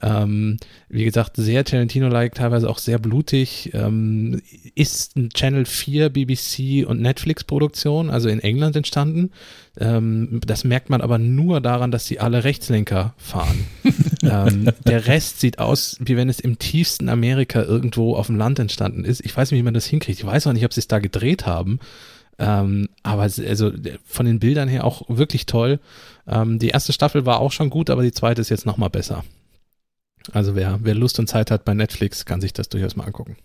Ähm, 0.00 0.58
wie 0.88 1.04
gesagt, 1.04 1.36
sehr 1.36 1.64
Tarantino-like, 1.64 2.34
teilweise 2.34 2.70
auch 2.70 2.78
sehr 2.78 2.98
blutig. 2.98 3.70
Ähm, 3.74 4.40
ist 4.74 5.16
ein 5.16 5.30
Channel 5.30 5.64
4 5.64 6.10
BBC 6.10 6.86
und 6.86 7.00
Netflix-Produktion, 7.00 8.08
also 8.08 8.28
in 8.28 8.38
England 8.38 8.76
entstanden. 8.76 9.32
Ähm, 9.76 10.40
das 10.46 10.62
merkt 10.62 10.88
man 10.88 11.00
aber 11.00 11.18
nur 11.18 11.60
daran, 11.60 11.90
dass 11.90 12.06
sie 12.06 12.20
alle 12.20 12.44
Rechtslenker 12.44 13.14
fahren. 13.16 13.66
ähm, 14.22 14.70
der 14.86 15.06
Rest 15.06 15.40
sieht 15.40 15.58
aus, 15.58 15.96
wie 16.00 16.16
wenn 16.16 16.28
es 16.28 16.38
im 16.38 16.58
tiefsten 16.58 17.08
Amerika 17.08 17.62
irgendwo 17.62 18.14
auf 18.14 18.28
dem 18.28 18.36
Land 18.36 18.60
entstanden 18.60 19.04
ist. 19.04 19.24
Ich 19.24 19.36
weiß 19.36 19.50
nicht, 19.50 19.58
wie 19.58 19.64
man 19.64 19.74
das 19.74 19.86
hinkriegt. 19.86 20.20
Ich 20.20 20.26
weiß 20.26 20.46
auch 20.46 20.52
nicht, 20.52 20.64
ob 20.64 20.72
sie 20.72 20.80
es 20.80 20.88
da 20.88 21.00
gedreht 21.00 21.44
haben. 21.44 21.80
Ähm, 22.38 22.88
aber 23.02 23.22
also 23.22 23.72
von 24.04 24.26
den 24.26 24.38
Bildern 24.38 24.68
her 24.68 24.84
auch 24.84 25.02
wirklich 25.08 25.46
toll. 25.46 25.80
Ähm, 26.26 26.58
die 26.58 26.68
erste 26.68 26.92
Staffel 26.92 27.26
war 27.26 27.40
auch 27.40 27.52
schon 27.52 27.70
gut, 27.70 27.90
aber 27.90 28.02
die 28.02 28.12
zweite 28.12 28.40
ist 28.40 28.48
jetzt 28.48 28.66
noch 28.66 28.76
mal 28.76 28.88
besser. 28.88 29.24
Also 30.32 30.54
wer, 30.54 30.78
wer 30.82 30.94
Lust 30.94 31.18
und 31.18 31.26
Zeit 31.28 31.50
hat 31.50 31.64
bei 31.64 31.74
Netflix, 31.74 32.24
kann 32.24 32.40
sich 32.40 32.52
das 32.52 32.68
durchaus 32.68 32.96
mal 32.96 33.04
angucken. 33.04 33.36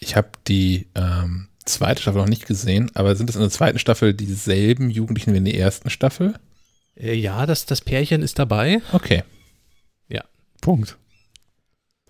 Ich 0.00 0.16
habe 0.16 0.28
die 0.48 0.86
ähm, 0.94 1.48
zweite 1.64 2.02
Staffel 2.02 2.20
noch 2.20 2.28
nicht 2.28 2.46
gesehen, 2.46 2.90
aber 2.94 3.14
sind 3.14 3.30
es 3.30 3.36
in 3.36 3.42
der 3.42 3.50
zweiten 3.50 3.78
Staffel 3.78 4.14
dieselben 4.14 4.90
Jugendlichen 4.90 5.32
wie 5.32 5.38
in 5.38 5.44
der 5.44 5.56
ersten 5.58 5.90
Staffel? 5.90 6.34
Äh, 6.96 7.14
ja, 7.14 7.46
das, 7.46 7.66
das 7.66 7.80
Pärchen 7.80 8.22
ist 8.22 8.38
dabei. 8.38 8.80
Okay. 8.92 9.22
Punkt. 10.60 10.96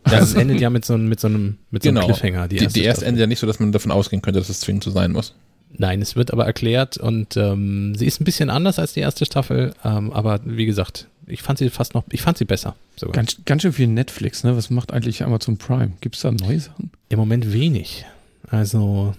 Ja, 0.09 0.21
es 0.21 0.35
endet 0.35 0.61
ja 0.61 0.71
mit 0.71 0.85
so, 0.85 0.95
einem- 0.95 1.09
mit 1.09 1.19
so 1.19 1.27
einem, 1.27 1.59
mit 1.71 1.83
so 1.83 1.89
einem 1.89 1.97
Genau. 1.97 2.07
Cliffhanger. 2.07 2.47
Die, 2.47 2.59
die 2.59 2.63
erste 2.63 2.81
Staffel. 2.83 3.09
endet 3.09 3.21
ja 3.23 3.27
nicht 3.27 3.41
so, 3.41 3.49
dass 3.49 3.59
man 3.59 3.73
davon 3.73 3.91
ausgehen 3.91 4.23
könnte, 4.23 4.39
dass 4.39 4.49
es 4.49 4.61
zwingend 4.61 4.85
so 4.85 4.93
sein 4.93 5.11
muss. 5.11 5.35
Nein, 5.77 6.01
es 6.03 6.17
wird 6.17 6.33
aber 6.33 6.45
erklärt 6.45 6.97
und 6.97 7.37
ähm, 7.37 7.95
sie 7.97 8.07
ist 8.07 8.21
ein 8.21 8.25
bisschen 8.25 8.51
anders 8.51 8.79
als 8.79 8.93
die 8.93 9.01
erste 9.01 9.25
Staffel, 9.25 9.75
ähm, 9.85 10.13
aber 10.13 10.41
wie 10.45 10.67
gesagt, 10.67 11.09
ich 11.27 11.43
fand 11.43 11.59
sie 11.59 11.71
fast 11.71 11.95
noch, 11.95 12.05
ich 12.11 12.23
fand 12.23 12.39
sie 12.39 12.45
besser 12.45 12.77
sogar. 12.97 13.15
Ganz, 13.15 13.39
ganz 13.45 13.63
schön 13.63 13.73
viel 13.73 13.89
Netflix, 13.89 14.45
ne? 14.45 14.57
Was 14.57 14.71
macht 14.71 14.93
eigentlich 14.93 15.23
Amazon 15.23 15.57
Prime? 15.57 15.93
Gibt 16.01 16.17
es 16.17 16.23
da 16.23 16.31
neue 16.31 16.61
Sachen? 16.61 16.91
Im 17.09 17.19
Moment 17.19 17.53
wenig. 17.53 18.05
Also 18.49 19.15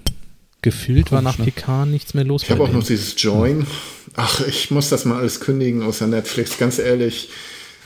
gefühlt 0.61 1.11
war 1.11 1.21
nach 1.21 1.37
ne? 1.37 1.45
PK 1.45 1.85
nichts 1.85 2.13
mehr 2.13 2.23
los. 2.23 2.43
Ich 2.43 2.51
habe 2.51 2.63
auch 2.63 2.71
noch 2.71 2.83
dieses 2.83 3.15
Join. 3.21 3.67
Ach, 4.15 4.41
ich 4.47 4.71
muss 4.71 4.89
das 4.89 5.05
mal 5.05 5.19
alles 5.19 5.39
kündigen 5.39 5.83
außer 5.83 6.07
Netflix, 6.07 6.57
ganz 6.57 6.79
ehrlich. 6.79 7.29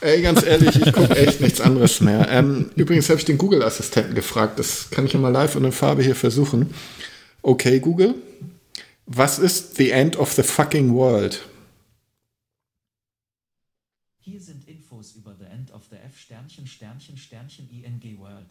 Ey, 0.02 0.22
ganz 0.22 0.44
ehrlich, 0.44 0.76
ich 0.76 0.94
gucke 0.94 1.16
echt 1.18 1.42
nichts 1.42 1.60
anderes 1.60 2.00
mehr. 2.00 2.28
Ähm, 2.30 2.72
übrigens 2.76 3.10
habe 3.10 3.20
ich 3.20 3.26
den 3.26 3.38
Google-Assistenten 3.38 4.16
gefragt, 4.16 4.60
das 4.60 4.90
kann 4.92 5.06
ich 5.06 5.14
ja 5.14 5.20
mal 5.20 5.30
live 5.30 5.56
und 5.56 5.66
in 5.66 5.72
Farbe 5.72 6.04
hier 6.04 6.16
versuchen. 6.16 6.74
Okay, 7.42 7.80
Google, 7.80 8.16
was 9.10 9.40
ist 9.40 9.76
the 9.76 9.92
end 9.92 10.16
of 10.18 10.32
the 10.34 10.44
fucking 10.44 10.94
world? 10.94 11.42
Hier 14.20 14.40
sind 14.40 14.68
Infos 14.68 15.14
über 15.16 15.36
The 15.40 15.46
End 15.46 15.72
of 15.72 15.82
the 15.90 15.96
F 15.98 16.18
Sternchen 16.20 16.68
Sternchen 16.68 17.18
Sternchen 17.18 17.68
ING 17.70 18.20
World. 18.20 18.46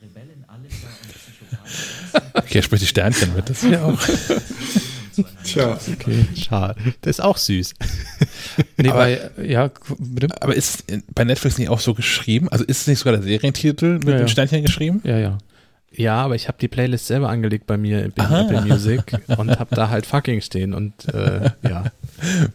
Rebellen 0.00 0.44
Alissa 0.46 0.86
und 1.02 1.14
Psychopathen. 1.14 2.30
Okay, 2.34 2.58
er 2.58 2.62
spricht 2.62 2.82
die 2.82 2.86
Sternchen 2.86 3.34
mit. 3.34 3.48
Das 3.48 3.62
ist 3.62 3.70
ja 3.70 3.84
auch. 3.84 3.98
Tja, 5.44 5.78
Schade. 6.36 6.94
Das 7.00 7.16
ist 7.18 7.20
auch 7.20 7.36
süß. 7.36 7.74
Nee, 8.78 8.88
Aber- 8.88 8.98
bei, 9.00 9.30
ja, 9.44 9.70
bitte? 9.98 10.40
Aber 10.42 10.54
ist 10.54 10.84
bei 11.14 11.24
Netflix 11.24 11.58
nicht 11.58 11.68
auch 11.68 11.80
so 11.80 11.92
geschrieben? 11.92 12.48
Also 12.50 12.64
ist 12.64 12.82
es 12.82 12.86
nicht 12.86 12.98
sogar 12.98 13.12
der 13.14 13.22
Serientitel 13.22 13.98
mit 13.98 14.04
Ja, 14.08 14.12
ja. 14.12 14.18
dem 14.20 14.28
Sternchen 14.28 14.64
geschrieben? 14.64 15.00
Ja, 15.04 15.18
ja. 15.18 15.38
Ja, 15.96 16.22
aber 16.22 16.34
ich 16.34 16.48
habe 16.48 16.58
die 16.60 16.68
Playlist 16.68 17.06
selber 17.06 17.28
angelegt 17.28 17.66
bei 17.66 17.76
mir 17.76 18.04
in 18.04 18.12
Aha. 18.16 18.42
Apple 18.42 18.62
Music 18.62 19.18
und 19.38 19.50
habe 19.58 19.74
da 19.74 19.88
halt 19.88 20.06
fucking 20.06 20.40
stehen 20.40 20.74
und 20.74 20.92
äh, 21.12 21.50
ja. 21.62 21.84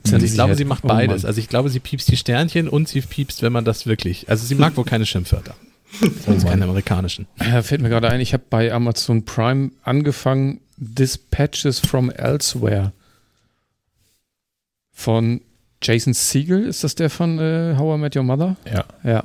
Die 0.06 0.16
ich 0.26 0.34
glaube, 0.34 0.56
sie 0.56 0.66
macht 0.66 0.84
oh 0.84 0.88
beides. 0.88 1.26
Also 1.26 1.40
ich 1.40 1.50
glaube, 1.50 1.70
sie 1.70 1.80
piepst 1.80 2.10
die 2.10 2.18
Sternchen 2.18 2.68
und 2.68 2.88
sie 2.88 3.02
piepst, 3.02 3.42
wenn 3.42 3.52
man 3.52 3.66
das 3.66 3.86
wirklich. 3.86 4.30
Also 4.30 4.46
sie 4.46 4.56
mag 4.56 4.78
wohl 4.78 4.86
keine 4.86 5.06
Schimpfwörter. 5.06 5.56
Sonst 6.26 6.48
keine 6.48 6.64
amerikanischen. 6.66 7.28
Ja, 7.40 7.62
fällt 7.62 7.82
mir 7.82 7.90
gerade 7.90 8.10
ein, 8.10 8.22
ich 8.22 8.34
habe 8.34 8.44
bei 8.50 8.72
Amazon 8.72 9.26
Prime 9.26 9.72
angefangen, 9.84 10.62
Dispatches 10.78 11.80
from 11.80 12.10
Elsewhere 12.10 12.94
von 14.94 15.42
Jason 15.82 16.14
Siegel, 16.14 16.66
ist 16.66 16.84
das 16.84 16.96
der 16.96 17.10
von 17.10 17.40
äh, 17.40 17.76
How 17.78 17.98
I 17.98 18.00
Met 18.00 18.16
Your 18.16 18.24
Mother? 18.24 18.56
Ja. 18.72 18.86
Ja. 19.04 19.24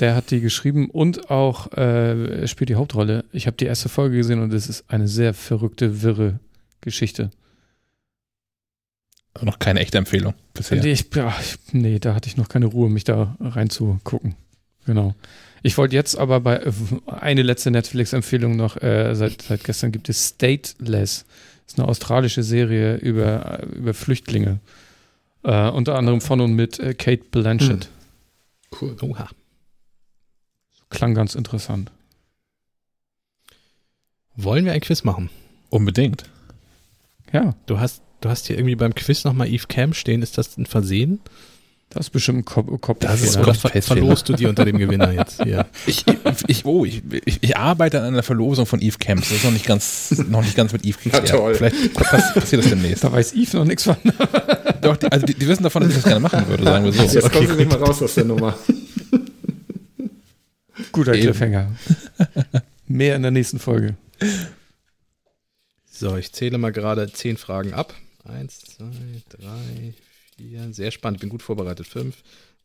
Der 0.00 0.14
hat 0.16 0.30
die 0.30 0.40
geschrieben 0.40 0.90
und 0.90 1.30
auch 1.30 1.72
äh, 1.72 2.40
er 2.40 2.48
spielt 2.48 2.68
die 2.70 2.74
Hauptrolle. 2.74 3.24
Ich 3.32 3.46
habe 3.46 3.56
die 3.56 3.66
erste 3.66 3.88
Folge 3.88 4.16
gesehen 4.16 4.40
und 4.40 4.52
es 4.52 4.68
ist 4.68 4.84
eine 4.88 5.06
sehr 5.08 5.34
verrückte, 5.34 6.02
wirre 6.02 6.40
Geschichte. 6.80 7.30
Also 9.34 9.46
noch 9.46 9.58
keine 9.58 9.80
echte 9.80 9.98
Empfehlung 9.98 10.34
bisher. 10.52 10.82
Nee, 10.82 10.92
ich, 10.92 11.06
ja, 11.14 11.34
ich- 11.40 11.58
nee, 11.72 11.98
da 11.98 12.14
hatte 12.14 12.28
ich 12.28 12.36
noch 12.36 12.48
keine 12.48 12.66
Ruhe, 12.66 12.88
mich 12.90 13.04
da 13.04 13.36
reinzugucken. 13.40 14.34
Genau. 14.86 15.14
Ich 15.62 15.78
wollte 15.78 15.96
jetzt 15.96 16.16
aber 16.16 16.40
bei 16.40 16.56
äh, 16.56 16.72
eine 17.06 17.42
letzte 17.42 17.70
Netflix-Empfehlung 17.70 18.54
noch, 18.56 18.76
äh, 18.82 19.14
seit, 19.14 19.42
seit 19.42 19.64
gestern 19.64 19.92
gibt 19.92 20.08
es 20.08 20.28
Stateless. 20.30 21.24
Das 21.64 21.74
ist 21.74 21.78
eine 21.78 21.88
australische 21.88 22.42
Serie 22.42 22.96
über, 22.96 23.60
äh, 23.60 23.66
über 23.66 23.94
Flüchtlinge. 23.94 24.58
Äh, 25.42 25.68
unter 25.70 25.96
anderem 25.96 26.20
von 26.20 26.40
und 26.40 26.54
mit 26.54 26.78
äh, 26.80 26.94
Kate 26.94 27.24
Blanchett. 27.30 27.88
Cool. 28.80 28.96
Oha. 29.02 29.28
Klang 30.94 31.14
ganz 31.14 31.34
interessant. 31.34 31.90
Wollen 34.36 34.64
wir 34.64 34.72
ein 34.72 34.80
Quiz 34.80 35.04
machen? 35.04 35.28
Unbedingt. 35.70 36.24
Ja, 37.32 37.54
Du 37.66 37.80
hast, 37.80 38.02
du 38.20 38.28
hast 38.28 38.46
hier 38.46 38.56
irgendwie 38.56 38.76
beim 38.76 38.94
Quiz 38.94 39.24
nochmal 39.24 39.48
Eve 39.48 39.66
Cam 39.66 39.92
stehen. 39.92 40.22
Ist 40.22 40.38
das 40.38 40.56
ein 40.56 40.66
Versehen? 40.66 41.20
das 41.90 42.06
ist 42.06 42.10
bestimmt 42.10 42.38
ein 42.38 42.44
Kopf. 42.44 42.80
Kopf 42.80 42.98
Das 43.00 43.22
ist 43.22 43.36
Oder 43.36 43.54
ver 43.54 43.70
verlost 43.80 44.28
du 44.28 44.32
die 44.32 44.46
unter 44.46 44.64
dem 44.64 44.78
Gewinner 44.78 45.12
jetzt 45.12 45.42
hier? 45.42 45.66
Ich, 45.86 46.04
ich, 46.48 46.64
oh, 46.64 46.84
ich, 46.84 47.02
ich, 47.24 47.56
arbeite 47.56 48.00
an 48.00 48.06
einer 48.06 48.22
Verlosung 48.22 48.66
von 48.66 48.80
Eve 48.80 48.98
Camps. 48.98 49.28
Das 49.28 49.38
ist 49.38 49.44
noch 49.44 49.52
nicht 49.52 49.66
ganz, 49.66 50.10
noch 50.28 50.42
nicht 50.42 50.56
ganz 50.56 50.72
mit 50.72 50.84
Eve 50.84 50.98
geklärt. 51.02 51.28
toll. 51.30 51.54
Vielleicht 51.54 51.94
pass- 51.94 52.34
passiert 52.34 52.62
das 52.64 52.70
demnächst. 52.70 53.04
Da 53.04 53.12
weiß 53.12 53.34
Yves 53.34 53.52
noch 53.52 53.64
nichts 53.64 53.84
von. 53.84 53.96
Doch, 54.80 54.96
die, 54.96 55.12
also 55.12 55.26
die, 55.26 55.34
die 55.34 55.46
wissen 55.46 55.62
davon, 55.62 55.82
dass 55.82 55.90
ich 55.90 55.96
das 55.96 56.04
gerne 56.04 56.20
machen 56.20 56.48
würde, 56.48 56.64
sagen 56.64 56.84
wir 56.84 56.92
so. 56.92 57.02
Jetzt 57.02 57.32
kommen 57.32 57.46
Sie 57.46 57.54
nicht 57.54 57.70
mal 57.70 57.78
raus 57.78 58.02
aus 58.02 58.14
der 58.14 58.24
Nummer. 58.24 58.58
Guter 60.94 61.14
Eben. 61.14 61.22
Cliffhanger. 61.22 61.76
Mehr 62.86 63.16
in 63.16 63.22
der 63.22 63.30
nächsten 63.30 63.58
Folge. 63.58 63.96
So, 65.90 66.16
ich 66.16 66.32
zähle 66.32 66.58
mal 66.58 66.72
gerade 66.72 67.10
zehn 67.12 67.36
Fragen 67.36 67.72
ab. 67.74 67.94
Eins, 68.24 68.60
zwei, 68.60 68.90
drei, 69.28 69.94
vier. 70.36 70.72
Sehr 70.72 70.90
spannend. 70.90 71.16
Ich 71.18 71.20
bin 71.20 71.28
gut 71.30 71.42
vorbereitet. 71.42 71.86
Fünf, 71.86 72.16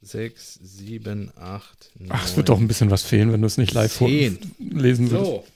sechs, 0.02 0.56
sieben, 0.62 1.32
acht, 1.38 1.92
neun. 2.00 2.10
Ach, 2.12 2.26
es 2.26 2.36
wird 2.38 2.50
doch 2.50 2.60
ein 2.60 2.68
bisschen 2.68 2.92
was 2.92 3.04
fehlen, 3.04 3.32
wenn 3.32 3.42
du 3.42 3.48
es 3.48 3.58
nicht 3.58 3.74
live 3.74 3.94
Zehn. 3.94 4.40
vorlesen 4.58 5.12
würdest. 5.12 5.30
So. 5.32 5.48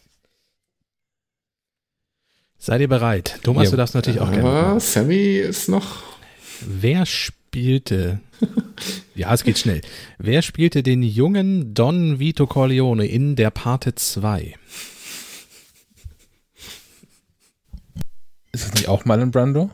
Seid 2.60 2.82
ihr 2.82 2.88
bereit? 2.88 3.40
Thomas, 3.44 3.66
Ja. 3.66 3.72
du 3.72 3.78
darfst 3.78 3.96
natürlich 3.96 4.22
auch 4.22 4.32
gerne. 4.32 4.48
Aber 4.50 4.62
machen. 4.70 4.80
Sammy 4.80 5.38
ist 5.38 5.68
noch. 5.68 6.04
Wer 6.62 7.06
spielte. 7.54 8.20
ja, 9.16 9.32
es 9.32 9.44
geht 9.44 9.60
schnell. 9.60 9.82
Wer 10.18 10.42
spielte 10.42 10.82
den 10.82 11.04
jungen 11.04 11.76
Don 11.76 12.18
Vito 12.18 12.48
Corleone 12.48 13.06
in 13.06 13.36
der 13.36 13.52
Parte 13.52 13.94
2? 13.94 14.56
Ist 18.52 18.66
das 18.66 18.74
nicht 18.74 18.88
auch 18.88 19.06
Marlon 19.06 19.30
Brando? 19.30 19.70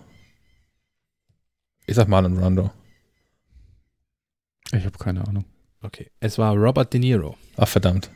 Ich 1.87 1.95
sag 1.95 2.09
Marlon 2.09 2.35
Brando. 2.35 2.69
Ich 4.73 4.85
habe 4.85 4.97
keine 4.97 5.25
Ahnung. 5.25 5.45
Okay. 5.81 6.11
Es 6.19 6.37
war 6.37 6.53
Robert 6.53 6.93
De 6.93 6.99
Niro. 6.99 7.37
Ach, 7.55 7.67
verdammt. 7.67 8.11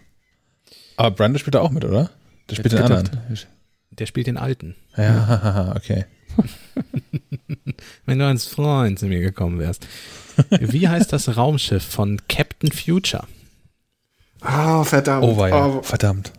Aber 0.97 1.11
Brando 1.11 1.39
spielt 1.39 1.55
da 1.55 1.61
auch 1.61 1.71
mit, 1.71 1.85
oder? 1.85 2.11
Der 2.49 2.55
spielt 2.55 2.73
den 2.73 2.79
anderen. 2.79 3.09
Der 3.91 4.05
spielt 4.07 4.27
den 4.27 4.37
Alten. 4.37 4.75
Ja, 4.97 5.73
okay. 5.77 6.05
Wenn 8.05 8.19
du 8.19 8.25
als 8.27 8.45
Freund 8.45 8.99
zu 8.99 9.05
mir 9.07 9.19
gekommen 9.19 9.59
wärst. 9.59 9.87
Wie 10.49 10.87
heißt 10.87 11.13
das 11.13 11.37
Raumschiff 11.37 11.83
von 11.83 12.19
Captain 12.27 12.71
Future? 12.71 13.25
Ah, 14.41 14.83
verdammt. 14.83 15.23
Oh, 15.23 15.37
war 15.37 15.49
ja. 15.49 15.65
Oh, 15.67 15.81
Verdammt. 15.83 16.33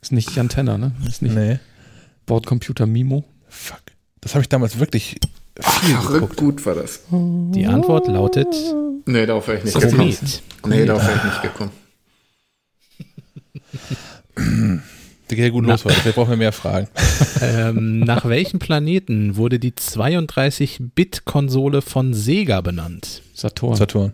Ist 0.00 0.12
nicht 0.12 0.34
Jan 0.34 0.48
Tenner, 0.48 0.78
ne? 0.78 0.92
Ist 1.06 1.22
nicht 1.22 1.34
Nee. 1.34 1.58
Bordcomputer 2.26 2.86
Mimo. 2.86 3.24
Fuck. 3.48 3.80
Das 4.20 4.34
habe 4.34 4.42
ich 4.42 4.48
damals 4.48 4.78
wirklich 4.78 5.18
viel 5.60 5.94
verrückt 5.96 6.12
geguckt. 6.12 6.36
gut 6.36 6.66
war 6.66 6.74
das. 6.74 7.00
Die 7.10 7.66
Antwort 7.66 8.06
lautet 8.08 8.48
Nee, 9.06 9.26
darauf 9.26 9.48
wäre 9.48 9.58
ich 9.58 9.64
nicht 9.64 9.74
gekommen. 9.80 9.96
Komet. 9.96 10.42
Nee, 10.66 10.84
darauf 10.84 11.06
wäre 11.06 11.16
ich 11.16 11.24
nicht 11.24 11.42
gekommen. 11.42 11.70
Der 15.28 15.36
geht 15.36 15.44
ja 15.44 15.50
gut 15.50 15.66
los 15.66 15.84
heute. 15.84 16.00
Vielleicht 16.00 16.16
brauchen 16.16 16.30
wir 16.30 16.36
mehr 16.36 16.52
Fragen. 16.52 16.88
Ähm, 17.40 18.00
nach 18.00 18.28
welchem 18.28 18.58
Planeten 18.58 19.36
wurde 19.36 19.60
die 19.60 19.70
32-Bit-Konsole 19.70 21.82
von 21.82 22.12
Sega 22.12 22.60
benannt? 22.62 23.22
Saturn. 23.32 23.76
Saturn. 23.76 24.12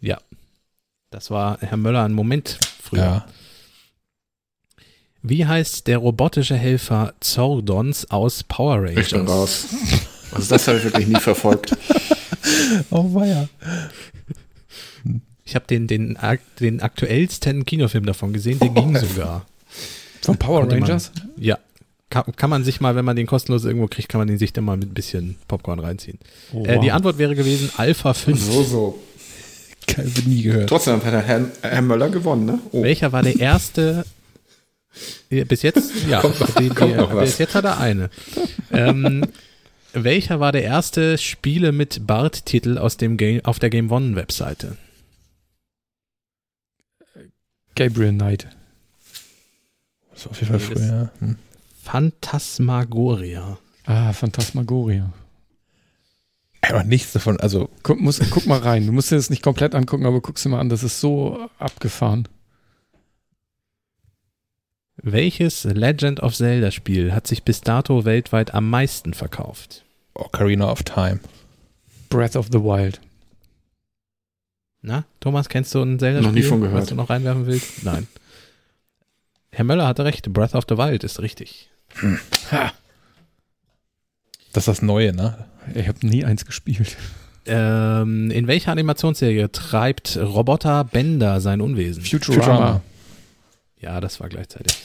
Ja. 0.00 0.16
Das 1.10 1.30
war 1.30 1.58
Herr 1.60 1.76
Möller 1.76 2.04
ein 2.04 2.14
Moment 2.14 2.58
früher. 2.82 3.02
Ja. 3.02 3.26
Wie 5.22 5.46
heißt 5.46 5.86
der 5.88 5.98
robotische 5.98 6.56
Helfer 6.56 7.12
Zordons 7.20 8.10
aus 8.10 8.44
Power 8.44 8.76
Rangers? 8.76 9.06
Ich 9.06 9.12
bin 9.12 9.26
raus. 9.26 9.66
Also 10.32 10.54
das 10.54 10.66
habe 10.68 10.78
ich 10.78 10.84
wirklich 10.84 11.08
nie 11.08 11.20
verfolgt. 11.20 11.76
Oh, 12.90 13.22
ja. 13.24 13.48
Ich 15.44 15.54
habe 15.54 15.66
den, 15.66 15.86
den, 15.86 16.18
den 16.60 16.80
aktuellsten 16.80 17.64
Kinofilm 17.64 18.06
davon 18.06 18.32
gesehen, 18.32 18.58
der 18.58 18.68
ging 18.68 18.96
sogar. 18.96 19.46
Von 20.28 20.36
Power 20.38 20.60
Konnte 20.60 20.76
man- 20.76 20.84
Rangers? 20.84 21.10
Ja. 21.36 21.58
Kann, 22.10 22.24
kann 22.36 22.48
man 22.48 22.64
sich 22.64 22.80
mal, 22.80 22.94
wenn 22.96 23.04
man 23.04 23.16
den 23.16 23.26
kostenlos 23.26 23.64
irgendwo 23.64 23.86
kriegt, 23.86 24.08
kann 24.08 24.18
man 24.18 24.28
den 24.28 24.38
sich 24.38 24.52
dann 24.54 24.64
mal 24.64 24.76
mit 24.78 24.90
ein 24.90 24.94
bisschen 24.94 25.36
Popcorn 25.48 25.78
reinziehen. 25.78 26.18
Oh, 26.52 26.64
Äh, 26.64 26.78
die 26.80 26.86
wow. 26.86 26.94
Antwort 26.94 27.18
wäre 27.18 27.34
gewesen 27.34 27.70
Alpha 27.76 28.14
5. 28.14 28.40
So, 28.42 28.62
so. 28.62 28.98
Keine, 29.86 30.08
nie 30.26 30.42
gehört. 30.42 30.68
Trotzdem 30.68 31.02
hat 31.04 31.26
Herr, 31.26 31.46
Herr 31.62 31.82
Möller 31.82 32.08
gewonnen, 32.10 32.46
ne? 32.46 32.58
Oh. 32.72 32.82
Welcher 32.82 33.12
war 33.12 33.22
der 33.22 33.38
erste? 33.38 34.04
Bis 35.28 35.62
jetzt, 35.62 35.92
ja, 36.08 36.20
Kommt 36.22 36.40
noch- 36.40 36.54
die, 36.54 36.68
die, 36.68 36.74
kommt 36.74 36.96
noch 36.96 37.14
was. 37.14 37.24
bis 37.30 37.38
jetzt 37.38 37.54
hat 37.54 37.64
er 37.64 37.78
eine. 37.78 38.08
ähm, 38.72 39.24
welcher 39.92 40.40
war 40.40 40.52
der 40.52 40.62
erste 40.62 41.18
Spiele 41.18 41.72
mit 41.72 42.06
Bart-Titel 42.06 42.78
aus 42.78 42.96
dem 42.96 43.16
Game, 43.18 43.44
auf 43.44 43.58
der 43.58 43.68
Game 43.70 43.90
One 43.90 44.16
Webseite? 44.16 44.76
Gabriel 47.74 48.12
Knight. 48.12 48.48
Das 50.18 50.24
war 50.24 50.30
auf 50.32 50.40
jeden 50.40 50.58
Fall 50.58 50.60
früher. 50.60 51.10
Hm. 51.20 51.36
Phantasmagoria. 51.84 53.56
Ah, 53.86 54.12
Phantasmagoria. 54.12 55.12
Aber 56.62 56.82
nichts 56.82 57.12
davon, 57.12 57.38
also 57.38 57.70
Guck, 57.84 58.00
muss, 58.00 58.20
guck 58.30 58.46
mal 58.46 58.58
rein. 58.58 58.84
Du 58.84 58.92
musst 58.92 59.12
dir 59.12 59.16
das 59.16 59.30
nicht 59.30 59.42
komplett 59.42 59.76
angucken, 59.76 60.06
aber 60.06 60.20
guck's 60.20 60.42
dir 60.42 60.48
mal 60.48 60.58
an. 60.58 60.68
Das 60.68 60.82
ist 60.82 61.00
so 61.00 61.48
abgefahren. 61.60 62.26
Welches 64.96 65.62
Legend 65.62 66.20
of 66.20 66.34
Zelda 66.34 66.72
Spiel 66.72 67.14
hat 67.14 67.28
sich 67.28 67.44
bis 67.44 67.60
dato 67.60 68.04
weltweit 68.04 68.54
am 68.54 68.68
meisten 68.68 69.14
verkauft? 69.14 69.84
Ocarina 70.14 70.68
of 70.68 70.82
Time. 70.82 71.20
Breath 72.08 72.34
of 72.34 72.48
the 72.50 72.58
Wild. 72.58 73.00
Na, 74.82 75.04
Thomas, 75.20 75.48
kennst 75.48 75.72
du 75.76 75.82
ein 75.82 76.00
Zelda-Spiel? 76.00 76.28
Noch 76.28 76.34
nie 76.34 76.42
von 76.42 76.60
gehört. 76.60 76.82
Was 76.82 76.88
du 76.88 76.96
noch 76.96 77.08
reinwerfen 77.08 77.46
willst? 77.46 77.84
Nein. 77.84 78.08
Herr 79.58 79.64
Möller 79.64 79.88
hatte 79.88 80.04
recht. 80.04 80.32
Breath 80.32 80.54
of 80.54 80.66
the 80.68 80.76
Wild 80.78 81.02
ist 81.02 81.18
richtig. 81.20 81.68
Das 84.52 84.62
ist 84.62 84.68
das 84.68 84.82
Neue, 84.82 85.12
ne? 85.12 85.46
Ich 85.74 85.88
habe 85.88 86.06
nie 86.06 86.24
eins 86.24 86.46
gespielt. 86.46 86.96
Ähm, 87.44 88.30
in 88.30 88.46
welcher 88.46 88.70
Animationsserie 88.70 89.50
treibt 89.50 90.16
Roboter 90.16 90.84
Bender 90.84 91.40
sein 91.40 91.60
Unwesen? 91.60 92.04
Futurama. 92.04 92.82
Ja, 93.80 94.00
das 94.00 94.20
war 94.20 94.28
gleichzeitig. 94.28 94.78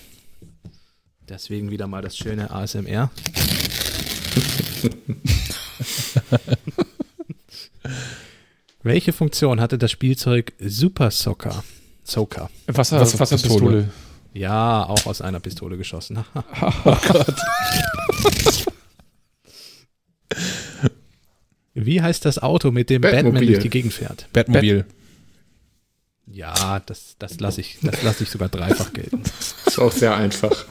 Deswegen 1.30 1.69
wieder 1.69 1.85
mal 1.85 2.02
das 2.02 2.18
schöne 2.18 2.50
ASMR. 2.50 3.11
Welche 8.82 9.14
Funktion 9.14 9.61
hatte 9.61 9.77
das 9.77 9.92
Spielzeug 9.92 10.53
Super 10.60 11.11
Soccer? 11.11 11.64
Soccer. 12.03 12.50
Wasser, 12.68 13.00
Wasser- 13.00 13.19
Wasserpistole. 13.19 13.90
Ja, 14.33 14.83
auch 14.83 15.05
aus 15.05 15.21
einer 15.21 15.39
Pistole 15.39 15.77
geschossen. 15.77 16.19
Wie 21.75 22.01
heißt 22.01 22.25
das 22.25 22.39
Auto, 22.39 22.71
mit 22.71 22.89
dem 22.89 23.01
Batman 23.01 23.25
Batmobil. 23.25 23.47
durch 23.47 23.59
die 23.63 23.69
Gegend 23.69 23.93
fährt? 23.93 24.27
Batmobil. 24.33 24.85
Ja, 26.27 26.79
das, 26.85 27.15
das 27.19 27.39
lasse 27.39 27.61
ich, 27.61 27.77
das 27.81 28.01
lass 28.03 28.21
ich 28.21 28.29
sogar 28.29 28.49
dreifach 28.49 28.93
gelten. 28.93 29.21
Ist 29.65 29.79
auch 29.79 29.91
sehr 29.91 30.15
einfach. 30.15 30.65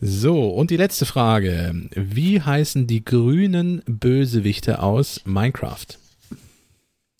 So, 0.00 0.50
und 0.50 0.70
die 0.70 0.76
letzte 0.76 1.04
Frage. 1.06 1.74
Wie 1.94 2.40
heißen 2.40 2.86
die 2.86 3.04
grünen 3.04 3.82
Bösewichte 3.86 4.80
aus 4.82 5.20
Minecraft? 5.24 5.86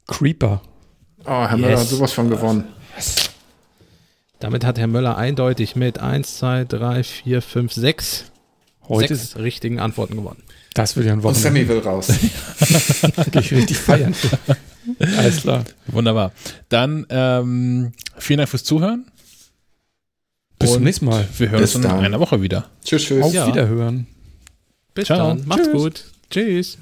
Creeper. 0.06 0.62
Oh, 1.24 1.46
Herr 1.46 1.56
Möller 1.56 1.72
Yes. 1.72 1.80
hat 1.80 1.88
sowas 1.88 2.12
von 2.12 2.30
gewonnen. 2.30 2.64
Damit 4.40 4.64
hat 4.64 4.78
Herr 4.78 4.86
Möller 4.86 5.16
eindeutig 5.16 5.74
mit 5.76 5.98
1, 5.98 6.38
2, 6.38 6.64
3, 6.64 7.02
4, 7.02 7.42
5, 7.42 7.72
6 7.72 8.24
Heute 8.88 9.16
Sechs 9.16 9.36
richtigen 9.36 9.80
Antworten 9.80 10.16
gewonnen. 10.16 10.42
Das 10.72 10.96
wird 10.96 11.04
ja 11.06 11.12
ein 11.12 11.18
Und 11.18 11.24
Wochenende. 11.24 11.42
Sammy 11.42 11.68
will 11.68 11.78
raus. 11.80 12.06
Gehe 13.30 13.42
ich 13.42 13.52
richtig 13.52 13.76
feiern. 13.76 14.14
Alles 15.18 15.42
klar. 15.42 15.64
Wunderbar. 15.88 16.32
Dann 16.70 17.04
ähm, 17.10 17.92
vielen 18.16 18.38
Dank 18.38 18.48
fürs 18.48 18.64
Zuhören. 18.64 19.04
Bis 20.58 20.70
zum 20.70 20.78
Und 20.78 20.84
nächsten 20.84 21.04
Mal. 21.04 21.28
Wir 21.36 21.50
hören 21.50 21.60
Bis 21.60 21.74
uns 21.74 21.84
in 21.84 21.90
dann. 21.90 22.00
einer 22.02 22.18
Woche 22.18 22.40
wieder. 22.40 22.70
tschüss, 22.82 23.04
tschüss. 23.04 23.22
Auf 23.24 23.34
Ja. 23.34 23.46
Wiederhören. 23.46 24.06
Bis 24.94 25.06
Ciao. 25.06 25.18
dann. 25.34 25.46
Macht's 25.46 25.64
Tschüss. 25.64 25.72
gut. 25.74 26.04
Tschüss. 26.30 26.78